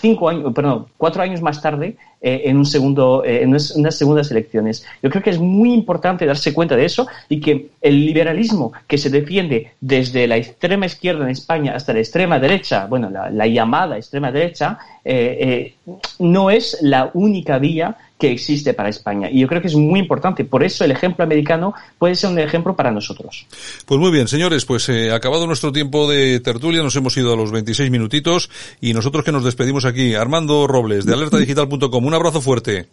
cinco 0.00 0.28
años, 0.28 0.52
perdón, 0.54 0.86
cuatro 0.96 1.22
años 1.22 1.40
más 1.40 1.62
tarde 1.62 1.96
eh, 2.26 2.50
en 2.50 2.56
un 2.56 2.66
segundo, 2.66 3.22
eh, 3.24 3.44
en 3.44 3.50
unas 3.50 3.96
segundas 3.96 4.28
elecciones. 4.32 4.84
Yo 5.00 5.10
creo 5.10 5.22
que 5.22 5.30
es 5.30 5.38
muy 5.38 5.72
importante 5.72 6.26
darse 6.26 6.52
cuenta 6.52 6.74
de 6.74 6.84
eso 6.84 7.06
y 7.28 7.38
que 7.38 7.68
el 7.80 8.04
liberalismo 8.04 8.72
que 8.88 8.98
se 8.98 9.10
defiende 9.10 9.74
desde 9.80 10.26
la 10.26 10.36
extrema 10.36 10.86
izquierda 10.86 11.22
en 11.22 11.30
España 11.30 11.76
hasta 11.76 11.92
la 11.92 12.00
extrema 12.00 12.40
derecha, 12.40 12.86
bueno, 12.86 13.10
la, 13.10 13.46
llamada 13.46 13.96
extrema 13.96 14.32
derecha, 14.32 14.76
eh, 15.04 15.74
no 16.18 16.50
es 16.50 16.78
la 16.80 17.12
única 17.14 17.58
vía 17.58 17.96
que 18.18 18.32
existe 18.32 18.72
para 18.72 18.88
España. 18.88 19.28
Y 19.30 19.40
yo 19.40 19.46
creo 19.46 19.60
que 19.60 19.68
es 19.68 19.74
muy 19.74 20.00
importante. 20.00 20.44
Por 20.44 20.64
eso 20.64 20.84
el 20.84 20.90
ejemplo 20.90 21.22
americano 21.22 21.74
puede 21.98 22.14
ser 22.14 22.30
un 22.30 22.38
ejemplo 22.38 22.74
para 22.74 22.90
nosotros. 22.90 23.46
Pues 23.84 24.00
muy 24.00 24.10
bien, 24.10 24.26
señores, 24.26 24.64
pues 24.64 24.88
acabado 25.12 25.46
nuestro 25.46 25.70
tiempo 25.70 26.08
de 26.08 26.40
tertulia, 26.40 26.82
nos 26.82 26.96
hemos 26.96 27.14
ido 27.18 27.34
a 27.34 27.36
los 27.36 27.52
26 27.52 27.90
minutitos 27.90 28.48
y 28.80 28.94
nosotros 28.94 29.22
que 29.22 29.32
nos 29.32 29.44
despedimos 29.44 29.84
aquí. 29.84 30.14
Armando 30.14 30.66
Robles, 30.66 31.04
de 31.04 31.12
alertadigital.com, 31.12 32.06
abrazo 32.16 32.40
fuerte. 32.40 32.86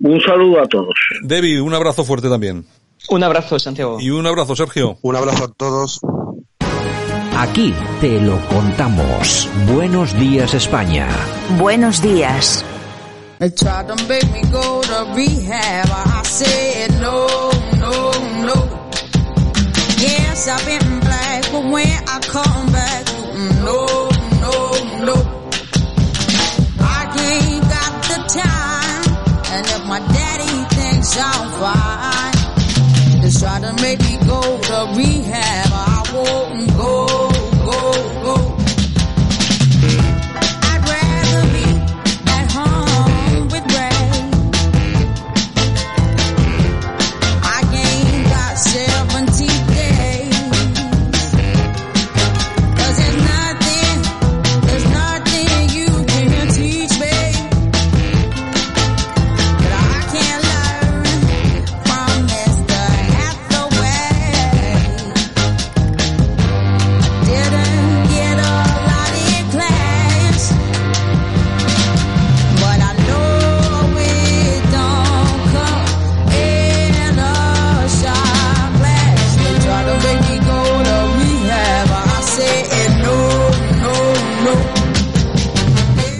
Un 0.00 0.20
saludo 0.20 0.60
a 0.60 0.66
todos. 0.66 0.94
Debbie, 1.22 1.60
un 1.60 1.74
abrazo 1.74 2.04
fuerte 2.04 2.28
también. 2.28 2.64
Un 3.08 3.22
abrazo, 3.22 3.58
Santiago. 3.58 3.98
Y 4.00 4.10
un 4.10 4.26
abrazo, 4.26 4.54
Sergio. 4.54 4.98
Un 5.02 5.16
abrazo 5.16 5.44
a 5.44 5.48
todos. 5.48 6.00
Aquí 7.36 7.74
te 8.00 8.20
lo 8.20 8.38
contamos. 8.48 9.48
Buenos 9.72 10.18
días, 10.18 10.52
España. 10.54 11.08
Buenos 11.58 12.02
días. 12.02 12.64
Yes, 20.00 20.48
I've 20.48 20.64
been 20.64 21.00
black, 21.00 21.52
but 21.52 21.64
when 21.64 21.86
I 22.08 22.20
come 22.32 22.72
back, 22.72 23.04
no, 23.62 23.99
I'm 31.18 31.50
fine, 31.60 33.20
they 33.20 33.30
try 33.30 33.60
to 33.60 33.72
make 33.82 34.00
me 34.00 34.18
go 34.26 34.40
to 34.40 34.92
rehab. 34.96 35.68
I 35.72 36.10
won't 36.14 36.69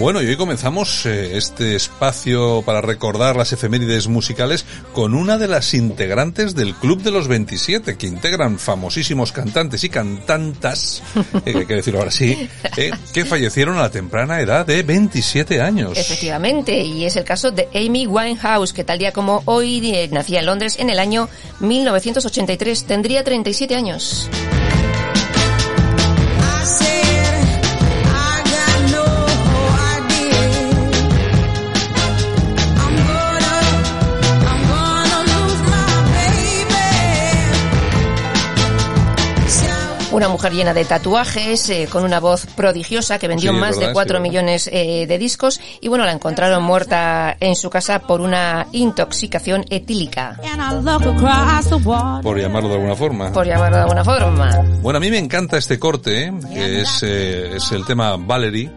Bueno, 0.01 0.19
y 0.19 0.25
hoy 0.25 0.35
comenzamos 0.35 1.05
eh, 1.05 1.37
este 1.37 1.75
espacio 1.75 2.63
para 2.65 2.81
recordar 2.81 3.35
las 3.35 3.53
efemérides 3.53 4.07
musicales 4.07 4.65
con 4.93 5.13
una 5.13 5.37
de 5.37 5.47
las 5.47 5.75
integrantes 5.75 6.55
del 6.55 6.73
Club 6.73 7.03
de 7.03 7.11
los 7.11 7.27
27, 7.27 7.97
que 7.97 8.07
integran 8.07 8.57
famosísimos 8.57 9.31
cantantes 9.31 9.83
y 9.83 9.89
cantantas, 9.89 11.03
eh, 11.45 11.53
hay 11.55 11.67
que 11.67 11.75
decirlo 11.75 11.99
ahora 11.99 12.09
sí, 12.09 12.49
eh, 12.77 12.89
que 13.13 13.25
fallecieron 13.25 13.77
a 13.77 13.81
la 13.81 13.91
temprana 13.91 14.41
edad 14.41 14.65
de 14.65 14.81
27 14.81 15.61
años. 15.61 15.95
Efectivamente, 15.95 16.81
y 16.81 17.05
es 17.05 17.15
el 17.15 17.23
caso 17.23 17.51
de 17.51 17.69
Amy 17.75 18.07
Winehouse, 18.07 18.73
que 18.73 18.83
tal 18.83 18.97
día 18.97 19.11
como 19.11 19.43
hoy 19.45 20.09
nacía 20.11 20.39
en 20.39 20.47
Londres 20.47 20.77
en 20.79 20.89
el 20.89 20.97
año 20.97 21.29
1983, 21.59 22.85
tendría 22.85 23.23
37 23.23 23.75
años. 23.75 24.31
Una 40.11 40.27
mujer 40.27 40.51
llena 40.51 40.73
de 40.73 40.83
tatuajes, 40.83 41.69
eh, 41.69 41.87
con 41.89 42.03
una 42.03 42.19
voz 42.19 42.45
prodigiosa 42.45 43.17
que 43.17 43.29
vendió 43.29 43.53
más 43.53 43.79
de 43.79 43.93
4 43.93 44.19
millones 44.19 44.69
eh, 44.71 45.05
de 45.07 45.17
discos 45.17 45.61
y 45.79 45.87
bueno, 45.87 46.05
la 46.05 46.11
encontraron 46.11 46.61
muerta 46.63 47.37
en 47.39 47.55
su 47.55 47.69
casa 47.69 47.99
por 47.99 48.19
una 48.19 48.67
intoxicación 48.73 49.63
etílica. 49.69 50.37
Por 52.21 52.39
llamarlo 52.39 52.69
de 52.69 52.75
alguna 52.75 52.95
forma. 52.95 53.31
Por 53.31 53.47
llamarlo 53.47 53.77
de 53.77 53.83
alguna 53.83 54.03
forma. 54.03 54.65
Bueno, 54.81 54.97
a 54.97 54.99
mí 54.99 55.09
me 55.09 55.17
encanta 55.17 55.57
este 55.57 55.79
corte, 55.79 56.25
¿eh? 56.25 56.33
que 56.53 56.81
es, 56.81 57.03
es 57.03 57.71
el 57.71 57.85
tema 57.85 58.17
Valerie, 58.17 58.69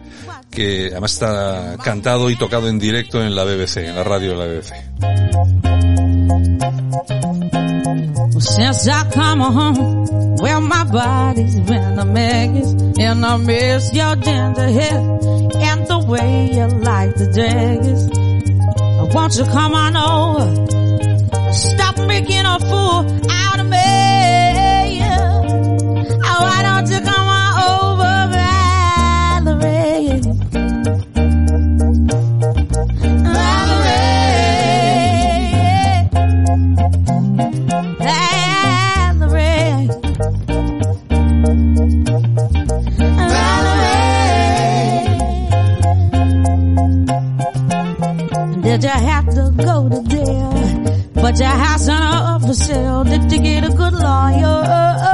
que 0.55 0.87
además 0.91 1.13
está 1.13 1.75
cantado 1.83 2.29
y 2.29 2.35
tocado 2.37 2.67
en 2.69 2.79
directo 2.79 3.21
en 3.21 3.35
la 3.35 3.43
BBC, 3.43 3.77
en 3.77 3.95
la 3.95 4.03
radio 4.03 4.31
de 4.31 4.37
la 4.37 4.45
BBC. 4.45 4.73
Since 8.39 8.87
I 8.87 9.03
come 9.13 9.41
home, 9.41 10.35
well 10.37 10.61
my 10.61 10.83
body's 10.85 11.59
been 11.61 11.99
a 11.99 12.05
mess, 12.05 12.73
and 12.99 13.25
I 13.25 13.37
miss 13.37 13.93
your 13.93 14.15
ginger 14.15 14.69
hair 14.69 14.97
and 14.97 15.87
the 15.87 15.99
way 16.07 16.49
you 16.53 16.67
like 16.67 17.15
the 17.15 17.27
dress. 17.31 18.09
Won't 19.13 19.35
you 19.37 19.45
come 19.45 19.73
on 19.73 19.95
over? 19.95 21.53
Stop 21.53 21.97
making 22.07 22.45
a 22.45 22.59
fool 22.59 23.29
out 23.29 23.59
of 23.59 23.67
me. 23.67 23.84
Did 48.75 48.83
you 48.83 48.89
have 48.89 49.25
to 49.35 49.53
go 49.55 49.87
to 49.87 50.03
jail 50.03 50.65
but 51.13 51.39
your 51.39 51.47
house 51.47 51.87
on 51.87 52.01
up 52.01 52.41
for 52.41 52.53
sale. 52.53 53.05
Did 53.05 53.31
you 53.31 53.39
get 53.39 53.63
a 53.63 53.69
good 53.69 53.93
lawyer? 53.93 55.05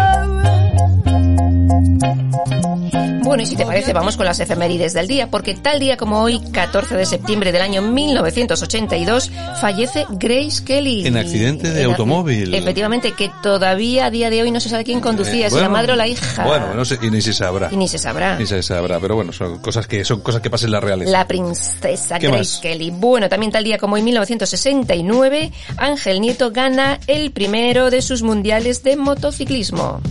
Bueno, 3.31 3.43
y 3.43 3.45
si 3.45 3.55
te 3.55 3.65
parece, 3.65 3.93
vamos 3.93 4.17
con 4.17 4.25
las 4.25 4.39
efemérides 4.41 4.93
del 4.93 5.07
día, 5.07 5.31
porque 5.31 5.55
tal 5.55 5.79
día 5.79 5.95
como 5.95 6.21
hoy, 6.21 6.41
14 6.51 6.95
de 6.97 7.05
septiembre 7.05 7.53
del 7.53 7.61
año 7.61 7.81
1982, 7.81 9.31
fallece 9.61 10.05
Grace 10.09 10.63
Kelly. 10.65 11.07
En 11.07 11.15
accidente 11.15 11.71
de 11.71 11.83
En- 11.83 11.89
automóvil. 11.91 12.53
Efectivamente, 12.53 13.13
que 13.13 13.31
todavía 13.41 14.07
a 14.07 14.11
día 14.11 14.29
de 14.29 14.41
hoy 14.41 14.51
no 14.51 14.59
se 14.59 14.67
sabe 14.67 14.83
quién 14.83 14.99
conducía, 14.99 15.47
Eh, 15.47 15.49
si 15.49 15.55
la 15.55 15.61
bueno, 15.61 15.69
madre 15.69 15.93
o 15.93 15.95
la 15.95 16.07
hija. 16.07 16.43
Bueno, 16.45 16.73
no 16.73 16.83
sé, 16.83 16.97
y 17.01 17.09
ni 17.09 17.21
se 17.21 17.31
sabrá. 17.31 17.69
Y 17.71 17.77
ni 17.77 17.87
se 17.87 17.97
sabrá. 17.97 18.37
Ni 18.37 18.45
se 18.45 18.61
sabrá, 18.61 18.99
pero 18.99 19.15
bueno, 19.15 19.31
son 19.31 19.59
cosas 19.59 19.87
que 19.87 20.03
son 20.03 20.19
cosas 20.19 20.41
que 20.41 20.49
pasan 20.49 20.67
en 20.67 20.71
la 20.73 20.79
realeza. 20.81 21.09
La 21.11 21.25
princesa 21.25 22.19
¿Qué 22.19 22.27
Grace 22.27 22.37
más? 22.55 22.59
Kelly. 22.61 22.91
Bueno, 22.91 23.29
también 23.29 23.51
tal 23.53 23.63
día 23.63 23.77
como 23.77 23.95
en 23.97 24.03
1969, 24.03 25.51
Ángel 25.77 26.19
Nieto 26.19 26.51
gana 26.51 26.99
el 27.07 27.31
primero 27.31 27.89
de 27.89 28.01
sus 28.01 28.23
mundiales 28.23 28.83
de 28.83 28.97
motociclismo. 28.97 30.01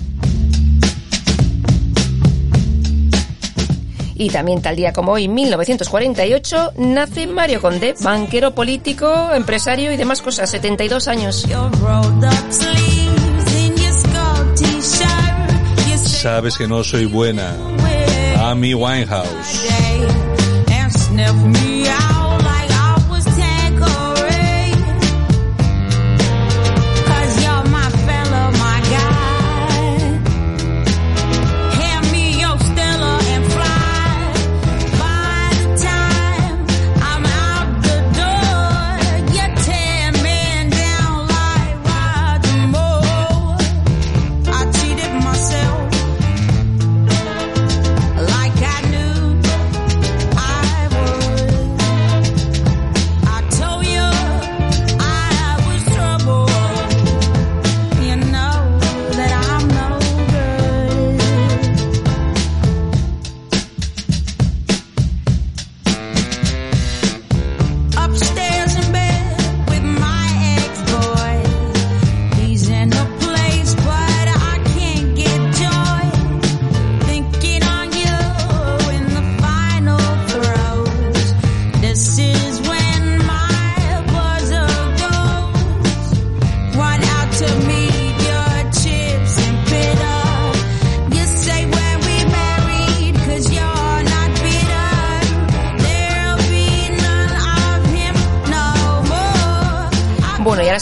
Y 4.20 4.28
también 4.28 4.60
tal 4.60 4.76
día 4.76 4.92
como 4.92 5.12
hoy, 5.12 5.28
1948, 5.28 6.72
nace 6.76 7.26
Mario 7.26 7.62
Conde, 7.62 7.94
banquero 8.02 8.54
político, 8.54 9.32
empresario 9.32 9.90
y 9.92 9.96
demás 9.96 10.20
cosas, 10.20 10.50
72 10.50 11.08
años. 11.08 11.46
Sabes 15.96 16.58
que 16.58 16.68
no 16.68 16.84
soy 16.84 17.06
buena. 17.06 17.56
Amy 18.36 18.74
Winehouse. 18.74 19.70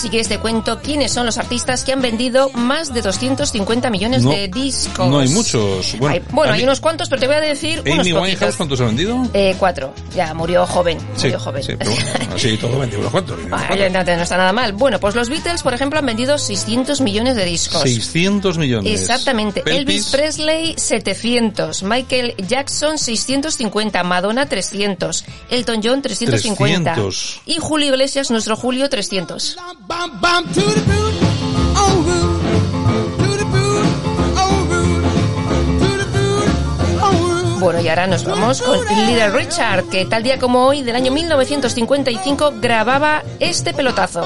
Si 0.09 0.13
quieres 0.13 0.29
te 0.29 0.39
cuento 0.39 0.81
quiénes 0.81 1.13
son 1.13 1.27
los 1.27 1.37
artistas 1.37 1.85
que 1.85 1.93
han 1.93 2.01
vendido 2.01 2.49
más 2.55 2.95
de 2.95 3.03
250 3.03 3.91
millones 3.91 4.23
No, 4.23 4.31
de 4.31 4.49
discos. 4.49 5.07
No 5.07 5.19
hay 5.19 5.29
muchos. 5.29 5.95
Bueno, 5.99 6.15
Hay- 6.15 6.23
bueno, 6.31 6.53
hay 6.55 6.63
unos 6.63 6.81
cuantos, 6.81 7.11
pero 7.11 7.21
te 7.21 7.27
voy 7.27 7.37
a 7.37 7.41
decir 7.41 7.81
unos 7.81 7.93
Amy 7.99 8.13
poquitos. 8.13 8.23
Winehouse, 8.23 8.57
¿cuántos 8.57 8.81
ha 8.81 8.85
vendido? 8.87 9.23
Eh, 9.35 9.55
cuatro. 9.59 9.93
Ya, 10.17 10.33
murió 10.33 10.67
joven. 10.67 10.99
Sí, 11.15 11.25
murió 11.27 11.41
joven. 11.41 11.63
sí, 11.63 11.75
pero 11.79 11.91
bueno, 11.91 12.35
así 12.35 12.57
todo 12.57 12.79
vendido 12.79 13.01
unos 13.01 13.13
cuantos. 13.13 13.39
unos 13.39 13.51
no, 13.93 14.05
no 14.17 14.23
está 14.23 14.37
nada 14.39 14.53
mal. 14.55 14.73
Bueno, 14.73 14.99
pues 14.99 15.15
los 15.15 15.29
Beatles, 15.29 15.63
por 15.63 15.75
ejemplo, 15.75 15.99
han 15.99 16.07
vendido 16.07 16.39
600 16.39 17.03
millones 17.03 17.37
de 17.37 17.45
discos. 17.45 17.83
600 17.83 18.57
millones. 18.57 18.99
Exactamente. 18.99 19.61
Pelpis, 19.61 19.79
Elvis 19.81 20.07
Presley 20.07 20.75
700, 20.79 21.83
Michael 21.83 22.35
Jackson 22.49 22.97
650, 22.97 24.03
Madonna 24.05 24.47
300, 24.49 25.27
Elton 25.51 25.81
John 25.85 26.01
350 26.01 26.95
300. 26.95 27.41
y 27.45 27.57
Julio 27.59 27.89
Iglesias, 27.89 28.31
nuestro 28.31 28.57
Julio 28.57 28.89
300. 28.89 29.59
Bum, 29.99 30.13
bum, 30.21 30.45
to 30.45 30.61
the 30.61 30.81
boot, 30.87 31.15
oh 31.75 31.95
rude, 32.07 32.39
to 33.19 33.37
the 33.37 33.45
boot, 33.47 33.87
oh 34.39 34.67
rude, 34.71 35.03
to 35.81 35.89
the 35.99 36.07
boot, 36.15 36.49
oh 37.03 37.11
rude. 37.43 37.59
Bueno, 37.59 37.81
y 37.81 37.89
ahora 37.89 38.07
nos 38.07 38.23
vamos 38.25 38.63
con 38.63 38.79
Little 38.79 39.31
Richard, 39.31 39.89
que 39.89 40.05
tal 40.05 40.23
día 40.23 40.39
como 40.39 40.67
hoy, 40.67 40.83
del 40.83 40.95
año 40.95 41.11
1955, 41.11 42.55
grababa 42.61 43.25
este 43.41 43.75
pelotazo. 43.75 44.23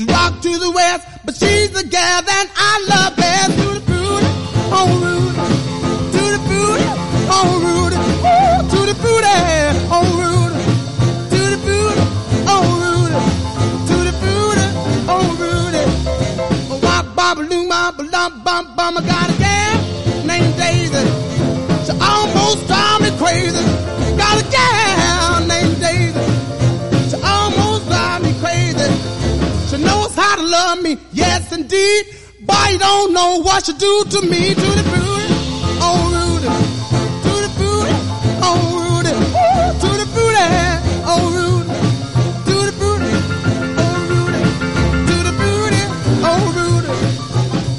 She 0.00 0.06
rock 0.06 0.40
to 0.40 0.58
the 0.58 0.70
west, 0.70 1.09
but 1.24 1.34
she's 1.34 1.70
the 1.70 1.84
gal 1.84 2.22
that 2.22 2.46
I 2.56 2.72
love 2.90 3.16
best. 3.16 3.56
The 3.56 3.80
booty, 3.88 4.30
oh 4.72 4.88
Rudy, 5.04 5.36
the 6.12 6.38
booty, 6.48 6.86
oh 7.36 7.50
Rudy, 7.64 7.96
Ooh, 7.96 8.60
to 8.70 8.78
the 8.88 8.94
oh 9.92 10.06
Rudy, 10.20 10.62
the 11.30 11.58
booty, 11.66 12.02
oh 12.46 12.64
Rudy, 12.80 13.20
the 13.88 14.12
booty, 14.22 14.66
oh 15.08 15.26
Rudy. 15.40 15.84
Wop, 16.82 17.04
bop, 17.16 17.36
doo, 17.48 17.68
bop, 17.68 17.96
bum, 17.96 18.32
bum, 18.44 18.64
bum. 18.76 18.98
I 18.98 19.00
got 19.06 19.30
a 19.30 19.32
gal 19.38 19.76
named 20.26 20.54
Daisy. 20.56 21.04
She 21.86 21.92
almost 22.00 22.66
drive 22.66 23.00
me 23.02 23.10
crazy. 23.18 23.64
Got 24.16 24.40
a 24.40 24.44
gal 24.50 25.46
named 25.46 25.76
Daisy. 25.80 26.24
She 27.10 27.16
almost 27.22 27.86
drive 27.86 28.22
me 28.22 28.32
crazy. 28.40 28.88
She 29.68 29.76
knows 29.82 30.14
how 30.14 30.36
to 30.36 30.42
love 30.42 30.82
me, 30.82 30.96
yes 31.50 31.58
indeed. 31.58 32.06
But 32.42 32.72
you 32.72 32.78
don't 32.78 33.12
know 33.12 33.42
what 33.42 33.68
you 33.68 33.74
do 33.74 34.04
to 34.10 34.22
me. 34.22 34.54
To 34.54 34.60
the 34.60 34.82
booty, 34.82 35.34
oh 35.82 36.00
Rudy. 36.14 36.48
To 37.24 37.32
the 37.44 37.50
booty, 37.58 37.94
oh 38.42 38.58
Rudy. 38.80 39.14
To 39.80 39.88
the 39.98 40.06
booty, 40.14 41.02
oh 41.06 41.30
Rudy. 41.30 41.39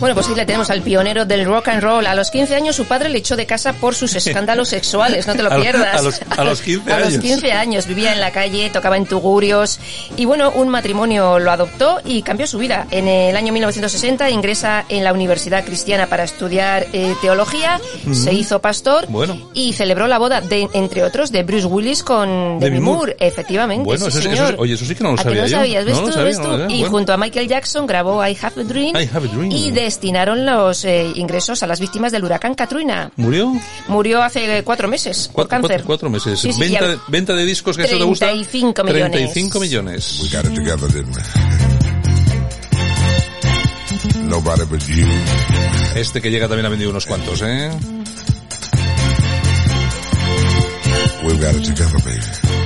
Bueno, 0.01 0.13
pues 0.15 0.25
sí, 0.25 0.35
le 0.35 0.45
tenemos 0.45 0.69
al 0.69 0.81
pionero 0.81 1.23
del 1.25 1.45
rock 1.45 1.69
and 1.69 1.81
roll. 1.81 2.05
A 2.05 2.13
los 2.15 2.29
15 2.31 2.55
años 2.55 2.75
su 2.75 2.83
padre 2.85 3.07
le 3.07 3.19
echó 3.19 3.37
de 3.37 3.45
casa 3.45 3.71
por 3.73 3.95
sus 3.95 4.13
escándalos 4.15 4.67
sexuales, 4.67 5.25
no 5.27 5.35
te 5.35 5.43
lo 5.43 5.61
pierdas. 5.61 5.95
a 5.99 6.01
los- 6.01 6.19
a 6.37 6.43
los 6.43 6.61
15 6.61 6.91
A 6.91 6.99
los 6.99 7.07
años. 7.09 7.21
15 7.21 7.51
años 7.53 7.87
vivía 7.87 8.11
en 8.11 8.19
la 8.19 8.31
calle, 8.31 8.69
tocaba 8.71 8.97
en 8.97 9.05
tugurios 9.05 9.79
y 10.17 10.25
bueno, 10.25 10.51
un 10.55 10.67
matrimonio 10.69 11.39
lo 11.39 11.51
adoptó 11.51 12.01
y 12.03 12.21
cambió 12.23 12.47
su 12.47 12.57
vida. 12.57 12.87
En 12.91 13.07
el 13.07 13.35
año 13.37 13.53
1960 13.53 14.29
ingresa 14.31 14.85
en 14.89 15.03
la 15.03 15.13
Universidad 15.13 15.63
Cristiana 15.63 16.07
para 16.07 16.23
estudiar 16.23 16.87
eh, 16.93 17.15
teología, 17.21 17.79
se 18.11 18.33
hizo 18.33 18.59
pastor 18.59 19.05
Bueno. 19.07 19.51
y 19.53 19.73
celebró 19.73 20.07
la 20.07 20.17
boda, 20.17 20.41
de, 20.41 20.67
entre 20.73 21.03
otros, 21.03 21.31
de 21.31 21.43
Bruce 21.43 21.67
Willis 21.67 22.03
con 22.03 22.59
Demi 22.59 22.75
Demi 22.75 22.79
Moore. 22.79 22.97
Moore, 22.97 23.15
efectivamente. 23.19 23.83
Bueno, 23.85 24.09
sí, 24.09 24.17
eso, 24.17 24.21
señor. 24.29 24.55
oye, 24.57 24.73
eso 24.73 24.85
sí 24.85 24.95
que 24.95 25.03
no 25.03 25.11
lo 25.11 25.15
¿A 25.15 25.17
que 25.17 25.23
sabía 25.23 25.41
no 25.43 25.47
yo. 25.47 25.57
sabías? 25.57 25.85
¿Ves 25.85 25.95
no 25.95 26.01
lo 26.01 26.07
tú? 26.07 26.13
sabía, 26.13 26.25
¿Ves 26.29 26.37
no 26.39 26.43
tú? 26.45 26.51
lo 26.51 26.57
sabía. 26.59 26.75
Y 26.75 26.79
Bueno. 26.79 26.91
junto 26.97 27.13
a 27.13 27.17
Michael 27.17 27.47
Jackson 27.47 27.85
grabó 27.85 28.25
I 28.27 28.37
Have 28.41 28.61
a 28.61 28.63
Dream. 28.63 28.95
I 28.95 29.09
Have 29.13 29.27
a 29.27 29.31
Dream. 29.31 29.51
Y 29.51 29.71
destinaron 29.91 30.45
los 30.45 30.85
eh, 30.85 31.11
ingresos 31.15 31.61
a 31.63 31.67
las 31.67 31.79
víctimas 31.81 32.13
del 32.13 32.23
huracán 32.23 32.55
Katrina. 32.55 33.11
¿Murió? 33.17 33.51
Murió 33.89 34.23
hace 34.23 34.63
cuatro 34.63 34.87
meses 34.87 35.27
por 35.27 35.47
Cuatro, 35.47 35.49
cáncer. 35.49 35.69
cuatro- 35.83 35.85
cuatro 35.87 36.09
meses. 36.09 36.39
Sí, 36.39 36.53
sí, 36.53 36.59
venta, 36.61 36.97
venta 37.07 37.33
de 37.33 37.45
discos, 37.45 37.75
que 37.75 37.83
eso 37.83 37.97
te 37.97 38.03
gusta. 38.03 38.27
35 38.27 38.83
millones. 38.85 39.11
35 39.11 39.59
millones. 39.59 40.19
We 40.23 40.29
got 40.29 40.45
it 40.45 40.55
together, 40.55 40.87
didn't 40.91 41.13
we? 41.15 41.21
Nobody 44.23 44.63
but 44.69 44.79
you. 44.87 45.05
Este 45.95 46.21
que 46.21 46.31
llega 46.31 46.47
también 46.47 46.65
ha 46.65 46.69
vendido 46.69 46.89
unos 46.89 47.05
cuantos, 47.05 47.41
¿eh? 47.41 47.69
We've 51.23 51.45
got 51.45 51.55
it 51.55 51.75
together, 51.75 52.01
baby. 52.03 52.60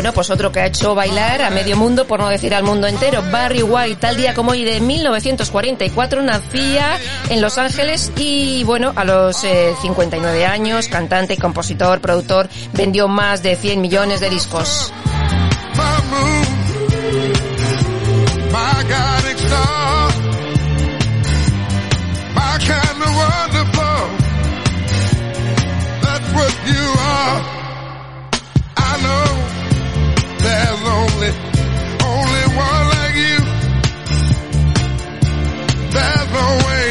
Bueno, 0.00 0.14
pues 0.14 0.30
otro 0.30 0.50
que 0.50 0.60
ha 0.60 0.66
hecho 0.66 0.94
bailar 0.94 1.42
a 1.42 1.50
medio 1.50 1.76
mundo, 1.76 2.06
por 2.06 2.20
no 2.20 2.30
decir 2.30 2.54
al 2.54 2.62
mundo 2.62 2.86
entero. 2.86 3.22
Barry 3.30 3.62
White, 3.62 3.96
tal 3.96 4.16
día 4.16 4.32
como 4.32 4.52
hoy 4.52 4.64
de 4.64 4.80
1944, 4.80 6.22
nacía 6.22 6.96
en 7.28 7.42
Los 7.42 7.58
Ángeles 7.58 8.10
y, 8.16 8.64
bueno, 8.64 8.94
a 8.96 9.04
los 9.04 9.44
eh, 9.44 9.74
59 9.82 10.46
años, 10.46 10.88
cantante, 10.88 11.36
compositor, 11.36 12.00
productor, 12.00 12.48
vendió 12.72 13.08
más 13.08 13.42
de 13.42 13.56
100 13.56 13.78
millones 13.78 14.20
de 14.20 14.30
discos. 14.30 14.90
Only, 31.12 31.30
only 32.04 32.44
one 32.56 32.84
like 32.94 33.14
you. 33.24 33.38
There's 35.94 36.28
no 36.38 36.46
way 36.66 36.88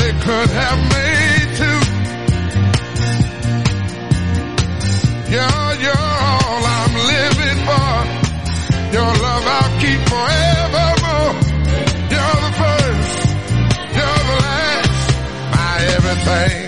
they 0.00 0.12
could 0.24 0.50
have 0.50 0.80
made 0.96 1.48
two. 1.60 1.80
You're, 5.32 5.92
all 5.92 6.64
I'm 6.78 6.94
living 7.14 7.60
for. 7.66 7.92
Your 8.94 9.12
love 9.26 9.44
I'll 9.56 9.72
keep 9.80 10.00
forevermore. 10.12 11.34
You're 12.12 12.40
the 12.46 12.52
first, 12.60 13.14
you're 13.96 14.22
the 14.30 14.36
last, 14.46 15.00
my 15.52 15.74
everything. 15.96 16.65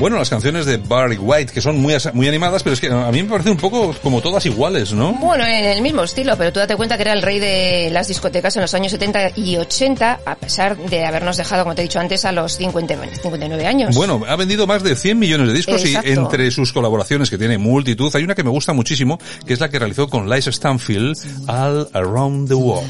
Bueno, 0.00 0.16
las 0.16 0.30
canciones 0.30 0.64
de 0.64 0.78
Barry 0.78 1.18
White, 1.18 1.52
que 1.52 1.60
son 1.60 1.78
muy, 1.78 1.94
muy 2.14 2.26
animadas, 2.26 2.62
pero 2.62 2.72
es 2.72 2.80
que 2.80 2.88
a 2.88 3.12
mí 3.12 3.22
me 3.22 3.28
parecen 3.28 3.52
un 3.52 3.58
poco 3.58 3.94
como 4.02 4.22
todas 4.22 4.46
iguales, 4.46 4.94
¿no? 4.94 5.12
Bueno, 5.12 5.44
en 5.44 5.66
el 5.66 5.82
mismo 5.82 6.02
estilo, 6.02 6.38
pero 6.38 6.50
tú 6.54 6.58
date 6.58 6.74
cuenta 6.74 6.96
que 6.96 7.02
era 7.02 7.12
el 7.12 7.20
rey 7.20 7.38
de 7.38 7.90
las 7.92 8.08
discotecas 8.08 8.56
en 8.56 8.62
los 8.62 8.72
años 8.72 8.92
70 8.92 9.32
y 9.36 9.58
80, 9.58 10.20
a 10.24 10.34
pesar 10.36 10.78
de 10.78 11.04
habernos 11.04 11.36
dejado, 11.36 11.64
como 11.64 11.74
te 11.74 11.82
he 11.82 11.84
dicho 11.84 12.00
antes, 12.00 12.24
a 12.24 12.32
los 12.32 12.56
59, 12.56 13.14
59 13.20 13.66
años. 13.66 13.94
Bueno, 13.94 14.22
ha 14.26 14.36
vendido 14.36 14.66
más 14.66 14.82
de 14.82 14.96
100 14.96 15.18
millones 15.18 15.48
de 15.48 15.52
discos 15.52 15.84
Exacto. 15.84 16.08
y 16.08 16.12
entre 16.12 16.50
sus 16.50 16.72
colaboraciones, 16.72 17.28
que 17.28 17.36
tiene 17.36 17.58
multitud, 17.58 18.10
hay 18.16 18.24
una 18.24 18.34
que 18.34 18.42
me 18.42 18.50
gusta 18.50 18.72
muchísimo, 18.72 19.18
que 19.46 19.52
es 19.52 19.60
la 19.60 19.68
que 19.68 19.78
realizó 19.78 20.08
con 20.08 20.30
Liza 20.30 20.50
Stanfield, 20.50 21.14
All 21.46 21.90
Around 21.92 22.48
the 22.48 22.54
World. 22.54 22.88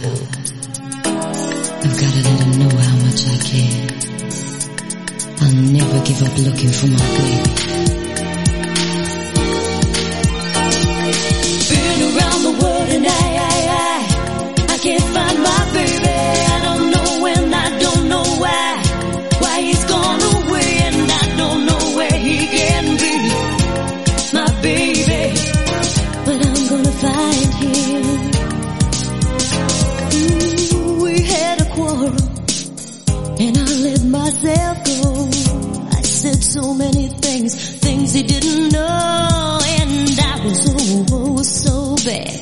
I've 1.82 1.98
gotta 1.98 2.28
let 2.28 2.38
them 2.38 2.52
know 2.52 2.68
how 2.68 2.96
much 3.04 3.26
I 3.26 3.38
care. 3.38 3.79
I'll 5.42 5.54
never 5.54 6.00
give 6.04 6.22
up 6.22 6.36
looking 6.36 6.68
for 6.68 6.86
my 6.86 6.98
baby. 7.16 7.40
Been 11.70 12.00
around 12.10 12.40
the 12.48 12.54
world 12.60 12.88
and 12.96 13.06
I, 13.06 13.10
I, 14.68 14.78
can't 14.82 15.08
find 15.16 15.38
my 15.42 15.62
baby. 15.72 16.16
I 16.54 16.60
don't 16.66 16.90
know 16.90 17.22
when, 17.22 17.54
I 17.54 17.78
don't 17.78 18.08
know 18.10 18.26
why. 18.42 18.82
Why 19.40 19.60
he's 19.62 19.84
gone 19.84 20.20
away 20.20 20.70
and 20.88 21.10
I 21.10 21.36
don't 21.38 21.64
know 21.64 21.82
where 21.96 22.18
he 22.26 22.36
can 22.56 22.84
be. 23.02 23.14
My 24.36 24.50
baby, 24.60 25.22
but 26.26 26.38
I'm 26.48 26.68
gonna 26.68 26.94
find 27.06 27.52
him. 27.62 28.04
Ooh, 30.76 31.02
we 31.04 31.22
had 31.22 31.60
a 31.62 31.64
quarrel 31.74 32.16
and 33.40 33.56
I 33.56 33.64
let 33.86 34.04
myself. 34.04 34.89
So 36.52 36.74
many 36.74 37.08
things, 37.20 37.54
things 37.80 38.12
he 38.12 38.22
didn't 38.24 38.72
know, 38.72 39.58
and 39.80 40.18
I 40.18 40.44
was 40.44 40.58
so, 40.64 41.06
oh, 41.12 41.42
so 41.44 41.94
bad. 42.04 42.40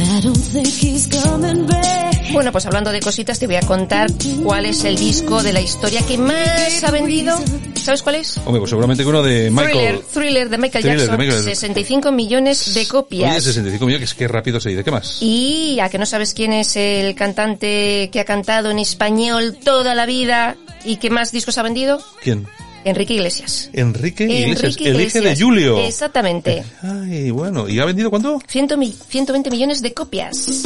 I 0.00 0.20
don't 0.22 0.34
think 0.34 0.66
he's 0.68 1.06
coming 1.08 1.66
back. 1.66 2.32
Bueno, 2.32 2.52
pues 2.52 2.64
hablando 2.64 2.90
de 2.90 3.00
cositas, 3.00 3.38
te 3.38 3.46
voy 3.46 3.56
a 3.56 3.60
contar 3.60 4.10
cuál 4.42 4.64
es 4.64 4.84
el 4.84 4.96
disco 4.96 5.42
de 5.42 5.52
la 5.52 5.60
historia 5.60 6.00
que 6.06 6.16
más 6.16 6.82
ha 6.82 6.90
vendido. 6.90 7.36
¿Sabes 7.74 8.02
cuál 8.02 8.14
es? 8.14 8.38
Hombre, 8.38 8.60
pues 8.60 8.70
seguramente 8.70 9.02
que 9.02 9.08
uno 9.10 9.22
de 9.22 9.50
Michael... 9.50 9.72
Thriller, 9.72 10.02
Thriller 10.12 10.48
de 10.48 10.58
Michael 10.58 10.82
Thriller 10.84 11.00
de 11.00 11.06
Jackson. 11.06 11.18
Michael- 11.18 11.42
65 11.44 12.12
millones 12.12 12.72
de 12.74 12.86
copias. 12.86 13.30
Oye, 13.30 13.40
65 13.42 13.84
millones, 13.84 14.00
que 14.00 14.04
es 14.12 14.18
que 14.18 14.28
rápido 14.28 14.58
se 14.58 14.70
dice. 14.70 14.84
¿Qué 14.84 14.90
más? 14.90 15.18
Y 15.20 15.78
a 15.80 15.90
que 15.90 15.98
no 15.98 16.06
sabes 16.06 16.32
quién 16.32 16.54
es 16.54 16.76
el 16.76 17.14
cantante 17.14 18.08
que 18.10 18.20
ha 18.20 18.24
cantado 18.24 18.70
en 18.70 18.78
español 18.78 19.58
toda 19.62 19.94
la 19.94 20.06
vida 20.06 20.56
y 20.84 20.96
que 20.96 21.10
más 21.10 21.30
discos 21.30 21.58
ha 21.58 21.62
vendido? 21.62 22.00
¿Quién? 22.22 22.46
Enrique 22.84 23.14
Iglesias. 23.14 23.70
Enrique 23.72 24.24
Iglesias, 24.24 24.62
Enrique 24.62 24.88
el 24.88 25.00
hijo 25.00 25.20
de. 25.20 25.36
Julio. 25.36 25.78
Exactamente. 25.86 26.64
Ay, 26.82 27.30
bueno, 27.30 27.68
¿y 27.68 27.78
ha 27.78 27.84
vendido 27.84 28.08
cuánto? 28.10 28.40
100 28.46 28.78
mi- 28.78 28.94
120 29.08 29.50
millones 29.50 29.82
de 29.82 29.92
copias. 29.92 30.62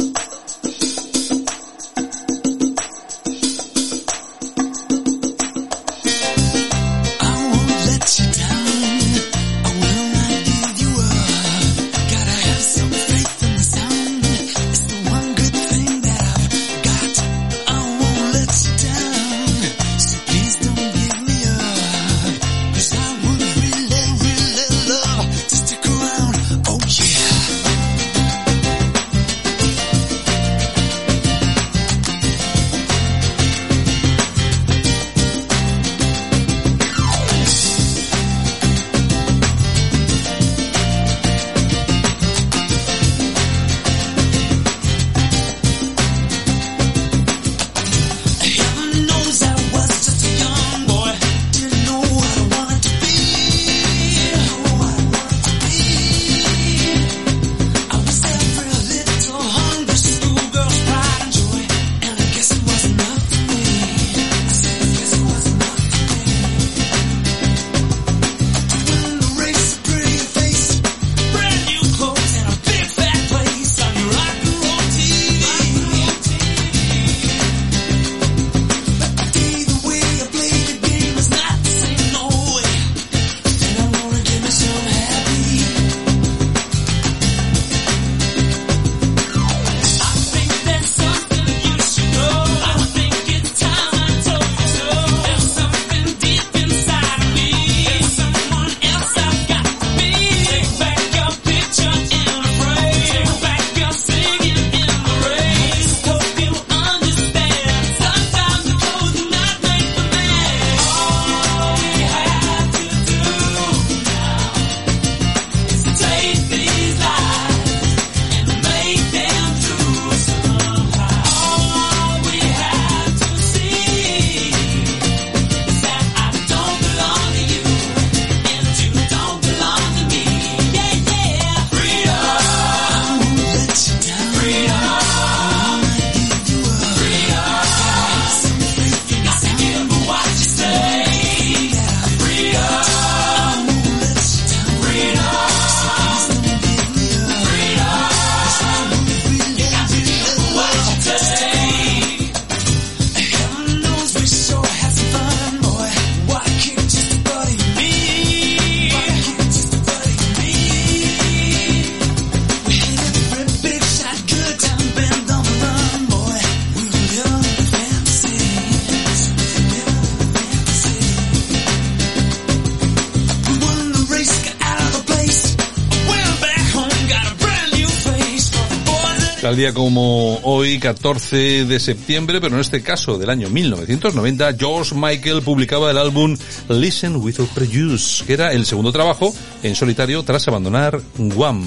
Tal 179.55 179.61
día 179.61 179.73
como 179.73 180.37
hoy, 180.43 180.79
14 180.79 181.63
de 181.63 181.79
septiembre, 181.79 182.41
pero 182.41 182.55
en 182.55 182.59
este 182.59 182.83
caso 182.83 183.17
del 183.17 183.29
año 183.29 183.49
1990, 183.49 184.53
George 184.59 184.93
Michael 184.93 185.43
publicaba 185.43 185.91
el 185.91 185.97
álbum 185.97 186.35
Listen 186.67 187.15
Without 187.15 187.47
Prejudice, 187.51 188.25
que 188.25 188.33
era 188.33 188.51
el 188.51 188.65
segundo 188.65 188.91
trabajo 188.91 189.33
en 189.63 189.73
solitario 189.73 190.23
tras 190.23 190.45
abandonar 190.49 190.99
Wham. 191.17 191.63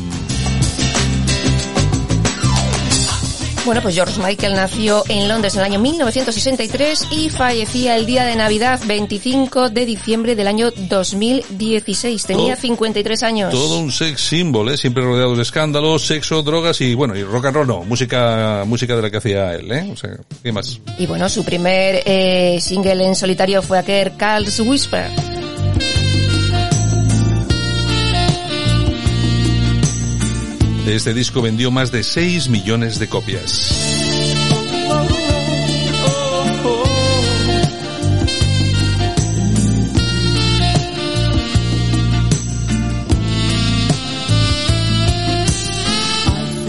Bueno, 3.69 3.82
pues 3.82 3.97
George 3.97 4.19
Michael 4.23 4.55
nació 4.55 5.05
en 5.11 5.28
Londres 5.28 5.53
en 5.53 5.61
el 5.61 5.66
año 5.66 5.78
1963 5.78 7.09
y 7.11 7.28
fallecía 7.28 7.97
el 7.99 8.07
día 8.07 8.24
de 8.24 8.35
Navidad 8.35 8.81
25 8.86 9.69
de 9.69 9.85
diciembre 9.85 10.35
del 10.35 10.49
año 10.49 10.70
2016. 10.70 12.24
Tenía 12.24 12.55
Todo- 12.55 12.62
53 12.62 13.23
años. 13.24 13.53
Todo 13.53 13.78
un 13.78 13.93
sex 13.93 14.23
symbol, 14.23 14.70
¿eh? 14.70 14.78
siempre 14.78 15.05
rodeado 15.05 15.36
de 15.36 15.43
escándalos, 15.43 16.07
sexo, 16.07 16.43
drogas 16.43 16.81
y 16.81 16.95
bueno, 16.95 17.15
y 17.15 17.23
rock 17.23 17.45
and 17.45 17.57
roll 17.57 17.66
no, 17.66 17.82
música, 17.82 18.65
música 18.66 18.97
de 18.97 19.03
la 19.03 19.11
que 19.11 19.19
hacía 19.19 19.53
él, 19.53 19.70
¿eh? 19.70 19.90
O 19.93 19.97
sea, 19.99 20.16
¿qué 20.43 20.51
más? 20.51 20.81
Y 20.99 21.05
bueno, 21.05 21.28
su 21.28 21.45
primer 21.45 22.03
eh, 22.07 22.59
single 22.62 23.07
en 23.07 23.15
solitario 23.15 23.61
fue 23.61 23.77
aquel 23.78 24.16
Carl's 24.16 24.61
Whisper. 24.61 25.38
Este 30.89 31.12
disco 31.12 31.43
vendió 31.43 31.70
más 31.70 31.93
de 31.93 32.02
6 32.02 32.48
millones 32.48 32.98
de 32.98 33.09
copias. 33.09 33.88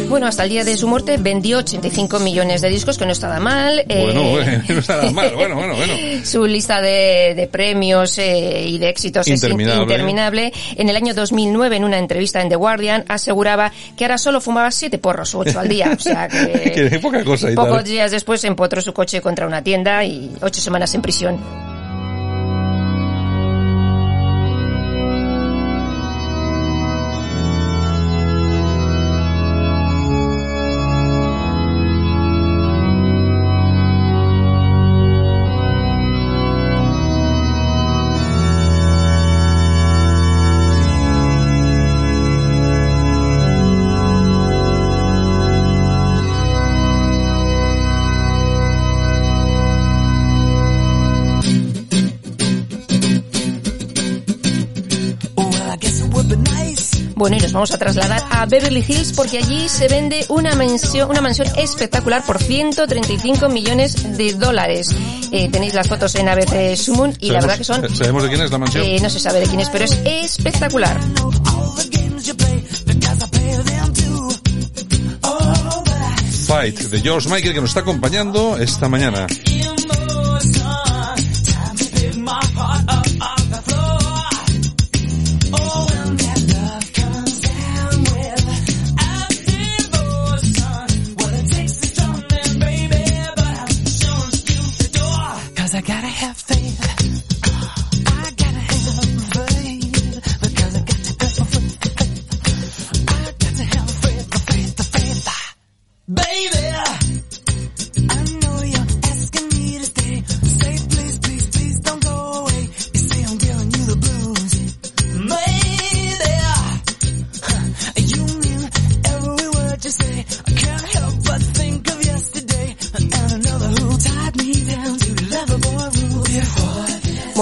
Bueno, 0.09 0.25
hasta 0.25 0.43
el 0.43 0.49
día 0.49 0.63
de 0.63 0.75
su 0.75 0.87
muerte 0.87 1.17
vendió 1.17 1.59
85 1.59 2.19
millones 2.19 2.61
de 2.61 2.69
discos, 2.69 2.97
que 2.97 3.05
no 3.05 3.11
estaba 3.11 3.39
mal. 3.39 3.85
eh, 3.87 4.01
Bueno, 4.01 4.23
no 4.69 4.79
está 4.79 4.97
nada 4.97 5.11
mal, 5.11 5.31
bueno, 5.35 5.55
bueno, 5.55 5.75
bueno. 5.75 5.93
Su 6.25 6.45
lista 6.47 6.81
de, 6.81 7.33
de 7.35 7.47
premios 7.47 8.17
eh, 8.17 8.65
y 8.67 8.79
de 8.79 8.89
éxitos 8.89 9.27
Interminable. 9.27 9.73
es 9.73 9.77
in- 9.77 9.83
interminable. 9.83 10.53
En 10.77 10.89
el 10.89 10.95
año 10.95 11.13
2009, 11.13 11.77
en 11.77 11.83
una 11.83 11.99
entrevista 11.99 12.41
en 12.41 12.49
The 12.49 12.55
Guardian, 12.55 13.05
aseguraba 13.07 13.71
que 13.95 14.03
ahora 14.05 14.17
solo 14.17 14.41
fumaba 14.41 14.71
siete 14.71 14.97
porros 14.97 15.35
o 15.35 15.39
ocho 15.39 15.59
al 15.59 15.69
día. 15.69 15.91
O 15.95 16.01
sea 16.01 16.27
que... 16.27 16.71
Que 16.89 16.99
poca 16.99 17.23
cosa 17.23 17.51
y 17.51 17.55
Pocos 17.55 17.75
tal. 17.77 17.83
días 17.83 18.09
después 18.11 18.43
empotró 18.45 18.81
su 18.81 18.93
coche 18.93 19.21
contra 19.21 19.45
una 19.45 19.61
tienda 19.63 20.03
y 20.03 20.31
ocho 20.41 20.59
semanas 20.59 20.93
en 20.95 21.01
prisión. 21.03 21.68
Bueno, 57.29 57.41
y 57.41 57.43
nos 57.43 57.53
vamos 57.53 57.71
a 57.71 57.77
trasladar 57.77 58.23
a 58.31 58.47
Beverly 58.47 58.83
Hills 58.87 59.13
porque 59.13 59.37
allí 59.37 59.69
se 59.69 59.87
vende 59.87 60.25
una 60.29 60.55
mansión, 60.55 61.11
una 61.11 61.21
mansión 61.21 61.47
espectacular 61.57 62.23
por 62.25 62.41
135 62.41 63.49
millones 63.49 64.17
de 64.17 64.33
dólares. 64.33 64.89
Eh, 65.31 65.47
tenéis 65.51 65.75
las 65.75 65.87
fotos 65.87 66.15
en 66.15 66.27
ABC 66.27 66.75
Sumun 66.75 67.15
y 67.19 67.29
la 67.29 67.39
verdad 67.39 67.59
que 67.59 67.63
son... 67.63 67.87
¿Sabemos 67.95 68.23
de 68.23 68.29
quién 68.29 68.41
es 68.41 68.49
la 68.49 68.57
mansión? 68.57 68.83
eh, 68.83 68.99
no 68.99 69.11
se 69.11 69.19
sabe 69.19 69.41
de 69.41 69.45
quién 69.45 69.59
es, 69.59 69.69
pero 69.69 69.85
es 69.85 69.91
espectacular. 70.03 70.99
Fight 76.47 76.79
de 76.79 76.99
George 76.99 77.29
Michael 77.29 77.53
que 77.53 77.61
nos 77.61 77.69
está 77.69 77.81
acompañando 77.81 78.57
esta 78.57 78.89
mañana. 78.89 79.27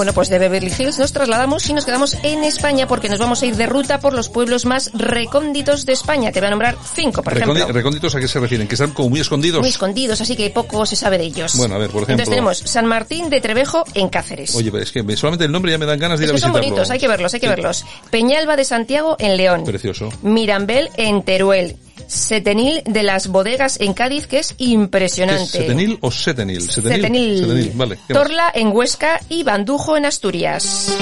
Bueno, 0.07 0.15
pues 0.15 0.29
de 0.29 0.39
Beverly 0.39 0.71
Hills 0.79 0.99
nos 0.99 1.11
trasladamos 1.11 1.67
y 1.69 1.73
nos 1.73 1.83
quedamos 1.83 2.15
en 2.23 2.45
España 2.45 2.87
porque 2.87 3.09
nos 3.09 3.19
vamos 3.19 3.41
a 3.41 3.45
ir 3.45 3.57
de 3.57 3.65
ruta 3.65 3.99
por 3.99 4.13
los 4.13 4.29
pueblos 4.29 4.63
más 4.65 4.89
recónditos 4.93 5.85
de 5.85 5.91
España. 5.91 6.31
Te 6.31 6.39
voy 6.39 6.47
a 6.47 6.51
nombrar 6.51 6.77
cinco, 6.95 7.21
por 7.21 7.33
Recondi- 7.33 7.55
ejemplo. 7.57 7.73
¿Recónditos 7.73 8.15
a 8.15 8.19
qué 8.21 8.29
se 8.29 8.39
refieren? 8.39 8.69
¿Que 8.69 8.75
están 8.75 8.91
como 8.91 9.09
muy 9.09 9.19
escondidos? 9.19 9.59
Muy 9.59 9.67
escondidos, 9.67 10.21
así 10.21 10.37
que 10.37 10.49
poco 10.49 10.85
se 10.85 10.95
sabe 10.95 11.17
de 11.17 11.25
ellos. 11.25 11.57
Bueno, 11.57 11.75
a 11.75 11.77
ver, 11.77 11.89
por 11.89 12.03
ejemplo. 12.03 12.13
Entonces 12.23 12.29
tenemos 12.29 12.57
San 12.59 12.85
Martín 12.85 13.29
de 13.29 13.41
Trevejo 13.41 13.83
en 13.95 14.07
Cáceres. 14.07 14.55
Oye, 14.55 14.71
pero 14.71 14.81
es 14.81 14.93
que 14.93 15.03
me- 15.03 15.17
solamente 15.17 15.43
el 15.43 15.51
nombre 15.51 15.73
ya 15.73 15.77
me 15.77 15.85
dan 15.85 15.99
ganas 15.99 16.19
de 16.19 16.23
Es 16.23 16.29
ir 16.29 16.31
a 16.31 16.35
que 16.35 16.39
son 16.41 16.51
visitarlo. 16.51 16.69
bonitos, 16.69 16.89
hay 16.89 16.99
que 16.99 17.07
verlos, 17.09 17.33
hay 17.33 17.39
que 17.41 17.47
Sí. 17.47 17.49
verlos. 17.49 17.85
Peñalba 18.09 18.55
de 18.55 18.63
Santiago 18.63 19.17
en 19.19 19.35
León. 19.35 19.65
Precioso. 19.65 20.07
Mirambel 20.21 20.89
en 20.95 21.21
Teruel. 21.23 21.75
Setenil 22.07 22.81
de 22.85 23.03
las 23.03 23.27
bodegas 23.27 23.79
en 23.79 23.93
Cádiz, 23.93 24.25
que 24.25 24.39
es 24.39 24.47
¿Qué 24.47 24.63
es 24.63 24.69
impresionante. 24.69 25.45
¿Setenil 25.45 25.97
o 26.01 26.11
setenil? 26.11 26.61
Setenil. 26.61 26.95
Setenil. 27.01 27.39
Setenil, 27.39 27.71
vale. 27.73 27.99
Torla 28.07 28.51
en 28.53 28.69
Huesca 28.69 29.19
y 29.29 29.43
Bandujo 29.43 29.97
en 29.97 30.05
Asturias. 30.05 30.95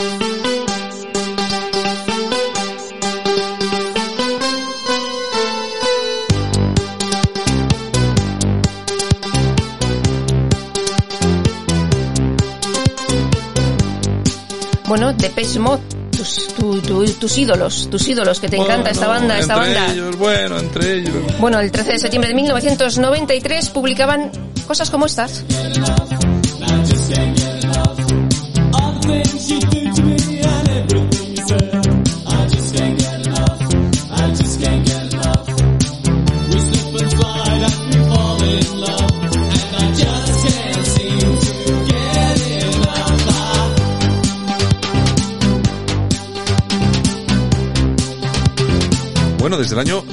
Bueno, 14.87 15.13
Depeche 15.13 15.59
Mode, 15.59 15.81
tus, 16.25 16.47
tu- 16.55 16.81
tu- 16.81 17.05
tus 17.13 17.37
ídolos, 17.37 17.87
tus 17.89 18.07
ídolos, 18.07 18.39
que 18.39 18.49
te 18.49 18.57
encanta 18.57 18.89
esta 18.89 19.07
Bueno, 19.07 19.21
banda, 19.21 19.39
esta 19.39 19.53
entre 19.55 19.73
banda. 19.75 19.93
ellos, 19.93 20.17
bueno, 20.17 20.57
entre 20.59 20.93
ellos. 20.95 21.13
Bueno, 21.39 21.59
el 21.59 21.71
13 21.71 21.93
de 21.93 21.99
septiembre 21.99 22.29
de 22.29 22.35
1993 22.35 23.69
publicaban 23.69 24.31
cosas 24.67 24.89
como 24.89 25.05
estas. 25.05 25.43
Desde 49.65 49.75
el 49.81 49.87
año 49.87 50.03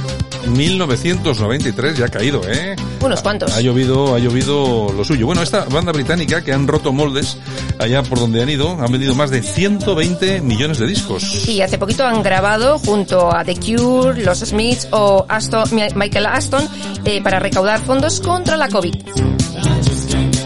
1993 0.48 1.98
ya 1.98 2.06
ha 2.06 2.08
caído, 2.08 2.40
¿eh? 2.48 2.74
Unos 3.00 3.20
cuantos. 3.22 3.52
Ha 3.56 3.60
llovido, 3.60 4.14
ha 4.14 4.18
llovido 4.18 4.92
lo 4.92 5.04
suyo. 5.04 5.26
Bueno, 5.26 5.42
esta 5.42 5.64
banda 5.66 5.92
británica 5.92 6.42
que 6.42 6.52
han 6.52 6.66
roto 6.66 6.92
moldes 6.92 7.36
allá 7.78 8.02
por 8.02 8.18
donde 8.18 8.42
han 8.42 8.48
ido, 8.50 8.70
han 8.80 8.90
vendido 8.90 9.14
más 9.14 9.30
de 9.30 9.42
120 9.42 10.40
millones 10.40 10.78
de 10.78 10.86
discos. 10.86 11.48
Y 11.48 11.60
hace 11.62 11.78
poquito 11.78 12.04
han 12.04 12.22
grabado 12.22 12.78
junto 12.78 13.32
a 13.34 13.44
The 13.44 13.54
Cure, 13.56 14.24
los 14.24 14.38
Smiths 14.40 14.88
o 14.90 15.24
Aston, 15.28 15.64
Mi- 15.72 15.82
Michael 15.94 16.26
Aston 16.26 16.68
eh, 17.04 17.20
para 17.22 17.38
recaudar 17.38 17.80
fondos 17.80 18.20
contra 18.20 18.56
la 18.56 18.68
COVID. 18.68 18.94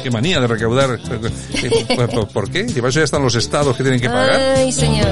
Qué 0.03 0.11
manía 0.11 0.41
de 0.41 0.47
recaudar. 0.47 0.99
Eh, 1.55 1.97
¿Por, 2.15 2.29
por 2.29 2.51
qué? 2.51 2.69
Si 2.69 2.75
para 2.75 2.91
eso 2.91 3.01
ya 3.01 3.05
están 3.05 3.23
los 3.23 3.35
estados 3.35 3.77
que 3.77 3.83
tienen 3.83 3.99
que 4.01 4.09
pagar. 4.09 4.39
Ay, 4.57 4.71
señor. 4.71 5.07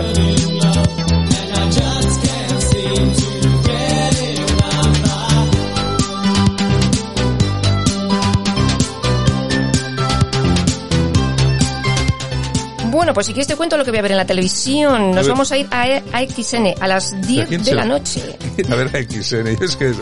Bueno, 13.05 13.13
pues 13.13 13.27
si 13.27 13.35
quieres 13.35 13.47
te 13.49 13.55
cuento 13.55 13.77
lo 13.77 13.85
que 13.85 13.91
voy 13.91 13.99
a 13.99 14.03
ver 14.03 14.13
en 14.13 14.17
la 14.17 14.25
televisión. 14.25 15.11
Nos 15.11 15.27
ver. 15.27 15.29
vamos 15.33 15.53
a 15.53 15.59
ir 15.59 15.67
a, 15.71 15.83
a 15.83 16.23
XN 16.27 16.73
a 16.81 16.89
las 16.89 17.21
10 17.27 17.49
quién 17.49 17.63
de 17.63 17.75
la 17.75 17.85
noche. 17.85 18.23
A 18.71 18.75
ver, 18.77 18.87
a 18.97 19.03
XN, 19.03 19.47
es 19.63 19.77
que... 19.77 19.93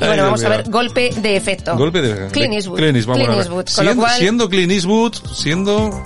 Bueno, 0.00 0.22
vamos 0.22 0.42
a 0.42 0.48
ver 0.48 0.70
golpe 0.70 1.10
de 1.14 1.36
efecto. 1.36 1.76
Golpe 1.76 2.00
de... 2.00 2.28
Clint 2.28 2.54
Eastwood. 2.54 2.78
Clint 2.78 2.96
Eastwood, 2.96 3.16
Clint 3.16 3.28
a 3.28 3.32
ver. 3.32 3.40
Eastwood, 3.40 3.64
con 3.76 3.84
lo 3.84 3.90
Siendo, 3.90 4.02
cual- 4.02 4.16
siendo 4.18 4.48
Clint 4.48 4.72
Eastwood, 4.72 5.12
siendo... 5.34 6.02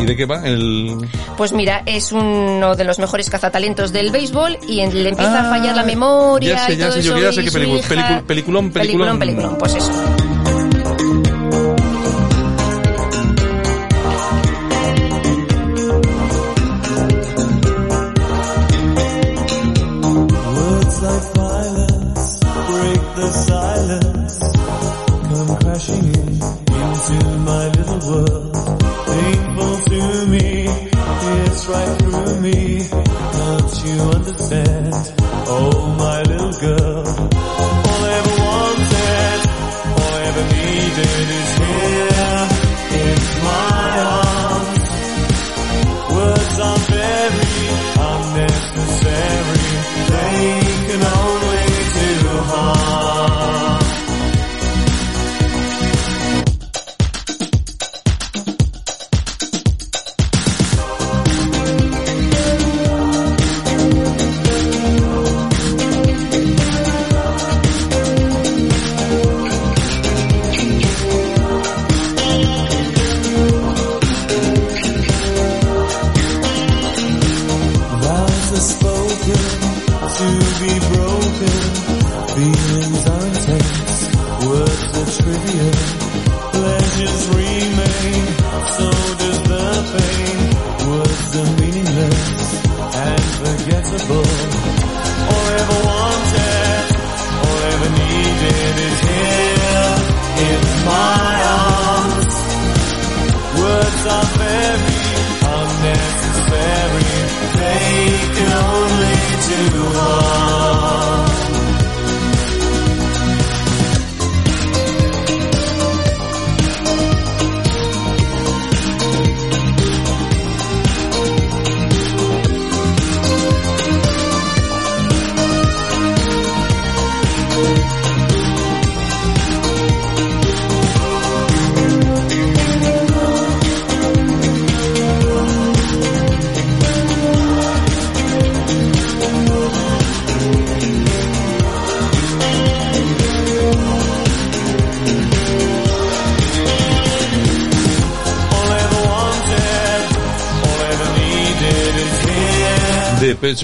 ¿Y 0.00 0.04
de 0.04 0.14
qué 0.16 0.26
va? 0.26 0.46
El... 0.46 1.08
Pues 1.38 1.52
mira, 1.54 1.82
es 1.86 2.12
uno 2.12 2.76
de 2.76 2.84
los 2.84 2.98
mejores 2.98 3.30
cazatalentos 3.30 3.90
del 3.90 4.10
béisbol 4.10 4.58
y 4.68 4.80
en- 4.80 5.02
le 5.02 5.08
empieza 5.08 5.46
a 5.46 5.50
fallar 5.50 5.74
la 5.74 5.82
memoria 5.84 6.56
Ah, 6.56 6.58
ya 6.58 6.66
sé, 6.66 6.72
y 6.74 6.76
ya 6.76 6.86
todo 6.88 6.96
sé, 6.96 7.02
yo 7.02 7.10
eso. 7.12 7.14
que 7.16 7.22
ya 7.22 7.32
sé 7.32 7.40
hija- 7.42 7.50
pelicu- 7.58 8.22
peliculón, 8.26 8.70
peliculón. 8.70 8.70
peliculón, 8.72 9.18
peliculón, 9.18 9.58
pues 9.58 9.74
eso. 9.76 9.90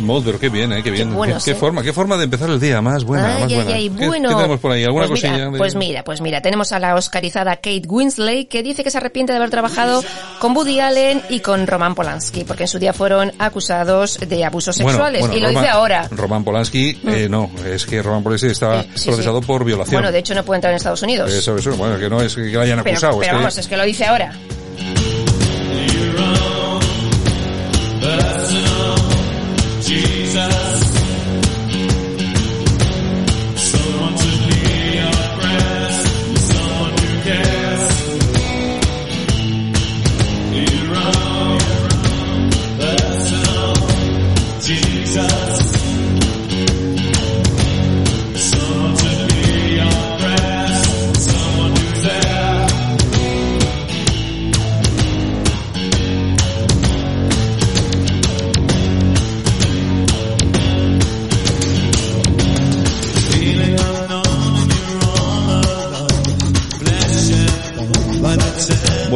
Mode, 0.04 0.22
pero 0.26 0.38
qué 0.38 0.48
bien, 0.48 0.72
¿eh? 0.72 0.82
Qué 0.82 0.90
bien. 0.90 1.10
Qué, 1.10 1.14
buenos, 1.14 1.44
qué 1.44 1.50
¿eh? 1.52 1.54
forma, 1.54 1.82
qué 1.82 1.92
forma 1.92 2.16
de 2.16 2.24
empezar 2.24 2.48
el 2.50 2.60
día, 2.60 2.80
más 2.80 3.04
buena, 3.04 3.26
Ay, 3.36 3.42
más 3.42 3.50
ay, 3.50 3.56
buena. 3.56 3.74
ay, 3.74 3.90
¿Qué- 3.90 4.06
bueno. 4.06 4.28
¿Qué, 4.28 4.34
tenemos 4.36 4.60
por 4.60 4.72
ahí? 4.72 4.84
¿Alguna 4.84 5.06
pues 5.06 5.20
cosilla? 5.20 5.32
Mira, 5.38 5.50
de- 5.50 5.58
Pues 5.58 5.74
mira, 5.74 6.04
pues 6.04 6.20
mira, 6.20 6.40
tenemos 6.40 6.72
a 6.72 6.78
la 6.78 6.94
oscarizada 6.94 7.56
Kate 7.56 7.82
Winslet 7.88 8.48
que 8.48 8.62
dice 8.62 8.84
que 8.84 8.90
se 8.90 8.98
arrepiente 8.98 9.32
de 9.32 9.38
haber 9.38 9.50
trabajado 9.50 10.02
con 10.38 10.56
Woody 10.56 10.80
Allen 10.80 11.22
y 11.28 11.40
con 11.40 11.66
Roman 11.66 11.94
Polanski, 11.94 12.44
porque 12.44 12.64
en 12.64 12.68
su 12.68 12.78
día 12.78 12.92
fueron 12.92 13.32
acusados 13.38 14.18
de 14.20 14.44
abusos 14.44 14.76
Bueno, 14.78 14.90
sexuales. 14.98 15.20
bueno, 15.20 15.34
y 15.36 15.40
lo 15.40 15.48
Roman- 15.48 15.62
dice 15.62 15.68
ahora. 15.72 16.08
Roman 16.10 16.44
Polanski, 16.44 17.00
eh, 17.06 17.28
no, 17.30 17.50
es 17.66 17.86
que 17.86 18.02
Roman 18.02 18.22
Polanski 18.22 18.48
estaba 18.48 18.80
Eh, 18.80 18.88
sí, 18.94 19.06
procesado 19.08 19.40
sí. 19.40 19.46
por 19.46 19.64
violación. 19.64 19.96
Bueno, 19.96 20.12
de 20.12 20.18
hecho 20.18 20.34
no 20.34 20.44
puede 20.44 20.58
entrar 20.58 20.72
en 20.72 20.76
Estados 20.76 21.02
Unidos. 21.02 21.32
Eso, 21.32 21.56
eso, 21.56 21.74
bueno, 21.76 21.98
que 21.98 22.08
no 22.10 22.20
es 22.20 22.34
que 22.34 22.42
lo 22.42 22.60
hayan 22.60 22.78
acusado. 22.80 23.12
pero 23.18 23.22
es 23.22 23.28
que- 23.28 23.34
vamos, 23.36 23.58
es 23.58 23.66
que 23.68 23.76
lo 23.76 23.84
dice 23.84 24.04
ahora. 24.04 24.32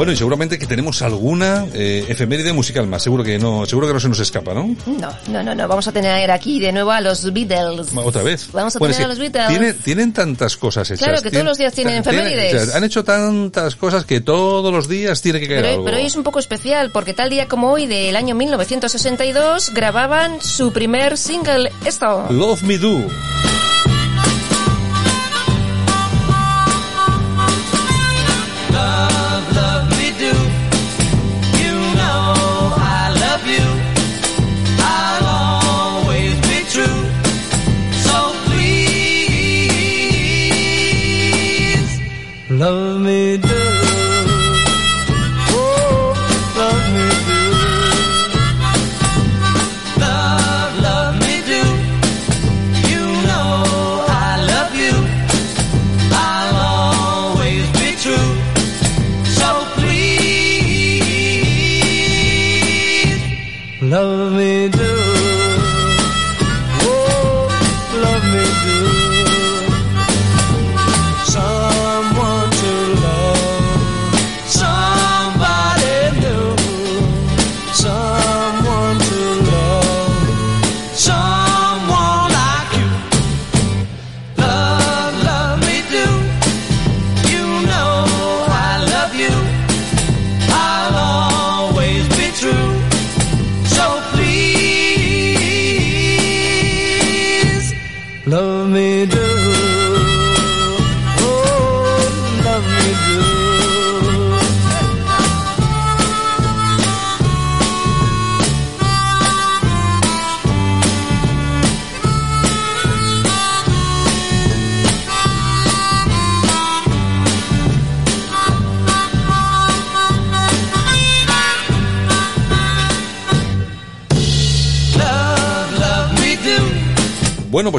Bueno, 0.08 0.14
y 0.14 0.16
seguramente 0.16 0.58
que 0.58 0.66
tenemos 0.66 1.02
alguna 1.02 1.66
eh, 1.74 2.02
efeméride 2.08 2.54
musical 2.54 2.86
más. 2.86 3.02
Seguro 3.02 3.22
que 3.22 3.38
no, 3.38 3.66
seguro 3.66 3.86
que 3.88 3.92
no 3.92 4.00
se 4.00 4.08
nos 4.08 4.18
escapa, 4.20 4.54
¿no? 4.54 4.74
No, 4.86 5.10
no, 5.28 5.42
no, 5.42 5.54
no. 5.54 5.68
Vamos 5.68 5.86
a 5.86 5.92
tener 5.92 6.30
aquí 6.30 6.58
de 6.60 6.72
nuevo 6.72 6.92
a 6.92 7.02
los 7.02 7.30
Beatles. 7.30 7.88
Otra 7.94 8.22
vez. 8.22 8.48
Vamos 8.52 8.74
a 8.74 8.78
Bueno, 8.78 8.94
tener 8.94 9.04
a 9.04 9.08
los 9.10 9.18
Beatles. 9.18 9.48
Tienen, 9.48 9.76
tienen 9.76 10.12
tantas 10.14 10.56
cosas 10.56 10.90
hechas. 10.90 11.06
Claro, 11.06 11.20
que 11.20 11.30
todos 11.30 11.44
los 11.44 11.58
días 11.58 11.74
tienen 11.74 12.02
tienen- 12.02 12.20
efemérides. 12.24 12.62
o 12.62 12.66
sea, 12.68 12.76
han 12.78 12.84
hecho 12.84 13.04
tantas 13.04 13.76
cosas 13.76 14.06
que 14.06 14.22
todos 14.22 14.72
los 14.72 14.88
días 14.88 15.20
tiene 15.20 15.40
que 15.40 15.46
caer 15.46 15.60
Pero, 15.60 15.72
algo. 15.74 15.84
pero 15.84 15.96
hoy 15.98 16.06
es 16.06 16.16
un 16.16 16.22
poco 16.22 16.38
especial 16.38 16.90
porque 16.90 17.12
tal 17.12 17.28
día 17.28 17.46
como 17.46 17.70
hoy 17.70 17.86
del 17.86 18.16
año 18.16 18.34
1962 18.34 19.74
grababan 19.74 20.40
su 20.40 20.72
primer 20.72 21.18
single, 21.18 21.70
esto. 21.84 22.28
Love 22.30 22.62
Me 22.62 22.78
Do. 22.78 22.98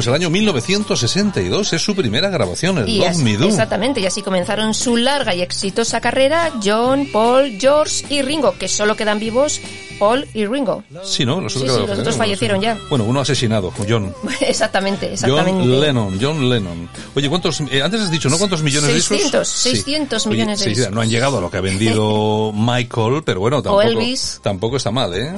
Pues 0.00 0.06
el 0.08 0.14
año 0.14 0.30
1962 0.30 1.74
es 1.74 1.82
su 1.82 1.94
primera 1.94 2.30
grabación, 2.30 2.78
el 2.78 2.88
Y 2.88 3.00
Love 3.00 3.16
Me 3.18 3.36
Do. 3.36 3.44
exactamente, 3.46 4.00
y 4.00 4.06
así 4.06 4.22
comenzaron 4.22 4.72
su 4.72 4.96
larga 4.96 5.34
y 5.34 5.42
exitosa 5.42 6.00
carrera 6.00 6.50
John, 6.64 7.06
Paul, 7.12 7.58
George 7.60 8.06
y 8.08 8.22
Ringo, 8.22 8.52
que 8.56 8.66
solo 8.66 8.96
quedan 8.96 9.18
vivos 9.18 9.60
Paul 9.98 10.26
y 10.32 10.46
Ringo. 10.46 10.82
Sí, 11.04 11.26
¿no? 11.26 11.38
Los 11.42 11.52
Sí, 11.52 11.58
otros 11.58 11.74
sí, 11.82 11.86
los 11.86 11.98
otros 11.98 12.16
fallecieron 12.16 12.62
ya. 12.62 12.78
Bueno, 12.88 13.04
uno 13.04 13.20
asesinado, 13.20 13.70
John. 13.86 14.14
exactamente, 14.40 15.12
exactamente. 15.12 15.60
John 15.64 15.80
Lennon, 15.82 16.18
John 16.18 16.48
Lennon. 16.48 16.88
Oye, 17.14 17.28
¿cuántos, 17.28 17.60
eh, 17.70 17.82
antes 17.82 18.00
has 18.00 18.10
dicho, 18.10 18.30
¿no? 18.30 18.38
¿Cuántos 18.38 18.62
millones 18.62 18.88
de 18.94 19.00
600, 19.02 19.22
discos? 19.22 19.48
Sí. 19.48 19.70
600 19.72 20.26
Oye, 20.26 20.34
millones 20.34 20.58
de 20.60 20.64
sí, 20.64 20.70
sí, 20.70 20.76
discos. 20.76 20.94
No 20.94 21.02
han 21.02 21.10
llegado 21.10 21.36
a 21.36 21.40
lo 21.42 21.50
que 21.50 21.58
ha 21.58 21.60
vendido 21.60 22.52
Michael, 22.56 23.22
pero 23.22 23.40
bueno, 23.40 23.60
tampoco, 23.60 23.82
Elvis. 23.82 24.40
tampoco 24.42 24.78
está 24.78 24.90
mal, 24.90 25.12
¿eh? 25.12 25.30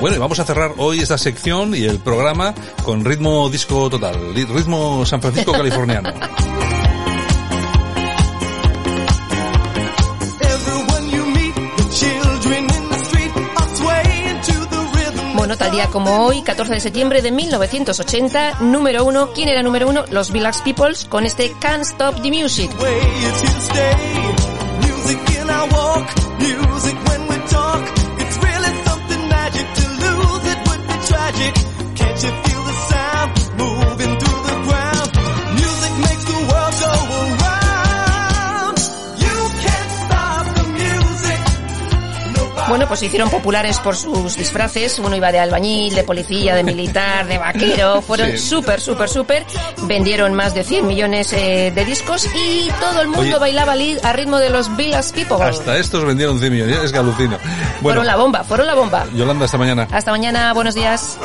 Bueno, 0.00 0.16
y 0.16 0.18
vamos 0.18 0.38
a 0.38 0.44
cerrar 0.44 0.74
hoy 0.76 1.00
esta 1.00 1.16
sección 1.16 1.74
y 1.74 1.84
el 1.84 1.98
programa 1.98 2.54
con 2.84 3.04
ritmo 3.04 3.48
disco 3.48 3.88
total, 3.88 4.34
ritmo 4.34 5.06
San 5.06 5.20
Francisco 5.20 5.52
californiano. 5.52 6.12
Bueno, 15.46 15.58
tal 15.58 15.70
día 15.70 15.86
como 15.86 16.26
hoy, 16.26 16.42
14 16.42 16.74
de 16.74 16.80
septiembre 16.80 17.22
de 17.22 17.30
1980, 17.30 18.62
número 18.62 19.04
uno, 19.04 19.30
¿quién 19.32 19.48
era 19.48 19.62
número 19.62 19.88
uno? 19.88 20.04
Los 20.10 20.32
Village 20.32 20.58
Peoples 20.64 21.04
con 21.04 21.24
este 21.24 21.52
Can't 21.60 21.84
Stop 21.84 22.20
the 22.20 22.32
Music. 22.32 22.68
magic. 31.38 31.75
Bueno, 42.86 42.90
pues 42.90 43.00
se 43.00 43.06
hicieron 43.06 43.30
populares 43.30 43.80
por 43.80 43.96
sus 43.96 44.36
disfraces. 44.36 45.00
Uno 45.00 45.16
iba 45.16 45.32
de 45.32 45.40
albañil, 45.40 45.92
de 45.92 46.04
policía, 46.04 46.54
de 46.54 46.62
militar, 46.62 47.26
de 47.26 47.36
vaquero. 47.36 48.00
Fueron 48.06 48.30
Sí. 48.30 48.38
súper, 48.38 48.80
súper, 48.80 49.08
súper. 49.08 49.44
Vendieron 49.82 50.34
más 50.34 50.54
de 50.54 50.62
100 50.62 50.86
millones 50.86 51.32
eh, 51.32 51.72
de 51.74 51.84
discos 51.84 52.28
y 52.32 52.68
todo 52.78 53.00
el 53.00 53.08
mundo 53.08 53.22
Oye. 53.22 53.38
bailaba 53.38 53.72
a 54.04 54.12
ritmo 54.12 54.38
de 54.38 54.50
los 54.50 54.74
Village 54.76 55.12
People. 55.14 55.44
Hasta 55.44 55.76
estos 55.78 56.04
vendieron 56.04 56.38
100 56.38 56.52
millones, 56.52 56.78
es 56.84 56.92
que 56.92 56.98
alucino. 56.98 57.38
Bueno, 57.40 57.80
Fueron 57.82 58.06
la 58.06 58.16
bomba, 58.16 58.44
fueron 58.44 58.66
la 58.68 58.74
bomba. 58.74 59.04
Yolanda, 59.14 59.46
hasta 59.46 59.58
mañana. 59.58 59.88
Hasta 59.90 60.12
mañana, 60.12 60.52
buenos 60.52 60.76
días. 60.76 61.18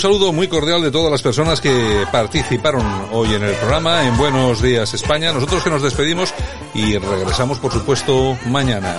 Un 0.00 0.02
saludo 0.02 0.32
muy 0.32 0.48
cordial 0.48 0.80
de 0.80 0.90
todas 0.90 1.12
las 1.12 1.20
personas 1.20 1.60
que 1.60 2.06
participaron 2.10 2.82
hoy 3.12 3.34
en 3.34 3.42
el 3.42 3.54
programa 3.56 4.08
en 4.08 4.16
Buenos 4.16 4.62
Días 4.62 4.94
España. 4.94 5.30
Nosotros 5.30 5.62
que 5.62 5.68
nos 5.68 5.82
despedimos 5.82 6.32
y 6.72 6.96
regresamos, 6.96 7.58
por 7.58 7.70
supuesto, 7.70 8.34
mañana. 8.46 8.96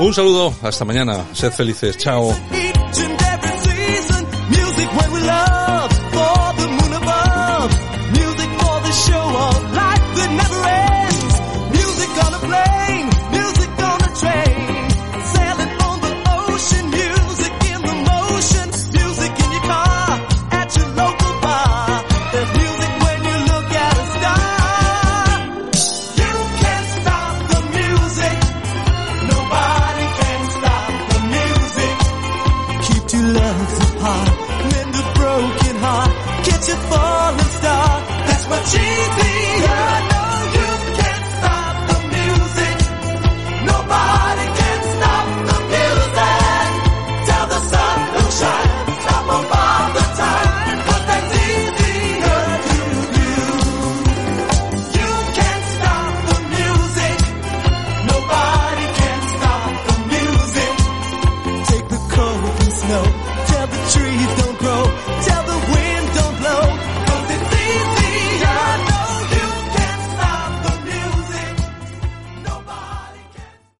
Un 0.00 0.12
saludo, 0.12 0.52
hasta 0.62 0.84
mañana, 0.84 1.24
sed 1.32 1.52
felices, 1.52 1.96
chao. 1.96 2.34